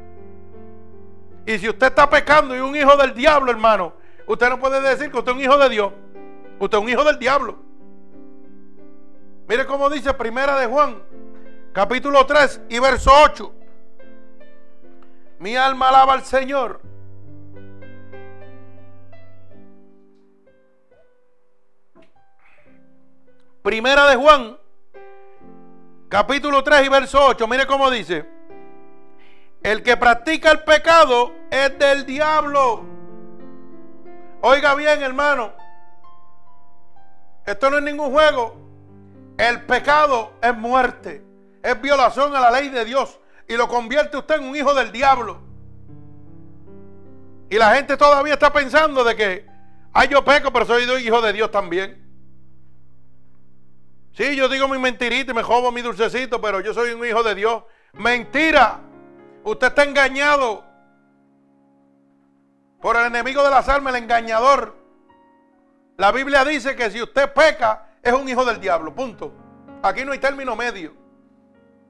Y 1.47 1.57
si 1.59 1.69
usted 1.69 1.87
está 1.87 2.11
pecando 2.11 2.57
y 2.57 2.59
un 2.59 2.75
hijo 2.75 2.97
del 2.97 3.15
diablo, 3.15 3.53
hermano, 3.53 3.93
usted 4.27 4.49
no 4.49 4.59
puede 4.59 4.81
decir 4.81 5.13
que 5.13 5.19
usted 5.19 5.31
es 5.31 5.37
un 5.37 5.45
hijo 5.45 5.57
de 5.57 5.69
Dios. 5.69 5.93
Usted 6.59 6.79
es 6.79 6.83
un 6.83 6.91
hijo 6.91 7.05
del 7.05 7.21
diablo. 7.21 7.57
Mire 9.47 9.67
cómo 9.67 9.89
dice 9.89 10.13
Primera 10.15 10.59
de 10.59 10.67
Juan, 10.67 11.01
capítulo 11.73 12.27
3 12.27 12.63
y 12.71 12.81
verso 12.81 13.13
8. 13.23 13.56
Mi 15.39 15.55
alma 15.57 15.89
alaba 15.89 16.15
al 16.15 16.25
Señor. 16.25 16.81
Primera 23.63 24.07
de 24.07 24.17
Juan, 24.17 24.57
capítulo 26.09 26.63
3 26.63 26.87
y 26.87 26.89
verso 26.89 27.19
8. 27.27 27.47
Mire 27.49 27.67
cómo 27.67 27.91
dice. 27.91 28.27
El 29.63 29.83
que 29.83 29.97
practica 29.97 30.53
el 30.53 30.61
pecado 30.61 31.33
es 31.51 31.77
del 31.79 32.07
diablo. 32.07 32.85
Oiga 34.41 34.75
bien, 34.77 35.03
hermano. 35.03 35.53
Esto 37.45 37.71
no 37.71 37.79
es 37.79 37.83
ningún 37.83 38.13
juego. 38.13 38.57
El 39.37 39.67
pecado 39.67 40.35
es 40.41 40.57
muerte. 40.57 41.25
Es 41.63 41.81
violación 41.81 42.35
a 42.37 42.41
la 42.41 42.51
ley 42.53 42.69
de 42.69 42.85
Dios. 42.85 43.19
Y 43.49 43.57
lo 43.57 43.69
convierte 43.69 44.17
usted 44.17 44.37
en 44.37 44.45
un 44.45 44.57
hijo 44.57 44.75
del 44.75 44.93
diablo. 44.93 45.41
Y 47.49 47.57
la 47.57 47.75
gente 47.75 47.97
todavía 47.97 48.35
está 48.35 48.53
pensando 48.53 49.05
de 49.05 49.15
que, 49.15 49.47
ay, 49.93 50.09
yo 50.09 50.25
peco, 50.25 50.53
pero 50.53 50.67
soy 50.67 50.85
hijo 51.05 51.21
de 51.21 51.33
Dios 51.33 51.51
también. 51.51 52.05
Sí, 54.13 54.35
yo 54.35 54.49
digo 54.49 54.67
mi 54.67 54.79
mentirita 54.79 55.33
y 55.33 55.35
me 55.35 55.43
jobo 55.43 55.71
mi 55.71 55.83
dulcecito, 55.83 56.41
pero 56.41 56.61
yo 56.61 56.73
soy 56.73 56.91
un 56.91 57.05
hijo 57.05 57.23
de 57.23 57.35
Dios. 57.35 57.63
Mentira. 57.93 58.81
Usted 59.45 59.69
está 59.69 59.85
engañado 59.85 60.65
por 62.81 62.97
el 62.97 63.07
enemigo 63.07 63.45
de 63.45 63.51
las 63.51 63.69
almas, 63.69 63.95
el 63.95 64.03
engañador. 64.03 64.75
La 65.97 66.11
Biblia 66.13 66.45
dice 66.45 66.75
que 66.75 66.91
si 66.91 67.01
usted 67.01 67.33
peca, 67.33 67.91
es 68.03 68.13
un 68.13 68.29
hijo 68.29 68.45
del 68.45 68.61
diablo. 68.61 68.95
Punto. 68.95 69.33
Aquí 69.83 70.05
no 70.05 70.13
hay 70.13 70.19
término 70.19 70.57
medio. 70.57 71.06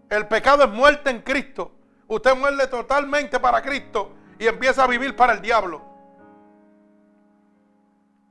El 0.08 0.26
pecado 0.28 0.64
es 0.64 0.70
muerte 0.70 1.10
en 1.10 1.20
Cristo. 1.22 1.72
Usted 2.06 2.36
muere 2.36 2.66
totalmente 2.68 3.40
para 3.40 3.62
Cristo 3.62 4.12
y 4.38 4.46
empieza 4.46 4.84
a 4.84 4.86
vivir 4.86 5.16
para 5.16 5.32
el 5.32 5.40
diablo. 5.40 5.82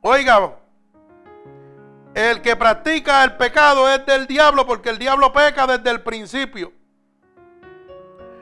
Oiga, 0.01 0.55
el 2.13 2.41
que 2.41 2.55
practica 2.55 3.23
el 3.23 3.35
pecado 3.35 3.89
es 3.89 4.05
del 4.05 4.27
diablo 4.27 4.65
porque 4.65 4.89
el 4.89 4.97
diablo 4.97 5.33
peca 5.33 5.67
desde 5.67 5.89
el 5.89 6.01
principio. 6.01 6.71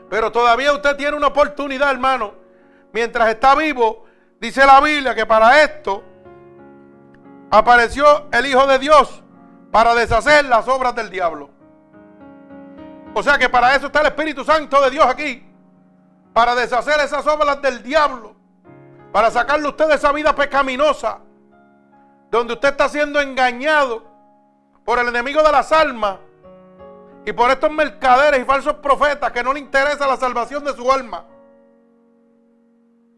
Pero 0.09 0.31
todavía 0.31 0.73
usted 0.73 0.95
tiene 0.95 1.17
una 1.17 1.27
oportunidad, 1.27 1.89
hermano. 1.89 2.35
Mientras 2.91 3.29
está 3.29 3.55
vivo, 3.55 4.05
dice 4.39 4.63
la 4.63 4.79
Biblia 4.79 5.15
que 5.15 5.25
para 5.25 5.63
esto 5.63 6.03
apareció 7.49 8.27
el 8.31 8.45
Hijo 8.45 8.67
de 8.67 8.77
Dios 8.77 9.23
para 9.71 9.95
deshacer 9.95 10.45
las 10.45 10.67
obras 10.67 10.93
del 10.93 11.09
diablo. 11.09 11.49
O 13.13 13.21
sea 13.21 13.37
que 13.37 13.49
para 13.49 13.75
eso 13.75 13.87
está 13.87 14.01
el 14.01 14.07
Espíritu 14.07 14.43
Santo 14.43 14.81
de 14.81 14.89
Dios 14.89 15.05
aquí. 15.05 15.45
Para 16.33 16.55
deshacer 16.55 16.99
esas 16.99 17.25
obras 17.27 17.61
del 17.61 17.83
diablo. 17.83 18.35
Para 19.11 19.29
sacarle 19.29 19.67
usted 19.67 19.87
de 19.87 19.95
esa 19.95 20.11
vida 20.11 20.33
pecaminosa. 20.35 21.19
Donde 22.31 22.53
usted 22.53 22.69
está 22.69 22.89
siendo 22.89 23.21
engañado 23.21 24.03
por 24.83 24.99
el 24.99 25.07
enemigo 25.07 25.43
de 25.43 25.51
las 25.51 25.71
almas 25.71 26.17
y 27.25 27.31
por 27.31 27.49
estos 27.51 27.71
mercaderes 27.71 28.41
y 28.41 28.45
falsos 28.45 28.73
profetas 28.75 29.31
que 29.31 29.43
no 29.43 29.53
le 29.53 29.59
interesa 29.59 30.07
la 30.07 30.17
salvación 30.17 30.63
de 30.63 30.73
su 30.73 30.91
alma. 30.91 31.25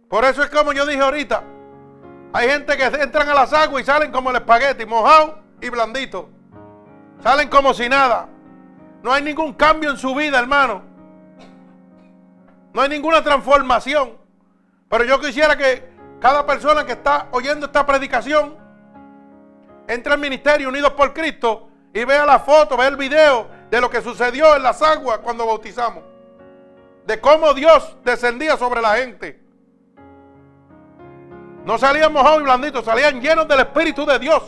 Por 0.09 0.23
eso 0.25 0.43
es 0.43 0.49
como 0.49 0.73
yo 0.73 0.85
dije 0.85 1.01
ahorita. 1.01 1.43
Hay 2.33 2.49
gente 2.49 2.77
que 2.77 2.83
entran 2.83 3.29
a 3.29 3.33
las 3.33 3.53
aguas 3.53 3.81
y 3.81 3.85
salen 3.85 4.11
como 4.11 4.29
el 4.29 4.35
espagueti, 4.35 4.85
mojado 4.85 5.39
y 5.61 5.69
blanditos. 5.69 6.25
Salen 7.23 7.49
como 7.49 7.73
si 7.73 7.87
nada. 7.87 8.27
No 9.05 9.13
hay 9.13 9.21
ningún 9.21 9.53
cambio 9.53 9.91
en 9.91 9.97
su 9.97 10.15
vida, 10.15 10.39
hermano. 10.39 10.81
No 12.73 12.81
hay 12.81 12.89
ninguna 12.89 13.23
transformación. 13.23 14.17
Pero 14.89 15.03
yo 15.03 15.19
quisiera 15.19 15.55
que 15.55 15.87
cada 16.19 16.43
persona 16.43 16.83
que 16.87 16.93
está 16.93 17.27
oyendo 17.29 17.67
esta 17.67 17.85
predicación 17.85 18.57
entre 19.87 20.11
al 20.11 20.19
ministerio 20.19 20.69
Unidos 20.69 20.93
por 20.93 21.13
Cristo 21.13 21.69
y 21.93 22.03
vea 22.03 22.25
la 22.25 22.39
foto, 22.39 22.75
vea 22.75 22.87
el 22.87 22.95
video 22.95 23.47
de 23.69 23.79
lo 23.79 23.91
que 23.91 24.01
sucedió 24.01 24.55
en 24.55 24.63
las 24.63 24.81
aguas 24.81 25.19
cuando 25.19 25.45
bautizamos. 25.45 26.03
De 27.05 27.21
cómo 27.21 27.53
Dios 27.53 27.97
descendía 28.03 28.57
sobre 28.57 28.81
la 28.81 28.95
gente. 28.95 29.39
No 31.63 31.77
salían 31.77 32.11
mojados 32.11 32.39
y 32.39 32.43
blanditos, 32.45 32.83
salían 32.83 33.21
llenos 33.21 33.47
del 33.47 33.59
Espíritu 33.59 34.03
de 34.03 34.17
Dios. 34.17 34.41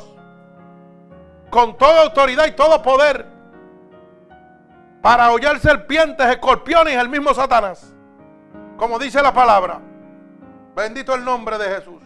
Con 1.51 1.78
toda 1.78 2.01
autoridad 2.01 2.47
y 2.47 2.53
todo 2.53 2.82
poder. 2.82 3.37
Para 5.08 5.32
hollar 5.32 5.58
serpientes, 5.60 6.28
escorpiones 6.28 6.93
el 6.97 7.08
mismo 7.08 7.34
Satanás. 7.34 7.95
Como 8.76 8.99
dice 8.99 9.22
la 9.22 9.34
palabra. 9.34 9.80
Bendito 10.76 11.16
el 11.16 11.24
nombre 11.24 11.58
de 11.58 11.76
Jesús. 11.76 12.01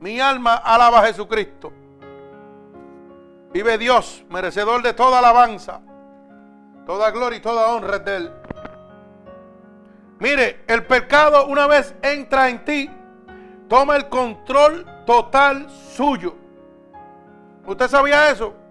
Mi 0.00 0.20
alma 0.20 0.56
alaba 0.56 1.00
a 1.00 1.06
Jesucristo. 1.06 1.72
Vive 3.54 3.78
Dios, 3.78 4.22
merecedor 4.28 4.82
de 4.82 4.92
toda 4.92 5.20
alabanza, 5.20 5.80
toda 6.84 7.10
gloria 7.10 7.38
y 7.38 7.40
toda 7.40 7.68
honra 7.68 8.00
de 8.00 8.16
Él. 8.16 8.32
Mire, 10.18 10.62
el 10.66 10.84
pecado 10.84 11.46
una 11.46 11.66
vez 11.66 11.94
entra 12.02 12.50
en 12.50 12.66
ti, 12.66 12.90
toma 13.66 13.96
el 13.96 14.10
control 14.10 14.84
total 15.06 15.70
suyo. 15.70 16.36
¿Usted 17.64 17.88
sabía 17.88 18.28
eso? 18.28 18.63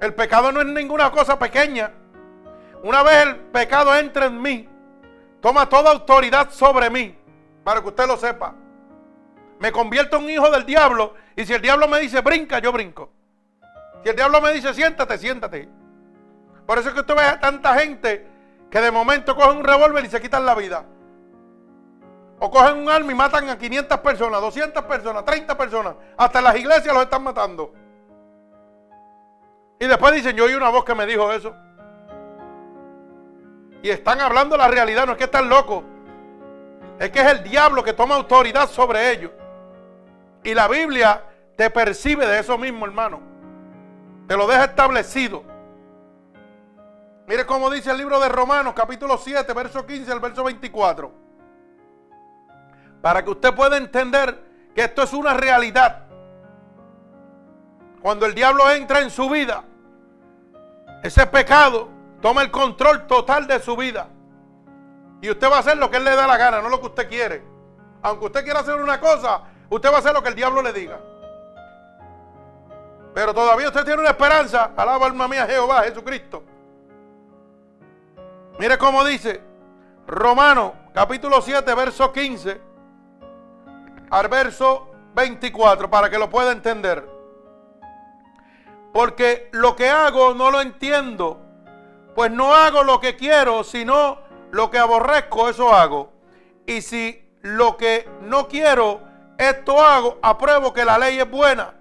El 0.00 0.14
pecado 0.14 0.52
no 0.52 0.60
es 0.60 0.66
ninguna 0.66 1.10
cosa 1.10 1.38
pequeña. 1.38 1.92
Una 2.82 3.02
vez 3.02 3.26
el 3.26 3.36
pecado 3.36 3.94
entra 3.96 4.26
en 4.26 4.40
mí, 4.40 4.68
toma 5.40 5.68
toda 5.68 5.90
autoridad 5.90 6.50
sobre 6.50 6.90
mí, 6.90 7.16
para 7.64 7.80
que 7.80 7.88
usted 7.88 8.06
lo 8.06 8.16
sepa. 8.16 8.54
Me 9.58 9.72
convierto 9.72 10.18
en 10.18 10.24
un 10.24 10.30
hijo 10.30 10.50
del 10.50 10.66
diablo 10.66 11.14
y 11.34 11.46
si 11.46 11.54
el 11.54 11.62
diablo 11.62 11.88
me 11.88 11.98
dice 11.98 12.20
brinca, 12.20 12.58
yo 12.58 12.72
brinco. 12.72 13.10
Si 14.02 14.10
el 14.10 14.16
diablo 14.16 14.40
me 14.40 14.52
dice 14.52 14.74
siéntate, 14.74 15.16
siéntate. 15.18 15.68
Por 16.66 16.78
eso 16.78 16.88
es 16.88 16.94
que 16.94 17.00
usted 17.00 17.14
ve 17.14 17.22
a 17.22 17.40
tanta 17.40 17.74
gente 17.78 18.26
que 18.70 18.80
de 18.80 18.90
momento 18.90 19.34
cogen 19.34 19.58
un 19.58 19.64
revólver 19.64 20.04
y 20.04 20.10
se 20.10 20.20
quitan 20.20 20.44
la 20.44 20.54
vida. 20.54 20.84
O 22.38 22.50
cogen 22.50 22.76
un 22.76 22.90
arma 22.90 23.10
y 23.10 23.14
matan 23.14 23.48
a 23.48 23.56
500 23.56 23.98
personas, 24.00 24.40
200 24.42 24.84
personas, 24.84 25.24
30 25.24 25.56
personas. 25.56 25.94
Hasta 26.18 26.42
las 26.42 26.56
iglesias 26.56 26.92
los 26.92 27.04
están 27.04 27.22
matando. 27.22 27.72
Y 29.78 29.86
después 29.86 30.14
dicen, 30.14 30.36
yo 30.36 30.44
oí 30.44 30.54
una 30.54 30.70
voz 30.70 30.84
que 30.84 30.94
me 30.94 31.06
dijo 31.06 31.32
eso. 31.32 31.54
Y 33.82 33.90
están 33.90 34.20
hablando 34.20 34.56
la 34.56 34.68
realidad, 34.68 35.06
no 35.06 35.12
es 35.12 35.18
que 35.18 35.24
están 35.24 35.48
locos. 35.48 35.84
Es 36.98 37.10
que 37.10 37.20
es 37.20 37.26
el 37.26 37.42
diablo 37.42 37.84
que 37.84 37.92
toma 37.92 38.14
autoridad 38.14 38.68
sobre 38.68 39.12
ellos. 39.12 39.30
Y 40.42 40.54
la 40.54 40.66
Biblia 40.66 41.22
te 41.56 41.70
percibe 41.70 42.26
de 42.26 42.38
eso 42.38 42.56
mismo, 42.56 42.86
hermano. 42.86 43.20
Te 44.26 44.36
lo 44.36 44.46
deja 44.46 44.64
establecido. 44.64 45.44
Mire 47.26 47.44
cómo 47.44 47.68
dice 47.70 47.90
el 47.90 47.98
libro 47.98 48.18
de 48.20 48.28
Romanos, 48.28 48.72
capítulo 48.74 49.18
7, 49.18 49.52
verso 49.52 49.84
15 49.84 50.10
al 50.10 50.20
verso 50.20 50.44
24. 50.44 51.12
Para 53.02 53.22
que 53.22 53.30
usted 53.30 53.54
pueda 53.54 53.76
entender 53.76 54.42
que 54.74 54.84
esto 54.84 55.02
es 55.02 55.12
una 55.12 55.34
realidad. 55.34 56.05
Cuando 58.06 58.24
el 58.24 58.36
diablo 58.36 58.70
entra 58.70 59.00
en 59.00 59.10
su 59.10 59.28
vida, 59.28 59.64
ese 61.02 61.26
pecado 61.26 61.88
toma 62.22 62.42
el 62.42 62.52
control 62.52 63.04
total 63.08 63.48
de 63.48 63.58
su 63.58 63.76
vida. 63.76 64.06
Y 65.20 65.28
usted 65.28 65.50
va 65.50 65.56
a 65.56 65.58
hacer 65.58 65.76
lo 65.76 65.90
que 65.90 65.96
él 65.96 66.04
le 66.04 66.14
da 66.14 66.24
la 66.24 66.36
gana, 66.36 66.62
no 66.62 66.68
lo 66.68 66.78
que 66.80 66.86
usted 66.86 67.08
quiere. 67.08 67.42
Aunque 68.02 68.26
usted 68.26 68.44
quiera 68.44 68.60
hacer 68.60 68.76
una 68.76 69.00
cosa, 69.00 69.40
usted 69.68 69.90
va 69.90 69.96
a 69.96 69.98
hacer 69.98 70.12
lo 70.12 70.22
que 70.22 70.28
el 70.28 70.36
diablo 70.36 70.62
le 70.62 70.72
diga. 70.72 71.00
Pero 73.12 73.34
todavía 73.34 73.66
usted 73.66 73.84
tiene 73.84 74.02
una 74.02 74.10
esperanza. 74.10 74.70
Alaba 74.76 75.04
alma 75.06 75.26
mía 75.26 75.44
Jehová, 75.44 75.82
Jesucristo. 75.82 76.44
Mire 78.60 78.78
cómo 78.78 79.04
dice 79.04 79.42
Romano 80.06 80.74
capítulo 80.94 81.42
7, 81.42 81.74
verso 81.74 82.12
15 82.12 82.60
al 84.10 84.28
verso 84.28 84.92
24, 85.12 85.90
para 85.90 86.08
que 86.08 86.18
lo 86.18 86.30
pueda 86.30 86.52
entender. 86.52 87.15
Porque 88.96 89.50
lo 89.52 89.76
que 89.76 89.90
hago 89.90 90.32
no 90.32 90.50
lo 90.50 90.62
entiendo, 90.62 91.38
pues 92.14 92.30
no 92.30 92.54
hago 92.54 92.82
lo 92.82 92.98
que 92.98 93.14
quiero, 93.14 93.62
sino 93.62 94.22
lo 94.52 94.70
que 94.70 94.78
aborrezco, 94.78 95.50
eso 95.50 95.70
hago. 95.70 96.14
Y 96.64 96.80
si 96.80 97.22
lo 97.42 97.76
que 97.76 98.08
no 98.22 98.48
quiero, 98.48 99.02
esto 99.36 99.84
hago, 99.84 100.18
apruebo 100.22 100.72
que 100.72 100.86
la 100.86 100.96
ley 100.96 101.18
es 101.18 101.30
buena. 101.30 101.74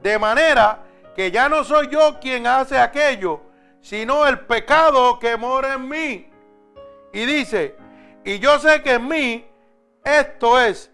De 0.00 0.18
manera 0.18 0.84
que 1.14 1.30
ya 1.30 1.50
no 1.50 1.64
soy 1.64 1.88
yo 1.88 2.18
quien 2.18 2.46
hace 2.46 2.78
aquello, 2.78 3.42
sino 3.82 4.26
el 4.26 4.40
pecado 4.40 5.18
que 5.18 5.36
mora 5.36 5.74
en 5.74 5.86
mí. 5.86 6.30
Y 7.12 7.26
dice, 7.26 7.76
y 8.24 8.38
yo 8.38 8.58
sé 8.58 8.82
que 8.82 8.94
en 8.94 9.06
mí, 9.06 9.46
esto 10.02 10.58
es, 10.58 10.90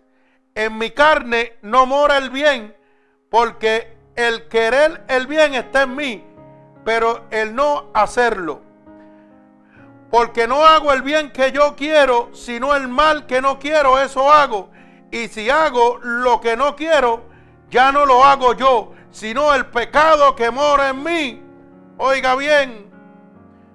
en 0.52 0.76
mi 0.76 0.90
carne 0.90 1.58
no 1.62 1.86
mora 1.86 2.16
el 2.16 2.30
bien, 2.30 2.76
porque 3.30 3.99
el 4.16 4.48
querer 4.48 5.04
el 5.08 5.26
bien 5.26 5.54
está 5.54 5.82
en 5.82 5.96
mí, 5.96 6.24
pero 6.84 7.24
el 7.30 7.54
no 7.54 7.90
hacerlo. 7.94 8.62
Porque 10.10 10.48
no 10.48 10.66
hago 10.66 10.92
el 10.92 11.02
bien 11.02 11.30
que 11.30 11.52
yo 11.52 11.76
quiero, 11.76 12.30
sino 12.32 12.74
el 12.74 12.88
mal 12.88 13.26
que 13.26 13.40
no 13.40 13.58
quiero, 13.58 13.98
eso 13.98 14.32
hago. 14.32 14.70
Y 15.10 15.28
si 15.28 15.50
hago 15.50 15.98
lo 15.98 16.40
que 16.40 16.56
no 16.56 16.74
quiero, 16.74 17.22
ya 17.70 17.92
no 17.92 18.06
lo 18.06 18.24
hago 18.24 18.54
yo, 18.54 18.92
sino 19.10 19.54
el 19.54 19.66
pecado 19.66 20.34
que 20.34 20.50
mora 20.50 20.88
en 20.88 21.02
mí. 21.02 21.42
Oiga 21.98 22.34
bien, 22.34 22.90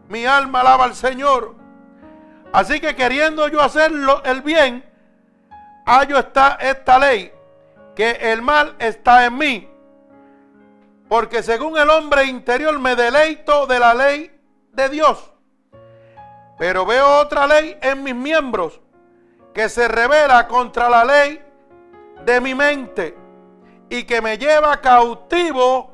mi 0.10 0.26
alma 0.26 0.62
alaba 0.62 0.86
al 0.86 0.96
Señor. 0.96 1.56
Así 2.52 2.80
que 2.80 2.96
queriendo 2.96 3.48
yo 3.48 3.62
hacer 3.62 3.92
el 4.24 4.42
bien, 4.42 4.84
hallo 5.86 6.18
esta, 6.18 6.56
esta 6.56 7.00
ley, 7.00 7.32
que 7.96 8.12
el 8.12 8.42
mal 8.42 8.76
está 8.80 9.26
en 9.26 9.38
mí. 9.38 9.75
Porque 11.08 11.44
según 11.44 11.78
el 11.78 11.90
hombre 11.90 12.26
interior 12.26 12.78
me 12.80 12.96
deleito 12.96 13.68
de 13.68 13.80
la 13.80 13.94
ley 13.94 14.32
de 14.72 14.90
Dios. 14.90 15.32
Pero 16.58 16.86
veo 16.86 17.20
otra 17.20 17.46
ley 17.48 17.78
en 17.82 18.04
mis 18.04 18.16
miembros 18.16 18.80
que 19.54 19.70
se 19.70 19.88
revela 19.88 20.48
contra 20.48 20.90
la 20.90 21.06
ley 21.06 21.42
de 22.26 22.42
mi 22.42 22.56
mente 22.56 23.18
y 23.90 24.04
que 24.04 24.22
me 24.22 24.38
lleva 24.38 24.82
cautivo 24.82 25.94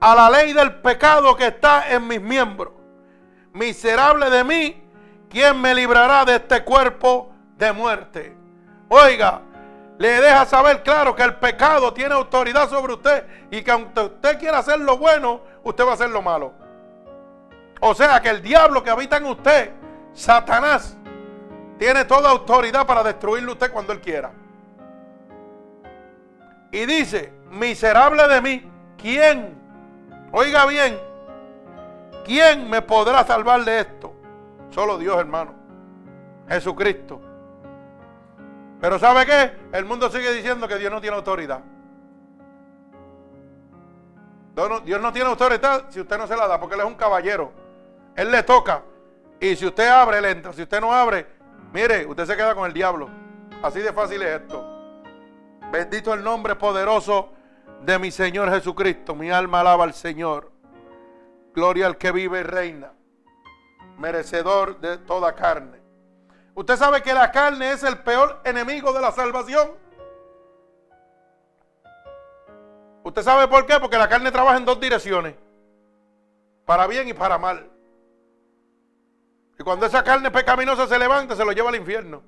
a 0.00 0.14
la 0.14 0.30
ley 0.30 0.52
del 0.52 0.80
pecado 0.80 1.36
que 1.36 1.48
está 1.48 1.92
en 1.92 2.06
mis 2.06 2.20
miembros. 2.20 2.72
Miserable 3.52 4.30
de 4.30 4.44
mí, 4.44 4.82
¿quién 5.28 5.60
me 5.60 5.74
librará 5.74 6.24
de 6.24 6.36
este 6.36 6.64
cuerpo 6.64 7.32
de 7.56 7.72
muerte? 7.72 8.36
Oiga, 8.88 9.42
le 9.98 10.20
deja 10.20 10.44
saber 10.46 10.82
claro 10.82 11.14
que 11.14 11.22
el 11.22 11.36
pecado 11.36 11.92
tiene 11.92 12.14
autoridad 12.14 12.68
sobre 12.68 12.94
usted 12.94 13.24
y 13.50 13.62
que 13.62 13.70
aunque 13.70 14.00
usted 14.00 14.38
quiera 14.38 14.58
hacer 14.58 14.80
lo 14.80 14.98
bueno, 14.98 15.40
usted 15.62 15.84
va 15.84 15.90
a 15.90 15.94
hacer 15.94 16.10
lo 16.10 16.22
malo. 16.22 16.52
O 17.80 17.94
sea 17.94 18.20
que 18.20 18.30
el 18.30 18.42
diablo 18.42 18.82
que 18.82 18.90
habita 18.90 19.16
en 19.16 19.26
usted, 19.26 19.70
Satanás, 20.12 20.96
tiene 21.78 22.04
toda 22.04 22.30
autoridad 22.30 22.86
para 22.86 23.02
destruirlo 23.02 23.52
usted 23.52 23.72
cuando 23.72 23.92
él 23.92 24.00
quiera. 24.00 24.32
Y 26.70 26.86
dice, 26.86 27.32
miserable 27.50 28.26
de 28.28 28.40
mí, 28.40 28.70
¿quién? 28.96 29.60
Oiga 30.32 30.64
bien, 30.66 30.98
¿quién 32.24 32.70
me 32.70 32.80
podrá 32.80 33.24
salvar 33.24 33.64
de 33.64 33.80
esto? 33.80 34.14
Solo 34.70 34.96
Dios, 34.96 35.18
hermano. 35.18 35.52
Jesucristo. 36.48 37.20
Pero 38.82 38.98
¿sabe 38.98 39.24
qué? 39.24 39.52
El 39.72 39.84
mundo 39.84 40.10
sigue 40.10 40.32
diciendo 40.32 40.66
que 40.66 40.76
Dios 40.76 40.90
no 40.90 41.00
tiene 41.00 41.16
autoridad. 41.16 41.60
Dios 44.84 45.00
no 45.00 45.12
tiene 45.12 45.30
autoridad 45.30 45.84
si 45.88 46.00
usted 46.00 46.18
no 46.18 46.26
se 46.26 46.36
la 46.36 46.48
da, 46.48 46.58
porque 46.58 46.74
Él 46.74 46.80
es 46.80 46.86
un 46.88 46.96
caballero. 46.96 47.52
Él 48.16 48.32
le 48.32 48.42
toca. 48.42 48.82
Y 49.38 49.54
si 49.54 49.66
usted 49.66 49.86
abre, 49.86 50.18
Él 50.18 50.24
entra. 50.24 50.52
Si 50.52 50.62
usted 50.62 50.80
no 50.80 50.92
abre, 50.92 51.28
mire, 51.72 52.04
usted 52.06 52.26
se 52.26 52.36
queda 52.36 52.56
con 52.56 52.66
el 52.66 52.72
diablo. 52.72 53.08
Así 53.62 53.78
de 53.78 53.92
fácil 53.92 54.20
es 54.20 54.40
esto. 54.40 54.68
Bendito 55.70 56.12
el 56.12 56.24
nombre 56.24 56.56
poderoso 56.56 57.30
de 57.82 58.00
mi 58.00 58.10
Señor 58.10 58.50
Jesucristo. 58.50 59.14
Mi 59.14 59.30
alma 59.30 59.60
alaba 59.60 59.84
al 59.84 59.94
Señor. 59.94 60.50
Gloria 61.54 61.86
al 61.86 61.98
que 61.98 62.10
vive 62.10 62.40
y 62.40 62.42
reina. 62.42 62.90
Merecedor 63.96 64.80
de 64.80 64.98
toda 64.98 65.36
carne. 65.36 65.81
Usted 66.54 66.76
sabe 66.76 67.02
que 67.02 67.14
la 67.14 67.30
carne 67.32 67.72
es 67.72 67.82
el 67.82 67.98
peor 67.98 68.40
enemigo 68.44 68.92
de 68.92 69.00
la 69.00 69.12
salvación. 69.12 69.70
¿Usted 73.04 73.22
sabe 73.22 73.48
por 73.48 73.66
qué? 73.66 73.80
Porque 73.80 73.98
la 73.98 74.08
carne 74.08 74.30
trabaja 74.30 74.58
en 74.58 74.64
dos 74.64 74.78
direcciones. 74.78 75.34
Para 76.66 76.86
bien 76.86 77.08
y 77.08 77.14
para 77.14 77.38
mal. 77.38 77.70
Y 79.58 79.62
cuando 79.64 79.86
esa 79.86 80.04
carne 80.04 80.30
pecaminosa 80.30 80.86
se 80.86 80.98
levanta, 80.98 81.34
se 81.34 81.44
lo 81.44 81.52
lleva 81.52 81.70
al 81.70 81.76
infierno. 81.76 82.22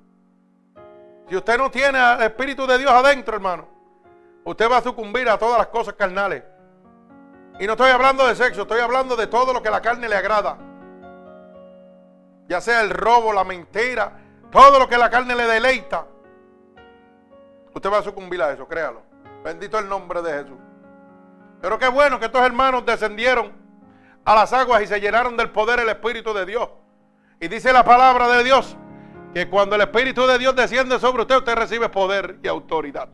Si 1.29 1.35
usted 1.35 1.57
no 1.57 1.71
tiene 1.71 1.97
al 1.97 2.21
Espíritu 2.23 2.67
de 2.67 2.77
Dios 2.77 2.91
adentro, 2.91 3.35
hermano, 3.35 3.67
usted 4.43 4.69
va 4.69 4.77
a 4.77 4.81
sucumbir 4.81 5.29
a 5.29 5.37
todas 5.37 5.57
las 5.57 5.67
cosas 5.67 5.93
carnales. 5.93 6.43
Y 7.59 7.65
no 7.65 7.73
estoy 7.73 7.91
hablando 7.91 8.27
de 8.27 8.35
sexo, 8.35 8.63
estoy 8.63 8.81
hablando 8.81 9.15
de 9.15 9.27
todo 9.27 9.53
lo 9.53 9.61
que 9.63 9.69
la 9.69 9.81
carne 9.81 10.09
le 10.09 10.15
agrada. 10.15 10.57
Ya 12.47 12.61
sea 12.61 12.81
el 12.81 12.89
robo, 12.89 13.33
la 13.33 13.43
mentira, 13.43 14.19
todo 14.51 14.79
lo 14.79 14.87
que 14.87 14.97
la 14.97 15.09
carne 15.09 15.35
le 15.35 15.45
deleita. 15.45 16.05
Usted 17.73 17.91
va 17.91 17.99
a 17.99 18.03
sucumbir 18.03 18.41
a 18.41 18.51
eso, 18.51 18.67
créalo. 18.67 19.01
Bendito 19.43 19.77
el 19.77 19.89
nombre 19.89 20.21
de 20.21 20.31
Jesús. 20.31 20.57
Pero 21.61 21.77
qué 21.77 21.87
bueno 21.87 22.19
que 22.19 22.25
estos 22.25 22.41
hermanos 22.41 22.85
descendieron 22.85 23.51
a 24.23 24.35
las 24.35 24.53
aguas 24.53 24.81
y 24.81 24.87
se 24.87 24.99
llenaron 24.99 25.37
del 25.37 25.51
poder 25.51 25.79
del 25.79 25.89
Espíritu 25.89 26.33
de 26.33 26.45
Dios. 26.45 26.69
Y 27.39 27.47
dice 27.47 27.73
la 27.73 27.83
palabra 27.83 28.27
de 28.29 28.43
Dios 28.43 28.77
que 29.33 29.49
cuando 29.49 29.75
el 29.75 29.81
Espíritu 29.81 30.25
de 30.25 30.37
Dios 30.37 30.55
desciende 30.55 30.97
sobre 30.99 31.23
usted, 31.23 31.37
usted 31.37 31.55
recibe 31.55 31.89
poder 31.89 32.39
y 32.41 32.47
autoridad. 32.47 33.09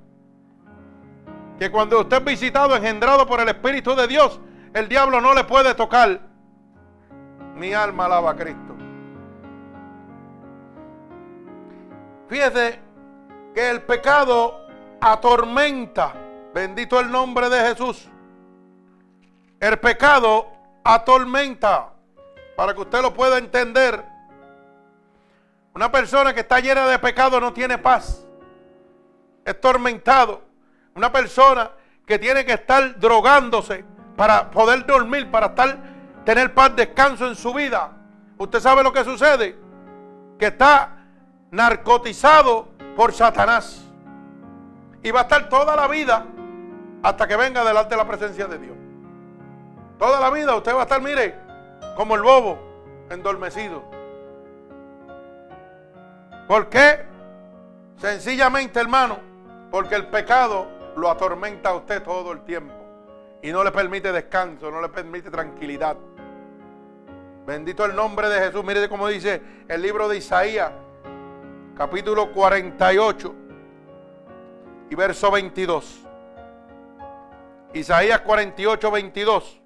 Que 1.57 1.71
cuando 1.71 1.99
usted 1.99 2.17
es 2.17 2.23
visitado, 2.23 2.75
engendrado 2.75 3.25
por 3.25 3.39
el 3.41 3.49
Espíritu 3.49 3.95
de 3.95 4.07
Dios, 4.07 4.39
el 4.73 4.87
diablo 4.87 5.19
no 5.19 5.33
le 5.33 5.43
puede 5.43 5.73
tocar. 5.73 6.21
Mi 7.55 7.73
alma 7.73 8.05
alaba 8.05 8.31
a 8.31 8.35
Cristo. 8.35 8.70
Fíjese 12.31 12.79
que 13.53 13.69
el 13.69 13.81
pecado 13.81 14.65
atormenta. 15.01 16.13
Bendito 16.53 16.97
el 16.97 17.11
nombre 17.11 17.49
de 17.49 17.59
Jesús. 17.59 18.07
El 19.59 19.77
pecado 19.79 20.47
atormenta. 20.81 21.89
Para 22.55 22.73
que 22.73 22.79
usted 22.79 23.01
lo 23.01 23.13
pueda 23.13 23.37
entender. 23.37 24.05
Una 25.75 25.91
persona 25.91 26.33
que 26.33 26.39
está 26.39 26.61
llena 26.61 26.87
de 26.87 26.99
pecado 26.99 27.37
no 27.41 27.51
tiene 27.51 27.77
paz. 27.77 28.25
Es 29.43 29.59
tormentado. 29.59 30.41
Una 30.95 31.11
persona 31.11 31.69
que 32.05 32.17
tiene 32.17 32.45
que 32.45 32.53
estar 32.53 32.97
drogándose 32.97 33.83
para 34.15 34.49
poder 34.51 34.85
dormir, 34.85 35.29
para 35.29 35.47
estar, 35.47 35.77
tener 36.23 36.53
paz, 36.53 36.77
descanso 36.77 37.27
en 37.27 37.35
su 37.35 37.53
vida. 37.53 37.91
Usted 38.37 38.61
sabe 38.61 38.83
lo 38.83 38.93
que 38.93 39.03
sucede. 39.03 39.57
Que 40.39 40.47
está 40.47 41.00
narcotizado 41.51 42.69
por 42.95 43.13
Satanás. 43.13 43.85
Y 45.03 45.11
va 45.11 45.21
a 45.21 45.23
estar 45.23 45.49
toda 45.49 45.75
la 45.75 45.87
vida 45.87 46.25
hasta 47.03 47.27
que 47.27 47.35
venga 47.35 47.63
delante 47.63 47.91
de 47.91 47.97
la 47.97 48.07
presencia 48.07 48.47
de 48.47 48.57
Dios. 48.57 48.75
Toda 49.99 50.19
la 50.19 50.31
vida 50.31 50.55
usted 50.55 50.73
va 50.73 50.79
a 50.79 50.83
estar, 50.83 51.01
mire, 51.01 51.35
como 51.95 52.15
el 52.15 52.21
bobo, 52.21 52.57
endormecido. 53.09 53.83
¿Por 56.47 56.69
qué? 56.69 57.05
Sencillamente, 57.97 58.79
hermano, 58.79 59.19
porque 59.69 59.95
el 59.95 60.07
pecado 60.07 60.67
lo 60.95 61.09
atormenta 61.09 61.69
a 61.69 61.75
usted 61.75 62.01
todo 62.01 62.31
el 62.31 62.41
tiempo 62.41 62.73
y 63.41 63.51
no 63.51 63.63
le 63.63 63.71
permite 63.71 64.11
descanso, 64.11 64.69
no 64.71 64.81
le 64.81 64.89
permite 64.89 65.29
tranquilidad. 65.29 65.97
Bendito 67.45 67.85
el 67.85 67.95
nombre 67.95 68.29
de 68.29 68.39
Jesús. 68.39 68.63
Mire 68.63 68.87
cómo 68.87 69.07
dice 69.07 69.41
el 69.67 69.81
libro 69.81 70.07
de 70.07 70.17
Isaías, 70.17 70.71
capítulo 71.81 72.31
48 72.31 73.33
y 74.91 74.93
verso 74.93 75.31
22. 75.31 76.01
Isaías 77.73 78.21
48, 78.21 78.91
22. 78.91 79.61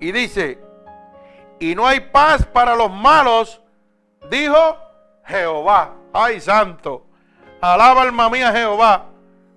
Y 0.00 0.10
dice, 0.10 0.60
y 1.60 1.76
no 1.76 1.86
hay 1.86 2.00
paz 2.00 2.44
para 2.44 2.74
los 2.74 2.90
malos, 2.90 3.62
dijo 4.28 4.76
Jehová. 5.26 5.94
Ay, 6.12 6.40
santo. 6.40 7.06
Alaba 7.60 8.02
alma 8.02 8.28
mía 8.28 8.50
Jehová. 8.50 9.06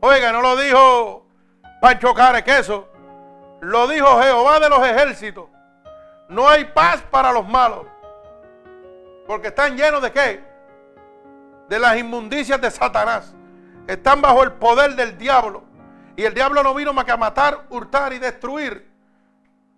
Oiga, 0.01 0.31
no 0.31 0.41
lo 0.41 0.55
dijo 0.55 1.25
Pancho 1.81 2.13
Care 2.13 2.43
Queso. 2.43 2.87
Lo 3.61 3.87
dijo 3.87 4.21
Jehová 4.21 4.59
de 4.59 4.69
los 4.69 4.85
ejércitos. 4.85 5.45
No 6.29 6.47
hay 6.47 6.63
paz 6.65 7.01
para 7.09 7.31
los 7.31 7.47
malos. 7.47 7.87
Porque 9.27 9.49
están 9.49 9.75
llenos 9.75 10.01
de 10.01 10.11
qué? 10.11 10.43
De 11.67 11.77
las 11.77 11.97
inmundicias 11.97 12.59
de 12.59 12.71
Satanás. 12.71 13.35
Están 13.85 14.21
bajo 14.21 14.41
el 14.43 14.53
poder 14.53 14.95
del 14.95 15.17
diablo. 15.17 15.63
Y 16.15 16.23
el 16.23 16.33
diablo 16.33 16.63
no 16.63 16.73
vino 16.73 16.93
más 16.93 17.05
que 17.05 17.11
a 17.11 17.17
matar, 17.17 17.65
hurtar 17.69 18.13
y 18.13 18.19
destruir. 18.19 18.89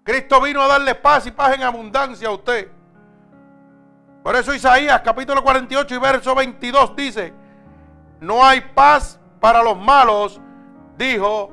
Cristo 0.04 0.40
vino 0.40 0.62
a 0.62 0.68
darle 0.68 0.96
paz 0.96 1.26
y 1.28 1.32
paz 1.32 1.56
en 1.56 1.64
abundancia 1.64 2.30
a 2.30 2.32
usted. 2.32 2.70
Por 4.24 4.36
eso 4.36 4.54
Isaías 4.54 5.02
capítulo 5.02 5.44
48 5.44 5.96
y 5.96 5.98
verso 5.98 6.36
22 6.36 6.96
dice, 6.96 7.34
no 8.20 8.46
hay 8.46 8.62
paz 8.62 9.20
para 9.40 9.64
los 9.64 9.78
malos, 9.78 10.40
dijo 10.98 11.52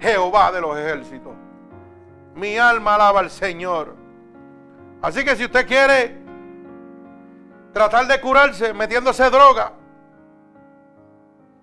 Jehová 0.00 0.50
de 0.52 0.60
los 0.60 0.78
ejércitos. 0.78 1.32
Mi 2.34 2.58
alma 2.58 2.94
alaba 2.94 3.20
al 3.20 3.30
Señor. 3.30 3.96
Así 5.02 5.24
que 5.24 5.36
si 5.36 5.44
usted 5.44 5.66
quiere 5.66 6.20
tratar 7.72 8.06
de 8.06 8.20
curarse 8.20 8.72
metiéndose 8.74 9.28
droga 9.30 9.72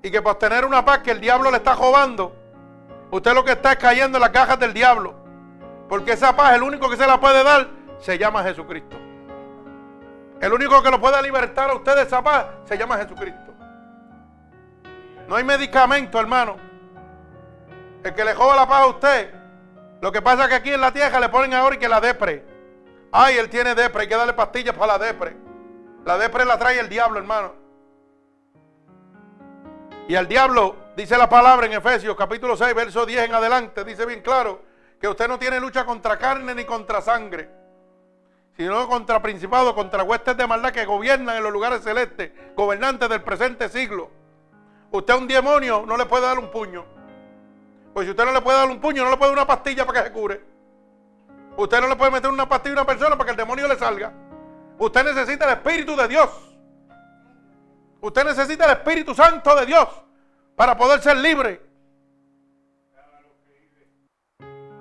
y 0.02 0.12
que 0.12 0.22
por 0.22 0.36
tener 0.36 0.66
una 0.66 0.86
paz 0.86 1.00
que 1.00 1.12
el 1.12 1.20
diablo 1.20 1.52
le 1.52 1.58
está 1.58 1.76
robando, 1.76 2.34
usted 3.12 3.34
lo 3.34 3.44
que 3.44 3.54
está 3.54 3.74
es 3.74 3.78
cayendo 3.78 4.18
en 4.18 4.22
las 4.22 4.30
cajas 4.30 4.60
del 4.60 4.74
diablo. 4.74 5.16
Porque 5.90 6.14
esa 6.14 6.36
paz, 6.36 6.54
el 6.54 6.64
único 6.64 6.90
que 6.90 6.98
se 6.98 7.08
la 7.08 7.20
puede 7.20 7.44
dar, 7.44 7.68
se 8.00 8.18
llama 8.18 8.44
Jesucristo. 8.44 8.98
El 10.40 10.54
único 10.54 10.84
que 10.84 10.92
lo 10.92 11.02
puede 11.02 11.22
libertar 11.24 11.70
a 11.70 11.74
usted 11.74 11.96
de 11.96 12.04
esa 12.04 12.22
paz 12.22 12.46
se 12.66 12.78
llama 12.78 12.98
Jesucristo. 12.98 13.54
No 15.28 15.36
hay 15.36 15.44
medicamento, 15.44 16.20
hermano. 16.20 16.58
El 18.04 18.14
que 18.14 18.24
le 18.24 18.34
joda 18.36 18.56
la 18.56 18.68
paz 18.68 18.82
a 18.84 18.88
usted. 18.88 19.34
Lo 20.00 20.12
que 20.12 20.22
pasa 20.22 20.44
es 20.44 20.50
que 20.50 20.56
aquí 20.56 20.72
en 20.72 20.82
la 20.82 20.92
tierra 20.92 21.20
le 21.20 21.30
ponen 21.30 21.54
ahora 21.54 21.76
y 21.76 21.80
que 21.80 21.90
la 21.90 22.00
depre. 22.00 22.46
Ay, 23.12 23.38
él 23.38 23.50
tiene 23.50 23.74
depre, 23.74 24.04
hay 24.04 24.08
que 24.08 24.16
darle 24.16 24.34
pastillas 24.34 24.76
para 24.76 24.98
la 24.98 25.06
depre. 25.06 25.47
La 26.08 26.18
depre 26.18 26.46
la 26.46 26.58
trae 26.58 26.80
el 26.80 26.88
diablo, 26.88 27.20
hermano. 27.20 27.52
Y 30.08 30.16
al 30.16 30.26
diablo, 30.26 30.74
dice 30.96 31.18
la 31.18 31.28
palabra 31.28 31.66
en 31.66 31.74
Efesios 31.74 32.16
capítulo 32.16 32.56
6, 32.56 32.74
verso 32.74 33.06
10 33.06 33.26
en 33.26 33.34
adelante, 33.34 33.84
dice 33.84 34.06
bien 34.06 34.22
claro 34.22 34.62
que 35.02 35.10
usted 35.10 35.28
no 35.28 35.38
tiene 35.38 35.60
lucha 35.60 35.86
contra 35.86 36.18
carne 36.18 36.56
ni 36.56 36.64
contra 36.64 37.02
sangre, 37.02 37.50
sino 38.56 38.88
contra 38.88 39.22
principados, 39.22 39.74
contra 39.74 40.02
huestes 40.04 40.38
de 40.38 40.48
maldad 40.48 40.72
que 40.72 40.86
gobiernan 40.86 41.36
en 41.36 41.44
los 41.44 41.52
lugares 41.52 41.84
celestes, 41.84 42.32
gobernantes 42.56 43.10
del 43.10 43.22
presente 43.22 43.68
siglo. 43.68 44.10
Usted 44.92 45.14
a 45.14 45.18
un 45.18 45.28
demonio 45.28 45.84
no 45.86 45.98
le 45.98 46.06
puede 46.06 46.24
dar 46.24 46.40
un 46.40 46.50
puño. 46.50 46.86
Pues 47.94 48.06
si 48.06 48.12
usted 48.12 48.24
no 48.24 48.32
le 48.32 48.40
puede 48.40 48.60
dar 48.60 48.70
un 48.70 48.80
puño, 48.80 49.04
no 49.04 49.12
le 49.12 49.18
puede 49.18 49.32
dar 49.32 49.40
una 49.40 49.48
pastilla 49.48 49.86
para 49.86 50.00
que 50.00 50.08
se 50.08 50.14
cure. 50.14 50.42
Usted 51.58 51.82
no 51.82 51.90
le 51.90 51.98
puede 51.98 52.12
meter 52.12 52.32
una 52.32 52.48
pastilla 52.48 52.76
a 52.76 52.78
una 52.84 52.86
persona 52.86 53.18
para 53.18 53.26
que 53.26 53.32
el 53.32 53.38
demonio 53.38 53.68
le 53.68 53.76
salga. 53.76 54.14
Usted 54.80 55.04
necesita 55.04 55.46
el 55.46 55.52
Espíritu 55.52 55.96
de 55.96 56.08
Dios. 56.08 56.30
Usted 58.02 58.24
necesita 58.24 58.66
el 58.66 58.72
Espíritu 58.72 59.16
Santo 59.16 59.56
de 59.56 59.66
Dios 59.66 59.88
para 60.56 60.78
poder 60.78 61.02
ser 61.02 61.18
libre. 61.18 61.62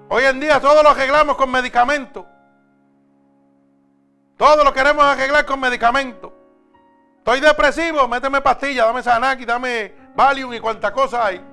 Hoy 0.09 0.24
en 0.24 0.38
día 0.38 0.61
todo 0.61 0.82
lo 0.82 0.90
arreglamos 0.90 1.36
con 1.36 1.51
medicamentos. 1.51 2.24
Todo 4.36 4.62
lo 4.62 4.72
queremos 4.72 5.05
arreglar 5.05 5.47
con 5.47 5.59
medicamentos. 5.59 6.32
Estoy 7.18 7.40
depresivo, 7.40 8.07
méteme 8.07 8.40
pastilla, 8.40 8.84
dame 8.84 9.03
Sanaki, 9.03 9.44
dame 9.44 9.92
Valium 10.14 10.53
y 10.55 10.61
cuánta 10.61 10.92
cosa 10.92 11.26
hay. 11.26 11.44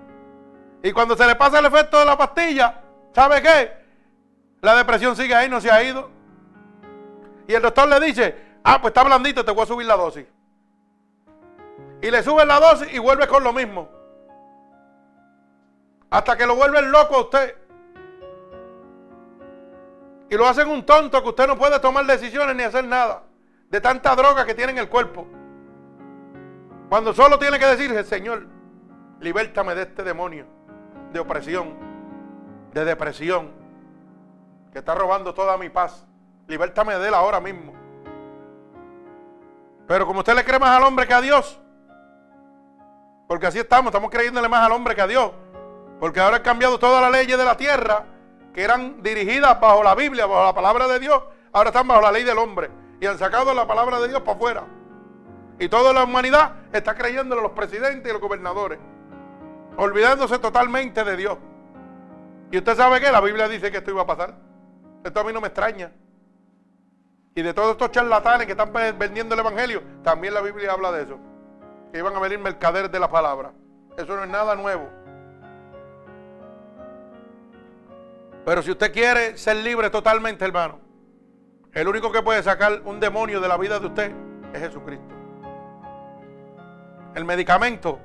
Y 0.83 0.91
cuando 0.91 1.15
se 1.15 1.25
le 1.25 1.35
pasa 1.35 1.59
el 1.59 1.65
efecto 1.65 1.97
de 1.97 2.05
la 2.05 2.17
pastilla, 2.17 2.81
¿sabe 3.15 3.41
qué? 3.41 3.71
La 4.61 4.75
depresión 4.75 5.15
sigue 5.15 5.33
ahí, 5.33 5.49
no 5.49 5.61
se 5.61 5.71
ha 5.71 5.81
ido. 5.81 6.11
Y 7.47 7.53
el 7.53 7.61
doctor 7.61 7.87
le 7.87 7.99
dice, 7.99 8.35
ah, 8.63 8.79
pues 8.81 8.91
está 8.91 9.03
blandito, 9.03 9.43
te 9.43 9.51
voy 9.51 9.63
a 9.63 9.67
subir 9.67 9.85
la 9.85 9.95
dosis. 9.95 10.25
Y 12.01 12.11
le 12.11 12.21
sube 12.23 12.45
la 12.45 12.59
dosis 12.59 12.93
y 12.93 12.99
vuelve 12.99 13.27
con 13.27 13.43
lo 13.43 13.53
mismo. 13.53 13.89
Hasta 16.09 16.37
que 16.37 16.45
lo 16.45 16.55
vuelven 16.55 16.91
loco 16.91 17.15
a 17.15 17.21
usted. 17.21 17.55
Y 20.29 20.35
lo 20.35 20.47
hacen 20.47 20.69
un 20.69 20.85
tonto 20.85 21.21
que 21.21 21.29
usted 21.29 21.47
no 21.47 21.57
puede 21.57 21.79
tomar 21.79 22.05
decisiones 22.05 22.55
ni 22.55 22.63
hacer 22.63 22.85
nada. 22.85 23.23
De 23.69 23.81
tanta 23.81 24.15
droga 24.15 24.45
que 24.45 24.53
tiene 24.53 24.73
en 24.73 24.77
el 24.79 24.89
cuerpo. 24.89 25.27
Cuando 26.89 27.13
solo 27.13 27.39
tiene 27.39 27.57
que 27.57 27.65
decirse, 27.65 28.03
Señor, 28.03 28.47
libértame 29.19 29.73
de 29.75 29.83
este 29.83 30.03
demonio 30.03 30.45
de 31.13 31.19
opresión, 31.19 31.75
de 32.73 32.83
depresión, 32.83 33.51
que 34.71 34.79
está 34.79 34.95
robando 34.95 35.33
toda 35.33 35.57
mi 35.57 35.69
paz. 35.69 36.05
Libértame 36.47 36.97
de 36.97 37.07
él 37.07 37.13
ahora 37.13 37.39
mismo. 37.39 37.73
Pero 39.87 40.05
como 40.05 40.19
usted 40.19 40.35
le 40.35 40.43
cree 40.43 40.59
más 40.59 40.77
al 40.77 40.83
hombre 40.83 41.07
que 41.07 41.13
a 41.13 41.21
Dios, 41.21 41.59
porque 43.27 43.47
así 43.47 43.59
estamos, 43.59 43.87
estamos 43.87 44.11
creyéndole 44.11 44.47
más 44.47 44.65
al 44.65 44.71
hombre 44.73 44.95
que 44.95 45.01
a 45.01 45.07
Dios. 45.07 45.31
Porque 45.99 46.19
ahora 46.19 46.37
han 46.37 46.43
cambiado 46.43 46.77
todas 46.77 47.01
las 47.01 47.11
leyes 47.11 47.37
de 47.37 47.45
la 47.45 47.57
tierra 47.57 48.05
que 48.53 48.61
eran 48.61 49.01
dirigidas 49.01 49.59
bajo 49.59 49.83
la 49.83 49.95
Biblia, 49.95 50.25
bajo 50.25 50.45
la 50.45 50.53
palabra 50.53 50.87
de 50.87 50.99
Dios. 50.99 51.23
Ahora 51.51 51.69
están 51.69 51.87
bajo 51.87 52.01
la 52.01 52.11
ley 52.11 52.23
del 52.23 52.37
hombre. 52.37 52.69
Y 52.99 53.05
han 53.05 53.17
sacado 53.17 53.53
la 53.53 53.65
palabra 53.65 53.99
de 53.99 54.09
Dios 54.09 54.21
para 54.21 54.37
afuera. 54.37 54.63
Y 55.59 55.69
toda 55.69 55.93
la 55.93 56.03
humanidad 56.03 56.53
está 56.71 56.95
creyendo 56.95 57.35
en 57.35 57.43
los 57.43 57.53
presidentes 57.53 58.09
y 58.09 58.13
los 58.13 58.21
gobernadores. 58.21 58.79
Olvidándose 59.77 60.39
totalmente 60.39 61.03
de 61.03 61.17
Dios. 61.17 61.37
Y 62.51 62.57
usted 62.57 62.75
sabe 62.75 62.99
que 62.99 63.11
la 63.11 63.21
Biblia 63.21 63.47
dice 63.47 63.71
que 63.71 63.77
esto 63.77 63.91
iba 63.91 64.03
a 64.03 64.05
pasar. 64.05 64.35
Esto 65.03 65.19
a 65.19 65.23
mí 65.23 65.33
no 65.33 65.41
me 65.41 65.47
extraña. 65.47 65.91
Y 67.35 67.41
de 67.41 67.53
todos 67.53 67.71
estos 67.71 67.91
charlatanes 67.91 68.45
que 68.45 68.51
están 68.51 68.71
vendiendo 68.71 69.33
el 69.33 69.39
Evangelio, 69.39 69.81
también 70.03 70.33
la 70.33 70.41
Biblia 70.41 70.71
habla 70.71 70.91
de 70.91 71.03
eso. 71.03 71.19
Que 71.91 71.99
iban 71.99 72.15
a 72.15 72.19
venir 72.19 72.39
mercaderes 72.39 72.91
de 72.91 72.99
la 72.99 73.09
palabra. 73.09 73.51
Eso 73.97 74.15
no 74.15 74.23
es 74.23 74.29
nada 74.29 74.55
nuevo. 74.55 74.87
Pero 78.45 78.61
si 78.61 78.71
usted 78.71 78.91
quiere 78.91 79.37
ser 79.37 79.57
libre 79.57 79.89
totalmente, 79.89 80.45
hermano, 80.45 80.79
el 81.71 81.87
único 81.87 82.11
que 82.11 82.21
puede 82.21 82.43
sacar 82.43 82.81
un 82.85 82.99
demonio 82.99 83.39
de 83.41 83.47
la 83.47 83.57
vida 83.57 83.79
de 83.79 83.87
usted 83.87 84.11
es 84.53 84.59
Jesucristo. 84.59 85.15
El 87.15 87.25
medicamento 87.25 87.99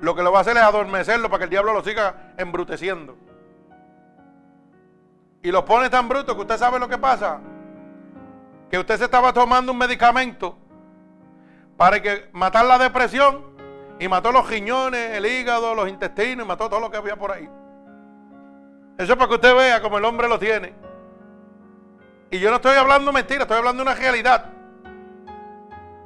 lo 0.00 0.14
que 0.14 0.22
lo 0.22 0.32
va 0.32 0.38
a 0.38 0.40
hacer 0.42 0.56
es 0.56 0.62
adormecerlo 0.62 1.28
para 1.28 1.38
que 1.38 1.44
el 1.44 1.50
diablo 1.50 1.72
lo 1.72 1.82
siga 1.82 2.32
embruteciendo. 2.36 3.16
Y 5.42 5.50
lo 5.50 5.64
pone 5.64 5.88
tan 5.88 6.08
bruto 6.08 6.34
que 6.34 6.40
usted 6.40 6.56
sabe 6.56 6.78
lo 6.78 6.88
que 6.88 6.98
pasa. 6.98 7.40
Que 8.70 8.78
usted 8.78 8.98
se 8.98 9.04
estaba 9.04 9.32
tomando 9.32 9.72
un 9.72 9.78
medicamento 9.78 10.58
para 11.76 12.00
que 12.00 12.28
matar 12.32 12.64
la 12.64 12.78
depresión 12.78 13.44
y 13.98 14.08
mató 14.08 14.32
los 14.32 14.48
riñones, 14.48 15.12
el 15.12 15.26
hígado, 15.26 15.74
los 15.74 15.88
intestinos 15.88 16.44
y 16.44 16.48
mató 16.48 16.68
todo 16.68 16.80
lo 16.80 16.90
que 16.90 16.96
había 16.96 17.16
por 17.16 17.32
ahí. 17.32 17.48
Eso 18.98 19.12
es 19.12 19.18
para 19.18 19.28
que 19.28 19.34
usted 19.34 19.54
vea 19.54 19.80
cómo 19.80 19.98
el 19.98 20.04
hombre 20.04 20.28
lo 20.28 20.38
tiene. 20.38 20.74
Y 22.30 22.38
yo 22.38 22.50
no 22.50 22.56
estoy 22.56 22.76
hablando 22.76 23.12
mentira, 23.12 23.42
estoy 23.42 23.58
hablando 23.58 23.84
de 23.84 23.90
una 23.90 23.98
realidad. 23.98 24.52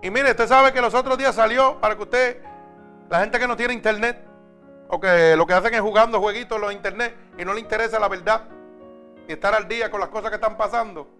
Y 0.03 0.11
mire, 0.11 0.31
usted 0.31 0.47
sabe 0.47 0.73
que 0.73 0.81
los 0.81 0.95
otros 0.95 1.17
días 1.17 1.35
salió 1.35 1.81
para 1.81 1.97
que 1.97 2.03
usted, 2.03 2.43
la 3.09 3.21
gente 3.21 3.39
que 3.39 3.47
no 3.47 3.57
tiene 3.57 3.75
internet, 3.75 4.25
o 4.89 4.99
que 4.99 5.37
lo 5.37 5.47
que 5.47 5.55
hacen 5.55 5.73
es 5.73 5.81
jugando 5.81 6.21
jueguitos 6.21 6.57
en 6.57 6.63
los 6.63 6.73
internet 6.73 7.17
y 7.39 7.45
no 7.45 7.55
le 7.55 7.61
interesa 7.61 7.99
la 7.99 8.09
verdad, 8.09 8.43
y 9.29 9.33
estar 9.33 9.55
al 9.55 9.69
día 9.69 9.91
con 9.91 10.01
las 10.01 10.09
cosas 10.09 10.31
que 10.31 10.37
están 10.37 10.57
pasando. 10.57 11.20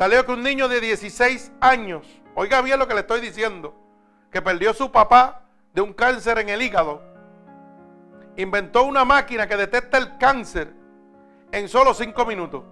Salió 0.00 0.24
que 0.24 0.32
un 0.32 0.42
niño 0.42 0.66
de 0.66 0.80
16 0.80 1.52
años, 1.60 2.06
oiga 2.34 2.62
bien 2.62 2.78
lo 2.78 2.88
que 2.88 2.94
le 2.94 3.00
estoy 3.00 3.20
diciendo, 3.20 3.74
que 4.32 4.40
perdió 4.40 4.72
su 4.72 4.90
papá 4.90 5.42
de 5.74 5.82
un 5.82 5.92
cáncer 5.92 6.38
en 6.38 6.48
el 6.48 6.62
hígado 6.62 7.02
inventó 8.36 8.84
una 8.84 9.04
máquina 9.04 9.46
que 9.46 9.58
detecta 9.58 9.98
el 9.98 10.16
cáncer 10.16 10.72
en 11.52 11.68
solo 11.68 11.92
cinco 11.92 12.24
minutos. 12.24 12.64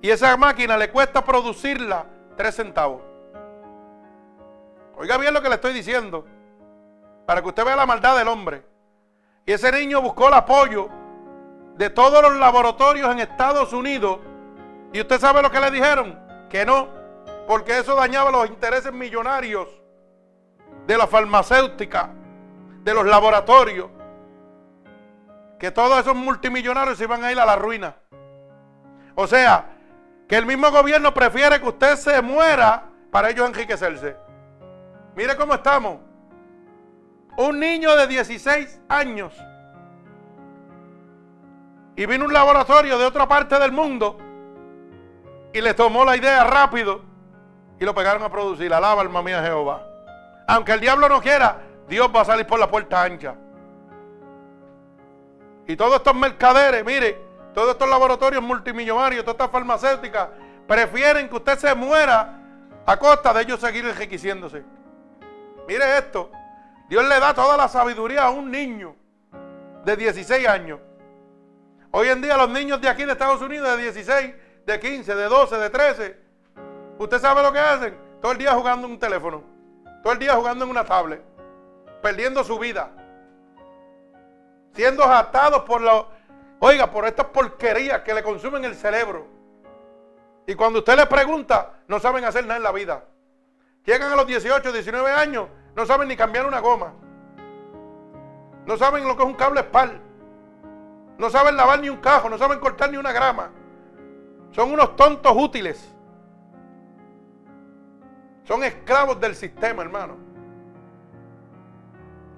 Y 0.00 0.10
esa 0.10 0.36
máquina 0.36 0.76
le 0.76 0.90
cuesta 0.90 1.24
producirla 1.24 2.06
tres 2.36 2.56
centavos. 2.56 3.00
Oiga 4.96 5.16
bien 5.16 5.32
lo 5.32 5.42
que 5.42 5.48
le 5.48 5.54
estoy 5.54 5.74
diciendo. 5.74 6.26
Para 7.24 7.40
que 7.40 7.46
usted 7.46 7.64
vea 7.64 7.76
la 7.76 7.86
maldad 7.86 8.18
del 8.18 8.26
hombre. 8.26 8.64
Y 9.46 9.52
ese 9.52 9.70
niño 9.70 10.02
buscó 10.02 10.26
el 10.26 10.34
apoyo 10.34 10.88
de 11.76 11.88
todos 11.88 12.20
los 12.20 12.34
laboratorios 12.34 13.12
en 13.12 13.20
Estados 13.20 13.72
Unidos. 13.72 14.18
Y 14.92 15.00
usted 15.00 15.18
sabe 15.18 15.42
lo 15.42 15.50
que 15.50 15.60
le 15.60 15.70
dijeron. 15.70 16.18
Que 16.50 16.66
no. 16.66 16.88
Porque 17.46 17.78
eso 17.78 17.94
dañaba 17.94 18.30
los 18.30 18.48
intereses 18.48 18.92
millonarios 18.92 19.68
de 20.86 20.96
la 20.96 21.06
farmacéutica 21.06 22.10
de 22.82 22.94
los 22.94 23.06
laboratorios, 23.06 23.88
que 25.58 25.70
todos 25.70 26.00
esos 26.00 26.16
multimillonarios 26.16 26.98
se 26.98 27.04
iban 27.04 27.22
a 27.22 27.30
ir 27.30 27.38
a 27.38 27.46
la 27.46 27.56
ruina. 27.56 27.94
O 29.14 29.26
sea, 29.26 29.66
que 30.28 30.36
el 30.36 30.46
mismo 30.46 30.70
gobierno 30.70 31.14
prefiere 31.14 31.60
que 31.60 31.68
usted 31.68 31.96
se 31.96 32.20
muera 32.22 32.84
para 33.10 33.30
ellos 33.30 33.48
enriquecerse. 33.48 34.16
Mire 35.14 35.36
cómo 35.36 35.54
estamos. 35.54 35.98
Un 37.36 37.60
niño 37.60 37.94
de 37.94 38.06
16 38.06 38.80
años. 38.88 39.32
Y 41.94 42.06
vino 42.06 42.24
un 42.24 42.32
laboratorio 42.32 42.98
de 42.98 43.04
otra 43.04 43.28
parte 43.28 43.58
del 43.58 43.70
mundo 43.70 44.16
y 45.52 45.60
le 45.60 45.74
tomó 45.74 46.04
la 46.04 46.16
idea 46.16 46.44
rápido 46.44 47.02
y 47.78 47.84
lo 47.84 47.94
pegaron 47.94 48.22
a 48.22 48.30
producir. 48.30 48.72
Alaba 48.72 49.02
alma 49.02 49.22
mía 49.22 49.42
Jehová. 49.42 49.86
Aunque 50.46 50.72
el 50.72 50.80
diablo 50.80 51.08
no 51.08 51.20
quiera, 51.20 51.60
Dios 51.88 52.10
va 52.14 52.22
a 52.22 52.24
salir 52.24 52.46
por 52.46 52.58
la 52.58 52.70
puerta 52.70 53.02
ancha. 53.02 53.34
Y 55.66 55.76
todos 55.76 55.96
estos 55.96 56.14
mercaderes, 56.14 56.84
mire, 56.84 57.18
todos 57.54 57.70
estos 57.70 57.88
laboratorios 57.88 58.42
multimillonarios, 58.42 59.24
todas 59.24 59.34
estas 59.34 59.50
farmacéuticas, 59.50 60.28
prefieren 60.66 61.28
que 61.28 61.36
usted 61.36 61.58
se 61.58 61.74
muera 61.74 62.40
a 62.86 62.96
costa 62.96 63.32
de 63.32 63.42
ellos 63.42 63.60
seguir 63.60 63.84
enriqueciéndose. 63.84 64.64
Mire 65.68 65.98
esto, 65.98 66.30
Dios 66.88 67.04
le 67.04 67.20
da 67.20 67.32
toda 67.34 67.56
la 67.56 67.68
sabiduría 67.68 68.24
a 68.24 68.30
un 68.30 68.50
niño 68.50 68.96
de 69.84 69.96
16 69.96 70.48
años. 70.48 70.80
Hoy 71.90 72.08
en 72.08 72.22
día 72.22 72.36
los 72.36 72.48
niños 72.48 72.80
de 72.80 72.88
aquí 72.88 73.04
de 73.04 73.12
Estados 73.12 73.40
Unidos 73.42 73.76
de 73.76 73.82
16, 73.82 74.34
de 74.72 74.80
15, 74.80 75.14
de 75.14 75.24
12, 75.24 75.56
de 75.56 75.70
13, 75.70 76.16
¿usted 76.98 77.18
sabe 77.18 77.42
lo 77.42 77.52
que 77.52 77.58
hacen? 77.58 77.98
Todo 78.20 78.32
el 78.32 78.38
día 78.38 78.54
jugando 78.54 78.86
en 78.86 78.92
un 78.94 78.98
teléfono, 78.98 79.42
todo 80.02 80.12
el 80.12 80.18
día 80.18 80.34
jugando 80.34 80.64
en 80.64 80.70
una 80.70 80.84
tablet 80.84 81.22
perdiendo 82.02 82.42
su 82.42 82.58
vida. 82.58 82.90
Siendo 84.72 85.04
atados 85.04 85.62
por 85.62 85.80
lo, 85.80 86.08
oiga, 86.58 86.90
por 86.90 87.06
estas 87.06 87.26
porquerías 87.26 88.00
que 88.00 88.14
le 88.14 88.22
consumen 88.22 88.64
el 88.64 88.74
cerebro. 88.74 89.26
Y 90.46 90.54
cuando 90.54 90.80
usted 90.80 90.96
le 90.96 91.06
pregunta, 91.06 91.74
no 91.86 92.00
saben 92.00 92.24
hacer 92.24 92.44
nada 92.44 92.56
en 92.56 92.62
la 92.64 92.72
vida. 92.72 93.04
Llegan 93.84 94.10
a 94.12 94.16
los 94.16 94.26
18, 94.26 94.72
19 94.72 95.10
años, 95.10 95.48
no 95.76 95.86
saben 95.86 96.08
ni 96.08 96.16
cambiar 96.16 96.46
una 96.46 96.60
goma. 96.60 96.94
No 98.66 98.76
saben 98.76 99.06
lo 99.06 99.16
que 99.16 99.22
es 99.22 99.28
un 99.28 99.34
cable 99.34 99.60
espal. 99.60 100.00
No 101.18 101.30
saben 101.30 101.56
lavar 101.56 101.80
ni 101.80 101.88
un 101.88 101.98
cajo, 101.98 102.28
no 102.28 102.38
saben 102.38 102.58
cortar 102.58 102.90
ni 102.90 102.96
una 102.96 103.12
grama. 103.12 103.50
Son 104.52 104.70
unos 104.70 104.96
tontos 104.96 105.32
útiles. 105.34 105.92
Son 108.44 108.62
esclavos 108.62 109.18
del 109.20 109.34
sistema, 109.34 109.82
hermano. 109.82 110.16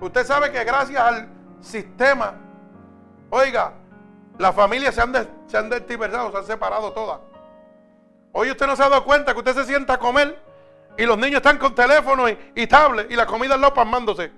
Usted 0.01 0.25
sabe 0.25 0.51
que 0.51 0.62
gracias 0.65 1.01
al 1.01 1.29
sistema, 1.61 2.35
oiga, 3.31 3.73
las 4.39 4.55
familias 4.55 4.95
se 4.95 5.01
han, 5.01 5.12
se 5.47 5.57
han 5.57 5.71
se 5.71 6.37
han 6.37 6.45
separado 6.45 6.93
todas. 6.93 7.21
Hoy 8.33 8.51
usted 8.51 8.67
no 8.67 8.77
se 8.77 8.83
ha 8.83 8.89
dado 8.89 9.05
cuenta 9.05 9.33
que 9.33 9.39
usted 9.39 9.55
se 9.55 9.65
sienta 9.65 9.95
a 9.95 9.99
comer 9.99 10.39
y 10.97 11.07
los 11.07 11.17
niños 11.17 11.37
están 11.37 11.59
con 11.59 11.75
teléfono 11.75 12.29
y, 12.29 12.39
y 12.55 12.67
tablet 12.67 13.11
y 13.11 13.17
la 13.17 13.27
comida 13.27 13.55
en 13.55 13.61
los 13.61 13.71
pasmándose. 13.71 14.31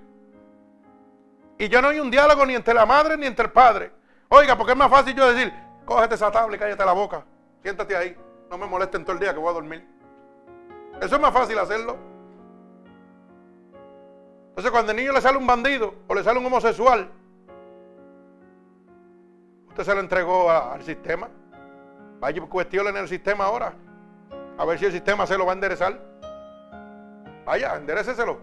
Y 1.59 1.67
ya 1.67 1.81
no 1.81 1.89
hay 1.89 1.99
un 1.99 2.11
diálogo 2.11 2.45
ni 2.45 2.55
entre 2.55 2.73
la 2.73 2.85
madre 2.85 3.17
ni 3.17 3.25
entre 3.25 3.45
el 3.45 3.51
padre. 3.51 3.91
Oiga, 4.29 4.55
porque 4.55 4.73
es 4.73 4.77
más 4.77 4.89
fácil 4.89 5.15
yo 5.15 5.31
decir, 5.31 5.51
cógete 5.85 6.15
esa 6.15 6.31
tablet 6.31 6.59
y 6.59 6.63
cállate 6.63 6.85
la 6.85 6.93
boca. 6.93 7.23
Siéntate 7.67 7.97
ahí. 7.97 8.15
No 8.49 8.57
me 8.57 8.65
molesten 8.65 9.03
todo 9.03 9.11
el 9.11 9.19
día 9.19 9.33
que 9.33 9.39
voy 9.39 9.49
a 9.49 9.53
dormir. 9.55 9.85
Eso 11.01 11.15
es 11.17 11.21
más 11.21 11.33
fácil 11.33 11.59
hacerlo. 11.59 11.97
Entonces 14.51 14.71
cuando 14.71 14.93
el 14.93 14.97
niño 14.97 15.11
le 15.11 15.19
sale 15.19 15.37
un 15.37 15.45
bandido 15.45 15.93
o 16.07 16.15
le 16.15 16.23
sale 16.23 16.39
un 16.39 16.45
homosexual, 16.45 17.09
usted 19.67 19.83
se 19.83 19.93
lo 19.93 19.99
entregó 19.99 20.49
al 20.49 20.81
sistema. 20.81 21.27
Vaya 22.21 22.41
cuestiones 22.43 22.95
en 22.95 23.01
el 23.01 23.09
sistema 23.09 23.43
ahora. 23.43 23.73
A 24.57 24.63
ver 24.63 24.79
si 24.79 24.85
el 24.85 24.93
sistema 24.93 25.27
se 25.27 25.37
lo 25.37 25.45
va 25.45 25.51
a 25.51 25.55
enderezar. 25.55 25.99
Vaya, 27.43 27.75
endereceselo. 27.75 28.39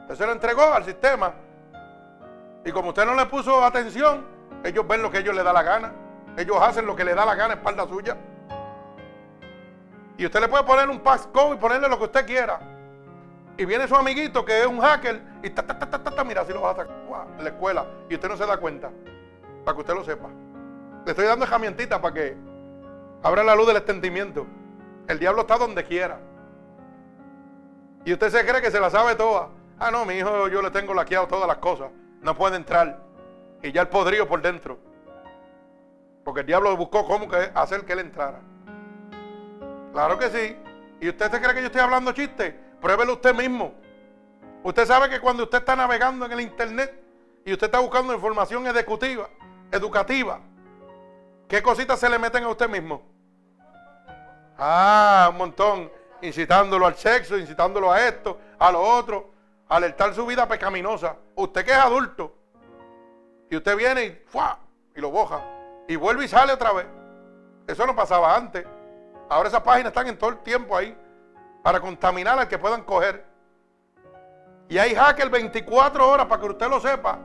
Usted 0.00 0.14
se 0.14 0.24
lo 0.24 0.32
entregó 0.32 0.62
al 0.62 0.84
sistema. 0.86 1.34
Y 2.64 2.72
como 2.72 2.88
usted 2.88 3.04
no 3.04 3.14
le 3.14 3.26
puso 3.26 3.62
atención, 3.62 4.24
ellos 4.64 4.88
ven 4.88 5.02
lo 5.02 5.10
que 5.10 5.18
ellos 5.18 5.36
les 5.36 5.44
da 5.44 5.52
la 5.52 5.62
gana. 5.62 6.07
Ellos 6.38 6.56
hacen 6.60 6.86
lo 6.86 6.94
que 6.94 7.04
les 7.04 7.16
da 7.16 7.26
la 7.26 7.34
gana, 7.34 7.54
espalda 7.54 7.84
suya. 7.88 8.16
Y 10.16 10.24
usted 10.24 10.40
le 10.40 10.46
puede 10.46 10.62
poner 10.62 10.88
un 10.88 11.00
passcode 11.00 11.56
y 11.56 11.58
ponerle 11.58 11.88
lo 11.88 11.98
que 11.98 12.04
usted 12.04 12.24
quiera. 12.24 12.60
Y 13.56 13.64
viene 13.64 13.88
su 13.88 13.96
amiguito 13.96 14.44
que 14.44 14.60
es 14.60 14.66
un 14.66 14.80
hacker 14.80 15.20
y 15.42 15.50
ta, 15.50 15.64
ta, 15.64 15.76
ta, 15.76 15.90
ta, 15.90 16.14
ta, 16.14 16.22
mira, 16.22 16.42
así 16.42 16.52
lo 16.52 16.62
va 16.62 16.70
a 16.70 16.76
sacar 16.76 16.94
la 17.40 17.48
escuela. 17.48 17.84
Y 18.08 18.14
usted 18.14 18.28
no 18.28 18.36
se 18.36 18.46
da 18.46 18.56
cuenta. 18.56 18.88
Para 19.64 19.74
que 19.74 19.80
usted 19.80 19.94
lo 19.94 20.04
sepa. 20.04 20.28
Le 21.04 21.10
estoy 21.10 21.26
dando 21.26 21.44
herramientitas 21.44 21.98
para 21.98 22.14
que 22.14 22.36
abra 23.24 23.42
la 23.42 23.56
luz 23.56 23.66
del 23.66 23.76
extendimiento. 23.76 24.46
El 25.08 25.18
diablo 25.18 25.40
está 25.40 25.58
donde 25.58 25.82
quiera. 25.82 26.20
Y 28.04 28.12
usted 28.12 28.30
se 28.30 28.46
cree 28.46 28.62
que 28.62 28.70
se 28.70 28.78
la 28.78 28.90
sabe 28.90 29.16
toda. 29.16 29.48
Ah, 29.80 29.90
no, 29.90 30.04
mi 30.04 30.14
hijo, 30.14 30.46
yo 30.46 30.62
le 30.62 30.70
tengo 30.70 30.94
laqueado 30.94 31.26
todas 31.26 31.48
las 31.48 31.58
cosas. 31.58 31.90
No 32.22 32.36
puede 32.36 32.54
entrar. 32.54 33.00
Y 33.60 33.72
ya 33.72 33.82
el 33.82 33.88
podrido 33.88 34.28
por 34.28 34.40
dentro. 34.40 34.78
Porque 36.28 36.42
el 36.42 36.46
diablo 36.46 36.76
buscó 36.76 37.06
cómo 37.06 37.26
hacer 37.54 37.86
que 37.86 37.94
él 37.94 38.00
entrara. 38.00 38.38
Claro 39.94 40.18
que 40.18 40.28
sí. 40.28 40.58
¿Y 41.00 41.08
usted 41.08 41.30
se 41.30 41.40
cree 41.40 41.54
que 41.54 41.60
yo 41.60 41.66
estoy 41.68 41.80
hablando 41.80 42.12
chiste? 42.12 42.54
Pruébelo 42.82 43.14
usted 43.14 43.34
mismo. 43.34 43.72
Usted 44.62 44.84
sabe 44.84 45.08
que 45.08 45.20
cuando 45.20 45.44
usted 45.44 45.56
está 45.56 45.74
navegando 45.74 46.26
en 46.26 46.32
el 46.32 46.42
internet 46.42 47.02
y 47.46 47.54
usted 47.54 47.68
está 47.68 47.78
buscando 47.78 48.12
información 48.12 48.66
educativa, 48.66 49.30
educativa, 49.72 50.38
¿qué 51.48 51.62
cositas 51.62 51.98
se 51.98 52.10
le 52.10 52.18
meten 52.18 52.44
a 52.44 52.50
usted 52.50 52.68
mismo? 52.68 53.00
Ah, 54.58 55.28
un 55.30 55.38
montón. 55.38 55.90
Incitándolo 56.20 56.84
al 56.84 56.96
sexo, 56.96 57.38
incitándolo 57.38 57.90
a 57.90 58.06
esto, 58.06 58.38
a 58.58 58.70
lo 58.70 58.82
otro, 58.82 59.30
alertar 59.66 60.12
su 60.12 60.26
vida 60.26 60.46
pecaminosa. 60.46 61.16
Usted 61.36 61.64
que 61.64 61.70
es 61.70 61.78
adulto, 61.78 62.34
y 63.48 63.56
usted 63.56 63.74
viene 63.78 64.04
y, 64.04 64.22
¡fua! 64.26 64.58
y 64.94 65.00
lo 65.00 65.10
boja, 65.10 65.42
y 65.88 65.96
vuelve 65.96 66.26
y 66.26 66.28
sale 66.28 66.52
otra 66.52 66.72
vez. 66.72 66.86
Eso 67.66 67.86
no 67.86 67.96
pasaba 67.96 68.36
antes. 68.36 68.64
Ahora 69.28 69.48
esas 69.48 69.62
páginas 69.62 69.90
están 69.90 70.06
en 70.06 70.16
todo 70.16 70.30
el 70.30 70.38
tiempo 70.38 70.76
ahí 70.76 70.96
para 71.62 71.80
contaminar 71.80 72.38
al 72.38 72.46
que 72.46 72.58
puedan 72.58 72.82
coger. 72.84 73.24
Y 74.68 74.78
hay 74.78 74.94
hackers 74.94 75.30
24 75.30 76.08
horas 76.08 76.26
para 76.26 76.40
que 76.40 76.48
usted 76.48 76.68
lo 76.68 76.78
sepa, 76.78 77.18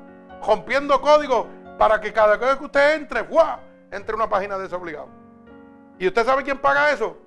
rompiendo 0.45 0.99
código 1.01 1.47
para 1.78 1.99
que 1.99 2.14
cada 2.14 2.38
vez 2.38 2.55
que 2.55 2.66
usted 2.66 2.95
entre, 2.95 3.24
¡fua! 3.26 3.59
entre 3.91 4.16
una 4.16 4.30
página 4.30 4.57
desobligada. 4.57 5.07
¿Y 5.99 6.07
usted 6.07 6.26
sabe 6.26 6.43
quién 6.43 6.57
paga 6.57 6.91
eso? 6.91 7.18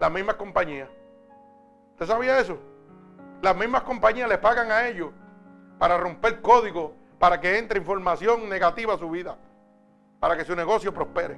Las 0.00 0.10
mismas 0.10 0.36
compañías. 0.36 0.88
¿Usted 1.92 2.06
sabía 2.06 2.38
eso? 2.38 2.58
Las 3.42 3.54
mismas 3.54 3.82
compañías 3.82 4.28
le 4.28 4.38
pagan 4.38 4.72
a 4.72 4.88
ellos 4.88 5.10
para 5.78 5.98
romper 5.98 6.40
código, 6.40 6.94
para 7.18 7.40
que 7.40 7.58
entre 7.58 7.78
información 7.78 8.48
negativa 8.48 8.94
a 8.94 8.98
su 8.98 9.10
vida, 9.10 9.36
para 10.20 10.36
que 10.36 10.44
su 10.44 10.54
negocio 10.54 10.92
prospere. 10.92 11.36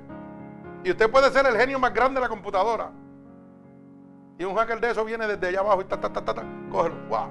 Y 0.84 0.90
usted 0.90 1.10
puede 1.10 1.30
ser 1.30 1.46
el 1.46 1.56
genio 1.56 1.78
más 1.78 1.92
grande 1.92 2.20
de 2.20 2.22
la 2.22 2.28
computadora. 2.28 2.90
Y 4.38 4.44
un 4.44 4.56
hacker 4.56 4.80
de 4.80 4.90
eso 4.90 5.04
viene 5.04 5.26
desde 5.26 5.48
allá 5.48 5.60
abajo 5.60 5.82
y 5.82 5.84
ta, 5.84 6.00
ta, 6.00 6.10
ta, 6.10 6.24
ta, 6.24 6.34
ta 6.34 6.44
cógelo. 6.70 6.94
Wow. 7.08 7.28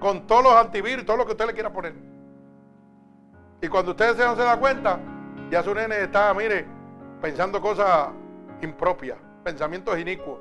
Con 0.00 0.26
todos 0.26 0.42
los 0.42 0.52
antivirus 0.54 1.06
todo 1.06 1.16
lo 1.16 1.24
que 1.24 1.32
usted 1.32 1.46
le 1.46 1.54
quiera 1.54 1.72
poner. 1.72 1.94
Y 3.60 3.68
cuando 3.68 3.92
usted 3.92 4.16
no 4.18 4.34
se 4.34 4.42
da 4.42 4.58
cuenta, 4.58 4.98
ya 5.50 5.62
su 5.62 5.74
nene 5.74 6.02
está, 6.02 6.34
mire, 6.34 6.66
pensando 7.20 7.60
cosas 7.60 8.08
impropias, 8.60 9.16
pensamientos 9.44 9.98
inicuos, 9.98 10.40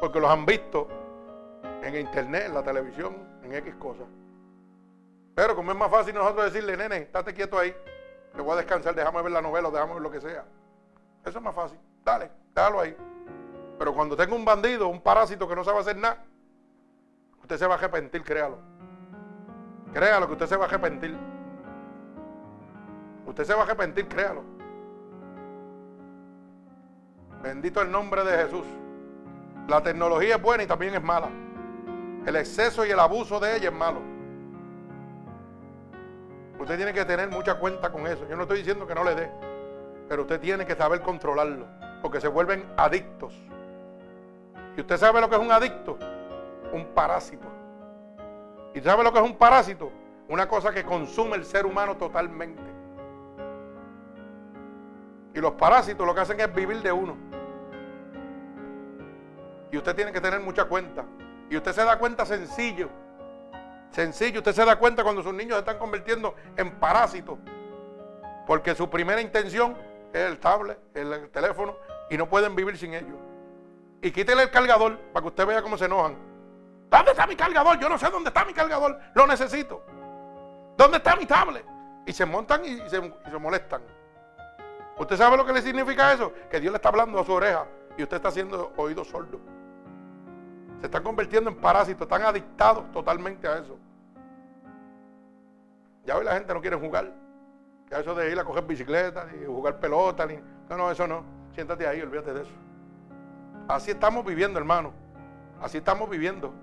porque 0.00 0.20
los 0.20 0.30
han 0.30 0.46
visto 0.46 0.88
en 1.82 1.96
internet, 1.96 2.44
en 2.46 2.54
la 2.54 2.62
televisión, 2.62 3.16
en 3.42 3.54
X 3.54 3.74
cosas. 3.74 4.06
Pero 5.34 5.54
como 5.54 5.72
es 5.72 5.76
más 5.76 5.90
fácil 5.90 6.14
nosotros 6.14 6.52
decirle, 6.52 6.76
nene, 6.76 6.96
estate 6.98 7.34
quieto 7.34 7.58
ahí, 7.58 7.74
te 8.36 8.42
voy 8.42 8.52
a 8.52 8.56
descansar, 8.56 8.94
déjame 8.94 9.22
ver 9.22 9.32
la 9.32 9.40
novela, 9.40 9.70
déjame 9.70 9.94
ver 9.94 10.02
lo 10.02 10.10
que 10.10 10.20
sea. 10.20 10.44
Eso 11.24 11.38
es 11.38 11.44
más 11.44 11.54
fácil. 11.54 11.78
Dale, 12.04 12.30
déjalo 12.54 12.80
ahí. 12.80 12.96
Pero 13.78 13.94
cuando 13.94 14.16
tenga 14.16 14.34
un 14.34 14.44
bandido, 14.44 14.88
un 14.88 15.00
parásito 15.00 15.48
que 15.48 15.56
no 15.56 15.64
sabe 15.64 15.80
hacer 15.80 15.96
nada, 15.96 16.22
usted 17.40 17.56
se 17.56 17.66
va 17.66 17.74
a 17.74 17.78
arrepentir, 17.78 18.22
créalo. 18.22 18.58
Créalo 19.92 20.26
que 20.26 20.34
usted 20.34 20.46
se 20.46 20.56
va 20.56 20.66
a 20.66 20.68
arrepentir. 20.68 21.16
Usted 23.26 23.44
se 23.44 23.54
va 23.54 23.62
a 23.62 23.64
arrepentir, 23.64 24.06
créalo. 24.06 24.44
Bendito 27.42 27.80
el 27.80 27.90
nombre 27.90 28.22
de 28.24 28.36
Jesús. 28.44 28.66
La 29.68 29.82
tecnología 29.82 30.36
es 30.36 30.42
buena 30.42 30.62
y 30.62 30.66
también 30.66 30.94
es 30.94 31.02
mala. 31.02 31.28
El 32.26 32.36
exceso 32.36 32.84
y 32.84 32.90
el 32.90 33.00
abuso 33.00 33.40
de 33.40 33.56
ella 33.56 33.68
es 33.68 33.74
malo. 33.74 34.15
Usted 36.58 36.76
tiene 36.76 36.92
que 36.92 37.04
tener 37.04 37.28
mucha 37.30 37.56
cuenta 37.56 37.90
con 37.90 38.06
eso. 38.06 38.26
Yo 38.28 38.36
no 38.36 38.42
estoy 38.42 38.58
diciendo 38.58 38.86
que 38.86 38.94
no 38.94 39.04
le 39.04 39.14
dé, 39.14 39.30
pero 40.08 40.22
usted 40.22 40.40
tiene 40.40 40.64
que 40.64 40.74
saber 40.74 41.00
controlarlo, 41.00 41.66
porque 42.02 42.20
se 42.20 42.28
vuelven 42.28 42.64
adictos. 42.76 43.34
¿Y 44.76 44.80
usted 44.80 44.96
sabe 44.96 45.20
lo 45.20 45.28
que 45.28 45.36
es 45.36 45.40
un 45.40 45.52
adicto? 45.52 45.98
Un 46.72 46.86
parásito. 46.94 47.46
¿Y 48.74 48.80
sabe 48.80 49.04
lo 49.04 49.12
que 49.12 49.18
es 49.18 49.24
un 49.24 49.36
parásito? 49.36 49.90
Una 50.28 50.48
cosa 50.48 50.72
que 50.72 50.84
consume 50.84 51.36
el 51.36 51.44
ser 51.44 51.66
humano 51.66 51.96
totalmente. 51.96 52.62
Y 55.34 55.40
los 55.40 55.52
parásitos 55.52 56.06
lo 56.06 56.14
que 56.14 56.20
hacen 56.20 56.40
es 56.40 56.54
vivir 56.54 56.82
de 56.82 56.92
uno. 56.92 57.16
Y 59.70 59.76
usted 59.76 59.94
tiene 59.94 60.12
que 60.12 60.20
tener 60.20 60.40
mucha 60.40 60.64
cuenta. 60.64 61.04
Y 61.50 61.56
usted 61.56 61.72
se 61.72 61.84
da 61.84 61.98
cuenta 61.98 62.24
sencillo. 62.26 62.88
Sencillo, 63.90 64.40
usted 64.40 64.52
se 64.52 64.64
da 64.64 64.76
cuenta 64.76 65.02
cuando 65.02 65.22
sus 65.22 65.32
niños 65.32 65.54
se 65.54 65.60
están 65.60 65.78
convirtiendo 65.78 66.34
en 66.56 66.78
parásitos. 66.78 67.38
Porque 68.46 68.74
su 68.74 68.88
primera 68.88 69.20
intención 69.20 69.76
es 70.12 70.20
el 70.20 70.38
tablet, 70.38 70.78
el 70.94 71.30
teléfono, 71.30 71.76
y 72.10 72.16
no 72.16 72.28
pueden 72.28 72.54
vivir 72.54 72.76
sin 72.76 72.94
ellos. 72.94 73.18
Y 74.02 74.10
quítele 74.10 74.44
el 74.44 74.50
cargador 74.50 74.98
para 75.12 75.22
que 75.22 75.28
usted 75.28 75.46
vea 75.46 75.62
cómo 75.62 75.76
se 75.76 75.86
enojan. 75.86 76.16
¿Dónde 76.90 77.10
está 77.10 77.26
mi 77.26 77.36
cargador? 77.36 77.78
Yo 77.78 77.88
no 77.88 77.98
sé 77.98 78.08
dónde 78.10 78.28
está 78.28 78.44
mi 78.44 78.52
cargador. 78.52 78.98
Lo 79.14 79.26
necesito. 79.26 79.82
¿Dónde 80.76 80.98
está 80.98 81.16
mi 81.16 81.26
tablet? 81.26 81.64
Y 82.06 82.12
se 82.12 82.24
montan 82.24 82.64
y 82.64 82.78
se, 82.88 83.00
molestan. 83.38 83.82
¿Usted 84.98 85.16
sabe 85.16 85.36
lo 85.36 85.44
que 85.44 85.52
le 85.52 85.62
significa 85.62 86.12
eso? 86.12 86.32
Que 86.50 86.60
Dios 86.60 86.72
le 86.72 86.76
está 86.76 86.88
hablando 86.88 87.18
a 87.18 87.24
su 87.24 87.32
oreja 87.32 87.66
y 87.96 88.02
usted 88.02 88.16
está 88.16 88.28
haciendo 88.28 88.72
oído 88.76 89.04
sordo. 89.04 89.40
Se 90.86 90.88
están 90.88 91.02
convirtiendo 91.02 91.50
en 91.50 91.56
parásitos, 91.56 92.02
están 92.02 92.22
adictados 92.22 92.92
totalmente 92.92 93.48
a 93.48 93.58
eso. 93.58 93.76
Ya 96.04 96.16
hoy 96.16 96.24
la 96.24 96.34
gente 96.34 96.54
no 96.54 96.60
quiere 96.60 96.76
jugar. 96.76 97.12
Que 97.88 97.98
eso 97.98 98.14
de 98.14 98.30
ir 98.30 98.38
a 98.38 98.44
coger 98.44 98.64
bicicleta, 98.64 99.24
ni 99.24 99.44
jugar 99.46 99.80
pelota. 99.80 100.28
No, 100.70 100.76
no, 100.76 100.88
eso 100.88 101.08
no. 101.08 101.24
Siéntate 101.56 101.88
ahí, 101.88 102.00
olvídate 102.00 102.32
de 102.34 102.42
eso. 102.42 102.52
Así 103.66 103.90
estamos 103.90 104.24
viviendo, 104.24 104.60
hermano. 104.60 104.92
Así 105.60 105.78
estamos 105.78 106.08
viviendo. 106.08 106.54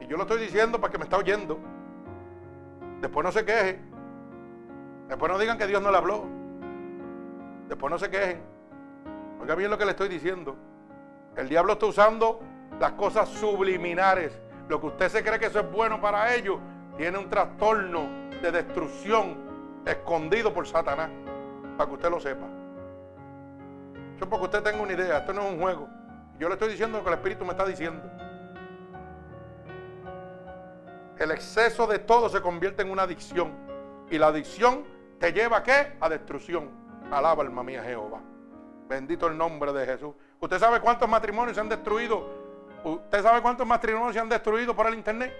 Y 0.00 0.06
yo 0.06 0.16
lo 0.16 0.22
estoy 0.22 0.40
diciendo 0.40 0.80
para 0.80 0.90
que 0.90 0.96
me 0.96 1.04
está 1.04 1.18
oyendo. 1.18 1.58
Después 3.02 3.22
no 3.22 3.32
se 3.32 3.44
queje. 3.44 3.80
Después 5.08 5.30
no 5.30 5.38
digan 5.38 5.58
que 5.58 5.66
Dios 5.66 5.82
no 5.82 5.90
le 5.90 5.98
habló. 5.98 6.24
Después 7.68 7.90
no 7.90 7.98
se 7.98 8.08
quejen. 8.08 8.40
Oiga 9.42 9.54
bien 9.56 9.70
lo 9.70 9.76
que 9.76 9.84
le 9.84 9.90
estoy 9.90 10.08
diciendo. 10.08 10.56
El 11.36 11.48
diablo 11.48 11.74
está 11.74 11.86
usando 11.86 12.40
las 12.78 12.92
cosas 12.92 13.28
subliminares. 13.28 14.32
Lo 14.68 14.80
que 14.80 14.86
usted 14.86 15.08
se 15.08 15.22
cree 15.22 15.38
que 15.38 15.46
eso 15.46 15.60
es 15.60 15.70
bueno 15.70 16.00
para 16.00 16.34
ellos, 16.34 16.58
tiene 16.96 17.18
un 17.18 17.28
trastorno 17.28 18.08
de 18.42 18.52
destrucción 18.52 19.36
escondido 19.86 20.52
por 20.52 20.66
Satanás. 20.66 21.10
Para 21.76 21.88
que 21.88 21.94
usted 21.94 22.10
lo 22.10 22.20
sepa. 22.20 22.46
Eso 24.14 24.24
es 24.24 24.30
porque 24.30 24.44
usted 24.44 24.62
tenga 24.62 24.82
una 24.82 24.92
idea. 24.92 25.18
Esto 25.18 25.32
no 25.32 25.42
es 25.42 25.52
un 25.52 25.60
juego. 25.60 25.88
Yo 26.38 26.48
le 26.48 26.54
estoy 26.54 26.70
diciendo 26.70 26.98
lo 26.98 27.04
que 27.04 27.10
el 27.10 27.16
Espíritu 27.16 27.44
me 27.44 27.52
está 27.52 27.64
diciendo. 27.64 28.02
El 31.18 31.30
exceso 31.32 31.86
de 31.86 31.98
todo 31.98 32.28
se 32.28 32.40
convierte 32.40 32.82
en 32.82 32.90
una 32.90 33.02
adicción. 33.02 33.52
Y 34.10 34.18
la 34.18 34.28
adicción 34.28 34.84
te 35.18 35.32
lleva 35.32 35.58
a 35.58 35.62
qué? 35.62 35.96
A 36.00 36.08
destrucción. 36.08 36.70
Alaba 37.10 37.42
alma 37.42 37.62
mía 37.62 37.82
Jehová. 37.82 38.20
Bendito 38.88 39.26
el 39.26 39.36
nombre 39.36 39.72
de 39.72 39.86
Jesús. 39.86 40.14
¿Usted 40.40 40.58
sabe 40.58 40.80
cuántos 40.80 41.06
matrimonios 41.06 41.54
se 41.54 41.60
han 41.60 41.68
destruido? 41.68 42.26
¿Usted 42.82 43.22
sabe 43.22 43.42
cuántos 43.42 43.66
matrimonios 43.66 44.14
se 44.14 44.20
han 44.20 44.28
destruido 44.28 44.74
por 44.74 44.86
el 44.86 44.94
internet? 44.94 45.34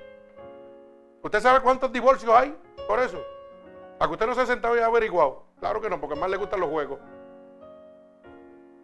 ¿Usted 1.22 1.40
sabe 1.40 1.60
cuántos 1.60 1.90
divorcios 1.90 2.30
hay 2.34 2.54
por 2.86 2.98
eso? 2.98 3.18
¿A 3.98 4.06
que 4.06 4.12
usted 4.12 4.26
no 4.26 4.34
se 4.34 4.42
ha 4.42 4.46
sentado 4.46 4.76
y 4.76 4.80
ha 4.80 4.86
averiguado? 4.86 5.44
Claro 5.58 5.80
que 5.80 5.88
no, 5.88 5.98
porque 5.98 6.16
más 6.16 6.28
le 6.28 6.36
gustan 6.36 6.60
los 6.60 6.68
juegos. 6.68 6.98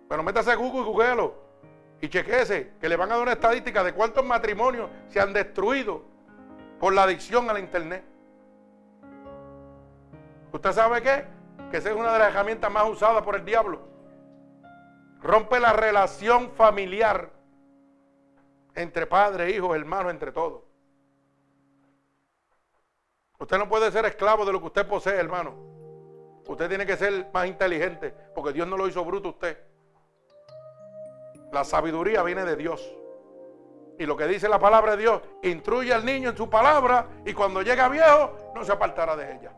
Pero 0.09 0.23
métase 0.23 0.53
a 0.53 0.55
Google 0.55 0.81
y 0.81 0.85
googlealo. 0.85 1.35
Y 2.01 2.09
chequese 2.09 2.73
que 2.81 2.89
le 2.89 2.97
van 2.97 3.11
a 3.11 3.15
dar 3.15 3.23
una 3.23 3.33
estadística 3.33 3.85
de 3.85 3.93
cuántos 3.93 4.25
matrimonios 4.25 4.89
se 5.09 5.21
han 5.21 5.35
destruido 5.35 6.03
por 6.81 6.95
la 6.95 7.03
adicción 7.03 7.49
a 7.51 7.53
la 7.53 7.61
internet. 7.61 8.05
¿Usted 10.51 10.73
sabe 10.73 11.03
qué? 11.03 11.27
Que 11.71 11.77
esa 11.79 11.91
es 11.91 11.97
una 11.97 12.13
de 12.13 12.19
las 12.21 12.29
herramientas 12.29 12.73
más 12.73 12.89
usadas 12.89 13.23
por 13.23 13.37
el 13.37 13.45
diablo. 13.45 13.96
Rompe 15.27 15.59
la 15.59 15.73
relación 15.73 16.53
familiar 16.53 17.33
entre 18.77 19.07
padre, 19.07 19.51
hijos, 19.51 19.75
hermanos, 19.75 20.13
entre 20.13 20.31
todos. 20.31 20.63
Usted 23.37 23.59
no 23.59 23.69
puede 23.69 23.91
ser 23.91 24.07
esclavo 24.07 24.45
de 24.45 24.53
lo 24.53 24.61
que 24.61 24.67
usted 24.67 24.87
posee, 24.87 25.17
hermano. 25.17 25.53
Usted 26.47 26.69
tiene 26.69 26.87
que 26.87 26.97
ser 26.97 27.29
más 27.35 27.49
inteligente, 27.49 28.15
porque 28.37 28.53
Dios 28.53 28.69
no 28.69 28.77
lo 28.77 28.87
hizo 28.87 29.05
bruto 29.05 29.31
usted. 29.31 29.59
La 31.51 31.65
sabiduría 31.65 32.23
viene 32.23 32.45
de 32.45 32.55
Dios. 32.55 32.89
Y 33.99 34.07
lo 34.07 34.17
que 34.17 34.29
dice 34.29 34.49
la 34.49 34.61
palabra 34.61 34.95
de 34.95 35.03
Dios, 35.03 35.23
instruye 35.43 35.93
al 35.93 36.05
niño 36.05 36.31
en 36.31 36.37
su 36.37 36.49
palabra 36.49 37.09
y 37.25 37.35
cuando 37.35 37.63
llega 37.63 37.89
viejo 37.89 38.53
no 38.55 38.65
se 38.65 38.71
apartará 38.71 39.17
de 39.17 39.35
ella. 39.35 39.53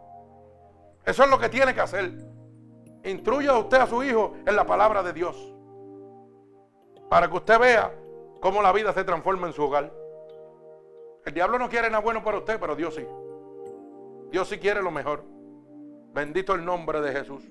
Eso 1.04 1.24
es 1.24 1.28
lo 1.28 1.38
que 1.38 1.50
tiene 1.50 1.74
que 1.74 1.82
hacer. 1.82 2.10
Instruya 3.04 3.50
a 3.50 3.58
usted 3.58 3.76
a 3.76 3.86
su 3.86 4.02
hijo 4.02 4.34
en 4.46 4.56
la 4.56 4.66
palabra 4.66 5.02
de 5.02 5.12
Dios. 5.12 5.56
Para 7.08 7.28
que 7.28 7.36
usted 7.36 7.58
vea 7.58 7.92
cómo 8.40 8.62
la 8.62 8.72
vida 8.72 8.92
se 8.92 9.04
transforma 9.04 9.46
en 9.46 9.52
su 9.52 9.62
hogar. 9.62 9.92
El 11.24 11.34
diablo 11.34 11.58
no 11.58 11.68
quiere 11.68 11.88
nada 11.90 12.02
bueno 12.02 12.22
para 12.22 12.38
usted, 12.38 12.58
pero 12.60 12.74
Dios 12.74 12.94
sí. 12.94 13.06
Dios 14.30 14.48
sí 14.48 14.58
quiere 14.58 14.82
lo 14.82 14.90
mejor. 14.90 15.24
Bendito 16.12 16.54
el 16.54 16.64
nombre 16.64 17.00
de 17.00 17.12
Jesús. 17.12 17.42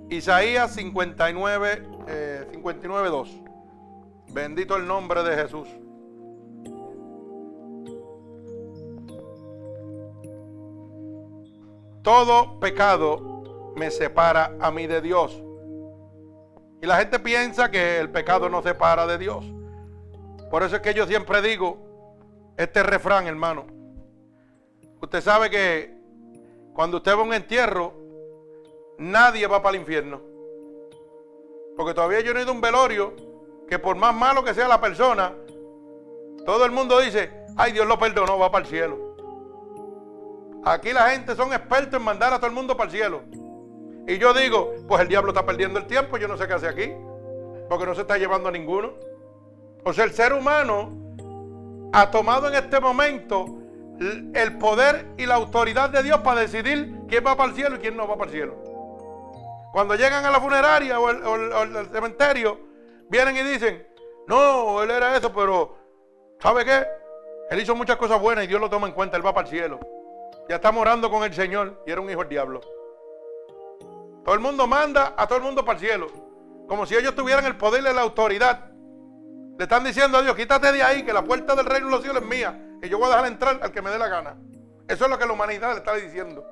Isaías 0.10 0.74
59, 0.74 2.48
59, 2.52 3.10
2. 3.10 3.42
Bendito 4.32 4.76
el 4.76 4.88
nombre 4.88 5.24
de 5.24 5.36
Jesús. 5.36 5.68
Todo 12.04 12.60
pecado 12.60 13.74
me 13.76 13.90
separa 13.90 14.56
a 14.60 14.70
mí 14.70 14.86
de 14.86 15.02
Dios. 15.02 15.42
Y 16.82 16.86
la 16.86 16.98
gente 16.98 17.18
piensa 17.18 17.72
que 17.72 18.00
el 18.00 18.12
pecado 18.12 18.48
no 18.48 18.62
separa 18.62 19.08
de 19.08 19.18
Dios. 19.18 19.44
Por 20.52 20.62
eso 20.62 20.76
es 20.76 20.82
que 20.84 20.94
yo 20.94 21.08
siempre 21.08 21.42
digo 21.42 21.80
este 22.58 22.84
refrán, 22.84 23.26
hermano. 23.26 23.66
Usted 25.02 25.22
sabe 25.22 25.50
que 25.50 25.98
cuando 26.74 26.98
usted 26.98 27.16
va 27.16 27.22
a 27.22 27.24
un 27.24 27.34
entierro, 27.34 28.05
nadie 28.98 29.48
va 29.48 29.62
para 29.62 29.76
el 29.76 29.82
infierno. 29.82 30.22
Porque 31.76 31.94
todavía 31.94 32.22
yo 32.22 32.34
no 32.34 32.40
he 32.40 32.44
ido 32.44 32.52
a 32.52 32.56
un 32.56 32.62
velorio 32.62 33.14
que 33.68 33.80
por 33.80 33.96
más 33.96 34.16
malo 34.16 34.44
que 34.44 34.54
sea 34.54 34.68
la 34.68 34.80
persona, 34.80 35.34
todo 36.46 36.66
el 36.66 36.72
mundo 36.72 37.00
dice, 37.00 37.32
ay 37.58 37.72
Dios 37.72 37.88
lo 37.88 37.98
perdonó, 37.98 38.38
va 38.38 38.52
para 38.52 38.66
el 38.66 38.70
cielo. 38.70 39.16
Aquí 40.64 40.94
la 40.94 41.10
gente 41.12 41.36
son 41.36 41.54
expertos 41.54 42.00
en 42.00 42.06
mandar 42.06 42.34
a 42.34 42.38
todo 42.38 42.48
el 42.48 42.54
mundo 42.54 42.76
para 42.76 42.90
el 42.90 42.96
cielo. 42.96 43.22
Y 44.08 44.18
yo 44.18 44.34
digo, 44.34 44.74
pues 44.88 45.02
el 45.02 45.08
diablo 45.08 45.32
está 45.32 45.46
perdiendo 45.46 45.80
el 45.80 45.88
tiempo, 45.88 46.18
yo 46.18 46.28
no 46.28 46.38
sé 46.38 46.48
qué 46.48 46.54
hace 46.54 46.68
aquí, 46.68 46.92
porque 47.70 47.86
no 47.86 47.96
se 47.96 48.02
está 48.02 48.18
llevando 48.18 48.50
a 48.50 48.52
ninguno. 48.52 48.94
O 49.84 49.94
sea, 49.94 50.06
el 50.06 50.12
ser 50.12 50.34
humano 50.34 50.92
ha 51.92 52.12
tomado 52.12 52.48
en 52.48 52.56
este 52.56 52.80
momento 52.80 53.46
el 54.00 54.58
poder 54.58 55.08
y 55.18 55.26
la 55.26 55.36
autoridad 55.36 55.90
de 55.90 56.04
Dios 56.04 56.20
para 56.20 56.42
decidir 56.42 57.00
quién 57.08 57.26
va 57.26 57.36
para 57.36 57.50
el 57.50 57.56
cielo 57.56 57.76
y 57.78 57.80
quién 57.80 57.96
no 57.96 58.08
va 58.08 58.18
para 58.18 58.32
el 58.32 58.38
cielo. 58.38 58.75
Cuando 59.76 59.96
llegan 59.96 60.24
a 60.24 60.32
la 60.32 60.40
funeraria 60.40 60.98
o 61.02 61.08
al 61.10 61.90
cementerio, 61.92 62.58
vienen 63.10 63.36
y 63.36 63.42
dicen, 63.42 63.86
no, 64.26 64.82
él 64.82 64.90
era 64.90 65.18
eso, 65.18 65.34
pero 65.34 65.76
¿sabe 66.40 66.64
qué? 66.64 66.88
Él 67.50 67.60
hizo 67.60 67.76
muchas 67.76 67.98
cosas 67.98 68.22
buenas 68.22 68.46
y 68.46 68.48
Dios 68.48 68.62
lo 68.62 68.70
toma 68.70 68.88
en 68.88 68.94
cuenta, 68.94 69.18
él 69.18 69.26
va 69.26 69.34
para 69.34 69.46
el 69.46 69.54
cielo. 69.54 69.82
Ya 70.48 70.56
está 70.56 70.72
morando 70.72 71.12
con 71.12 71.26
el 71.26 71.34
Señor 71.34 71.84
y 71.86 71.92
era 71.92 72.00
un 72.00 72.10
hijo 72.10 72.22
del 72.22 72.30
diablo. 72.30 72.62
Todo 74.24 74.34
el 74.34 74.40
mundo 74.40 74.66
manda 74.66 75.14
a 75.18 75.28
todo 75.28 75.40
el 75.40 75.44
mundo 75.44 75.66
para 75.66 75.78
el 75.78 75.86
cielo. 75.86 76.08
Como 76.70 76.86
si 76.86 76.96
ellos 76.96 77.14
tuvieran 77.14 77.44
el 77.46 77.58
poder 77.58 77.82
y 77.82 77.94
la 77.94 78.00
autoridad. 78.00 78.72
Le 79.58 79.64
están 79.64 79.84
diciendo 79.84 80.20
a 80.20 80.22
Dios, 80.22 80.38
quítate 80.38 80.72
de 80.72 80.84
ahí, 80.84 81.04
que 81.04 81.12
la 81.12 81.26
puerta 81.26 81.54
del 81.54 81.66
reino 81.66 81.88
de 81.88 81.92
los 81.92 82.02
cielos 82.02 82.22
es 82.24 82.30
mía. 82.30 82.78
Que 82.82 82.88
yo 82.88 82.98
voy 82.98 83.08
a 83.08 83.10
dejar 83.10 83.26
entrar 83.26 83.60
al 83.62 83.74
que 83.74 83.82
me 83.82 83.90
dé 83.90 83.98
la 83.98 84.08
gana. 84.08 84.38
Eso 84.88 85.04
es 85.04 85.12
lo 85.12 85.20
que 85.20 85.26
la 85.26 85.34
humanidad 85.34 85.72
le 85.72 85.80
está 85.80 85.96
diciendo. 85.96 86.46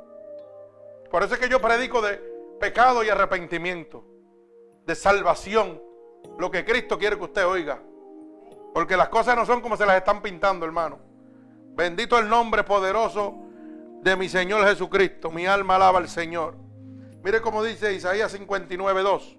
Por 1.09 1.23
eso 1.23 1.35
es 1.35 1.39
que 1.39 1.47
yo 1.47 1.61
predico 1.61 2.01
de 2.01 2.32
pecado 2.63 3.03
y 3.03 3.09
arrepentimiento. 3.09 4.05
De 4.85 4.95
salvación. 4.95 5.81
Lo 6.39 6.49
que 6.49 6.63
Cristo 6.63 6.97
quiere 6.97 7.17
que 7.17 7.25
usted 7.25 7.45
oiga. 7.45 7.83
Porque 8.73 8.95
las 8.95 9.09
cosas 9.09 9.35
no 9.35 9.45
son 9.45 9.59
como 9.59 9.75
se 9.75 9.85
las 9.85 9.97
están 9.97 10.21
pintando, 10.21 10.65
hermano. 10.65 10.97
Bendito 11.75 12.17
el 12.17 12.29
nombre 12.29 12.63
poderoso 12.63 13.35
de 14.01 14.15
mi 14.15 14.29
Señor 14.29 14.65
Jesucristo. 14.65 15.29
Mi 15.29 15.45
alma 15.45 15.75
alaba 15.75 15.99
al 15.99 16.07
Señor. 16.07 16.55
Mire 17.21 17.41
cómo 17.41 17.65
dice 17.65 17.93
Isaías 17.93 18.31
59, 18.31 19.01
2. 19.01 19.37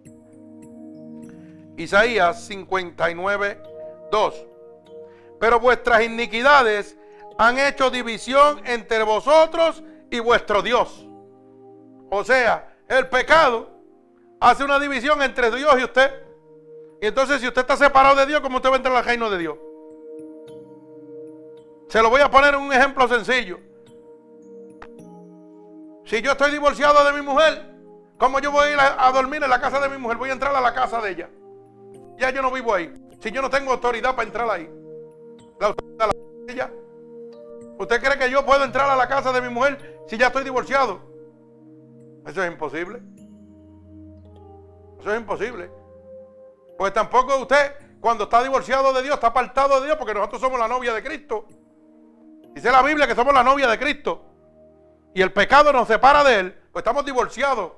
Isaías 1.78 2.44
59, 2.44 3.62
2. 4.12 4.46
Pero 5.40 5.60
vuestras 5.60 6.02
iniquidades 6.02 6.98
han 7.38 7.58
hecho 7.58 7.88
división 7.88 8.60
entre 8.66 9.02
vosotros 9.02 9.82
y 10.10 10.18
vuestro 10.20 10.60
Dios. 10.60 11.06
O 12.10 12.22
sea, 12.22 12.73
el 12.88 13.08
pecado 13.08 13.70
hace 14.40 14.64
una 14.64 14.78
división 14.78 15.22
entre 15.22 15.50
Dios 15.50 15.74
y 15.78 15.84
usted. 15.84 16.10
Y 17.00 17.06
entonces 17.06 17.40
si 17.40 17.48
usted 17.48 17.62
está 17.62 17.76
separado 17.76 18.16
de 18.16 18.26
Dios, 18.26 18.40
¿cómo 18.40 18.56
usted 18.56 18.70
va 18.70 18.74
a 18.74 18.76
entrar 18.76 18.96
al 18.96 19.04
reino 19.04 19.30
de 19.30 19.38
Dios? 19.38 19.56
Se 21.88 22.02
lo 22.02 22.10
voy 22.10 22.20
a 22.20 22.30
poner 22.30 22.54
en 22.54 22.60
un 22.60 22.72
ejemplo 22.72 23.06
sencillo. 23.08 23.58
Si 26.04 26.20
yo 26.20 26.32
estoy 26.32 26.50
divorciado 26.50 27.04
de 27.04 27.12
mi 27.12 27.22
mujer, 27.22 27.70
¿cómo 28.18 28.38
yo 28.40 28.50
voy 28.50 28.68
a 28.68 28.72
ir 28.72 28.78
a, 28.78 29.10
dormir 29.12 29.42
en 29.42 29.50
la 29.50 29.60
casa 29.60 29.80
de 29.80 29.88
mi 29.88 29.96
mujer? 29.96 30.18
Voy 30.18 30.30
a 30.30 30.34
entrar 30.34 30.54
a 30.54 30.60
la 30.60 30.74
casa 30.74 31.00
de 31.00 31.10
ella. 31.10 31.30
Ya 32.18 32.30
yo 32.30 32.42
no 32.42 32.50
vivo 32.50 32.74
ahí. 32.74 32.92
Si 33.20 33.30
yo 33.30 33.40
no 33.40 33.48
tengo 33.48 33.72
autoridad 33.72 34.14
para 34.14 34.26
entrar 34.26 34.50
ahí. 34.50 34.68
La 35.58 35.68
autoridad 35.68 36.06
la 36.06 36.46
de 36.46 36.52
ella. 36.52 36.70
¿Usted 37.78 38.02
cree 38.02 38.18
que 38.18 38.30
yo 38.30 38.44
puedo 38.44 38.64
entrar 38.64 38.90
a 38.90 38.96
la 38.96 39.08
casa 39.08 39.32
de 39.32 39.40
mi 39.40 39.48
mujer 39.48 40.02
si 40.06 40.18
ya 40.18 40.26
estoy 40.26 40.44
divorciado? 40.44 41.13
Eso 42.26 42.42
es 42.42 42.50
imposible. 42.50 43.02
Eso 45.00 45.12
es 45.12 45.20
imposible. 45.20 45.70
Pues 46.78 46.92
tampoco 46.92 47.36
usted, 47.36 47.98
cuando 48.00 48.24
está 48.24 48.42
divorciado 48.42 48.92
de 48.92 49.02
Dios, 49.02 49.14
está 49.14 49.28
apartado 49.28 49.80
de 49.80 49.86
Dios, 49.86 49.96
porque 49.98 50.14
nosotros 50.14 50.40
somos 50.40 50.58
la 50.58 50.68
novia 50.68 50.92
de 50.94 51.02
Cristo. 51.02 51.46
Dice 52.54 52.70
la 52.70 52.82
Biblia 52.82 53.06
que 53.06 53.14
somos 53.14 53.34
la 53.34 53.42
novia 53.42 53.66
de 53.66 53.78
Cristo 53.78 54.22
y 55.14 55.22
el 55.22 55.32
pecado 55.32 55.72
nos 55.72 55.86
separa 55.86 56.24
de 56.24 56.40
Él, 56.40 56.62
pues 56.72 56.82
estamos 56.82 57.04
divorciados. 57.04 57.72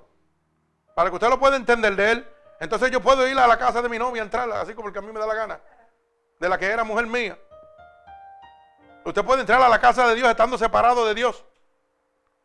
Para 0.94 1.10
que 1.10 1.16
usted 1.16 1.28
lo 1.28 1.38
pueda 1.38 1.56
entender 1.56 1.94
de 1.94 2.12
Él. 2.12 2.28
Entonces 2.58 2.90
yo 2.90 3.02
puedo 3.02 3.28
ir 3.28 3.38
a 3.38 3.46
la 3.46 3.58
casa 3.58 3.82
de 3.82 3.88
mi 3.88 3.98
novia, 3.98 4.22
entrar 4.22 4.50
así 4.52 4.74
como 4.74 4.88
el 4.88 4.94
que 4.94 5.00
a 5.00 5.02
mí 5.02 5.12
me 5.12 5.20
da 5.20 5.26
la 5.26 5.34
gana. 5.34 5.60
De 6.40 6.48
la 6.48 6.56
que 6.56 6.66
era 6.66 6.84
mujer 6.84 7.06
mía. 7.06 7.38
Usted 9.04 9.22
puede 9.22 9.42
entrar 9.42 9.60
a 9.60 9.68
la 9.68 9.78
casa 9.78 10.08
de 10.08 10.14
Dios 10.14 10.28
estando 10.28 10.56
separado 10.56 11.06
de 11.06 11.14
Dios. 11.14 11.44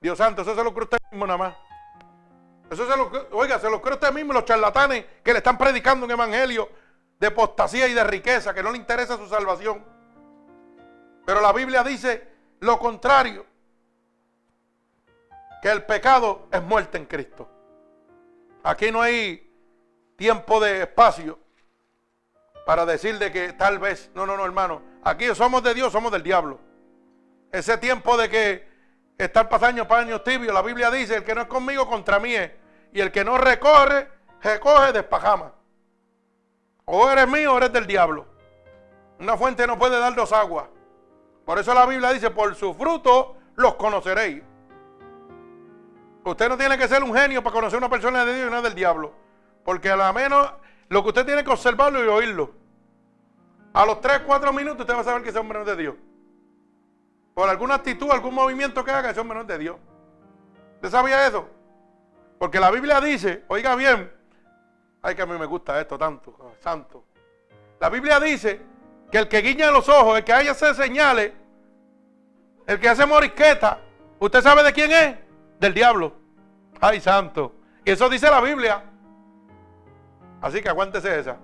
Dios 0.01 0.17
santo, 0.17 0.41
eso 0.41 0.53
se 0.53 0.63
lo 0.63 0.73
cree 0.73 0.83
usted 0.83 0.97
mismo 1.09 1.25
nada 1.25 1.37
más. 1.37 1.70
Eso 2.71 2.89
se 2.89 2.95
lo, 2.95 3.11
oiga, 3.33 3.59
se 3.59 3.69
lo 3.69 3.81
cree 3.81 3.95
usted 3.95 4.13
mismo 4.13 4.31
los 4.31 4.45
charlatanes 4.45 5.03
que 5.21 5.33
le 5.33 5.39
están 5.39 5.57
predicando 5.57 6.05
un 6.05 6.11
evangelio 6.11 6.69
de 7.19 7.27
apostasía 7.27 7.85
y 7.89 7.93
de 7.93 8.03
riqueza, 8.05 8.53
que 8.53 8.63
no 8.63 8.71
le 8.71 8.77
interesa 8.77 9.17
su 9.17 9.27
salvación. 9.27 9.83
Pero 11.25 11.41
la 11.41 11.51
Biblia 11.51 11.83
dice 11.83 12.29
lo 12.61 12.79
contrario 12.79 13.45
que 15.61 15.69
el 15.69 15.83
pecado 15.83 16.47
es 16.49 16.61
muerte 16.63 16.97
en 16.97 17.05
Cristo. 17.07 17.49
Aquí 18.63 18.89
no 18.89 19.01
hay 19.01 19.51
tiempo 20.15 20.61
de 20.61 20.83
espacio 20.83 21.39
para 22.65 22.85
decir 22.85 23.19
de 23.19 23.33
que 23.33 23.51
tal 23.51 23.79
vez, 23.79 24.09
no, 24.15 24.25
no, 24.25 24.37
no, 24.37 24.45
hermano, 24.45 24.81
aquí 25.03 25.25
somos 25.35 25.61
de 25.61 25.73
Dios, 25.73 25.91
somos 25.91 26.09
del 26.09 26.23
diablo. 26.23 26.57
ese 27.51 27.77
tiempo 27.77 28.15
de 28.15 28.29
que 28.29 28.71
estar 29.17 29.49
pasando 29.49 29.85
paños 29.89 30.23
tibios, 30.23 30.53
la 30.53 30.61
Biblia 30.61 30.89
dice, 30.89 31.17
el 31.17 31.25
que 31.25 31.35
no 31.35 31.41
es 31.41 31.47
conmigo 31.47 31.85
contra 31.85 32.17
mí 32.17 32.33
es. 32.33 32.60
Y 32.93 32.99
el 32.99 33.11
que 33.11 33.23
no 33.23 33.37
recorre, 33.37 34.09
recoge 34.41 34.91
despajama. 34.91 35.53
O 36.85 37.09
eres 37.09 37.27
mío 37.27 37.53
o 37.53 37.57
eres 37.57 37.71
del 37.71 37.87
diablo. 37.87 38.25
Una 39.19 39.37
fuente 39.37 39.65
no 39.67 39.77
puede 39.77 39.99
dar 39.99 40.13
dos 40.15 40.33
aguas. 40.33 40.65
Por 41.45 41.59
eso 41.59 41.73
la 41.73 41.85
Biblia 41.85 42.11
dice, 42.11 42.31
por 42.31 42.55
su 42.55 42.73
fruto 42.73 43.37
los 43.55 43.75
conoceréis. 43.75 44.43
Usted 46.23 46.49
no 46.49 46.57
tiene 46.57 46.77
que 46.77 46.87
ser 46.87 47.03
un 47.03 47.13
genio 47.13 47.41
para 47.43 47.53
conocer 47.53 47.77
una 47.77 47.89
persona 47.89 48.25
de 48.25 48.35
Dios 48.35 48.47
y 48.47 48.51
no 48.51 48.61
del 48.61 48.75
diablo. 48.75 49.13
Porque 49.63 49.89
a 49.89 49.95
lo 49.95 50.13
menos 50.13 50.51
lo 50.89 51.01
que 51.03 51.09
usted 51.09 51.25
tiene 51.25 51.43
que 51.43 51.49
observarlo 51.49 52.03
y 52.03 52.07
oírlo. 52.07 52.51
A 53.73 53.85
los 53.85 54.01
3, 54.01 54.21
4 54.25 54.53
minutos 54.53 54.81
usted 54.81 54.93
va 54.93 54.99
a 54.99 55.03
saber 55.03 55.23
que 55.23 55.29
ese 55.29 55.39
hombre 55.39 55.59
no 55.59 55.65
de 55.65 55.75
Dios. 55.75 55.95
Por 57.33 57.47
alguna 57.47 57.75
actitud, 57.75 58.11
algún 58.11 58.33
movimiento 58.33 58.83
que 58.83 58.91
haga, 58.91 59.11
ese 59.11 59.19
hombre 59.19 59.37
no 59.37 59.45
de 59.45 59.57
Dios. 59.57 59.77
¿Usted 60.75 60.89
sabía 60.89 61.25
eso? 61.25 61.47
Porque 62.41 62.59
la 62.59 62.71
Biblia 62.71 62.99
dice, 62.99 63.43
oiga 63.49 63.75
bien, 63.75 64.11
ay 65.03 65.13
que 65.13 65.21
a 65.21 65.27
mí 65.27 65.37
me 65.37 65.45
gusta 65.45 65.79
esto 65.79 65.95
tanto, 65.95 66.55
santo. 66.59 67.05
La 67.79 67.87
Biblia 67.87 68.19
dice 68.19 68.59
que 69.11 69.19
el 69.19 69.27
que 69.27 69.43
guiña 69.43 69.69
los 69.69 69.87
ojos, 69.87 70.17
el 70.17 70.23
que 70.23 70.33
haya 70.33 70.49
hacer 70.49 70.73
señales, 70.73 71.33
el 72.65 72.79
que 72.79 72.89
hace 72.89 73.05
morisqueta, 73.05 73.77
¿usted 74.17 74.41
sabe 74.41 74.63
de 74.63 74.73
quién 74.73 74.91
es? 74.91 75.17
Del 75.59 75.71
diablo. 75.71 76.15
Ay, 76.79 76.99
santo. 76.99 77.53
Y 77.85 77.91
eso 77.91 78.09
dice 78.09 78.27
la 78.31 78.41
Biblia. 78.41 78.85
Así 80.41 80.63
que 80.63 80.69
aguántese 80.69 81.19
esa. 81.19 81.37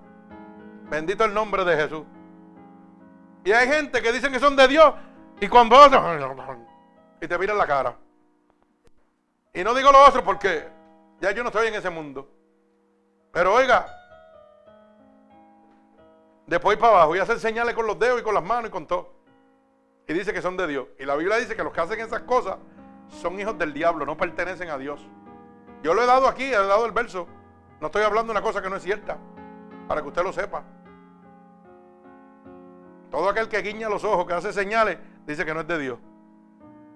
Bendito 0.90 1.26
el 1.26 1.34
nombre 1.36 1.64
de 1.64 1.78
Jesús. 1.78 2.06
Y 3.46 3.52
hay 3.52 3.68
gente 3.68 4.02
que 4.02 4.12
dicen 4.12 4.34
que 4.34 4.40
son 4.40 4.56
de 4.56 4.68
Dios 4.68 4.96
y 5.40 5.48
cuando 5.48 5.78
y 7.22 7.28
te 7.28 7.38
miran 7.38 7.60
la 7.60 7.68
cara. 7.68 7.96
Y 9.54 9.64
no 9.64 9.76
digo 9.76 9.92
lo 9.92 10.04
otro 10.04 10.24
porque 10.24 10.76
ya 11.20 11.32
yo 11.32 11.44
no 11.44 11.50
estoy 11.50 11.68
en 11.68 11.76
ese 11.76 11.90
mundo. 11.90 12.30
Pero 13.32 13.54
oiga, 13.54 13.86
después 16.46 16.78
para 16.78 16.94
abajo 16.94 17.16
y 17.16 17.20
hacen 17.20 17.40
señales 17.40 17.76
con 17.76 17.86
los 17.86 18.00
dedos 18.00 18.22
y 18.22 18.24
con 18.24 18.34
las 18.34 18.44
manos 18.44 18.70
y 18.70 18.72
con 18.72 18.88
todo. 18.88 19.14
Y 20.08 20.14
dice 20.14 20.34
que 20.34 20.42
son 20.42 20.56
de 20.58 20.68
Dios. 20.68 20.88
Y 21.00 21.06
la 21.06 21.16
Biblia 21.16 21.38
dice 21.38 21.56
que 21.56 21.64
los 21.64 21.74
que 21.74 21.82
hacen 21.82 22.00
esas 22.00 22.22
cosas 22.22 22.58
son 23.10 23.40
hijos 23.40 23.58
del 23.58 23.74
diablo, 23.74 24.06
no 24.06 24.18
pertenecen 24.18 24.70
a 24.70 24.78
Dios. 24.78 25.06
Yo 25.84 25.94
lo 25.94 26.02
he 26.02 26.06
dado 26.06 26.28
aquí, 26.28 26.46
he 26.46 26.52
dado 26.52 26.86
el 26.86 26.92
verso. 26.92 27.28
No 27.80 27.88
estoy 27.88 28.04
hablando 28.04 28.34
de 28.34 28.40
una 28.40 28.46
cosa 28.46 28.62
que 28.62 28.70
no 28.70 28.78
es 28.78 28.84
cierta, 28.84 29.18
para 29.88 30.02
que 30.02 30.08
usted 30.08 30.24
lo 30.24 30.34
sepa. 30.34 30.64
Todo 33.12 33.30
aquel 33.30 33.48
que 33.48 33.62
guiña 33.62 33.90
los 33.90 34.04
ojos, 34.04 34.26
que 34.26 34.34
hace 34.34 34.52
señales, 34.52 34.98
dice 35.26 35.46
que 35.46 35.54
no 35.54 35.62
es 35.62 35.68
de 35.68 35.78
Dios. 35.78 36.00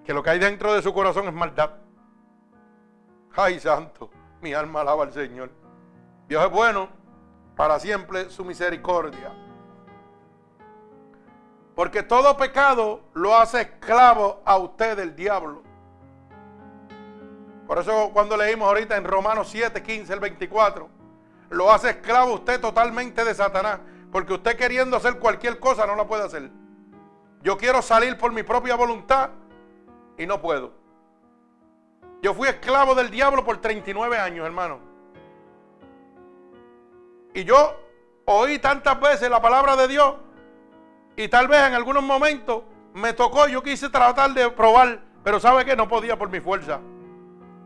Que 0.04 0.14
lo 0.14 0.24
que 0.24 0.32
hay 0.32 0.40
dentro 0.40 0.74
de 0.74 0.82
su 0.82 0.94
corazón 0.94 1.28
es 1.28 1.34
maldad. 1.34 1.72
Ay, 3.36 3.60
santo, 3.60 4.10
mi 4.42 4.54
alma 4.54 4.82
alaba 4.82 5.04
al 5.04 5.14
Señor. 5.14 5.50
Dios 6.28 6.44
es 6.44 6.52
bueno, 6.52 6.90
para 7.56 7.80
siempre 7.80 8.30
su 8.30 8.44
misericordia. 8.44 9.32
Porque 11.76 12.04
todo 12.04 12.36
pecado 12.36 13.02
lo 13.14 13.38
hace 13.38 13.62
esclavo 13.62 14.42
a 14.46 14.58
usted 14.58 14.98
del 14.98 15.16
diablo. 15.16 15.64
Por 17.66 17.80
eso 17.80 18.12
cuando 18.14 18.36
leímos 18.36 18.68
ahorita 18.68 18.98
en 18.98 19.06
Romanos 19.06 19.48
7, 19.50 19.82
15, 19.82 20.14
el 20.14 20.20
24, 20.20 20.90
lo 21.52 21.72
hace 21.72 21.92
esclavo 21.92 22.34
usted 22.34 22.60
totalmente 22.60 23.24
de 23.24 23.34
Satanás. 23.34 23.80
Porque 24.12 24.34
usted 24.34 24.58
queriendo 24.58 24.98
hacer 24.98 25.20
cualquier 25.20 25.60
cosa 25.60 25.86
no 25.86 25.96
la 25.96 26.06
puede 26.06 26.24
hacer. 26.24 26.52
Yo 27.42 27.58
quiero 27.58 27.82
salir 27.82 28.18
por 28.18 28.34
mi 28.34 28.44
propia 28.44 28.76
voluntad 28.76 29.30
y 30.18 30.26
no 30.26 30.42
puedo. 30.42 30.81
Yo 32.22 32.34
fui 32.34 32.48
esclavo 32.48 32.94
del 32.96 33.10
diablo 33.10 33.44
por 33.44 33.58
39 33.58 34.18
años, 34.18 34.46
hermano. 34.46 34.80
Y 37.34 37.44
yo 37.44 37.80
oí 38.26 38.60
tantas 38.60 39.00
veces 39.00 39.30
la 39.30 39.42
palabra 39.42 39.76
de 39.76 39.88
Dios 39.88 40.16
y 41.16 41.28
tal 41.28 41.48
vez 41.48 41.62
en 41.68 41.74
algunos 41.74 42.04
momentos 42.04 42.64
me 42.94 43.14
tocó, 43.14 43.48
yo 43.48 43.64
quise 43.64 43.90
tratar 43.90 44.34
de 44.34 44.50
probar, 44.52 45.02
pero 45.24 45.40
sabe 45.40 45.66
que 45.66 45.76
no 45.76 45.88
podía 45.88 46.18
por 46.18 46.30
mi 46.30 46.40
fuerza. 46.40 46.80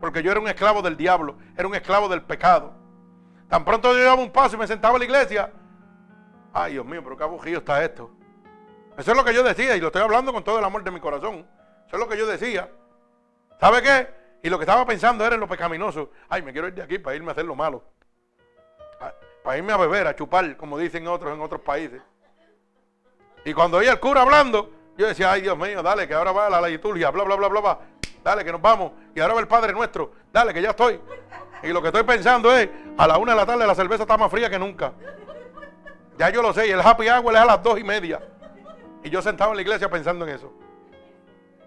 Porque 0.00 0.22
yo 0.22 0.30
era 0.30 0.40
un 0.40 0.48
esclavo 0.48 0.82
del 0.82 0.96
diablo, 0.96 1.36
era 1.56 1.66
un 1.66 1.74
esclavo 1.74 2.08
del 2.08 2.22
pecado. 2.22 2.72
Tan 3.48 3.64
pronto 3.64 3.92
yo 3.92 4.04
daba 4.04 4.22
un 4.22 4.30
paso 4.30 4.56
y 4.56 4.58
me 4.58 4.66
sentaba 4.66 4.94
en 4.94 5.00
la 5.00 5.04
iglesia, 5.04 5.52
Ay, 6.58 6.72
Dios 6.72 6.86
mío, 6.86 7.02
pero 7.04 7.18
qué 7.18 7.22
aburrido 7.22 7.58
está 7.58 7.84
esto. 7.84 8.10
Eso 8.96 9.10
es 9.10 9.16
lo 9.16 9.22
que 9.24 9.34
yo 9.34 9.42
decía 9.42 9.76
y 9.76 9.80
lo 9.80 9.88
estoy 9.88 10.00
hablando 10.00 10.32
con 10.32 10.42
todo 10.42 10.58
el 10.58 10.64
amor 10.64 10.82
de 10.82 10.90
mi 10.90 11.00
corazón. 11.00 11.46
Eso 11.86 11.96
es 11.96 11.98
lo 11.98 12.08
que 12.08 12.16
yo 12.16 12.26
decía. 12.26 12.70
¿Sabe 13.60 13.82
qué? 13.82 14.08
Y 14.46 14.48
lo 14.48 14.58
que 14.58 14.62
estaba 14.62 14.86
pensando 14.86 15.26
era 15.26 15.34
en 15.34 15.40
lo 15.40 15.48
pecaminoso. 15.48 16.10
Ay, 16.28 16.40
me 16.40 16.52
quiero 16.52 16.68
ir 16.68 16.74
de 16.74 16.80
aquí 16.80 17.00
para 17.00 17.16
irme 17.16 17.30
a 17.30 17.32
hacer 17.32 17.44
lo 17.44 17.56
malo. 17.56 17.82
Ah, 19.00 19.12
para 19.42 19.58
irme 19.58 19.72
a 19.72 19.76
beber, 19.76 20.06
a 20.06 20.14
chupar, 20.14 20.56
como 20.56 20.78
dicen 20.78 21.08
otros 21.08 21.34
en 21.34 21.40
otros 21.40 21.62
países. 21.62 22.00
Y 23.44 23.52
cuando 23.52 23.78
oía 23.78 23.90
el 23.90 23.98
cura 23.98 24.22
hablando, 24.22 24.70
yo 24.96 25.08
decía, 25.08 25.32
ay 25.32 25.40
Dios 25.40 25.58
mío, 25.58 25.82
dale, 25.82 26.06
que 26.06 26.14
ahora 26.14 26.30
va 26.30 26.48
la 26.48 26.60
liturgia, 26.60 27.10
bla, 27.10 27.24
bla, 27.24 27.34
bla, 27.34 27.48
bla, 27.48 27.60
bla. 27.60 27.78
Dale, 28.22 28.44
que 28.44 28.52
nos 28.52 28.62
vamos. 28.62 28.92
Y 29.16 29.20
ahora 29.20 29.34
va 29.34 29.40
el 29.40 29.48
Padre 29.48 29.72
nuestro. 29.72 30.12
Dale, 30.32 30.54
que 30.54 30.62
ya 30.62 30.70
estoy. 30.70 31.00
Y 31.64 31.72
lo 31.72 31.82
que 31.82 31.88
estoy 31.88 32.04
pensando 32.04 32.56
es, 32.56 32.68
a 32.96 33.08
la 33.08 33.18
una 33.18 33.32
de 33.32 33.38
la 33.38 33.46
tarde 33.46 33.66
la 33.66 33.74
cerveza 33.74 34.04
está 34.04 34.16
más 34.16 34.30
fría 34.30 34.48
que 34.48 34.60
nunca. 34.60 34.92
Ya 36.18 36.30
yo 36.30 36.40
lo 36.40 36.52
sé, 36.52 36.68
y 36.68 36.70
el 36.70 36.80
happy 36.82 37.08
hour 37.08 37.34
es 37.34 37.40
a 37.40 37.46
las 37.46 37.60
dos 37.64 37.80
y 37.80 37.82
media. 37.82 38.22
Y 39.02 39.10
yo 39.10 39.20
sentado 39.22 39.50
en 39.50 39.56
la 39.56 39.62
iglesia 39.62 39.90
pensando 39.90 40.24
en 40.24 40.36
eso. 40.36 40.52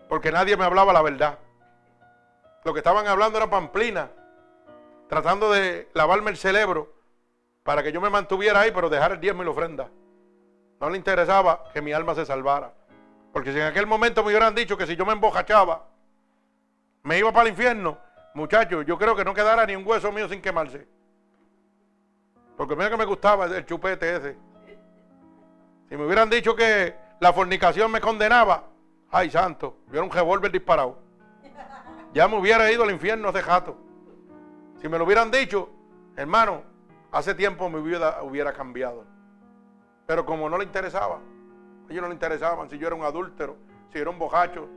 Porque 0.07 0.31
nadie 0.31 0.55
me 0.55 0.63
hablaba 0.63 0.93
la 0.93 1.01
verdad. 1.01 1.39
Lo 2.63 2.73
que 2.73 2.79
estaban 2.79 3.07
hablando 3.07 3.37
era 3.37 3.49
pamplina. 3.49 4.09
Tratando 5.07 5.51
de 5.51 5.89
lavarme 5.93 6.31
el 6.31 6.37
cerebro 6.37 6.93
para 7.63 7.83
que 7.83 7.91
yo 7.91 8.01
me 8.01 8.09
mantuviera 8.09 8.61
ahí, 8.61 8.71
pero 8.71 8.89
dejar 8.89 9.13
el 9.13 9.19
diezmo 9.19 9.41
y 9.41 9.45
la 9.45 9.51
ofrenda. 9.51 9.89
No 10.79 10.89
le 10.89 10.97
interesaba 10.97 11.63
que 11.73 11.81
mi 11.81 11.91
alma 11.91 12.15
se 12.15 12.25
salvara. 12.25 12.73
Porque 13.33 13.51
si 13.51 13.59
en 13.59 13.65
aquel 13.65 13.85
momento 13.85 14.23
me 14.23 14.29
hubieran 14.29 14.55
dicho 14.55 14.77
que 14.77 14.87
si 14.87 14.95
yo 14.95 15.05
me 15.05 15.13
embojachaba, 15.13 15.85
me 17.03 17.17
iba 17.17 17.31
para 17.31 17.43
el 17.43 17.49
infierno, 17.49 17.97
muchachos, 18.33 18.85
yo 18.85 18.97
creo 18.97 19.15
que 19.15 19.25
no 19.25 19.33
quedara 19.33 19.65
ni 19.65 19.75
un 19.75 19.85
hueso 19.85 20.11
mío 20.11 20.27
sin 20.27 20.41
quemarse. 20.41 20.87
Porque 22.57 22.75
mira 22.75 22.89
que 22.89 22.97
me 22.97 23.05
gustaba 23.05 23.45
el 23.45 23.65
chupete 23.65 24.15
ese. 24.15 24.37
Si 25.87 25.97
me 25.97 26.05
hubieran 26.05 26.29
dicho 26.29 26.55
que 26.55 26.95
la 27.19 27.33
fornicación 27.33 27.91
me 27.91 28.01
condenaba, 28.01 28.63
ay 29.11 29.29
santo, 29.29 29.77
hubiera 29.87 30.03
un 30.03 30.11
revólver 30.11 30.51
disparado. 30.51 31.08
Ya 32.13 32.27
me 32.27 32.37
hubiera 32.37 32.71
ido 32.71 32.83
al 32.83 32.91
infierno 32.91 33.29
hace 33.29 33.41
jato. 33.41 33.77
Si 34.81 34.89
me 34.89 34.97
lo 34.97 35.05
hubieran 35.05 35.29
dicho, 35.29 35.69
hermano, 36.15 36.63
hace 37.11 37.35
tiempo 37.35 37.69
mi 37.69 37.81
vida 37.81 38.23
hubiera 38.23 38.53
cambiado. 38.53 39.05
Pero 40.07 40.25
como 40.25 40.49
no 40.49 40.57
le 40.57 40.63
interesaba, 40.63 41.17
a 41.17 41.91
ellos 41.91 42.01
no 42.01 42.07
le 42.07 42.15
interesaban 42.15 42.69
si 42.69 42.77
yo 42.79 42.87
era 42.87 42.95
un 42.95 43.03
adúltero, 43.03 43.57
si 43.91 43.99
era 43.99 44.09
un 44.09 44.17
bojacho, 44.17 44.67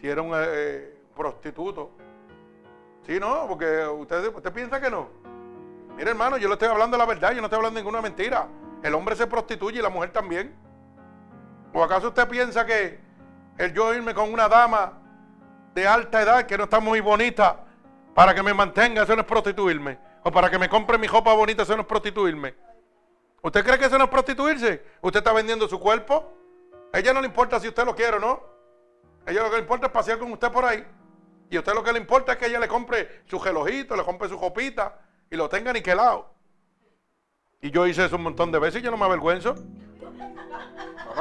si 0.00 0.08
era 0.08 0.22
un 0.22 0.32
eh, 0.34 0.44
eh, 0.46 1.02
prostituto. 1.14 1.90
Sí, 3.06 3.20
no, 3.20 3.46
porque 3.48 3.86
usted, 3.86 4.34
usted 4.34 4.52
piensa 4.52 4.80
que 4.80 4.90
no. 4.90 5.08
Mire, 5.96 6.10
hermano, 6.10 6.38
yo 6.38 6.48
le 6.48 6.54
estoy 6.54 6.68
hablando 6.68 6.96
la 6.96 7.06
verdad, 7.06 7.32
yo 7.32 7.40
no 7.40 7.46
estoy 7.46 7.58
hablando 7.58 7.80
ninguna 7.80 8.00
mentira. 8.00 8.48
El 8.82 8.94
hombre 8.94 9.14
se 9.14 9.26
prostituye 9.26 9.78
y 9.78 9.82
la 9.82 9.90
mujer 9.90 10.10
también. 10.10 10.54
¿O 11.72 11.82
acaso 11.82 12.08
usted 12.08 12.26
piensa 12.28 12.64
que 12.64 12.98
el 13.58 13.72
yo 13.72 13.94
irme 13.94 14.14
con 14.14 14.32
una 14.32 14.48
dama 14.48 15.05
de 15.76 15.86
alta 15.86 16.22
edad 16.22 16.46
que 16.46 16.56
no 16.56 16.64
está 16.64 16.80
muy 16.80 17.00
bonita 17.00 17.60
para 18.14 18.34
que 18.34 18.42
me 18.42 18.54
mantenga, 18.54 19.02
eso 19.02 19.14
no 19.14 19.20
es 19.20 19.28
prostituirme? 19.28 19.98
O 20.22 20.32
para 20.32 20.50
que 20.50 20.58
me 20.58 20.70
compre 20.70 20.96
mi 20.96 21.06
ropa 21.06 21.34
bonita, 21.34 21.64
eso 21.64 21.76
no 21.76 21.82
es 21.82 21.86
prostituirme. 21.86 22.54
¿Usted 23.42 23.62
cree 23.62 23.78
que 23.78 23.84
eso 23.84 23.98
no 23.98 24.04
es 24.04 24.10
prostituirse? 24.10 24.82
¿Usted 25.02 25.18
está 25.18 25.34
vendiendo 25.34 25.68
su 25.68 25.78
cuerpo? 25.78 26.32
A 26.94 26.98
ella 26.98 27.12
no 27.12 27.20
le 27.20 27.26
importa 27.26 27.60
si 27.60 27.68
usted 27.68 27.84
lo 27.84 27.94
quiere 27.94 28.16
o 28.16 28.18
no. 28.18 28.42
A 29.26 29.30
ella 29.30 29.42
lo 29.42 29.50
que 29.50 29.56
le 29.56 29.62
importa 29.62 29.88
es 29.88 29.92
pasear 29.92 30.18
con 30.18 30.32
usted 30.32 30.50
por 30.50 30.64
ahí. 30.64 30.82
Y 31.50 31.56
a 31.56 31.58
usted 31.58 31.74
lo 31.74 31.84
que 31.84 31.92
le 31.92 31.98
importa 31.98 32.32
es 32.32 32.38
que 32.38 32.46
ella 32.46 32.58
le 32.58 32.68
compre 32.68 33.20
su 33.26 33.38
gelojito, 33.38 33.94
le 33.96 34.02
compre 34.02 34.30
su 34.30 34.40
copita 34.40 34.98
y 35.30 35.36
lo 35.36 35.46
tenga 35.50 35.74
niquelado. 35.74 36.32
Y 37.60 37.70
yo 37.70 37.86
hice 37.86 38.06
eso 38.06 38.16
un 38.16 38.22
montón 38.22 38.50
de 38.50 38.58
veces 38.58 38.80
y 38.80 38.84
yo 38.84 38.90
no 38.90 38.96
me 38.96 39.04
avergüenzo. 39.04 39.54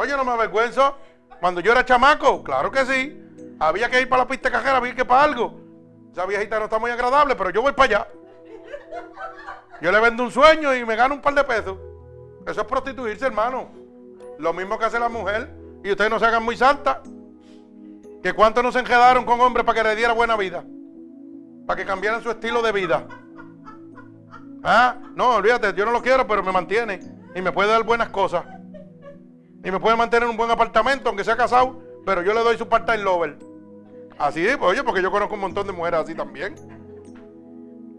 Yo 0.07 0.15
no 0.15 0.23
me 0.23 0.31
avergüenzo. 0.31 0.97
Cuando 1.41 1.59
yo 1.59 1.73
era 1.73 1.83
chamaco, 1.83 2.41
claro 2.41 2.71
que 2.71 2.85
sí. 2.85 3.24
Había 3.59 3.89
que 3.89 4.01
ir 4.01 4.09
para 4.09 4.23
la 4.23 4.27
pista 4.27 4.51
cajera, 4.51 4.77
había 4.77 4.93
que 4.93 5.01
ir 5.01 5.07
para 5.07 5.23
algo. 5.23 5.59
Esa 6.11 6.25
viejita 6.25 6.59
no 6.59 6.65
está 6.65 6.79
muy 6.79 6.91
agradable, 6.91 7.35
pero 7.35 7.49
yo 7.49 7.61
voy 7.61 7.73
para 7.73 7.99
allá. 7.99 8.07
Yo 9.81 9.91
le 9.91 9.99
vendo 9.99 10.23
un 10.23 10.31
sueño 10.31 10.73
y 10.73 10.85
me 10.85 10.95
gano 10.95 11.15
un 11.15 11.21
par 11.21 11.33
de 11.33 11.43
pesos. 11.43 11.77
Eso 12.47 12.61
es 12.61 12.67
prostituirse, 12.67 13.25
hermano. 13.25 13.69
Lo 14.39 14.53
mismo 14.53 14.77
que 14.77 14.85
hace 14.85 14.99
la 14.99 15.09
mujer. 15.09 15.49
Y 15.83 15.91
ustedes 15.91 16.09
no 16.09 16.19
se 16.19 16.25
hagan 16.25 16.43
muy 16.43 16.55
santas. 16.55 16.99
Que 18.23 18.33
cuántos 18.33 18.63
no 18.63 18.71
se 18.71 18.79
enredaron 18.79 19.25
con 19.25 19.39
hombres 19.41 19.65
para 19.65 19.81
que 19.81 19.89
le 19.89 19.95
diera 19.95 20.13
buena 20.13 20.35
vida. 20.35 20.63
Para 21.67 21.77
que 21.77 21.85
cambiaran 21.85 22.23
su 22.23 22.31
estilo 22.31 22.61
de 22.61 22.71
vida. 22.71 23.07
Ah, 24.63 24.95
no, 25.15 25.35
olvídate, 25.35 25.73
yo 25.73 25.85
no 25.85 25.91
lo 25.91 26.01
quiero, 26.01 26.25
pero 26.25 26.41
me 26.41 26.51
mantiene. 26.51 26.99
Y 27.35 27.41
me 27.41 27.51
puede 27.51 27.69
dar 27.69 27.83
buenas 27.83 28.09
cosas. 28.09 28.45
Y 29.63 29.71
me 29.71 29.79
puede 29.79 29.95
mantener 29.95 30.23
en 30.23 30.29
un 30.29 30.37
buen 30.37 30.49
apartamento, 30.49 31.09
aunque 31.09 31.23
sea 31.23 31.35
casado, 31.35 31.81
pero 32.05 32.21
yo 32.21 32.33
le 32.33 32.41
doy 32.41 32.57
su 32.57 32.67
part-time 32.67 33.03
lover. 33.03 33.37
Así, 34.17 34.45
pues, 34.57 34.71
oye, 34.71 34.83
porque 34.83 35.01
yo 35.01 35.11
conozco 35.11 35.33
un 35.33 35.41
montón 35.41 35.67
de 35.67 35.73
mujeres 35.73 36.01
así 36.01 36.15
también. 36.15 36.55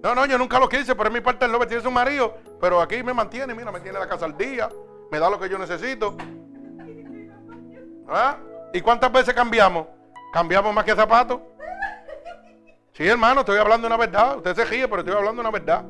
No, 0.03 0.15
no, 0.15 0.25
yo 0.27 0.39
nunca 0.39 0.59
lo 0.59 0.69
quise, 0.69 0.95
pero 0.95 1.09
es 1.09 1.15
mi 1.15 1.21
parte 1.21 1.49
lover, 1.49 1.69
tiene 1.69 1.83
su 1.83 1.91
marido, 1.91 2.37
pero 2.61 2.81
aquí 2.81 3.03
me 3.03 3.13
mantiene, 3.13 3.55
mira, 3.55 3.73
me 3.73 3.81
tiene 3.81 3.99
la 3.99 4.09
casa 4.09 4.25
al 4.25 4.37
día, 4.37 4.69
me 5.11 5.19
da 5.19 5.29
lo 5.29 5.39
que 5.39 5.49
yo 5.49 5.59
necesito. 5.59 6.17
¿Ah? 8.09 8.37
¿Y 8.73 8.81
cuántas 8.81 9.11
veces 9.11 9.35
cambiamos? 9.35 9.87
¿Cambiamos 10.33 10.73
más 10.73 10.85
que 10.85 10.95
zapatos? 10.95 11.41
Sí, 12.93 13.07
hermano, 13.07 13.41
estoy 13.41 13.59
hablando 13.59 13.87
una 13.87 13.97
verdad. 13.97 14.39
Usted 14.39 14.55
se 14.55 14.65
ríe, 14.65 14.89
pero 14.89 15.01
estoy 15.01 15.15
hablando 15.15 15.41
una 15.41 15.51
verdad. 15.51 15.85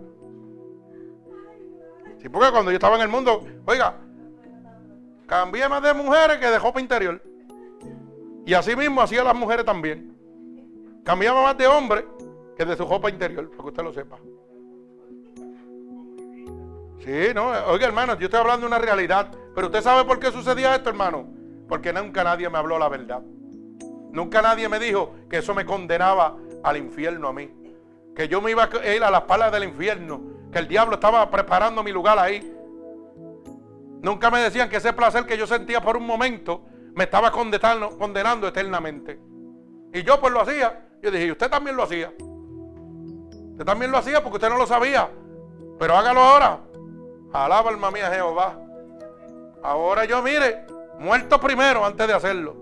Sí, 2.20 2.28
porque 2.28 2.50
cuando 2.50 2.70
yo 2.70 2.76
estaba 2.76 2.96
en 2.96 3.02
el 3.02 3.08
mundo, 3.08 3.46
oiga, 3.64 3.94
cambié 5.26 5.68
más 5.68 5.82
de 5.82 5.94
mujeres 5.94 6.38
que 6.38 6.46
de 6.46 6.58
ropa 6.58 6.80
interior. 6.80 7.22
Y 8.46 8.54
así 8.54 8.76
mismo 8.76 9.02
hacía 9.02 9.24
las 9.24 9.34
mujeres 9.34 9.66
también. 9.66 10.16
Cambiaba 11.04 11.42
más 11.42 11.58
de 11.58 11.66
hombres 11.66 12.04
que 12.56 12.64
de 12.64 12.76
su 12.76 12.86
ropa 12.86 13.10
interior, 13.10 13.50
para 13.50 13.62
que 13.62 13.68
usted 13.68 13.82
lo 13.82 13.92
sepa. 13.92 14.18
Sí, 17.04 17.34
no, 17.34 17.48
oiga 17.66 17.86
hermano, 17.86 18.16
yo 18.16 18.26
estoy 18.26 18.38
hablando 18.38 18.62
de 18.62 18.68
una 18.68 18.78
realidad. 18.78 19.32
Pero 19.52 19.66
usted 19.66 19.82
sabe 19.82 20.04
por 20.04 20.20
qué 20.20 20.30
sucedía 20.30 20.76
esto, 20.76 20.88
hermano. 20.88 21.26
Porque 21.68 21.92
nunca 21.92 22.22
nadie 22.22 22.48
me 22.48 22.56
habló 22.58 22.78
la 22.78 22.88
verdad. 22.88 23.20
Nunca 24.12 24.40
nadie 24.40 24.68
me 24.68 24.78
dijo 24.78 25.12
que 25.28 25.38
eso 25.38 25.52
me 25.52 25.66
condenaba 25.66 26.36
al 26.62 26.76
infierno 26.76 27.28
a 27.28 27.32
mí. 27.32 27.50
Que 28.14 28.28
yo 28.28 28.40
me 28.40 28.52
iba 28.52 28.70
a 28.72 28.94
ir 28.94 29.02
a 29.02 29.10
las 29.10 29.22
palas 29.22 29.50
del 29.50 29.64
infierno. 29.64 30.20
Que 30.52 30.60
el 30.60 30.68
diablo 30.68 30.94
estaba 30.94 31.28
preparando 31.32 31.82
mi 31.82 31.90
lugar 31.90 32.16
ahí. 32.16 32.48
Nunca 34.02 34.30
me 34.30 34.38
decían 34.38 34.68
que 34.68 34.76
ese 34.76 34.92
placer 34.92 35.26
que 35.26 35.36
yo 35.36 35.48
sentía 35.48 35.80
por 35.80 35.96
un 35.96 36.06
momento 36.06 36.62
me 36.96 37.04
estaba 37.04 37.30
condenando, 37.30 37.90
condenando 37.98 38.48
eternamente. 38.48 39.20
Y 39.92 40.02
yo 40.02 40.18
pues 40.18 40.32
lo 40.32 40.40
hacía. 40.40 40.88
Yo 41.02 41.10
dije, 41.10 41.26
¿y 41.26 41.30
usted 41.30 41.50
también 41.50 41.76
lo 41.76 41.82
hacía? 41.82 42.10
Usted 43.50 43.64
también 43.66 43.90
lo 43.90 43.98
hacía 43.98 44.22
porque 44.22 44.36
usted 44.36 44.48
no 44.48 44.56
lo 44.56 44.66
sabía. 44.66 45.10
Pero 45.78 45.94
hágalo 45.94 46.20
ahora. 46.20 46.60
Alaba 47.34 47.68
alma 47.68 47.90
mía 47.90 48.10
Jehová. 48.10 48.58
Ahora 49.62 50.06
yo 50.06 50.22
mire, 50.22 50.64
muerto 50.98 51.38
primero 51.38 51.84
antes 51.84 52.06
de 52.06 52.14
hacerlo. 52.14 52.56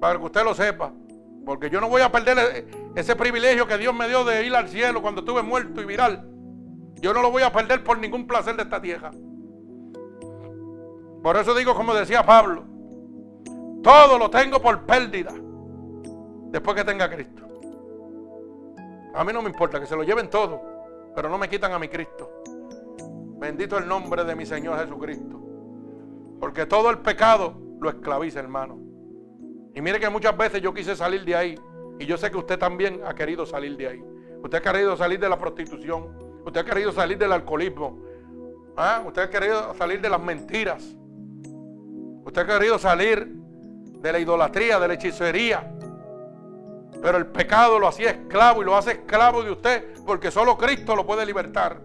Para 0.00 0.18
que 0.18 0.24
usted 0.24 0.42
lo 0.42 0.54
sepa. 0.54 0.90
Porque 1.44 1.68
yo 1.68 1.82
no 1.82 1.90
voy 1.90 2.00
a 2.00 2.10
perder 2.10 2.38
e-, 2.38 2.98
ese 2.98 3.14
privilegio 3.14 3.66
que 3.66 3.76
Dios 3.76 3.94
me 3.94 4.08
dio 4.08 4.24
de 4.24 4.46
ir 4.46 4.56
al 4.56 4.70
cielo 4.70 5.02
cuando 5.02 5.20
estuve 5.20 5.42
muerto 5.42 5.82
y 5.82 5.84
viral. 5.84 6.26
Yo 6.94 7.12
no 7.12 7.20
lo 7.20 7.30
voy 7.30 7.42
a 7.42 7.52
perder 7.52 7.84
por 7.84 7.98
ningún 7.98 8.26
placer 8.26 8.56
de 8.56 8.62
esta 8.62 8.80
tierra. 8.80 9.10
Por 11.22 11.36
eso 11.36 11.54
digo, 11.54 11.74
como 11.74 11.92
decía 11.92 12.24
Pablo, 12.24 12.71
todo 13.82 14.18
lo 14.18 14.30
tengo 14.30 14.60
por 14.60 14.82
pérdida 14.84 15.32
después 16.50 16.76
que 16.76 16.84
tenga 16.84 17.10
Cristo. 17.10 17.42
A 19.14 19.24
mí 19.24 19.32
no 19.32 19.42
me 19.42 19.50
importa 19.50 19.80
que 19.80 19.86
se 19.86 19.96
lo 19.96 20.04
lleven 20.04 20.30
todo, 20.30 20.60
pero 21.14 21.28
no 21.28 21.36
me 21.36 21.48
quitan 21.48 21.72
a 21.72 21.78
mi 21.78 21.88
Cristo. 21.88 22.42
Bendito 23.38 23.76
el 23.76 23.88
nombre 23.88 24.24
de 24.24 24.34
mi 24.34 24.46
Señor 24.46 24.78
Jesucristo. 24.78 25.40
Porque 26.38 26.64
todo 26.64 26.90
el 26.90 26.98
pecado 26.98 27.54
lo 27.80 27.90
esclaviza, 27.90 28.40
hermano. 28.40 28.78
Y 29.74 29.80
mire 29.80 29.98
que 29.98 30.08
muchas 30.08 30.36
veces 30.36 30.62
yo 30.62 30.72
quise 30.72 30.94
salir 30.94 31.24
de 31.24 31.34
ahí. 31.34 31.58
Y 31.98 32.06
yo 32.06 32.16
sé 32.16 32.30
que 32.30 32.36
usted 32.36 32.58
también 32.58 33.00
ha 33.04 33.14
querido 33.14 33.44
salir 33.44 33.76
de 33.76 33.88
ahí. 33.88 34.04
Usted 34.42 34.58
ha 34.58 34.60
querido 34.60 34.96
salir 34.96 35.18
de 35.20 35.28
la 35.28 35.38
prostitución. 35.38 36.40
Usted 36.44 36.60
ha 36.60 36.64
querido 36.64 36.92
salir 36.92 37.18
del 37.18 37.32
alcoholismo. 37.32 38.02
¿Ah? 38.76 39.02
Usted 39.06 39.22
ha 39.22 39.30
querido 39.30 39.74
salir 39.74 40.00
de 40.00 40.08
las 40.08 40.22
mentiras. 40.22 40.96
Usted 42.24 42.42
ha 42.42 42.46
querido 42.46 42.78
salir 42.78 43.41
de 44.02 44.12
la 44.12 44.18
idolatría, 44.18 44.80
de 44.80 44.88
la 44.88 44.94
hechicería. 44.94 45.72
Pero 47.00 47.18
el 47.18 47.26
pecado 47.26 47.78
lo 47.78 47.88
hacía 47.88 48.10
esclavo 48.10 48.62
y 48.62 48.64
lo 48.64 48.76
hace 48.76 48.92
esclavo 48.92 49.42
de 49.42 49.52
usted 49.52 49.94
porque 50.04 50.30
solo 50.30 50.58
Cristo 50.58 50.94
lo 50.96 51.06
puede 51.06 51.24
libertar. 51.24 51.80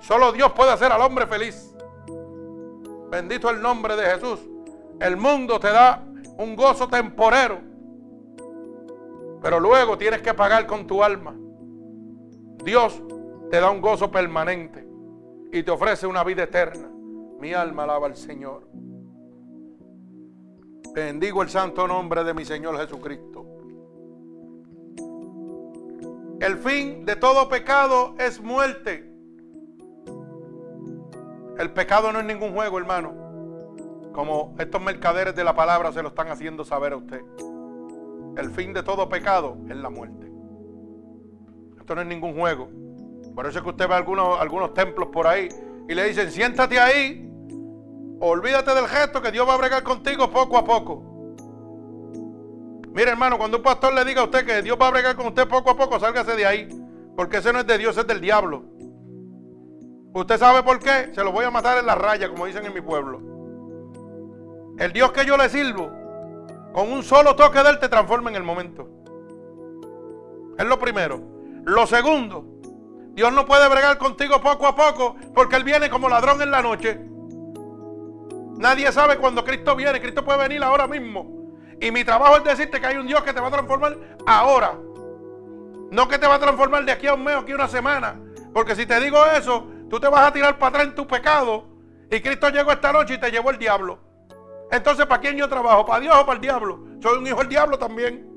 Solo 0.00 0.32
Dios 0.32 0.52
puede 0.52 0.70
hacer 0.70 0.92
al 0.92 1.00
hombre 1.00 1.26
feliz. 1.26 1.74
Bendito 3.10 3.50
el 3.50 3.60
nombre 3.60 3.96
de 3.96 4.04
Jesús. 4.04 4.40
El 5.00 5.16
mundo 5.16 5.58
te 5.58 5.70
da 5.70 6.04
un 6.38 6.54
gozo 6.54 6.88
temporero. 6.88 7.58
Pero 9.42 9.58
luego 9.58 9.96
tienes 9.96 10.20
que 10.22 10.34
pagar 10.34 10.66
con 10.66 10.86
tu 10.86 11.02
alma. 11.02 11.34
Dios 12.62 13.02
te 13.50 13.60
da 13.60 13.70
un 13.70 13.80
gozo 13.80 14.10
permanente 14.10 14.86
y 15.52 15.62
te 15.62 15.70
ofrece 15.70 16.06
una 16.06 16.22
vida 16.22 16.44
eterna. 16.44 16.88
Mi 17.40 17.54
alma 17.54 17.84
alaba 17.84 18.06
al 18.06 18.16
Señor. 18.16 18.68
Bendigo 20.94 21.42
el 21.42 21.48
santo 21.48 21.86
nombre 21.86 22.24
de 22.24 22.34
mi 22.34 22.44
Señor 22.44 22.76
Jesucristo. 22.78 23.46
El 26.40 26.56
fin 26.58 27.04
de 27.04 27.16
todo 27.16 27.48
pecado 27.48 28.14
es 28.18 28.40
muerte. 28.40 29.08
El 31.58 31.70
pecado 31.72 32.10
no 32.12 32.20
es 32.20 32.24
ningún 32.24 32.54
juego, 32.54 32.78
hermano. 32.78 33.12
Como 34.12 34.56
estos 34.58 34.82
mercaderes 34.82 35.36
de 35.36 35.44
la 35.44 35.54
palabra 35.54 35.92
se 35.92 36.02
lo 36.02 36.08
están 36.08 36.28
haciendo 36.28 36.64
saber 36.64 36.94
a 36.94 36.96
usted. 36.96 37.20
El 38.36 38.50
fin 38.50 38.72
de 38.72 38.82
todo 38.82 39.08
pecado 39.08 39.58
es 39.68 39.76
la 39.76 39.90
muerte. 39.90 40.32
Esto 41.78 41.94
no 41.94 42.00
es 42.00 42.06
ningún 42.08 42.34
juego. 42.34 42.68
Por 43.34 43.46
eso 43.46 43.58
es 43.58 43.62
que 43.62 43.70
usted 43.70 43.88
ve 43.88 43.94
algunos, 43.94 44.40
algunos 44.40 44.74
templos 44.74 45.10
por 45.12 45.26
ahí 45.26 45.48
y 45.88 45.94
le 45.94 46.04
dicen, 46.04 46.30
siéntate 46.30 46.80
ahí, 46.80 47.29
olvídate 48.20 48.74
del 48.74 48.86
gesto 48.86 49.20
que 49.20 49.32
Dios 49.32 49.48
va 49.48 49.54
a 49.54 49.58
bregar 49.58 49.82
contigo 49.82 50.30
poco 50.30 50.58
a 50.58 50.64
poco. 50.64 51.02
Mire, 52.92 53.10
hermano, 53.10 53.38
cuando 53.38 53.58
un 53.58 53.62
pastor 53.62 53.94
le 53.94 54.04
diga 54.04 54.20
a 54.20 54.24
usted 54.24 54.44
que 54.44 54.62
Dios 54.62 54.76
va 54.80 54.88
a 54.88 54.90
bregar 54.90 55.16
con 55.16 55.26
usted 55.26 55.48
poco 55.48 55.70
a 55.70 55.76
poco, 55.76 55.98
sálgase 56.00 56.34
de 56.36 56.46
ahí. 56.46 56.68
Porque 57.16 57.38
ese 57.38 57.52
no 57.52 57.60
es 57.60 57.66
de 57.66 57.78
Dios, 57.78 57.96
es 57.96 58.06
del 58.06 58.20
diablo. 58.20 58.64
¿Usted 60.12 60.38
sabe 60.38 60.62
por 60.62 60.78
qué? 60.80 61.12
Se 61.14 61.22
lo 61.22 61.30
voy 61.32 61.44
a 61.44 61.50
matar 61.50 61.78
en 61.78 61.86
la 61.86 61.94
raya, 61.94 62.28
como 62.28 62.46
dicen 62.46 62.64
en 62.64 62.74
mi 62.74 62.80
pueblo. 62.80 63.20
El 64.78 64.92
Dios 64.92 65.12
que 65.12 65.24
yo 65.24 65.36
le 65.36 65.48
sirvo, 65.48 65.90
con 66.72 66.90
un 66.90 67.02
solo 67.02 67.36
toque 67.36 67.62
de 67.62 67.70
él 67.70 67.78
te 67.78 67.88
transforma 67.88 68.30
en 68.30 68.36
el 68.36 68.42
momento. 68.42 68.88
Es 70.58 70.66
lo 70.66 70.78
primero. 70.78 71.20
Lo 71.64 71.86
segundo, 71.86 72.44
Dios 73.12 73.32
no 73.32 73.44
puede 73.46 73.68
bregar 73.68 73.98
contigo 73.98 74.40
poco 74.40 74.66
a 74.66 74.74
poco 74.74 75.16
porque 75.34 75.56
Él 75.56 75.64
viene 75.64 75.90
como 75.90 76.08
ladrón 76.08 76.40
en 76.42 76.50
la 76.50 76.62
noche. 76.62 77.00
Nadie 78.60 78.92
sabe 78.92 79.16
cuando 79.16 79.42
Cristo 79.42 79.74
viene. 79.74 80.02
Cristo 80.02 80.22
puede 80.22 80.38
venir 80.38 80.62
ahora 80.62 80.86
mismo. 80.86 81.56
Y 81.80 81.90
mi 81.90 82.04
trabajo 82.04 82.36
es 82.36 82.44
decirte 82.44 82.78
que 82.78 82.86
hay 82.86 82.98
un 82.98 83.06
Dios 83.06 83.22
que 83.22 83.32
te 83.32 83.40
va 83.40 83.48
a 83.48 83.50
transformar 83.50 83.96
ahora. 84.26 84.78
No 85.90 86.06
que 86.06 86.18
te 86.18 86.26
va 86.26 86.34
a 86.34 86.38
transformar 86.38 86.84
de 86.84 86.92
aquí 86.92 87.06
a 87.06 87.14
un 87.14 87.24
mes 87.24 87.36
o 87.36 87.38
aquí 87.38 87.52
a 87.52 87.54
una 87.54 87.68
semana. 87.68 88.20
Porque 88.52 88.76
si 88.76 88.84
te 88.84 89.00
digo 89.00 89.24
eso, 89.24 89.66
tú 89.88 89.98
te 89.98 90.08
vas 90.08 90.28
a 90.28 90.32
tirar 90.34 90.58
para 90.58 90.68
atrás 90.68 90.88
en 90.88 90.94
tu 90.94 91.06
pecado. 91.06 91.68
Y 92.10 92.20
Cristo 92.20 92.50
llegó 92.50 92.70
esta 92.70 92.92
noche 92.92 93.14
y 93.14 93.18
te 93.18 93.30
llevó 93.30 93.50
el 93.50 93.56
diablo. 93.56 93.98
Entonces, 94.70 95.06
¿para 95.06 95.22
quién 95.22 95.38
yo 95.38 95.48
trabajo? 95.48 95.86
¿Para 95.86 96.00
Dios 96.00 96.14
o 96.14 96.26
para 96.26 96.36
el 96.36 96.42
diablo? 96.42 96.80
Soy 97.02 97.16
un 97.16 97.26
hijo 97.26 97.38
del 97.38 97.48
diablo 97.48 97.78
también. 97.78 98.28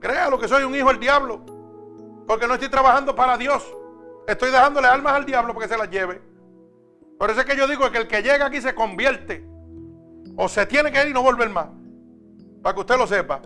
Créalo 0.00 0.40
que 0.40 0.48
soy 0.48 0.64
un 0.64 0.74
hijo 0.74 0.88
del 0.88 0.98
diablo. 0.98 1.44
Porque 2.26 2.48
no 2.48 2.54
estoy 2.54 2.68
trabajando 2.68 3.14
para 3.14 3.38
Dios. 3.38 3.64
Estoy 4.26 4.50
dejándole 4.50 4.88
almas 4.88 5.12
al 5.12 5.24
diablo 5.24 5.54
para 5.54 5.68
que 5.68 5.72
se 5.72 5.78
las 5.78 5.88
lleve. 5.88 6.33
Por 7.18 7.30
eso 7.30 7.40
es 7.40 7.46
que 7.46 7.56
yo 7.56 7.66
digo 7.66 7.90
que 7.90 7.98
el 7.98 8.08
que 8.08 8.22
llega 8.22 8.46
aquí 8.46 8.60
se 8.60 8.74
convierte. 8.74 9.44
O 10.36 10.48
se 10.48 10.66
tiene 10.66 10.90
que 10.90 11.02
ir 11.02 11.08
y 11.08 11.12
no 11.12 11.22
volver 11.22 11.48
más. 11.50 11.68
Para 12.62 12.74
que 12.74 12.80
usted 12.80 12.96
lo 12.96 13.06
sepa. 13.06 13.40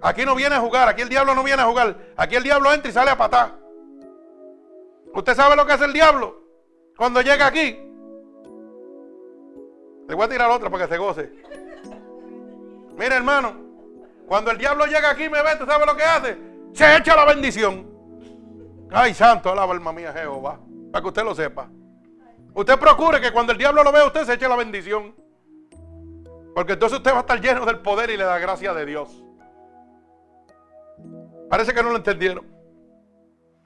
Aquí 0.00 0.24
no 0.24 0.34
viene 0.34 0.54
a 0.54 0.60
jugar, 0.60 0.88
aquí 0.88 1.02
el 1.02 1.08
diablo 1.08 1.34
no 1.34 1.42
viene 1.42 1.62
a 1.62 1.66
jugar. 1.66 1.96
Aquí 2.16 2.36
el 2.36 2.42
diablo 2.42 2.72
entra 2.72 2.90
y 2.90 2.92
sale 2.92 3.10
a 3.10 3.16
patar. 3.16 3.58
¿Usted 5.14 5.34
sabe 5.34 5.56
lo 5.56 5.64
que 5.64 5.72
hace 5.72 5.86
el 5.86 5.92
diablo? 5.92 6.42
Cuando 6.96 7.22
llega 7.22 7.46
aquí. 7.46 7.78
Le 10.06 10.14
voy 10.14 10.24
a 10.24 10.28
tirar 10.28 10.50
otra 10.50 10.68
para 10.68 10.86
que 10.86 10.92
se 10.92 10.98
goce. 10.98 11.32
Mire, 12.96 13.14
hermano. 13.14 13.64
Cuando 14.26 14.50
el 14.50 14.58
diablo 14.58 14.86
llega 14.86 15.10
aquí 15.10 15.24
y 15.24 15.30
me 15.30 15.42
ve, 15.42 15.56
¿tú 15.58 15.66
sabes 15.66 15.86
lo 15.86 15.96
que 15.96 16.02
hace? 16.02 16.38
Se 16.72 16.96
echa 16.96 17.16
la 17.16 17.24
bendición. 17.24 17.90
Ay, 18.90 19.14
santo, 19.14 19.50
alaba 19.50 19.72
alma 19.72 19.92
mía 19.92 20.12
Jehová. 20.12 20.60
Para 20.92 21.02
que 21.02 21.08
usted 21.08 21.24
lo 21.24 21.34
sepa. 21.34 21.68
Usted 22.54 22.78
procure 22.78 23.20
que 23.20 23.32
cuando 23.32 23.52
el 23.52 23.58
diablo 23.58 23.82
lo 23.82 23.90
vea, 23.90 24.06
usted 24.06 24.24
se 24.24 24.34
eche 24.34 24.48
la 24.48 24.56
bendición. 24.56 25.14
Porque 26.54 26.74
entonces 26.74 26.98
usted 26.98 27.12
va 27.12 27.18
a 27.18 27.20
estar 27.20 27.40
lleno 27.40 27.66
del 27.66 27.80
poder 27.80 28.10
y 28.10 28.16
de 28.16 28.24
la 28.24 28.38
gracia 28.38 28.72
de 28.72 28.86
Dios. 28.86 29.24
Parece 31.50 31.74
que 31.74 31.82
no 31.82 31.90
lo 31.90 31.96
entendieron. 31.96 32.46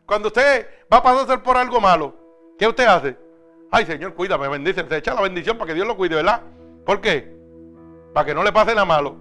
Cuando 0.07 0.29
usted 0.29 0.67
va 0.91 0.99
a 0.99 1.03
pasar 1.03 1.43
por 1.43 1.59
algo 1.59 1.81
malo, 1.81 2.15
¿qué 2.59 2.67
usted 2.67 2.87
hace? 2.87 3.19
Ay, 3.71 3.85
Señor, 3.85 4.15
cuídame, 4.15 4.49
bendice. 4.49 4.87
Se 4.89 4.97
echa 4.97 5.15
la 5.15 5.21
bendición 5.21 5.59
para 5.59 5.69
que 5.69 5.75
Dios 5.75 5.87
lo 5.87 5.95
cuide, 5.95 6.17
¿verdad? 6.17 6.41
¿Por 6.87 7.03
qué? 7.03 7.37
Para 8.15 8.25
que 8.25 8.35
no 8.35 8.43
le 8.43 8.53
pase 8.53 8.75
nada 8.75 8.87
malo. 8.87 9.17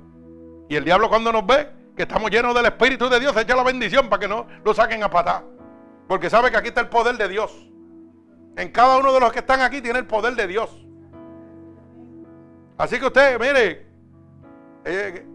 Y 0.70 0.78
el 0.78 0.86
diablo 0.86 1.10
cuando 1.10 1.34
nos 1.34 1.46
ve, 1.46 1.68
que 1.94 2.04
estamos 2.04 2.32
llenos 2.32 2.56
del 2.56 2.66
Espíritu 2.68 3.10
de 3.10 3.20
Dios, 3.20 3.34
se 3.34 3.42
echa 3.42 3.56
la 3.56 3.64
bendición 3.64 4.08
para 4.08 4.22
que 4.22 4.28
no 4.30 4.48
lo 4.64 4.74
saquen 4.74 5.04
a 5.04 5.10
patar. 5.10 5.44
Porque 6.08 6.30
sabe 6.30 6.52
que 6.52 6.58
aquí 6.58 6.70
está 6.70 6.80
el 6.80 6.88
poder 6.88 7.18
de 7.18 7.28
Dios. 7.28 7.68
En 8.58 8.72
cada 8.72 8.98
uno 8.98 9.14
de 9.14 9.20
los 9.20 9.32
que 9.32 9.40
están 9.40 9.62
aquí 9.62 9.82
tiene 9.82 10.00
el 10.00 10.08
poder 10.08 10.36
de 10.36 10.48
Dios. 10.48 10.84
Así 12.76 13.00
que 13.00 13.06
usted, 13.06 13.40
mire, 13.40 13.86
eh, 14.84 15.26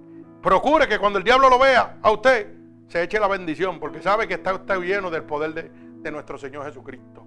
procure 0.42 0.88
que 0.88 0.98
cuando 0.98 1.18
el 1.18 1.24
diablo 1.24 1.48
lo 1.48 1.56
vea 1.56 1.98
a 2.02 2.10
usted, 2.10 2.52
se 2.88 3.00
eche 3.00 3.20
la 3.20 3.28
bendición, 3.28 3.78
porque 3.78 4.02
sabe 4.02 4.26
que 4.26 4.34
está 4.34 4.52
usted 4.52 4.76
lleno 4.80 5.08
del 5.08 5.22
poder 5.22 5.54
de, 5.54 5.70
de 6.02 6.10
nuestro 6.10 6.36
Señor 6.36 6.64
Jesucristo. 6.66 7.24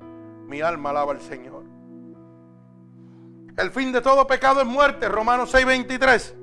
Mi 0.48 0.60
alma 0.60 0.90
alaba 0.90 1.14
al 1.14 1.22
Señor. 1.22 1.64
El 3.56 3.72
fin 3.72 3.94
de 3.94 4.02
todo 4.02 4.28
pecado 4.28 4.60
es 4.60 4.68
muerte, 4.68 5.08
Romanos 5.08 5.54
6:23. 5.54 6.36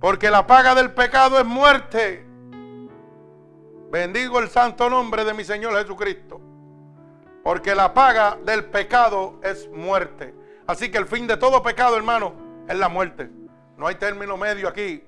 Porque 0.00 0.30
la 0.30 0.46
paga 0.46 0.76
del 0.76 0.92
pecado 0.92 1.40
es 1.40 1.44
muerte. 1.44 2.24
Bendigo 3.90 4.38
el 4.38 4.48
santo 4.48 4.88
nombre 4.88 5.24
de 5.24 5.34
mi 5.34 5.42
Señor 5.42 5.74
Jesucristo. 5.74 6.51
Porque 7.42 7.74
la 7.74 7.92
paga 7.92 8.38
del 8.44 8.64
pecado 8.64 9.40
es 9.42 9.68
muerte. 9.70 10.34
Así 10.66 10.90
que 10.90 10.98
el 10.98 11.06
fin 11.06 11.26
de 11.26 11.36
todo 11.36 11.62
pecado, 11.62 11.96
hermano, 11.96 12.34
es 12.68 12.76
la 12.76 12.88
muerte. 12.88 13.30
No 13.76 13.86
hay 13.86 13.96
término 13.96 14.36
medio 14.36 14.68
aquí. 14.68 15.02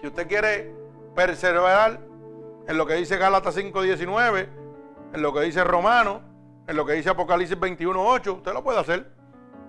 Si 0.00 0.06
usted 0.06 0.28
quiere 0.28 0.74
perseverar 1.14 1.98
en 2.68 2.76
lo 2.76 2.86
que 2.86 2.94
dice 2.94 3.16
Gálatas 3.16 3.56
5:19, 3.56 4.48
en 5.14 5.22
lo 5.22 5.32
que 5.32 5.40
dice 5.40 5.64
Romano, 5.64 6.20
en 6.66 6.76
lo 6.76 6.84
que 6.84 6.92
dice 6.92 7.10
Apocalipsis 7.10 7.58
21:8, 7.58 8.34
usted 8.34 8.52
lo 8.52 8.62
puede 8.62 8.78
hacer. 8.78 9.10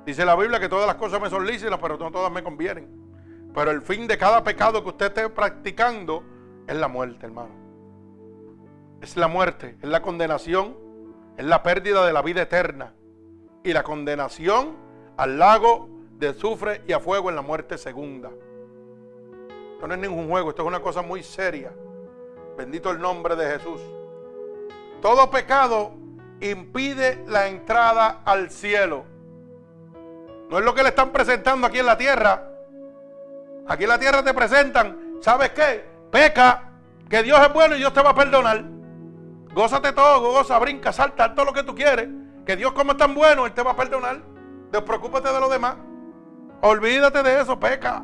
Dice 0.05 0.25
la 0.25 0.35
Biblia 0.35 0.59
que 0.59 0.69
todas 0.69 0.87
las 0.87 0.95
cosas 0.95 1.21
me 1.21 1.29
son 1.29 1.45
lícitas, 1.45 1.79
pero 1.81 1.97
no 1.97 2.11
todas 2.11 2.31
me 2.31 2.43
convienen. 2.43 3.51
Pero 3.53 3.71
el 3.71 3.81
fin 3.81 4.07
de 4.07 4.17
cada 4.17 4.43
pecado 4.43 4.83
que 4.83 4.89
usted 4.89 5.07
esté 5.07 5.29
practicando 5.29 6.23
es 6.67 6.75
la 6.75 6.87
muerte, 6.87 7.25
hermano. 7.25 7.55
Es 9.01 9.15
la 9.15 9.27
muerte, 9.27 9.77
es 9.81 9.89
la 9.89 10.01
condenación, 10.01 10.86
es 11.37 11.45
la 11.45 11.61
pérdida 11.63 12.05
de 12.05 12.13
la 12.13 12.21
vida 12.21 12.41
eterna. 12.41 12.93
Y 13.63 13.73
la 13.73 13.83
condenación 13.83 14.75
al 15.17 15.37
lago 15.37 15.89
de 16.17 16.29
azufre 16.29 16.81
y 16.87 16.93
a 16.93 16.99
fuego 16.99 17.29
en 17.29 17.35
la 17.35 17.41
muerte 17.41 17.77
segunda. 17.77 18.29
Esto 19.73 19.87
no 19.87 19.93
es 19.93 19.99
ningún 19.99 20.27
juego, 20.29 20.49
esto 20.49 20.63
es 20.63 20.67
una 20.67 20.79
cosa 20.79 21.01
muy 21.01 21.21
seria. 21.21 21.71
Bendito 22.57 22.89
el 22.89 22.99
nombre 22.99 23.35
de 23.35 23.45
Jesús. 23.51 23.79
Todo 25.01 25.29
pecado 25.29 25.91
impide 26.39 27.23
la 27.27 27.47
entrada 27.47 28.21
al 28.25 28.49
cielo. 28.49 29.05
No 30.49 30.57
es 30.57 30.65
lo 30.65 30.73
que 30.73 30.81
le 30.81 30.89
están 30.89 31.11
presentando 31.11 31.67
aquí 31.67 31.79
en 31.79 31.85
la 31.85 31.97
tierra. 31.97 32.49
Aquí 33.67 33.83
en 33.83 33.89
la 33.89 33.99
tierra 33.99 34.23
te 34.23 34.33
presentan, 34.33 35.17
¿sabes 35.21 35.51
qué? 35.51 35.85
Peca, 36.09 36.71
que 37.09 37.21
Dios 37.21 37.39
es 37.39 37.53
bueno 37.53 37.75
y 37.75 37.79
Dios 37.79 37.93
te 37.93 38.01
va 38.01 38.11
a 38.11 38.15
perdonar. 38.15 38.76
Gózate 39.57 39.91
todo, 39.91 40.33
goza, 40.33 40.59
brinca, 40.59 40.93
salta, 40.93 41.33
todo 41.33 41.47
lo 41.47 41.51
que 41.51 41.63
tú 41.63 41.73
quieres. 41.73 42.07
Que 42.45 42.55
Dios 42.55 42.73
como 42.73 42.91
es 42.91 42.97
tan 42.99 43.15
bueno, 43.15 43.47
Él 43.47 43.53
te 43.53 43.63
va 43.63 43.71
a 43.71 43.75
perdonar. 43.75 44.21
Despreocúpate 44.71 45.33
de 45.33 45.39
lo 45.39 45.49
demás. 45.49 45.77
Olvídate 46.61 47.23
de 47.23 47.41
eso, 47.41 47.59
peca. 47.59 48.03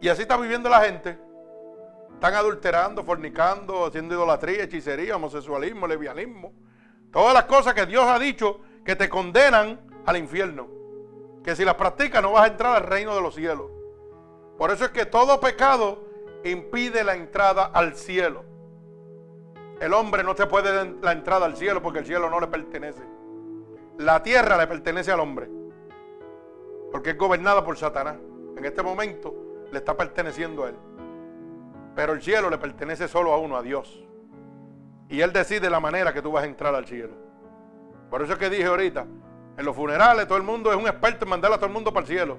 Y 0.00 0.08
así 0.08 0.22
está 0.22 0.36
viviendo 0.36 0.68
la 0.68 0.82
gente. 0.82 1.18
Están 2.12 2.34
adulterando, 2.34 3.02
fornicando, 3.02 3.86
haciendo 3.86 4.14
idolatría, 4.14 4.62
hechicería, 4.62 5.16
homosexualismo, 5.16 5.88
lesbianismo. 5.88 6.52
Todas 7.10 7.34
las 7.34 7.46
cosas 7.46 7.74
que 7.74 7.84
Dios 7.84 8.04
ha 8.04 8.20
dicho 8.20 8.60
que 8.84 8.94
te 8.94 9.08
condenan 9.08 9.80
al 10.06 10.16
infierno. 10.16 10.68
Que 11.42 11.56
si 11.56 11.64
las 11.64 11.74
practicas 11.74 12.22
no 12.22 12.30
vas 12.30 12.44
a 12.44 12.52
entrar 12.52 12.76
al 12.76 12.84
reino 12.84 13.12
de 13.12 13.22
los 13.22 13.34
cielos. 13.34 13.72
Por 14.56 14.70
eso 14.70 14.84
es 14.84 14.92
que 14.92 15.04
todo 15.04 15.40
pecado 15.40 16.04
impide 16.44 17.02
la 17.02 17.16
entrada 17.16 17.64
al 17.64 17.96
cielo. 17.96 18.53
El 19.84 19.92
hombre 19.92 20.24
no 20.24 20.34
te 20.34 20.46
puede 20.46 20.72
dar 20.72 20.86
la 21.02 21.12
entrada 21.12 21.44
al 21.44 21.58
cielo 21.58 21.82
porque 21.82 21.98
el 21.98 22.06
cielo 22.06 22.30
no 22.30 22.40
le 22.40 22.46
pertenece. 22.46 23.02
La 23.98 24.22
tierra 24.22 24.56
le 24.56 24.66
pertenece 24.66 25.12
al 25.12 25.20
hombre. 25.20 25.46
Porque 26.90 27.10
es 27.10 27.18
gobernada 27.18 27.62
por 27.62 27.76
Satanás. 27.76 28.16
En 28.56 28.64
este 28.64 28.82
momento 28.82 29.34
le 29.70 29.76
está 29.76 29.94
perteneciendo 29.94 30.64
a 30.64 30.70
él. 30.70 30.76
Pero 31.94 32.14
el 32.14 32.22
cielo 32.22 32.48
le 32.48 32.56
pertenece 32.56 33.08
solo 33.08 33.34
a 33.34 33.36
uno, 33.36 33.58
a 33.58 33.62
Dios. 33.62 34.02
Y 35.10 35.20
él 35.20 35.34
decide 35.34 35.68
la 35.68 35.80
manera 35.80 36.14
que 36.14 36.22
tú 36.22 36.32
vas 36.32 36.44
a 36.44 36.46
entrar 36.46 36.74
al 36.74 36.86
cielo. 36.86 37.12
Por 38.08 38.22
eso 38.22 38.32
es 38.32 38.38
que 38.38 38.48
dije 38.48 38.64
ahorita, 38.64 39.04
en 39.58 39.64
los 39.66 39.76
funerales 39.76 40.26
todo 40.26 40.38
el 40.38 40.44
mundo 40.44 40.72
es 40.72 40.78
un 40.78 40.86
experto 40.86 41.26
en 41.26 41.28
mandar 41.28 41.52
a 41.52 41.56
todo 41.56 41.66
el 41.66 41.74
mundo 41.74 41.92
para 41.92 42.06
el 42.06 42.10
cielo. 42.10 42.38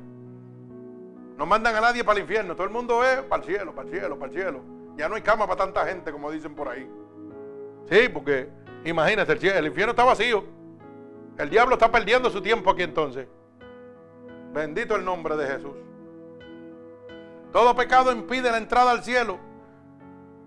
No 1.38 1.46
mandan 1.46 1.76
a 1.76 1.82
nadie 1.82 2.04
para 2.04 2.18
el 2.18 2.24
infierno, 2.24 2.56
todo 2.56 2.66
el 2.66 2.74
mundo 2.74 3.04
es 3.04 3.22
para 3.22 3.44
el 3.44 3.48
cielo, 3.48 3.76
para 3.76 3.88
el 3.88 3.94
cielo, 3.94 4.18
para 4.18 4.32
el 4.32 4.36
cielo. 4.36 4.62
Ya 4.98 5.08
no 5.08 5.14
hay 5.14 5.22
cama 5.22 5.46
para 5.46 5.58
tanta 5.58 5.86
gente 5.86 6.12
como 6.12 6.32
dicen 6.32 6.56
por 6.56 6.70
ahí. 6.70 6.90
Sí, 7.90 8.10
porque 8.12 8.50
imagínate, 8.84 9.34
el, 9.34 9.66
infierno 9.66 9.92
está 9.92 10.04
vacío. 10.04 10.44
El 11.38 11.50
diablo 11.50 11.76
está 11.76 11.92
perdiendo 11.92 12.30
su 12.30 12.42
tiempo 12.42 12.72
aquí 12.72 12.84
entonces. 12.84 13.28
Bendito 14.54 14.96
el 14.96 15.04
nombre 15.04 15.36
de 15.36 15.48
Jesús. 15.48 15.76
Todo 17.52 17.76
pecado 17.76 18.12
impide 18.12 18.52
la 18.52 18.58
entrada 18.58 18.92
al 18.92 19.04
cielo. 19.04 19.38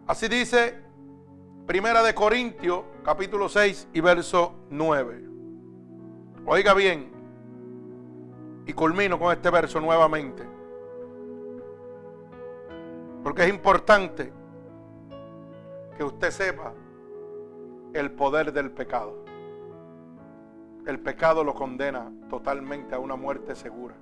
Así 0.07 0.29
dice 0.29 0.83
Primera 1.67 2.03
de 2.03 2.15
Corintios, 2.15 2.83
capítulo 3.05 3.49
6 3.49 3.89
y 3.93 4.01
verso 4.01 4.55
9. 4.71 5.25
Oiga 6.47 6.73
bien, 6.73 7.13
y 8.67 8.73
culmino 8.73 9.19
con 9.19 9.33
este 9.33 9.51
verso 9.51 9.81
nuevamente, 9.81 10.47
porque 13.23 13.43
es 13.45 13.49
importante 13.51 14.33
que 15.97 16.05
usted 16.05 16.31
sepa 16.31 16.73
el 17.99 18.13
poder 18.13 18.53
del 18.53 18.71
pecado. 18.71 19.25
El 20.87 21.01
pecado 21.01 21.45
lo 21.45 21.55
condena 21.55 22.11
totalmente 22.31 22.95
a 22.95 22.99
una 22.99 23.17
muerte 23.17 23.55
segura, 23.55 23.95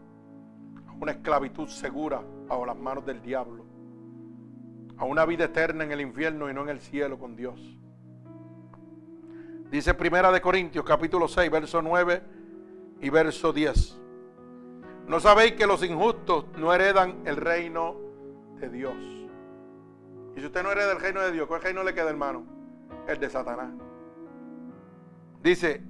a 0.87 0.93
una 0.93 1.13
esclavitud 1.13 1.69
segura 1.69 2.23
bajo 2.47 2.65
las 2.65 2.77
manos 2.77 3.05
del 3.05 3.21
diablo, 3.23 3.65
a 4.97 5.05
una 5.05 5.25
vida 5.25 5.45
eterna 5.45 5.85
en 5.85 5.93
el 5.93 6.01
infierno 6.01 6.49
y 6.49 6.55
no 6.55 6.63
en 6.63 6.69
el 6.69 6.81
cielo 6.81 7.19
con 7.19 7.35
Dios. 7.35 7.61
Dice 9.71 9.95
Primera 9.95 10.31
de 10.31 10.41
Corintios 10.41 10.85
capítulo 10.85 11.27
6, 11.27 11.51
verso 11.51 11.83
9 11.83 12.23
y 13.01 13.11
verso 13.11 13.53
10. 13.53 13.99
¿No 15.09 15.21
sabéis 15.21 15.53
que 15.53 15.67
los 15.67 15.83
injustos 15.83 16.47
no 16.57 16.73
heredan 16.73 17.23
el 17.25 17.37
reino 17.37 17.97
de 18.61 18.69
Dios? 18.69 18.97
Y 20.37 20.41
si 20.41 20.47
usted 20.47 20.63
no 20.63 20.71
hereda 20.71 20.93
el 20.93 21.01
reino 21.01 21.21
de 21.21 21.33
Dios, 21.33 21.49
¿cuál 21.49 21.63
reino 21.63 21.83
le 21.83 21.95
queda, 21.95 22.11
hermano? 22.11 22.45
El 23.09 23.19
de 23.19 23.31
Satanás. 23.31 23.71
Dice, 25.47 25.81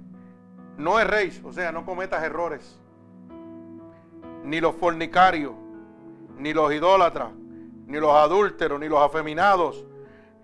no 0.77 0.99
erréis, 0.99 1.41
o 1.43 1.51
sea, 1.51 1.71
no 1.71 1.83
cometas 1.83 2.23
errores. 2.23 2.79
Ni 4.43 4.61
los 4.61 4.75
fornicarios, 4.75 5.53
ni 6.37 6.53
los 6.53 6.71
idólatras, 6.71 7.31
ni 7.87 7.97
los 7.97 8.13
adúlteros, 8.13 8.79
ni 8.79 8.87
los 8.87 9.01
afeminados, 9.01 9.83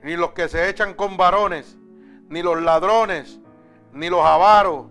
ni 0.01 0.15
los 0.15 0.31
que 0.31 0.49
se 0.49 0.67
echan 0.67 0.95
con 0.95 1.15
varones, 1.15 1.77
ni 2.27 2.41
los 2.41 2.59
ladrones, 2.59 3.39
ni 3.93 4.09
los 4.09 4.25
avaros, 4.25 4.87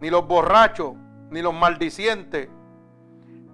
ni 0.00 0.08
los 0.08 0.26
borrachos, 0.26 0.94
ni 1.28 1.42
los 1.42 1.52
maldicientes, 1.52 2.48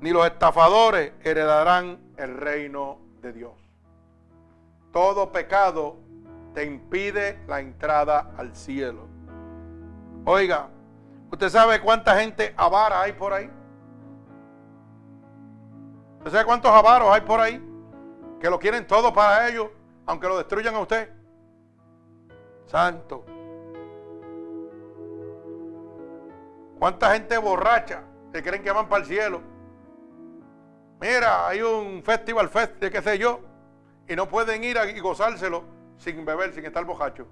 ni 0.01 0.11
los 0.11 0.27
estafadores 0.27 1.13
heredarán 1.25 1.99
el 2.17 2.37
reino 2.37 3.01
de 3.21 3.33
Dios. 3.33 3.55
Todo 4.93 5.33
pecado 5.33 5.97
te 6.55 6.65
impide 6.65 7.41
la 7.49 7.59
entrada 7.59 8.31
al 8.39 8.55
cielo. 8.55 9.16
Oiga, 10.29 10.69
¿usted 11.31 11.49
sabe 11.49 11.81
cuánta 11.81 12.19
gente 12.19 12.53
avara 12.57 13.03
hay 13.03 13.13
por 13.13 13.33
ahí? 13.33 13.49
¿Usted 16.19 16.33
sabe 16.33 16.45
cuántos 16.45 16.73
avaros 16.73 17.15
hay 17.15 17.21
por 17.21 17.39
ahí? 17.39 17.65
Que 18.41 18.51
lo 18.51 18.59
quieren 18.59 18.85
todo 18.89 19.13
para 19.13 19.49
ellos, 19.49 19.69
aunque 20.05 20.27
lo 20.27 20.37
destruyan 20.37 20.75
a 20.75 20.81
usted. 20.81 21.13
Santo. 22.67 23.25
¿Cuánta 26.81 27.13
gente 27.13 27.39
borracha 27.39 28.03
que 28.33 28.43
creen 28.43 28.65
que 28.65 28.73
van 28.73 28.89
para 28.89 29.03
el 29.03 29.09
cielo? 29.09 29.41
Mira, 31.01 31.47
hay 31.47 31.63
un 31.63 32.03
festival 32.03 32.49
fest 32.49 32.75
de 32.81 32.91
qué 32.91 33.01
sé 33.01 33.17
yo, 33.17 33.39
y 34.09 34.17
no 34.17 34.29
pueden 34.29 34.65
ir 34.65 34.77
y 34.93 34.99
gozárselo 34.99 35.63
sin 35.99 36.25
beber, 36.25 36.53
sin 36.53 36.65
estar 36.65 36.85
bojacho. 36.85 37.29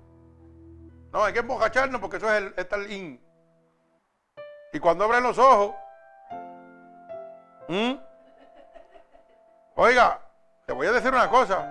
No, 1.14 1.22
hay 1.22 1.32
que 1.32 1.38
embojacharnos 1.38 2.00
porque 2.00 2.16
eso 2.16 2.28
es 2.28 2.42
el, 2.42 2.54
el 2.56 2.92
in. 2.92 3.24
Y 4.72 4.80
cuando 4.80 5.04
abren 5.04 5.22
los 5.22 5.38
ojos, 5.38 5.76
oiga, 9.76 10.20
te 10.66 10.72
voy 10.72 10.88
a 10.88 10.92
decir 10.92 11.12
una 11.12 11.30
cosa. 11.30 11.64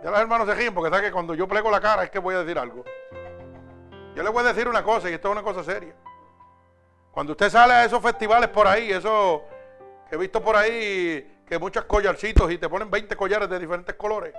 Ya 0.00 0.10
los 0.12 0.20
hermanos 0.20 0.46
se 0.46 0.54
ríen 0.54 0.72
porque 0.72 0.90
saben 0.90 1.06
que 1.06 1.12
cuando 1.12 1.34
yo 1.34 1.48
plego 1.48 1.72
la 1.72 1.80
cara 1.80 2.04
es 2.04 2.10
que 2.10 2.20
voy 2.20 2.36
a 2.36 2.44
decir 2.44 2.56
algo. 2.56 2.84
Yo 4.14 4.22
le 4.22 4.30
voy 4.30 4.44
a 4.44 4.52
decir 4.52 4.68
una 4.68 4.84
cosa 4.84 5.10
y 5.10 5.14
esto 5.14 5.26
es 5.26 5.32
una 5.32 5.42
cosa 5.42 5.64
seria. 5.64 5.96
Cuando 7.10 7.32
usted 7.32 7.50
sale 7.50 7.72
a 7.72 7.84
esos 7.84 8.00
festivales 8.00 8.48
por 8.50 8.68
ahí, 8.68 8.92
eso 8.92 9.42
que 10.08 10.14
he 10.14 10.18
visto 10.18 10.40
por 10.40 10.54
ahí, 10.54 11.42
que 11.44 11.58
muchos 11.58 11.84
collarcitos 11.86 12.48
y 12.52 12.58
te 12.58 12.68
ponen 12.68 12.88
20 12.88 13.16
collares 13.16 13.48
de 13.48 13.58
diferentes 13.58 13.96
colores. 13.96 14.32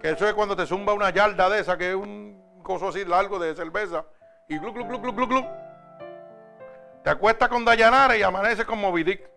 Que 0.00 0.10
eso 0.10 0.28
es 0.28 0.34
cuando 0.34 0.54
te 0.54 0.66
zumba 0.66 0.92
una 0.92 1.10
yarda 1.10 1.48
de 1.48 1.60
esa, 1.60 1.76
que 1.76 1.90
es 1.90 1.94
un 1.94 2.60
coso 2.62 2.88
así 2.88 3.04
largo 3.04 3.38
de 3.38 3.54
cerveza. 3.54 4.04
Y 4.48 4.58
glu, 4.58 4.72
glu, 4.72 4.84
glu, 4.86 5.00
glu, 5.00 5.12
glu, 5.12 5.26
glu. 5.26 5.46
Te 7.02 7.10
acuestas 7.10 7.48
con 7.48 7.64
Dayanara 7.64 8.16
y 8.16 8.22
amanece 8.22 8.64
con 8.64 8.78
Moby 8.80 9.02
Dick. 9.02 9.28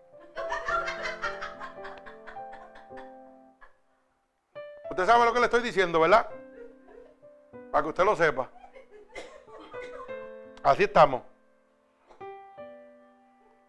Usted 4.90 5.06
sabe 5.06 5.24
lo 5.24 5.32
que 5.32 5.40
le 5.40 5.46
estoy 5.46 5.62
diciendo, 5.62 6.00
¿verdad? 6.00 6.28
Para 7.70 7.82
que 7.82 7.88
usted 7.88 8.04
lo 8.04 8.14
sepa. 8.14 8.50
Así 10.62 10.84
estamos. 10.84 11.22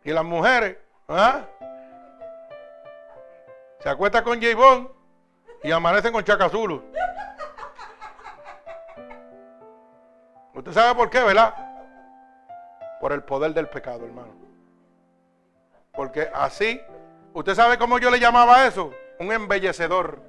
Y 0.04 0.12
las 0.12 0.26
mujeres, 0.26 0.78
¿ah? 1.08 1.46
Se 3.80 3.90
acuestan 3.90 4.24
con 4.24 4.42
J. 4.42 4.56
Bond 4.56 5.03
y 5.64 5.72
amanecen 5.72 6.12
con 6.12 6.24
Chacazulu. 6.24 6.84
Usted 10.54 10.72
sabe 10.72 10.96
por 10.96 11.10
qué, 11.10 11.22
¿verdad? 11.24 11.56
Por 13.00 13.14
el 13.14 13.24
poder 13.24 13.54
del 13.54 13.68
pecado, 13.70 14.06
hermano. 14.06 14.34
Porque 15.94 16.30
así, 16.34 16.82
¿usted 17.34 17.56
sabe 17.56 17.78
cómo 17.78 17.98
yo 17.98 18.10
le 18.12 18.20
llamaba 18.20 18.66
eso? 18.68 18.92
Un 19.20 19.32
embellecedor. 19.32 20.22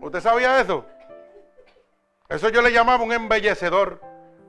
¿Usted 0.00 0.20
sabía 0.20 0.60
eso? 0.60 0.84
Eso 2.28 2.48
yo 2.50 2.62
le 2.62 2.72
llamaba 2.72 3.02
un 3.02 3.12
embellecedor. 3.12 4.00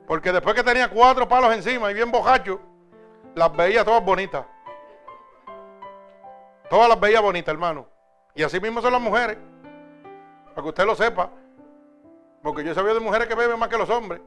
Porque 0.06 0.32
después 0.32 0.54
que 0.54 0.62
tenía 0.62 0.88
cuatro 0.88 1.28
palos 1.28 1.52
encima 1.54 1.90
y 1.90 1.94
bien 1.94 2.10
bojacho, 2.10 2.60
las 3.34 3.54
veía 3.56 3.84
todas 3.84 4.04
bonitas. 4.04 4.46
Todas 6.70 6.88
las 6.88 7.00
veía 7.00 7.20
bonitas, 7.20 7.52
hermano. 7.52 7.95
Y 8.36 8.42
así 8.42 8.60
mismo 8.60 8.82
son 8.82 8.92
las 8.92 9.00
mujeres. 9.00 9.38
Para 10.54 10.62
que 10.62 10.68
usted 10.68 10.84
lo 10.84 10.94
sepa. 10.94 11.30
Porque 12.42 12.62
yo 12.62 12.70
he 12.70 12.74
sabido 12.74 12.94
de 12.94 13.00
mujeres 13.00 13.26
que 13.26 13.34
beben 13.34 13.58
más 13.58 13.70
que 13.70 13.78
los 13.78 13.88
hombres. 13.88 14.20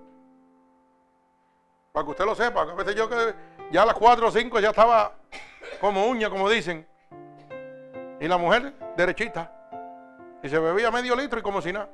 Para 1.91 2.03
que 2.03 2.11
usted 2.11 2.25
lo 2.25 2.33
sepa. 2.33 2.63
a 2.63 2.73
veces 2.73 2.95
yo 2.95 3.07
que 3.07 3.35
ya 3.71 3.83
a 3.83 3.85
las 3.85 3.93
4 3.93 4.27
o 4.27 4.31
5 4.31 4.59
ya 4.59 4.69
estaba 4.69 5.13
como 5.79 6.07
uña, 6.07 6.27
como 6.29 6.49
dicen. 6.49 6.87
Y 8.19 8.27
la 8.27 8.37
mujer 8.37 8.73
derechita. 8.97 9.51
Y 10.41 10.49
se 10.49 10.57
bebía 10.57 10.89
medio 10.89 11.15
litro 11.15 11.39
y 11.39 11.43
como 11.43 11.61
si 11.61 11.71
nada. 11.71 11.89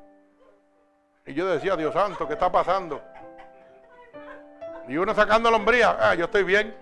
Y 1.26 1.34
yo 1.34 1.46
decía, 1.48 1.76
Dios 1.76 1.94
santo, 1.94 2.26
¿qué 2.28 2.34
está 2.34 2.50
pasando? 2.50 3.02
Y 4.88 4.96
uno 4.96 5.14
sacando 5.14 5.52
la 5.52 5.58
hombría, 5.58 5.98
ah, 6.00 6.16
yo 6.16 6.26
estoy 6.26 6.44
bien. 6.44 6.74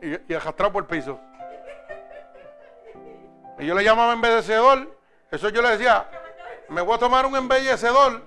Y, 0.00 0.32
y 0.32 0.34
arrastrado 0.34 0.72
por 0.72 0.82
el 0.82 0.88
piso. 0.88 1.20
Y 3.58 3.66
yo 3.66 3.74
le 3.74 3.84
llamaba 3.84 4.12
embellecedor. 4.12 4.98
Eso 5.30 5.48
yo 5.48 5.62
le 5.62 5.70
decía, 5.70 6.08
me 6.68 6.80
voy 6.80 6.94
a 6.94 6.98
tomar 6.98 7.26
un 7.26 7.36
embellecedor. 7.36 8.22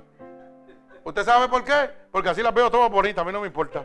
¿Usted 1.03 1.23
sabe 1.23 1.47
por 1.47 1.64
qué? 1.64 1.89
Porque 2.11 2.30
así 2.30 2.41
las 2.41 2.53
veo 2.53 2.72
todas 2.72 2.89
bonitas, 2.89 3.22
a 3.22 3.26
mí 3.26 3.31
no 3.31 3.41
me 3.41 3.47
importa. 3.47 3.84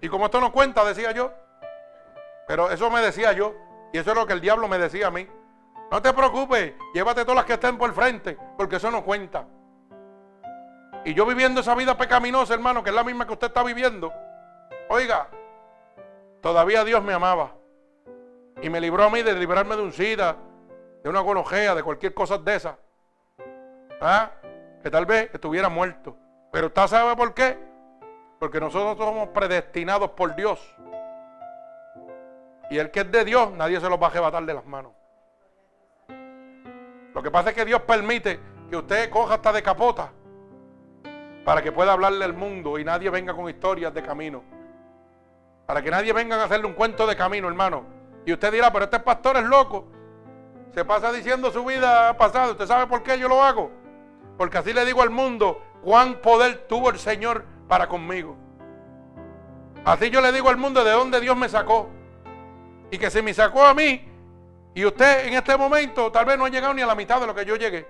Y 0.00 0.08
como 0.08 0.26
esto 0.26 0.40
no 0.40 0.50
cuenta, 0.50 0.84
decía 0.84 1.12
yo. 1.12 1.32
Pero 2.48 2.70
eso 2.70 2.90
me 2.90 3.00
decía 3.00 3.32
yo. 3.32 3.54
Y 3.92 3.98
eso 3.98 4.10
es 4.10 4.16
lo 4.16 4.26
que 4.26 4.32
el 4.32 4.40
diablo 4.40 4.66
me 4.66 4.78
decía 4.78 5.08
a 5.08 5.10
mí. 5.10 5.28
No 5.90 6.00
te 6.00 6.12
preocupes, 6.12 6.72
llévate 6.94 7.22
todas 7.22 7.36
las 7.36 7.44
que 7.44 7.52
estén 7.52 7.76
por 7.76 7.92
frente, 7.92 8.38
porque 8.56 8.76
eso 8.76 8.90
no 8.90 9.04
cuenta. 9.04 9.46
Y 11.04 11.14
yo 11.14 11.26
viviendo 11.26 11.60
esa 11.60 11.74
vida 11.74 11.96
pecaminosa, 11.96 12.54
hermano, 12.54 12.82
que 12.82 12.90
es 12.90 12.96
la 12.96 13.04
misma 13.04 13.26
que 13.26 13.34
usted 13.34 13.48
está 13.48 13.62
viviendo. 13.62 14.12
Oiga, 14.88 15.28
todavía 16.40 16.84
Dios 16.84 17.02
me 17.02 17.12
amaba. 17.12 17.52
Y 18.62 18.70
me 18.70 18.80
libró 18.80 19.04
a 19.04 19.10
mí 19.10 19.22
de 19.22 19.34
librarme 19.34 19.76
de 19.76 19.82
un 19.82 19.92
SIDA, 19.92 20.36
de 21.02 21.08
una 21.08 21.20
gologea, 21.20 21.74
de 21.74 21.82
cualquier 21.82 22.14
cosa 22.14 22.38
de 22.38 22.54
esa. 22.54 22.78
¿Ah? 24.00 24.30
Que 24.82 24.90
tal 24.90 25.06
vez 25.06 25.30
estuviera 25.32 25.68
muerto. 25.68 26.16
Pero 26.50 26.68
usted 26.68 26.86
sabe 26.86 27.16
por 27.16 27.34
qué. 27.34 27.58
Porque 28.38 28.60
nosotros 28.60 28.96
somos 28.98 29.28
predestinados 29.28 30.10
por 30.10 30.34
Dios. 30.34 30.60
Y 32.70 32.78
el 32.78 32.90
que 32.90 33.00
es 33.00 33.10
de 33.10 33.24
Dios, 33.24 33.52
nadie 33.52 33.80
se 33.80 33.88
los 33.88 34.00
va 34.00 34.06
a 34.06 34.10
arrebatar 34.10 34.44
de 34.44 34.54
las 34.54 34.64
manos. 34.64 34.92
Lo 37.14 37.22
que 37.22 37.30
pasa 37.30 37.50
es 37.50 37.54
que 37.54 37.64
Dios 37.64 37.82
permite 37.82 38.40
que 38.70 38.76
usted 38.76 39.10
coja 39.10 39.34
hasta 39.34 39.52
de 39.52 39.62
capota 39.62 40.10
para 41.44 41.62
que 41.62 41.72
pueda 41.72 41.92
hablarle 41.92 42.24
al 42.24 42.32
mundo 42.32 42.78
y 42.78 42.84
nadie 42.84 43.10
venga 43.10 43.34
con 43.34 43.48
historias 43.48 43.92
de 43.92 44.02
camino. 44.02 44.42
Para 45.66 45.82
que 45.82 45.90
nadie 45.90 46.12
venga 46.12 46.36
a 46.36 46.44
hacerle 46.44 46.66
un 46.66 46.74
cuento 46.74 47.06
de 47.06 47.16
camino, 47.16 47.48
hermano. 47.48 47.84
Y 48.24 48.32
usted 48.32 48.52
dirá, 48.52 48.72
pero 48.72 48.84
este 48.84 49.00
pastor 49.00 49.36
es 49.36 49.44
loco. 49.44 49.86
Se 50.74 50.84
pasa 50.84 51.12
diciendo 51.12 51.50
su 51.50 51.64
vida 51.64 52.16
pasada. 52.16 52.52
¿Usted 52.52 52.66
sabe 52.66 52.86
por 52.86 53.02
qué 53.02 53.18
yo 53.18 53.28
lo 53.28 53.42
hago? 53.42 53.70
Porque 54.38 54.58
así 54.58 54.72
le 54.72 54.84
digo 54.84 55.02
al 55.02 55.10
mundo 55.10 55.62
cuán 55.82 56.20
poder 56.20 56.66
tuvo 56.66 56.90
el 56.90 56.98
Señor 56.98 57.44
para 57.68 57.88
conmigo. 57.88 58.36
Así 59.84 60.10
yo 60.10 60.20
le 60.20 60.32
digo 60.32 60.48
al 60.48 60.56
mundo 60.56 60.84
de 60.84 60.92
dónde 60.92 61.20
Dios 61.20 61.36
me 61.36 61.48
sacó. 61.48 61.90
Y 62.90 62.98
que 62.98 63.10
se 63.10 63.22
me 63.22 63.34
sacó 63.34 63.64
a 63.64 63.74
mí, 63.74 64.08
y 64.74 64.84
usted 64.84 65.26
en 65.26 65.34
este 65.34 65.56
momento 65.56 66.10
tal 66.10 66.24
vez 66.24 66.38
no 66.38 66.44
ha 66.44 66.48
llegado 66.48 66.72
ni 66.72 66.82
a 66.82 66.86
la 66.86 66.94
mitad 66.94 67.20
de 67.20 67.26
lo 67.26 67.34
que 67.34 67.44
yo 67.44 67.56
llegué. 67.56 67.86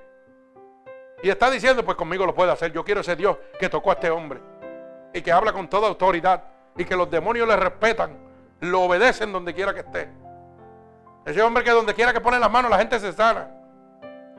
Y 1.23 1.31
está 1.31 1.51
diciendo, 1.51 1.85
pues 1.85 1.97
conmigo 1.97 2.27
lo 2.27 2.35
puede 2.35 2.51
hacer. 2.51 2.73
Yo 2.73 2.85
quiero 2.85 3.01
ese 3.03 3.15
Dios 3.15 3.37
que 3.59 3.69
tocó 3.69 3.91
a 3.91 3.95
este 3.95 4.11
hombre. 4.11 4.41
Y 5.15 5.23
que 5.23 5.31
habla 5.31 5.53
con 5.53 5.69
toda 5.69 5.87
autoridad. 5.87 6.43
Y 6.77 6.85
que 6.85 6.97
los 6.97 7.09
demonios 7.09 7.47
le 7.47 7.55
respetan. 7.55 8.19
Lo 8.61 8.83
obedecen 8.83 9.31
donde 9.31 9.55
quiera 9.55 9.73
que 9.73 9.81
esté. 9.81 10.11
Ese 11.25 11.41
hombre 11.41 11.63
que 11.63 11.71
donde 11.71 11.95
quiera 11.95 12.13
que 12.13 12.21
pone 12.21 12.39
las 12.39 12.51
manos 12.51 12.71
la 12.71 12.79
gente 12.79 12.99
se 12.99 13.13
sana. 13.13 13.49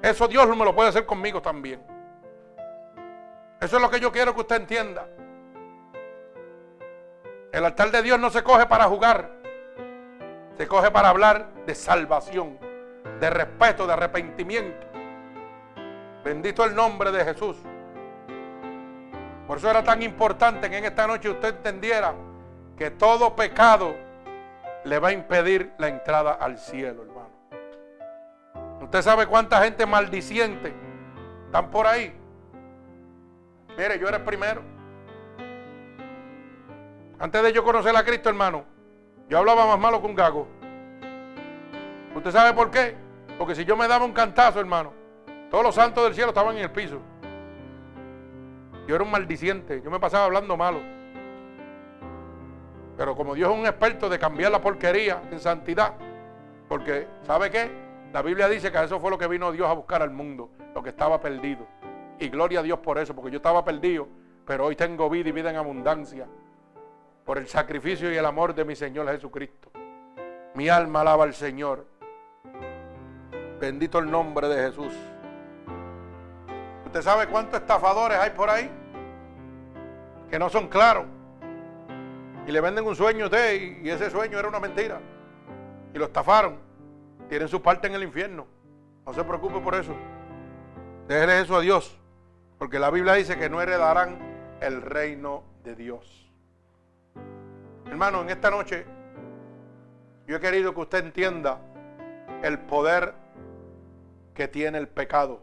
Eso 0.01 0.27
Dios 0.27 0.47
me 0.55 0.65
lo 0.65 0.75
puede 0.75 0.89
hacer 0.89 1.05
conmigo 1.05 1.41
también. 1.41 1.81
Eso 3.61 3.77
es 3.77 3.81
lo 3.81 3.89
que 3.89 3.99
yo 3.99 4.11
quiero 4.11 4.35
que 4.35 4.41
usted 4.41 4.57
entienda. 4.57 5.07
El 7.53 7.63
altar 7.63 7.91
de 7.91 8.01
Dios 8.01 8.19
no 8.19 8.29
se 8.29 8.43
coge 8.43 8.65
para 8.65 8.85
jugar. 8.85 9.29
Se 10.57 10.67
coge 10.67 10.91
para 10.91 11.09
hablar 11.09 11.53
de 11.65 11.73
salvación, 11.73 12.59
de 13.19 13.29
respeto, 13.29 13.87
de 13.87 13.93
arrepentimiento. 13.93 14.87
Bendito 16.23 16.65
el 16.65 16.75
nombre 16.75 17.11
de 17.11 17.23
Jesús. 17.23 17.57
Por 19.47 19.57
eso 19.57 19.69
era 19.69 19.83
tan 19.83 20.01
importante 20.03 20.69
que 20.69 20.77
en 20.77 20.85
esta 20.85 21.07
noche 21.07 21.29
usted 21.29 21.55
entendiera 21.55 22.13
que 22.77 22.91
todo 22.91 23.35
pecado 23.35 23.95
le 24.83 24.99
va 24.99 25.09
a 25.09 25.11
impedir 25.11 25.73
la 25.77 25.87
entrada 25.87 26.33
al 26.33 26.57
cielo, 26.57 27.03
hermano. 27.03 27.29
Usted 28.81 29.01
sabe 29.01 29.27
cuánta 29.27 29.63
gente 29.63 29.85
maldiciente 29.85 30.73
están 31.45 31.71
por 31.71 31.87
ahí. 31.87 32.13
Mire, 33.77 33.97
yo 33.97 34.07
era 34.07 34.17
el 34.17 34.23
primero. 34.23 34.61
Antes 37.19 37.43
de 37.43 37.53
yo 37.53 37.63
conocer 37.63 37.95
a 37.95 38.03
Cristo, 38.03 38.29
hermano, 38.29 38.65
yo 39.29 39.37
hablaba 39.37 39.65
más 39.65 39.79
malo 39.79 40.01
que 40.01 40.07
un 40.07 40.15
gago. 40.15 40.47
¿Usted 42.15 42.31
sabe 42.31 42.53
por 42.53 42.69
qué? 42.69 42.95
Porque 43.37 43.55
si 43.55 43.65
yo 43.65 43.75
me 43.77 43.87
daba 43.87 44.05
un 44.05 44.11
cantazo, 44.11 44.59
hermano, 44.59 44.93
todos 45.49 45.63
los 45.63 45.75
santos 45.75 46.03
del 46.03 46.13
cielo 46.13 46.29
estaban 46.29 46.57
en 46.57 46.63
el 46.63 46.71
piso. 46.71 46.99
Yo 48.87 48.95
era 48.95 49.03
un 49.03 49.11
maldiciente, 49.11 49.81
yo 49.81 49.89
me 49.89 49.99
pasaba 49.99 50.25
hablando 50.25 50.57
malo. 50.57 50.81
Pero 53.03 53.17
como 53.17 53.35
Dios 53.35 53.51
es 53.51 53.59
un 53.59 53.65
experto 53.65 54.07
de 54.07 54.17
cambiar 54.17 54.49
la 54.49 54.61
porquería 54.61 55.23
en 55.29 55.37
santidad, 55.37 55.91
porque 56.69 57.05
¿sabe 57.23 57.51
qué? 57.51 57.69
La 58.13 58.21
Biblia 58.21 58.47
dice 58.47 58.71
que 58.71 58.81
eso 58.81 58.97
fue 58.97 59.11
lo 59.11 59.17
que 59.17 59.27
vino 59.27 59.51
Dios 59.51 59.67
a 59.67 59.73
buscar 59.73 60.01
al 60.01 60.11
mundo, 60.11 60.51
lo 60.73 60.81
que 60.81 60.91
estaba 60.91 61.19
perdido. 61.19 61.67
Y 62.17 62.29
gloria 62.29 62.61
a 62.61 62.63
Dios 62.63 62.79
por 62.79 62.97
eso, 62.97 63.13
porque 63.13 63.29
yo 63.29 63.37
estaba 63.39 63.65
perdido, 63.65 64.07
pero 64.45 64.67
hoy 64.67 64.77
tengo 64.77 65.09
vida 65.09 65.27
y 65.27 65.31
vida 65.33 65.49
en 65.49 65.57
abundancia 65.57 66.27
por 67.25 67.37
el 67.37 67.49
sacrificio 67.49 68.09
y 68.09 68.15
el 68.15 68.25
amor 68.25 68.55
de 68.55 68.63
mi 68.63 68.73
Señor 68.73 69.09
Jesucristo. 69.09 69.69
Mi 70.53 70.69
alma 70.69 71.01
alaba 71.01 71.25
al 71.25 71.33
Señor. 71.33 71.85
Bendito 73.59 73.99
el 73.99 74.09
nombre 74.09 74.47
de 74.47 74.69
Jesús. 74.69 74.93
¿Usted 76.85 77.01
sabe 77.01 77.27
cuántos 77.27 77.59
estafadores 77.59 78.17
hay 78.17 78.29
por 78.29 78.49
ahí? 78.49 78.71
Que 80.29 80.39
no 80.39 80.49
son 80.49 80.69
claros. 80.69 81.03
Y 82.45 82.51
le 82.51 82.61
venden 82.61 82.85
un 82.85 82.95
sueño 82.95 83.25
a 83.25 83.27
usted 83.27 83.81
y 83.81 83.89
ese 83.89 84.09
sueño 84.09 84.37
era 84.37 84.47
una 84.47 84.59
mentira. 84.59 84.99
Y 85.93 85.97
lo 85.97 86.05
estafaron. 86.05 86.57
Tienen 87.29 87.47
su 87.47 87.61
parte 87.61 87.87
en 87.87 87.93
el 87.93 88.03
infierno. 88.03 88.45
No 89.05 89.13
se 89.13 89.23
preocupe 89.23 89.59
por 89.59 89.75
eso. 89.75 89.95
Déjele 91.07 91.41
eso 91.41 91.55
a 91.55 91.61
Dios. 91.61 91.97
Porque 92.57 92.79
la 92.79 92.89
Biblia 92.89 93.13
dice 93.13 93.37
que 93.37 93.49
no 93.49 93.61
heredarán 93.61 94.17
el 94.61 94.81
reino 94.81 95.43
de 95.63 95.75
Dios. 95.75 96.31
Hermano, 97.85 98.21
en 98.21 98.29
esta 98.29 98.49
noche 98.49 98.85
yo 100.25 100.37
he 100.37 100.39
querido 100.39 100.73
que 100.73 100.81
usted 100.81 101.03
entienda 101.03 101.59
el 102.41 102.59
poder 102.59 103.13
que 104.33 104.47
tiene 104.47 104.77
el 104.77 104.87
pecado. 104.87 105.41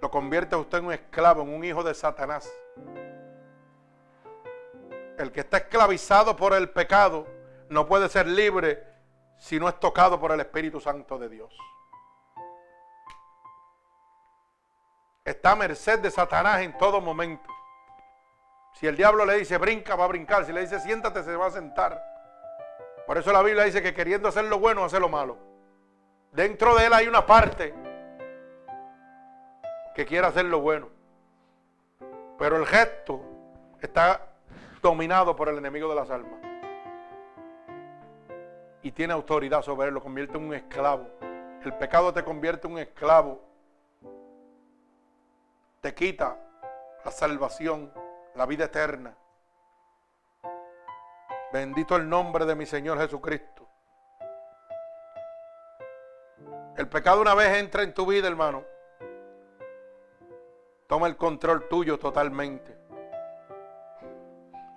Lo 0.00 0.10
convierte 0.10 0.54
a 0.54 0.58
usted 0.58 0.78
en 0.78 0.86
un 0.86 0.92
esclavo, 0.92 1.42
en 1.42 1.48
un 1.52 1.64
hijo 1.64 1.82
de 1.82 1.94
Satanás. 1.94 2.48
El 5.18 5.32
que 5.32 5.40
está 5.40 5.58
esclavizado 5.58 6.36
por 6.36 6.54
el 6.54 6.70
pecado 6.70 7.26
no 7.68 7.86
puede 7.86 8.08
ser 8.08 8.26
libre 8.26 8.82
si 9.36 9.58
no 9.58 9.68
es 9.68 9.78
tocado 9.80 10.18
por 10.20 10.30
el 10.30 10.40
Espíritu 10.40 10.80
Santo 10.80 11.18
de 11.18 11.28
Dios. 11.28 11.52
Está 15.24 15.52
a 15.52 15.56
merced 15.56 15.98
de 15.98 16.10
Satanás 16.10 16.60
en 16.62 16.78
todo 16.78 17.00
momento. 17.00 17.50
Si 18.74 18.86
el 18.86 18.96
diablo 18.96 19.26
le 19.26 19.38
dice 19.38 19.58
brinca, 19.58 19.96
va 19.96 20.04
a 20.04 20.08
brincar. 20.08 20.44
Si 20.44 20.52
le 20.52 20.60
dice 20.60 20.80
siéntate, 20.80 21.22
se 21.24 21.34
va 21.36 21.46
a 21.46 21.50
sentar. 21.50 22.02
Por 23.06 23.18
eso 23.18 23.32
la 23.32 23.42
Biblia 23.42 23.64
dice 23.64 23.82
que 23.82 23.92
queriendo 23.92 24.28
hacer 24.28 24.44
lo 24.44 24.58
bueno, 24.58 24.84
hace 24.84 25.00
lo 25.00 25.08
malo. 25.08 25.36
Dentro 26.30 26.76
de 26.76 26.86
él 26.86 26.92
hay 26.92 27.08
una 27.08 27.26
parte 27.26 27.74
que 29.94 30.06
quiere 30.06 30.26
hacer 30.28 30.44
lo 30.44 30.60
bueno. 30.60 30.88
Pero 32.38 32.56
el 32.56 32.66
gesto 32.66 33.20
está 33.80 34.27
dominado 34.80 35.34
por 35.36 35.48
el 35.48 35.58
enemigo 35.58 35.88
de 35.88 35.94
las 35.94 36.10
almas. 36.10 36.40
Y 38.82 38.92
tiene 38.92 39.12
autoridad 39.12 39.62
sobre 39.62 39.88
él, 39.88 39.94
lo 39.94 40.02
convierte 40.02 40.36
en 40.36 40.46
un 40.46 40.54
esclavo. 40.54 41.08
El 41.64 41.74
pecado 41.74 42.12
te 42.12 42.24
convierte 42.24 42.66
en 42.66 42.74
un 42.74 42.78
esclavo. 42.78 43.40
Te 45.80 45.94
quita 45.94 46.36
la 47.04 47.10
salvación, 47.10 47.92
la 48.34 48.46
vida 48.46 48.64
eterna. 48.64 49.16
Bendito 51.52 51.96
el 51.96 52.08
nombre 52.08 52.44
de 52.44 52.54
mi 52.54 52.66
Señor 52.66 52.98
Jesucristo. 52.98 53.66
El 56.76 56.88
pecado 56.88 57.20
una 57.20 57.34
vez 57.34 57.56
entra 57.56 57.82
en 57.82 57.92
tu 57.92 58.06
vida, 58.06 58.28
hermano. 58.28 58.64
Toma 60.86 61.08
el 61.08 61.16
control 61.16 61.68
tuyo 61.68 61.98
totalmente. 61.98 62.77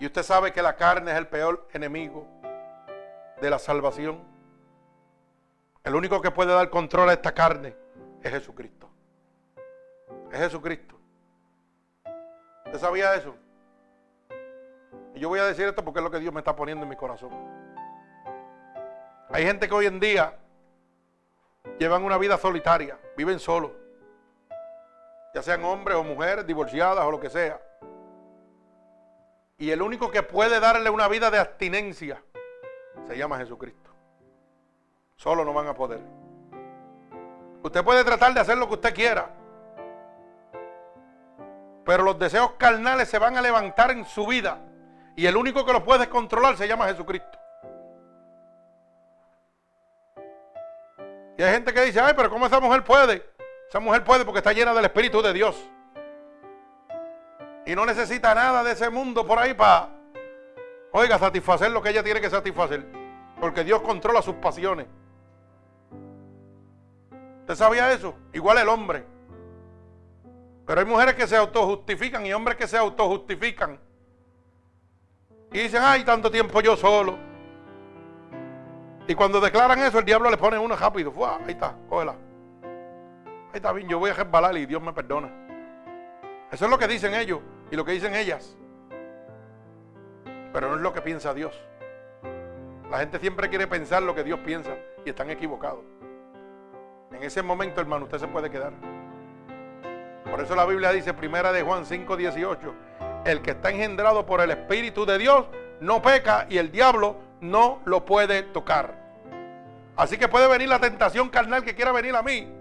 Y 0.02 0.08
usted 0.08 0.24
sabe 0.24 0.52
que 0.52 0.64
la 0.64 0.76
carne 0.76 1.12
es 1.12 1.18
el 1.20 1.28
peor 1.28 1.68
enemigo 1.74 2.28
de 3.40 3.50
la 3.52 3.60
salvación. 3.60 4.20
El 5.84 5.94
único 5.94 6.20
que 6.20 6.32
puede 6.32 6.52
dar 6.52 6.72
control 6.72 7.12
a 7.12 7.14
esta 7.14 7.32
carne 7.36 7.76
es 8.24 8.32
Jesucristo. 8.32 8.90
Es 10.32 10.40
Jesucristo. 10.40 10.96
¿Usted 12.66 12.80
sabía 12.80 13.14
eso? 13.14 13.36
Y 15.14 15.20
yo 15.20 15.30
voy 15.30 15.40
a 15.40 15.44
decir 15.44 15.68
esto 15.68 15.86
porque 15.86 16.00
es 16.00 16.04
lo 16.04 16.10
que 16.10 16.18
Dios 16.18 16.34
me 16.34 16.40
está 16.40 16.56
poniendo 16.56 16.82
en 16.82 16.90
mi 16.90 16.96
corazón. 16.96 17.30
Hay 19.30 19.46
gente 19.46 19.68
que 19.68 19.76
hoy 19.76 19.86
en 19.86 20.00
día 20.00 20.36
llevan 21.78 22.04
una 22.04 22.18
vida 22.18 22.40
solitaria, 22.40 22.98
viven 23.16 23.38
solos. 23.38 23.70
Ya 25.36 25.44
sean 25.44 25.64
hombres 25.64 25.96
o 25.96 26.04
mujeres, 26.04 26.48
divorciadas 26.48 27.06
o 27.06 27.12
lo 27.12 27.20
que 27.20 27.30
sea. 27.30 27.62
Y 29.62 29.70
el 29.70 29.84
único 29.84 30.10
que 30.10 30.24
puede 30.24 30.60
darle 30.60 30.90
una 30.90 31.08
vida 31.08 31.30
de 31.30 31.38
abstinencia 31.38 32.20
se 33.08 33.16
llama 33.16 33.38
Jesucristo. 33.38 33.92
Solo 35.18 35.46
no 35.46 35.54
van 35.54 35.68
a 35.68 35.76
poder. 35.76 36.00
Usted 37.62 37.84
puede 37.84 38.04
tratar 38.04 38.34
de 38.34 38.40
hacer 38.40 38.58
lo 38.58 38.68
que 38.68 38.74
usted 38.74 38.96
quiera. 38.96 39.30
Pero 41.86 42.02
los 42.02 42.18
deseos 42.18 42.54
carnales 42.54 43.08
se 43.08 43.20
van 43.20 43.38
a 43.38 43.42
levantar 43.44 43.92
en 43.92 44.04
su 44.04 44.26
vida. 44.26 44.58
Y 45.16 45.28
el 45.28 45.38
único 45.38 45.64
que 45.64 45.74
los 45.74 45.84
puede 45.84 46.10
controlar 46.10 46.58
se 46.58 46.68
llama 46.68 46.88
Jesucristo. 46.88 47.38
Y 51.38 51.44
hay 51.44 51.54
gente 51.54 51.72
que 51.72 51.82
dice, 51.82 52.00
ay, 52.00 52.14
pero 52.16 52.32
¿cómo 52.32 52.48
esa 52.48 52.60
mujer 52.60 52.84
puede? 52.84 53.24
Esa 53.70 53.80
mujer 53.80 54.04
puede 54.04 54.26
porque 54.26 54.40
está 54.40 54.54
llena 54.54 54.74
del 54.74 54.86
Espíritu 54.86 55.22
de 55.22 55.34
Dios. 55.34 55.70
Y 57.72 57.76
no 57.76 57.86
necesita 57.86 58.36
nada 58.36 58.66
de 58.66 58.74
ese 58.74 58.90
mundo 58.90 59.26
por 59.26 59.40
ahí 59.40 59.54
para, 59.54 59.88
oiga, 60.92 61.18
satisfacer 61.18 61.72
lo 61.72 61.82
que 61.82 61.92
ella 61.92 62.04
tiene 62.04 62.20
que 62.20 62.30
satisfacer. 62.30 62.86
Porque 63.40 63.64
Dios 63.64 63.82
controla 63.82 64.22
sus 64.22 64.36
pasiones. 64.36 64.88
¿Usted 67.40 67.56
sabía 67.56 67.94
eso? 67.94 68.14
Igual 68.34 68.58
el 68.58 68.68
hombre. 68.68 69.06
Pero 70.68 70.82
hay 70.82 70.86
mujeres 70.86 71.16
que 71.16 71.26
se 71.26 71.38
autojustifican 71.38 72.26
y 72.26 72.34
hombres 72.34 72.58
que 72.58 72.68
se 72.68 72.78
autojustifican. 72.78 73.80
Y 75.54 75.60
dicen, 75.60 75.82
ay, 75.82 76.04
tanto 76.04 76.30
tiempo 76.30 76.60
yo 76.60 76.76
solo. 76.76 77.18
Y 79.08 79.16
cuando 79.16 79.40
declaran 79.40 79.80
eso, 79.80 80.00
el 80.00 80.04
diablo 80.04 80.30
le 80.30 80.36
pone 80.36 80.60
uno 80.60 80.76
rápido. 80.76 81.14
Ahí 81.26 81.54
está, 81.54 81.74
cógela. 81.88 82.16
Ahí 82.64 83.54
está 83.54 83.72
bien, 83.72 83.88
yo 83.88 83.98
voy 83.98 84.10
a 84.10 84.14
resbalar 84.14 84.58
y 84.58 84.66
Dios 84.66 84.82
me 84.82 84.92
perdona. 84.92 85.32
Eso 86.52 86.66
es 86.66 86.70
lo 86.70 86.78
que 86.78 86.90
dicen 86.90 87.14
ellos 87.14 87.40
y 87.72 87.76
lo 87.76 87.86
que 87.86 87.94
dicen 87.94 88.14
ellas. 88.14 88.56
Pero 90.54 90.70
no 90.70 90.76
es 90.76 90.82
lo 90.82 90.94
que 90.94 91.02
piensa 91.02 91.34
Dios. 91.34 91.58
La 92.92 93.00
gente 93.00 93.20
siempre 93.20 93.50
quiere 93.50 93.68
pensar 93.68 94.04
lo 94.04 94.14
que 94.14 94.24
Dios 94.24 94.40
piensa 94.46 94.76
y 95.06 95.10
están 95.10 95.30
equivocados. 95.30 95.86
En 97.14 97.24
ese 97.24 97.42
momento, 97.42 97.80
hermano, 97.80 98.04
usted 98.06 98.20
se 98.20 98.28
puede 98.28 98.50
quedar. 98.50 98.74
Por 100.30 100.42
eso 100.42 100.56
la 100.56 100.66
Biblia 100.66 100.92
dice, 100.92 101.14
primera 101.14 101.54
de 101.54 101.62
Juan 101.62 101.86
5, 101.86 102.18
18, 102.18 102.74
el 103.26 103.42
que 103.42 103.52
está 103.52 103.70
engendrado 103.70 104.26
por 104.26 104.42
el 104.42 104.52
Espíritu 104.52 105.06
de 105.06 105.18
Dios 105.18 105.46
no 105.80 106.02
peca 106.02 106.48
y 106.50 106.58
el 106.58 106.72
diablo 106.72 107.16
no 107.40 107.80
lo 107.86 108.06
puede 108.06 108.44
tocar. 108.44 108.96
Así 109.96 110.18
que 110.18 110.28
puede 110.28 110.48
venir 110.48 110.68
la 110.68 110.80
tentación 110.80 111.30
carnal 111.30 111.64
que 111.64 111.76
quiera 111.76 111.92
venir 111.92 112.16
a 112.16 112.24
mí 112.24 112.52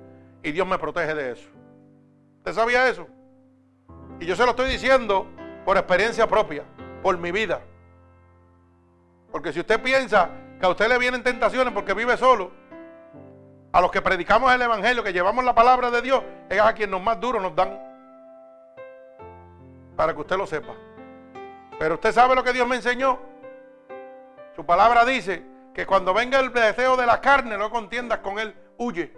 y 0.43 0.53
Dios 0.53 0.67
me 0.67 0.79
protege 0.79 1.15
de 1.15 1.33
eso. 1.33 1.49
¿Usted 2.39 2.53
sabía 2.53 2.89
eso? 2.89 3.07
Y 4.21 4.27
yo 4.27 4.37
se 4.37 4.45
lo 4.45 4.51
estoy 4.51 4.71
diciendo 4.71 5.27
por 5.65 5.79
experiencia 5.79 6.27
propia, 6.27 6.63
por 7.03 7.17
mi 7.17 7.33
vida. 7.33 7.63
Porque 9.33 9.53
si 9.53 9.61
usted 9.61 9.81
piensa 9.81 10.29
que 10.61 10.67
a 10.67 10.69
usted 10.69 10.89
le 10.89 10.99
vienen 10.99 11.23
tentaciones 11.23 11.73
porque 11.73 11.95
vive 11.95 12.17
solo, 12.19 12.51
a 13.73 13.81
los 13.81 13.91
que 13.91 14.03
predicamos 14.03 14.53
el 14.53 14.61
Evangelio, 14.61 15.03
que 15.03 15.13
llevamos 15.13 15.43
la 15.43 15.55
palabra 15.55 15.91
de 15.91 16.03
Dios, 16.03 16.23
es 16.51 16.61
a 16.61 16.75
quien 16.75 16.91
nos 16.91 17.03
más 17.03 17.19
duro 17.19 17.41
nos 17.41 17.57
dan. 17.57 17.81
Para 19.97 20.13
que 20.13 20.21
usted 20.21 20.37
lo 20.37 20.47
sepa. 20.47 20.75
Pero 21.79 21.95
usted 21.95 22.13
sabe 22.13 22.35
lo 22.35 22.45
que 22.45 22.53
Dios 22.53 22.69
me 22.69 22.77
enseñó. 22.77 23.19
Su 24.55 24.67
palabra 24.67 25.07
dice 25.07 25.43
que 25.73 25.87
cuando 25.87 26.13
venga 26.13 26.41
el 26.41 26.53
deseo 26.53 26.97
de 26.97 27.07
la 27.07 27.23
carne, 27.23 27.57
no 27.57 27.71
contiendas 27.71 28.19
con 28.19 28.39
él, 28.39 28.55
huye. 28.77 29.15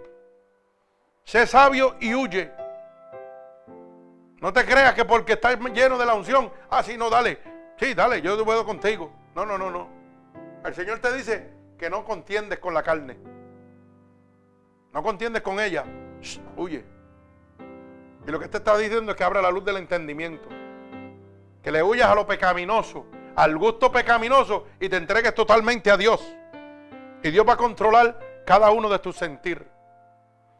Sé 1.25 1.45
sabio 1.45 1.95
y 1.99 2.15
huye. 2.15 2.51
No 4.43 4.51
te 4.51 4.65
creas 4.65 4.93
que 4.93 5.05
porque 5.05 5.33
estás 5.33 5.57
lleno 5.73 5.97
de 5.97 6.05
la 6.05 6.15
unción, 6.15 6.51
ah, 6.69 6.83
sí, 6.83 6.97
no, 6.97 7.09
dale. 7.09 7.39
Sí, 7.77 7.93
dale, 7.93 8.21
yo 8.21 8.43
puedo 8.43 8.65
contigo. 8.65 9.09
No, 9.33 9.45
no, 9.45 9.57
no, 9.57 9.71
no. 9.71 9.87
El 10.65 10.75
Señor 10.75 10.99
te 10.99 11.13
dice 11.13 11.49
que 11.77 11.89
no 11.89 12.03
contiendes 12.03 12.59
con 12.59 12.73
la 12.73 12.83
carne. 12.83 13.17
No 14.91 15.01
contiendes 15.01 15.43
con 15.43 15.61
ella. 15.61 15.85
huye. 16.57 16.83
Y 18.27 18.31
lo 18.31 18.37
que 18.37 18.49
te 18.49 18.57
está 18.57 18.77
diciendo 18.77 19.13
es 19.13 19.17
que 19.17 19.23
abra 19.23 19.41
la 19.41 19.49
luz 19.49 19.63
del 19.63 19.77
entendimiento. 19.77 20.49
Que 21.61 21.71
le 21.71 21.81
huyas 21.81 22.09
a 22.09 22.15
lo 22.15 22.27
pecaminoso, 22.27 23.05
al 23.37 23.57
gusto 23.57 23.93
pecaminoso 23.93 24.67
y 24.77 24.89
te 24.89 24.97
entregues 24.97 25.33
totalmente 25.33 25.89
a 25.89 25.95
Dios. 25.95 26.21
Y 27.23 27.31
Dios 27.31 27.47
va 27.47 27.53
a 27.53 27.57
controlar 27.57 28.19
cada 28.45 28.71
uno 28.71 28.89
de 28.89 28.99
tus 28.99 29.15
sentir, 29.15 29.65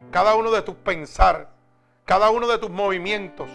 cada 0.10 0.36
uno 0.36 0.52
de 0.52 0.62
tus 0.62 0.76
pensar, 0.76 1.50
cada 2.06 2.30
uno 2.30 2.48
de 2.48 2.58
tus 2.60 2.70
movimientos. 2.70 3.50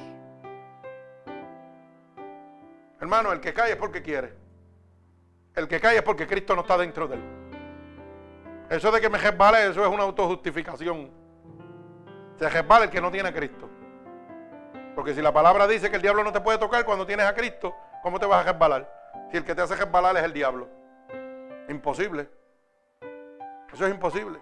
Hermano, 3.00 3.32
el 3.32 3.40
que 3.40 3.54
cae 3.54 3.72
es 3.72 3.76
porque 3.76 4.02
quiere. 4.02 4.34
El 5.54 5.68
que 5.68 5.80
cae 5.80 5.96
es 5.96 6.02
porque 6.02 6.26
Cristo 6.26 6.54
no 6.54 6.62
está 6.62 6.76
dentro 6.76 7.06
de 7.06 7.16
él. 7.16 7.22
Eso 8.70 8.90
de 8.90 9.00
que 9.00 9.08
me 9.08 9.18
resbale, 9.18 9.68
eso 9.68 9.82
es 9.82 9.88
una 9.88 10.02
autojustificación. 10.02 11.10
Se 12.38 12.48
resbala 12.48 12.84
el 12.84 12.90
que 12.90 13.00
no 13.00 13.10
tiene 13.10 13.28
a 13.28 13.32
Cristo. 13.32 13.68
Porque 14.94 15.14
si 15.14 15.22
la 15.22 15.32
palabra 15.32 15.66
dice 15.66 15.90
que 15.90 15.96
el 15.96 16.02
diablo 16.02 16.24
no 16.24 16.32
te 16.32 16.40
puede 16.40 16.58
tocar 16.58 16.84
cuando 16.84 17.06
tienes 17.06 17.26
a 17.26 17.34
Cristo, 17.34 17.74
¿cómo 18.02 18.18
te 18.18 18.26
vas 18.26 18.44
a 18.44 18.52
resbalar? 18.52 18.88
Si 19.30 19.36
el 19.36 19.44
que 19.44 19.54
te 19.54 19.62
hace 19.62 19.76
resbalar 19.76 20.16
es 20.16 20.24
el 20.24 20.32
diablo. 20.32 20.68
Imposible. 21.68 22.28
Eso 23.72 23.86
es 23.86 23.92
imposible. 23.92 24.40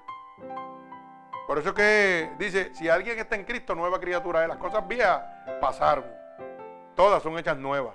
Por 1.47 1.59
eso 1.59 1.73
que 1.73 2.33
dice, 2.39 2.74
si 2.74 2.89
alguien 2.89 3.19
está 3.19 3.37
en 3.37 3.45
Cristo, 3.45 3.74
nueva 3.74 4.01
criatura 4.01 4.43
es. 4.43 4.49
Las 4.49 4.59
cosas 4.59 4.87
viejas 4.89 5.23
pasaron. 5.61 6.05
Todas 6.95 7.23
son 7.23 7.39
hechas 7.39 7.57
nuevas. 7.57 7.95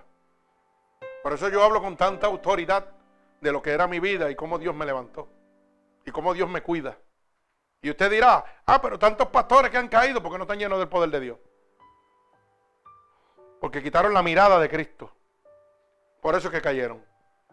Por 1.23 1.33
eso 1.33 1.49
yo 1.49 1.63
hablo 1.63 1.81
con 1.81 1.97
tanta 1.97 2.27
autoridad 2.27 2.85
de 3.39 3.51
lo 3.51 3.61
que 3.61 3.71
era 3.71 3.87
mi 3.87 3.99
vida 3.99 4.29
y 4.31 4.35
cómo 4.35 4.57
Dios 4.57 4.75
me 4.75 4.85
levantó. 4.85 5.27
Y 6.05 6.11
cómo 6.11 6.33
Dios 6.33 6.49
me 6.49 6.61
cuida. 6.61 6.97
Y 7.81 7.89
usted 7.89 8.09
dirá, 8.09 8.43
ah, 8.65 8.81
pero 8.81 8.97
tantos 8.97 9.27
pastores 9.27 9.71
que 9.71 9.77
han 9.77 9.87
caído 9.87 10.21
porque 10.21 10.37
no 10.37 10.43
están 10.43 10.59
llenos 10.59 10.79
del 10.79 10.87
poder 10.87 11.09
de 11.09 11.19
Dios. 11.19 11.37
Porque 13.59 13.81
quitaron 13.83 14.13
la 14.13 14.23
mirada 14.23 14.59
de 14.59 14.69
Cristo. 14.69 15.11
Por 16.21 16.35
eso 16.35 16.47
es 16.47 16.53
que 16.53 16.61
cayeron. 16.61 17.03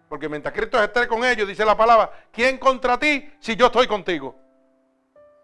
Porque 0.08 0.28
mientras 0.28 0.54
Cristo 0.54 0.82
esté 0.82 1.06
con 1.06 1.24
ellos, 1.24 1.46
dice 1.46 1.64
la 1.64 1.76
palabra, 1.76 2.10
¿quién 2.32 2.58
contra 2.58 2.98
ti 2.98 3.30
si 3.40 3.56
yo 3.56 3.66
estoy 3.66 3.86
contigo? 3.86 4.34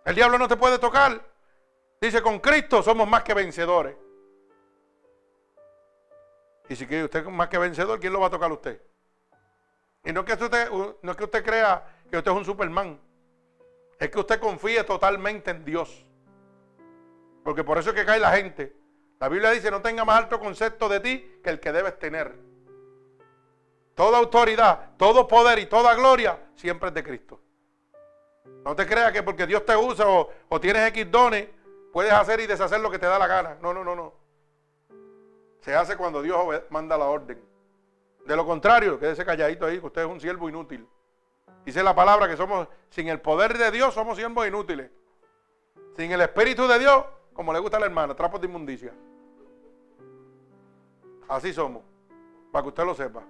El 0.05 0.14
diablo 0.14 0.38
no 0.38 0.48
te 0.48 0.56
puede 0.56 0.78
tocar. 0.78 1.20
Dice, 2.01 2.20
con 2.20 2.38
Cristo 2.38 2.82
somos 2.82 3.09
más 3.09 3.22
que 3.22 3.34
vencedores. 3.34 3.96
Y 6.69 6.77
si 6.77 6.86
quiere 6.86 7.05
usted 7.05 7.24
más 7.27 7.49
que 7.49 7.59
vencedor, 7.59 8.01
¿quién 8.01 8.12
lo 8.12 8.20
va 8.20 8.28
a 8.28 8.31
tocar 8.31 8.51
a 8.51 8.55
usted? 8.55 8.81
Y 10.05 10.12
no 10.12 10.20
es, 10.20 10.27
que 10.27 10.45
usted, 10.45 10.70
no 11.03 11.11
es 11.11 11.16
que 11.16 11.24
usted 11.24 11.45
crea 11.45 11.85
que 12.11 12.19
usted 12.19 12.31
es 12.31 12.36
un 12.36 12.45
Superman. 12.45 13.01
Es 13.99 14.11
que 14.11 14.19
usted 14.19 14.39
confíe 14.39 14.82
totalmente 14.85 15.51
en 15.51 15.65
Dios. 15.65 16.05
Porque 17.43 17.65
por 17.65 17.78
eso 17.78 17.91
es 17.91 17.97
que 17.97 18.05
cae 18.05 18.20
la 18.20 18.32
gente. 18.32 18.74
La 19.20 19.28
Biblia 19.28 19.51
dice, 19.51 19.70
no 19.70 19.81
tenga 19.81 20.05
más 20.05 20.19
alto 20.19 20.39
concepto 20.39 20.89
de 20.89 21.01
ti 21.01 21.39
que 21.43 21.51
el 21.51 21.61
que 21.61 21.73
debes 21.73 21.99
tener. 21.99 22.35
toda 23.95 24.19
autoridad, 24.19 24.91
todo 24.97 25.28
poder 25.28 25.59
y 25.61 25.66
toda 25.66 25.95
gloria 25.95 26.39
siempre 26.57 26.89
es 26.89 26.95
de 26.95 27.05
Cristo. 27.05 27.41
No 28.65 28.74
te 28.74 28.86
creas 28.86 29.12
que 29.12 29.23
porque 29.23 29.47
Dios 29.47 29.65
te 29.65 29.77
usa 29.77 30.07
o, 30.09 30.31
o 30.49 30.61
tienes 30.61 30.89
X 30.89 31.11
dones, 31.11 31.49
puedes 31.93 32.12
hacer 32.12 32.41
y 32.41 32.47
deshacer 32.47 32.81
lo 32.81 32.91
que 32.91 32.99
te 32.99 33.07
da 33.07 33.19
la 33.19 33.27
gana. 33.27 33.57
No, 33.62 33.73
no, 33.73 33.85
no, 33.85 33.95
no. 33.95 34.03
Se 35.65 35.74
hace 35.74 35.97
cuando 35.97 36.20
Dios 36.20 36.39
manda 36.69 36.99
la 36.99 37.07
orden. 37.07 37.43
De 38.27 38.36
lo 38.36 38.45
contrario, 38.45 39.01
quédese 39.01 39.24
calladito 39.24 39.65
ahí, 39.65 39.81
que 39.81 39.86
usted 39.86 40.03
es 40.03 40.07
un 40.07 40.20
siervo 40.20 40.47
inútil. 40.47 40.86
Dice 41.65 41.82
la 41.82 41.95
palabra 41.95 42.28
que 42.28 42.36
somos, 42.36 42.69
sin 42.91 43.09
el 43.09 43.19
poder 43.19 43.57
de 43.57 43.70
Dios, 43.70 43.95
somos 43.95 44.19
siervos 44.19 44.47
inútiles. 44.47 44.91
Sin 45.97 46.12
el 46.12 46.20
Espíritu 46.20 46.69
de 46.69 46.78
Dios, 46.78 47.07
como 47.32 47.51
le 47.51 47.61
gusta 47.61 47.78
a 47.78 47.81
la 47.81 47.86
hermana, 47.86 48.15
trapos 48.15 48.43
de 48.43 48.47
inmundicia. 48.47 48.93
Así 51.28 51.55
somos, 51.55 51.82
para 52.53 52.62
que 52.62 52.69
usted 52.69 52.85
lo 52.85 52.95
sepa. 52.95 53.23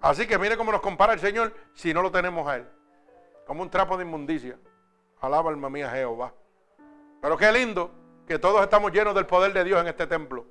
Así 0.00 0.26
que 0.26 0.38
mire 0.38 0.56
cómo 0.56 0.72
nos 0.72 0.80
compara 0.80 1.12
el 1.12 1.20
Señor 1.20 1.52
si 1.74 1.92
no 1.92 2.00
lo 2.00 2.10
tenemos 2.10 2.48
a 2.48 2.56
Él. 2.56 2.68
Como 3.46 3.60
un 3.60 3.68
trapo 3.68 3.98
de 3.98 4.04
inmundicia. 4.04 4.58
Alaba 5.20 5.50
alma 5.50 5.68
mía 5.68 5.90
Jehová. 5.90 6.32
Pero 7.20 7.36
qué 7.36 7.52
lindo 7.52 7.90
que 8.26 8.38
todos 8.38 8.62
estamos 8.62 8.90
llenos 8.90 9.14
del 9.14 9.26
poder 9.26 9.52
de 9.52 9.64
Dios 9.64 9.82
en 9.82 9.88
este 9.88 10.06
templo. 10.06 10.46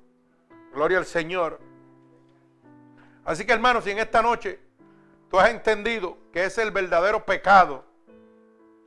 Gloria 0.72 0.98
al 0.98 1.06
Señor. 1.06 1.60
Así 3.24 3.44
que 3.44 3.52
hermanos, 3.52 3.84
si 3.84 3.90
en 3.90 3.98
esta 3.98 4.22
noche 4.22 4.58
tú 5.30 5.38
has 5.38 5.50
entendido 5.50 6.16
que 6.32 6.44
es 6.44 6.56
el 6.58 6.70
verdadero 6.70 7.24
pecado 7.24 7.84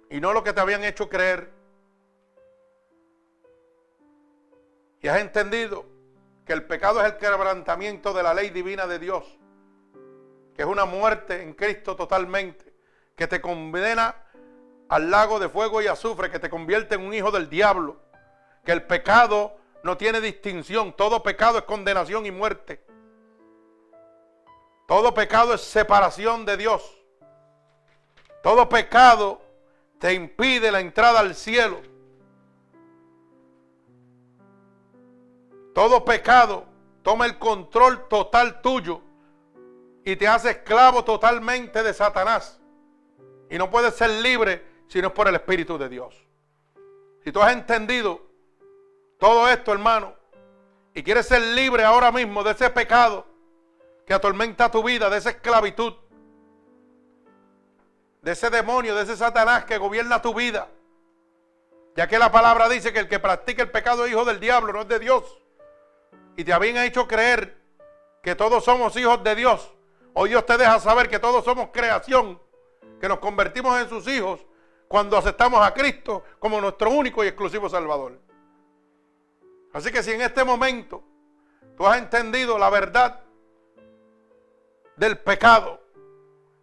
y 0.09 0.19
no 0.19 0.33
lo 0.33 0.43
que 0.43 0.53
te 0.53 0.59
habían 0.59 0.83
hecho 0.83 1.09
creer, 1.09 1.51
y 5.01 5.07
has 5.07 5.19
entendido 5.19 5.85
que 6.45 6.53
el 6.53 6.63
pecado 6.63 7.01
es 7.01 7.11
el 7.11 7.17
quebrantamiento 7.17 8.13
de 8.13 8.23
la 8.23 8.33
ley 8.33 8.49
divina 8.49 8.87
de 8.87 8.99
Dios, 8.99 9.37
que 10.55 10.61
es 10.61 10.67
una 10.67 10.85
muerte 10.85 11.41
en 11.41 11.53
Cristo 11.53 11.95
totalmente, 11.95 12.73
que 13.15 13.27
te 13.27 13.41
condena 13.41 14.15
al 14.89 15.09
lago 15.09 15.39
de 15.39 15.49
fuego 15.49 15.81
y 15.81 15.87
azufre, 15.87 16.29
que 16.29 16.39
te 16.39 16.49
convierte 16.49 16.95
en 16.95 17.01
un 17.01 17.13
hijo 17.13 17.31
del 17.31 17.49
diablo, 17.49 17.97
que 18.65 18.71
el 18.71 18.83
pecado 18.83 19.55
no 19.83 19.97
tiene 19.97 20.21
distinción, 20.21 20.93
todo 20.93 21.23
pecado 21.23 21.57
es 21.59 21.63
condenación 21.63 22.25
y 22.25 22.31
muerte. 22.31 22.83
Todo 24.87 25.13
pecado 25.13 25.53
es 25.53 25.61
separación 25.61 26.45
de 26.45 26.57
Dios. 26.57 26.97
Todo 28.43 28.67
pecado 28.67 29.41
te 29.99 30.13
impide 30.13 30.71
la 30.71 30.79
entrada 30.79 31.19
al 31.19 31.35
cielo. 31.35 31.81
Todo 35.73 36.03
pecado 36.03 36.65
toma 37.01 37.25
el 37.25 37.39
control 37.39 38.07
total 38.07 38.61
tuyo 38.61 39.01
y 40.03 40.15
te 40.15 40.27
hace 40.27 40.51
esclavo 40.51 41.03
totalmente 41.03 41.83
de 41.83 41.93
Satanás. 41.93 42.59
Y 43.49 43.57
no 43.57 43.69
puedes 43.69 43.95
ser 43.95 44.09
libre 44.09 44.65
si 44.87 45.01
no 45.01 45.07
es 45.07 45.13
por 45.13 45.27
el 45.27 45.35
Espíritu 45.35 45.77
de 45.77 45.87
Dios. 45.87 46.27
Si 47.23 47.31
tú 47.31 47.41
has 47.41 47.53
entendido 47.53 48.30
todo 49.21 49.47
esto, 49.47 49.71
hermano, 49.71 50.15
y 50.95 51.03
quieres 51.03 51.27
ser 51.27 51.43
libre 51.43 51.83
ahora 51.83 52.11
mismo 52.11 52.43
de 52.43 52.53
ese 52.53 52.71
pecado 52.71 53.23
que 54.03 54.15
atormenta 54.15 54.71
tu 54.71 54.81
vida, 54.81 55.11
de 55.11 55.19
esa 55.19 55.29
esclavitud, 55.29 55.93
de 58.23 58.31
ese 58.31 58.49
demonio, 58.49 58.95
de 58.95 59.03
ese 59.03 59.15
Satanás 59.15 59.65
que 59.65 59.77
gobierna 59.77 60.23
tu 60.23 60.33
vida, 60.33 60.69
ya 61.95 62.07
que 62.07 62.17
la 62.17 62.31
palabra 62.31 62.67
dice 62.67 62.91
que 62.91 62.97
el 62.97 63.07
que 63.07 63.19
practica 63.19 63.61
el 63.61 63.69
pecado 63.69 64.05
es 64.05 64.11
hijo 64.11 64.25
del 64.25 64.39
diablo, 64.39 64.73
no 64.73 64.81
es 64.81 64.87
de 64.87 64.97
Dios. 64.97 65.39
Y 66.35 66.43
te 66.43 66.51
habían 66.51 66.77
hecho 66.77 67.07
creer 67.07 67.61
que 68.23 68.33
todos 68.33 68.65
somos 68.65 68.97
hijos 68.97 69.23
de 69.23 69.35
Dios, 69.35 69.71
hoy 70.15 70.29
Dios 70.29 70.47
te 70.47 70.57
deja 70.57 70.79
saber 70.79 71.09
que 71.09 71.19
todos 71.19 71.45
somos 71.45 71.69
creación, 71.71 72.41
que 72.99 73.07
nos 73.07 73.19
convertimos 73.19 73.79
en 73.79 73.87
sus 73.87 74.07
hijos 74.07 74.39
cuando 74.87 75.15
aceptamos 75.15 75.63
a 75.63 75.75
Cristo 75.75 76.23
como 76.39 76.59
nuestro 76.59 76.89
único 76.89 77.23
y 77.23 77.27
exclusivo 77.27 77.69
Salvador. 77.69 78.30
Así 79.73 79.91
que 79.91 80.03
si 80.03 80.11
en 80.11 80.21
este 80.21 80.43
momento 80.43 81.03
tú 81.77 81.87
has 81.87 81.97
entendido 81.97 82.57
la 82.57 82.69
verdad 82.69 83.21
del 84.97 85.17
pecado, 85.17 85.81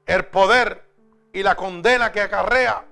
el 0.07 0.27
poder 0.27 0.85
y 1.33 1.43
la 1.43 1.55
condena 1.55 2.13
que 2.13 2.21
acarrea, 2.21 2.85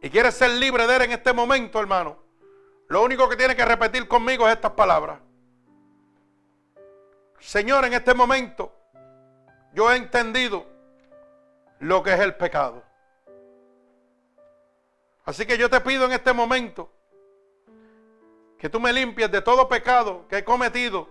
y 0.00 0.10
quieres 0.10 0.34
ser 0.34 0.50
libre 0.50 0.86
de 0.86 0.96
él 0.96 1.02
en 1.02 1.12
este 1.12 1.32
momento, 1.32 1.78
hermano, 1.78 2.18
lo 2.88 3.02
único 3.02 3.28
que 3.28 3.36
tienes 3.36 3.56
que 3.56 3.64
repetir 3.64 4.08
conmigo 4.08 4.46
es 4.48 4.54
estas 4.54 4.72
palabras. 4.72 5.20
Señor, 7.38 7.84
en 7.84 7.94
este 7.94 8.14
momento 8.14 8.72
yo 9.72 9.90
he 9.90 9.96
entendido 9.96 10.66
lo 11.80 12.02
que 12.02 12.12
es 12.12 12.20
el 12.20 12.34
pecado. 12.34 12.82
Así 15.24 15.46
que 15.46 15.56
yo 15.56 15.70
te 15.70 15.80
pido 15.80 16.04
en 16.04 16.12
este 16.12 16.32
momento 16.32 16.92
que 18.62 18.70
tú 18.70 18.78
me 18.78 18.92
limpies 18.92 19.28
de 19.28 19.42
todo 19.42 19.68
pecado 19.68 20.24
que 20.28 20.38
he 20.38 20.44
cometido 20.44 21.08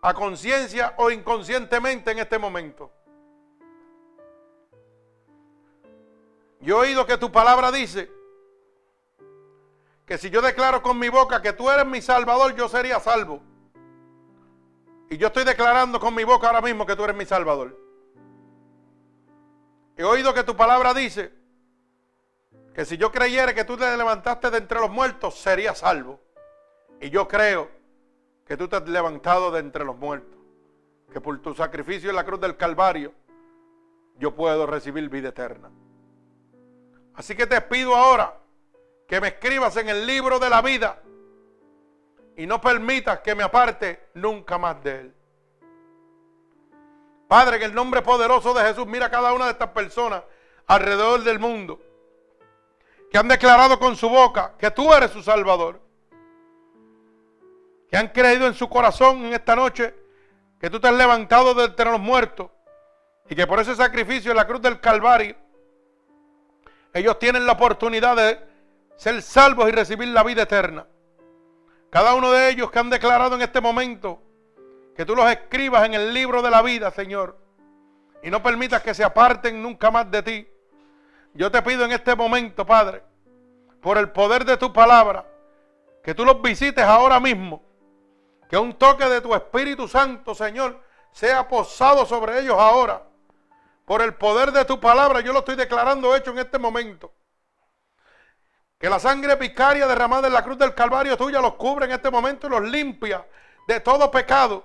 a 0.00 0.14
conciencia 0.14 0.94
o 0.98 1.10
inconscientemente 1.10 2.12
en 2.12 2.20
este 2.20 2.38
momento. 2.38 2.92
Yo 6.60 6.76
he 6.76 6.86
oído 6.86 7.04
que 7.04 7.18
tu 7.18 7.32
palabra 7.32 7.72
dice 7.72 8.08
que 10.06 10.18
si 10.18 10.30
yo 10.30 10.40
declaro 10.40 10.80
con 10.80 10.96
mi 11.00 11.08
boca 11.08 11.42
que 11.42 11.52
tú 11.52 11.68
eres 11.68 11.84
mi 11.84 12.00
salvador, 12.00 12.54
yo 12.54 12.68
sería 12.68 13.00
salvo. 13.00 13.42
Y 15.10 15.16
yo 15.16 15.26
estoy 15.26 15.42
declarando 15.42 15.98
con 15.98 16.14
mi 16.14 16.22
boca 16.22 16.46
ahora 16.46 16.60
mismo 16.60 16.86
que 16.86 16.94
tú 16.94 17.02
eres 17.02 17.16
mi 17.16 17.26
Salvador. 17.26 17.76
He 19.96 20.04
oído 20.04 20.32
que 20.32 20.44
tu 20.44 20.56
palabra 20.56 20.94
dice 20.94 21.32
que 22.72 22.84
si 22.84 22.96
yo 22.96 23.10
creyera 23.10 23.52
que 23.52 23.64
tú 23.64 23.76
te 23.76 23.96
levantaste 23.96 24.48
de 24.48 24.58
entre 24.58 24.78
los 24.78 24.90
muertos, 24.90 25.34
sería 25.40 25.74
salvo. 25.74 26.27
Y 27.00 27.10
yo 27.10 27.28
creo 27.28 27.70
que 28.46 28.56
tú 28.56 28.68
te 28.68 28.76
has 28.76 28.88
levantado 28.88 29.50
de 29.50 29.60
entre 29.60 29.84
los 29.84 29.96
muertos. 29.96 30.38
Que 31.12 31.20
por 31.20 31.40
tu 31.40 31.54
sacrificio 31.54 32.10
en 32.10 32.16
la 32.16 32.24
cruz 32.24 32.40
del 32.40 32.56
Calvario, 32.56 33.12
yo 34.18 34.34
puedo 34.34 34.66
recibir 34.66 35.08
vida 35.08 35.28
eterna. 35.28 35.70
Así 37.14 37.34
que 37.34 37.46
te 37.46 37.60
pido 37.62 37.94
ahora 37.94 38.34
que 39.06 39.20
me 39.20 39.28
escribas 39.28 39.76
en 39.76 39.88
el 39.88 40.06
libro 40.06 40.38
de 40.38 40.50
la 40.50 40.60
vida 40.60 41.02
y 42.36 42.46
no 42.46 42.60
permitas 42.60 43.20
que 43.20 43.34
me 43.34 43.42
aparte 43.42 44.08
nunca 44.14 44.58
más 44.58 44.82
de 44.82 45.00
Él. 45.00 45.14
Padre, 47.26 47.56
en 47.56 47.62
el 47.64 47.74
nombre 47.74 48.02
poderoso 48.02 48.54
de 48.54 48.62
Jesús, 48.62 48.86
mira 48.86 49.06
a 49.06 49.10
cada 49.10 49.32
una 49.32 49.46
de 49.46 49.52
estas 49.52 49.70
personas 49.70 50.22
alrededor 50.66 51.24
del 51.24 51.38
mundo 51.38 51.80
que 53.10 53.18
han 53.18 53.28
declarado 53.28 53.78
con 53.78 53.96
su 53.96 54.08
boca 54.08 54.54
que 54.58 54.70
tú 54.70 54.92
eres 54.92 55.10
su 55.10 55.22
Salvador. 55.22 55.80
Que 57.90 57.96
han 57.96 58.08
creído 58.08 58.46
en 58.46 58.54
su 58.54 58.68
corazón 58.68 59.24
en 59.24 59.32
esta 59.32 59.56
noche 59.56 59.94
que 60.60 60.70
tú 60.70 60.80
te 60.80 60.88
has 60.88 60.94
levantado 60.94 61.54
de 61.54 61.64
entre 61.64 61.90
los 61.90 62.00
muertos 62.00 62.50
y 63.28 63.34
que 63.34 63.46
por 63.46 63.60
ese 63.60 63.74
sacrificio 63.74 64.30
en 64.32 64.36
la 64.36 64.46
cruz 64.46 64.60
del 64.60 64.80
Calvario 64.80 65.36
ellos 66.92 67.18
tienen 67.18 67.46
la 67.46 67.52
oportunidad 67.52 68.16
de 68.16 68.40
ser 68.96 69.22
salvos 69.22 69.68
y 69.68 69.72
recibir 69.72 70.08
la 70.08 70.22
vida 70.24 70.42
eterna. 70.42 70.86
Cada 71.90 72.14
uno 72.14 72.30
de 72.32 72.50
ellos 72.50 72.70
que 72.70 72.78
han 72.78 72.90
declarado 72.90 73.36
en 73.36 73.42
este 73.42 73.60
momento 73.60 74.20
que 74.96 75.06
tú 75.06 75.14
los 75.14 75.30
escribas 75.30 75.86
en 75.86 75.94
el 75.94 76.12
libro 76.12 76.42
de 76.42 76.50
la 76.50 76.60
vida, 76.60 76.90
Señor. 76.90 77.38
Y 78.22 78.30
no 78.30 78.42
permitas 78.42 78.82
que 78.82 78.94
se 78.94 79.04
aparten 79.04 79.62
nunca 79.62 79.90
más 79.90 80.10
de 80.10 80.22
ti. 80.22 80.48
Yo 81.34 81.52
te 81.52 81.62
pido 81.62 81.84
en 81.84 81.92
este 81.92 82.16
momento, 82.16 82.66
Padre, 82.66 83.04
por 83.80 83.96
el 83.96 84.10
poder 84.10 84.44
de 84.44 84.56
tu 84.56 84.72
palabra, 84.72 85.24
que 86.02 86.14
tú 86.14 86.24
los 86.24 86.42
visites 86.42 86.84
ahora 86.84 87.20
mismo. 87.20 87.62
Que 88.48 88.56
un 88.56 88.74
toque 88.74 89.04
de 89.04 89.20
tu 89.20 89.34
Espíritu 89.34 89.86
Santo, 89.86 90.34
Señor, 90.34 90.82
sea 91.12 91.46
posado 91.48 92.06
sobre 92.06 92.40
ellos 92.40 92.56
ahora. 92.58 93.02
Por 93.84 94.02
el 94.02 94.14
poder 94.14 94.52
de 94.52 94.64
tu 94.64 94.80
palabra, 94.80 95.20
yo 95.20 95.32
lo 95.32 95.40
estoy 95.40 95.56
declarando 95.56 96.14
hecho 96.14 96.30
en 96.30 96.38
este 96.38 96.58
momento. 96.58 97.12
Que 98.78 98.88
la 98.88 98.98
sangre 98.98 99.36
picaria 99.36 99.86
derramada 99.86 100.28
en 100.28 100.34
la 100.34 100.44
cruz 100.44 100.56
del 100.56 100.74
Calvario 100.74 101.16
tuya 101.16 101.40
los 101.40 101.54
cubre 101.54 101.86
en 101.86 101.92
este 101.92 102.10
momento 102.10 102.46
y 102.46 102.50
los 102.50 102.62
limpia 102.62 103.26
de 103.66 103.80
todo 103.80 104.10
pecado 104.10 104.64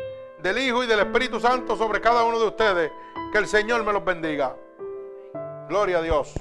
del 0.41 0.59
Hijo 0.59 0.81
y 0.81 0.87
del 0.87 1.01
Espíritu 1.01 1.41
Santo 1.41 1.75
sobre 1.75 1.99
cada 1.99 2.23
uno 2.23 2.39
de 2.39 2.47
ustedes. 2.47 2.91
Que 3.33 3.39
el 3.39 3.47
Señor 3.47 3.83
me 3.83 3.91
los 3.91 4.05
bendiga. 4.05 4.55
Gloria 5.67 5.97
a 5.97 6.01
Dios. 6.01 6.33